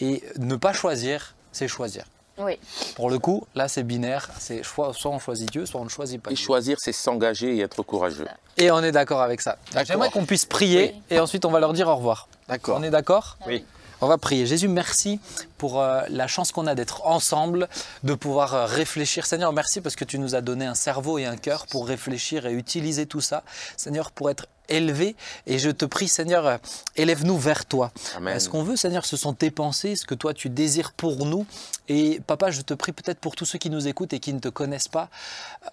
Et 0.00 0.22
ne 0.38 0.56
pas 0.56 0.72
choisir, 0.72 1.34
c'est 1.52 1.68
choisir. 1.68 2.04
Oui. 2.38 2.58
Pour 2.94 3.10
le 3.10 3.18
coup, 3.18 3.46
là, 3.54 3.66
c'est 3.66 3.82
binaire. 3.82 4.28
C'est 4.38 4.62
soit 4.62 4.92
on 5.04 5.18
choisit 5.18 5.50
Dieu, 5.50 5.66
soit 5.66 5.80
on 5.80 5.84
ne 5.84 5.88
choisit 5.88 6.22
pas. 6.22 6.30
Et 6.30 6.36
choisir, 6.36 6.76
c'est 6.80 6.92
s'engager 6.92 7.56
et 7.56 7.60
être 7.60 7.82
courageux. 7.82 8.28
Et 8.56 8.70
on 8.70 8.82
est 8.82 8.92
d'accord 8.92 9.22
avec 9.22 9.40
ça. 9.40 9.58
J'aimerais 9.84 10.10
qu'on 10.10 10.24
puisse 10.24 10.44
prier 10.44 10.94
et 11.10 11.18
ensuite 11.18 11.44
on 11.44 11.50
va 11.50 11.60
leur 11.60 11.72
dire 11.72 11.88
au 11.88 11.96
revoir. 11.96 12.28
D'accord. 12.48 12.78
On 12.78 12.82
est 12.82 12.90
d'accord? 12.90 13.36
Oui. 13.46 13.64
On 14.00 14.06
va 14.06 14.16
prier. 14.16 14.46
Jésus, 14.46 14.68
merci 14.68 15.18
pour 15.56 15.80
euh, 15.80 16.02
la 16.08 16.28
chance 16.28 16.52
qu'on 16.52 16.68
a 16.68 16.76
d'être 16.76 17.04
ensemble, 17.04 17.68
de 18.04 18.14
pouvoir 18.14 18.54
euh, 18.54 18.64
réfléchir. 18.64 19.26
Seigneur, 19.26 19.52
merci 19.52 19.80
parce 19.80 19.96
que 19.96 20.04
tu 20.04 20.20
nous 20.20 20.36
as 20.36 20.40
donné 20.40 20.66
un 20.66 20.76
cerveau 20.76 21.18
et 21.18 21.26
un 21.26 21.36
cœur 21.36 21.66
pour 21.66 21.88
réfléchir 21.88 22.46
et 22.46 22.52
utiliser 22.52 23.06
tout 23.06 23.20
ça. 23.20 23.42
Seigneur, 23.76 24.12
pour 24.12 24.30
être 24.30 24.46
élevé. 24.68 25.16
Et 25.46 25.58
je 25.58 25.70
te 25.70 25.84
prie, 25.84 26.06
Seigneur, 26.06 26.46
euh, 26.46 26.58
élève-nous 26.94 27.36
vers 27.38 27.66
toi. 27.66 27.90
Ce 28.38 28.48
qu'on 28.48 28.62
veut, 28.62 28.76
Seigneur, 28.76 29.04
ce 29.04 29.16
sont 29.16 29.32
tes 29.32 29.50
pensées, 29.50 29.96
ce 29.96 30.06
que 30.06 30.14
toi 30.14 30.32
tu 30.32 30.48
désires 30.48 30.92
pour 30.92 31.26
nous? 31.26 31.44
Et 31.88 32.20
papa, 32.24 32.52
je 32.52 32.60
te 32.60 32.74
prie 32.74 32.92
peut-être 32.92 33.18
pour 33.18 33.34
tous 33.34 33.46
ceux 33.46 33.58
qui 33.58 33.70
nous 33.70 33.88
écoutent 33.88 34.12
et 34.12 34.20
qui 34.20 34.32
ne 34.32 34.38
te 34.38 34.48
connaissent 34.48 34.88
pas, 34.88 35.08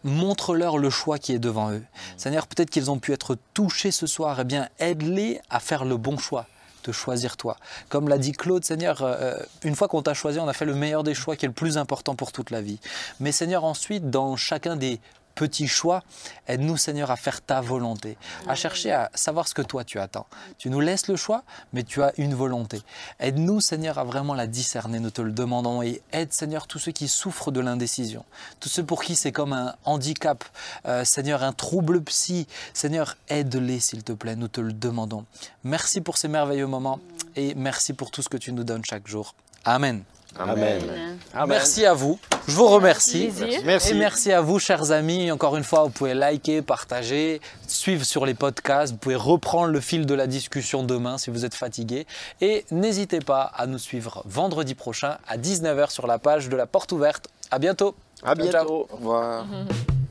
montre-leur 0.03 0.79
le 0.79 0.89
choix 0.89 1.19
qui 1.19 1.33
est 1.33 1.39
devant 1.39 1.71
eux. 1.71 1.83
Seigneur, 2.17 2.47
peut-être 2.47 2.71
qu'ils 2.71 2.89
ont 2.89 2.97
pu 2.97 3.13
être 3.13 3.37
touchés 3.53 3.91
ce 3.91 4.07
soir. 4.07 4.39
Eh 4.39 4.45
bien, 4.45 4.67
aide-les 4.79 5.41
à 5.51 5.59
faire 5.59 5.85
le 5.85 5.97
bon 5.97 6.17
choix 6.17 6.47
choisir 6.91 7.37
toi. 7.37 7.57
Comme 7.89 8.07
l'a 8.07 8.17
dit 8.17 8.31
Claude, 8.31 8.63
Seigneur, 8.63 9.01
euh, 9.01 9.15
euh, 9.19 9.37
une 9.63 9.75
fois 9.75 9.87
qu'on 9.87 10.01
t'a 10.01 10.13
choisi, 10.13 10.39
on 10.39 10.47
a 10.47 10.53
fait 10.53 10.65
le 10.65 10.75
meilleur 10.75 11.03
des 11.03 11.13
choix 11.13 11.35
qui 11.35 11.45
est 11.45 11.47
le 11.47 11.53
plus 11.53 11.77
important 11.77 12.15
pour 12.15 12.31
toute 12.31 12.51
la 12.51 12.61
vie. 12.61 12.79
Mais 13.19 13.31
Seigneur, 13.31 13.63
ensuite, 13.63 14.09
dans 14.09 14.35
chacun 14.35 14.75
des 14.75 14.99
petits 15.35 15.67
choix. 15.67 16.03
Aide-nous, 16.47 16.77
Seigneur, 16.77 17.11
à 17.11 17.15
faire 17.15 17.41
ta 17.41 17.61
volonté, 17.61 18.17
à 18.47 18.55
chercher 18.55 18.91
à 18.91 19.11
savoir 19.13 19.47
ce 19.47 19.53
que 19.53 19.61
toi 19.61 19.83
tu 19.83 19.99
attends. 19.99 20.25
Tu 20.57 20.69
nous 20.69 20.79
laisses 20.79 21.07
le 21.07 21.15
choix, 21.15 21.43
mais 21.73 21.83
tu 21.83 22.01
as 22.01 22.13
une 22.17 22.33
volonté. 22.33 22.81
Aide-nous, 23.19 23.61
Seigneur, 23.61 23.99
à 23.99 24.03
vraiment 24.03 24.33
la 24.33 24.47
discerner, 24.47 24.99
nous 24.99 25.11
te 25.11 25.21
le 25.21 25.31
demandons. 25.31 25.81
Et 25.81 26.01
aide, 26.11 26.33
Seigneur, 26.33 26.67
tous 26.67 26.79
ceux 26.79 26.91
qui 26.91 27.07
souffrent 27.07 27.51
de 27.51 27.59
l'indécision, 27.59 28.25
tous 28.59 28.69
ceux 28.69 28.83
pour 28.83 29.03
qui 29.03 29.15
c'est 29.15 29.31
comme 29.31 29.53
un 29.53 29.75
handicap, 29.83 30.43
euh, 30.85 31.03
Seigneur, 31.03 31.43
un 31.43 31.53
trouble 31.53 32.01
psy. 32.03 32.47
Seigneur, 32.73 33.17
aide-les, 33.29 33.79
s'il 33.79 34.03
te 34.03 34.13
plaît, 34.13 34.35
nous 34.35 34.47
te 34.47 34.61
le 34.61 34.73
demandons. 34.73 35.25
Merci 35.63 36.01
pour 36.01 36.17
ces 36.17 36.27
merveilleux 36.27 36.67
moments 36.67 36.99
et 37.35 37.53
merci 37.55 37.93
pour 37.93 38.11
tout 38.11 38.21
ce 38.21 38.29
que 38.29 38.37
tu 38.37 38.53
nous 38.53 38.63
donnes 38.63 38.85
chaque 38.85 39.07
jour. 39.07 39.35
Amen. 39.65 40.03
Amen. 40.39 40.81
Merci 41.47 41.85
à 41.85 41.93
vous. 41.93 42.19
Je 42.47 42.53
vous 42.53 42.67
remercie. 42.67 43.31
Merci. 43.63 43.91
Et 43.91 43.93
merci 43.93 44.31
à 44.31 44.41
vous, 44.41 44.59
chers 44.59 44.91
amis. 44.91 45.31
Encore 45.31 45.57
une 45.57 45.63
fois, 45.63 45.83
vous 45.83 45.89
pouvez 45.89 46.13
liker, 46.13 46.61
partager, 46.61 47.41
suivre 47.67 48.05
sur 48.05 48.25
les 48.25 48.33
podcasts. 48.33 48.93
Vous 48.93 48.99
pouvez 48.99 49.15
reprendre 49.15 49.71
le 49.71 49.79
fil 49.79 50.05
de 50.05 50.13
la 50.13 50.27
discussion 50.27 50.83
demain 50.83 51.17
si 51.17 51.29
vous 51.29 51.45
êtes 51.45 51.55
fatigué. 51.55 52.05
Et 52.41 52.65
n'hésitez 52.71 53.19
pas 53.19 53.41
à 53.55 53.65
nous 53.65 53.79
suivre 53.79 54.23
vendredi 54.25 54.75
prochain 54.75 55.17
à 55.27 55.37
19h 55.37 55.89
sur 55.89 56.07
la 56.07 56.19
page 56.19 56.49
de 56.49 56.55
la 56.55 56.65
porte 56.65 56.91
ouverte. 56.91 57.29
À 57.51 57.59
bientôt. 57.59 57.95
À 58.23 58.35
bientôt. 58.35 58.87
Au 58.91 58.95
revoir. 58.95 59.45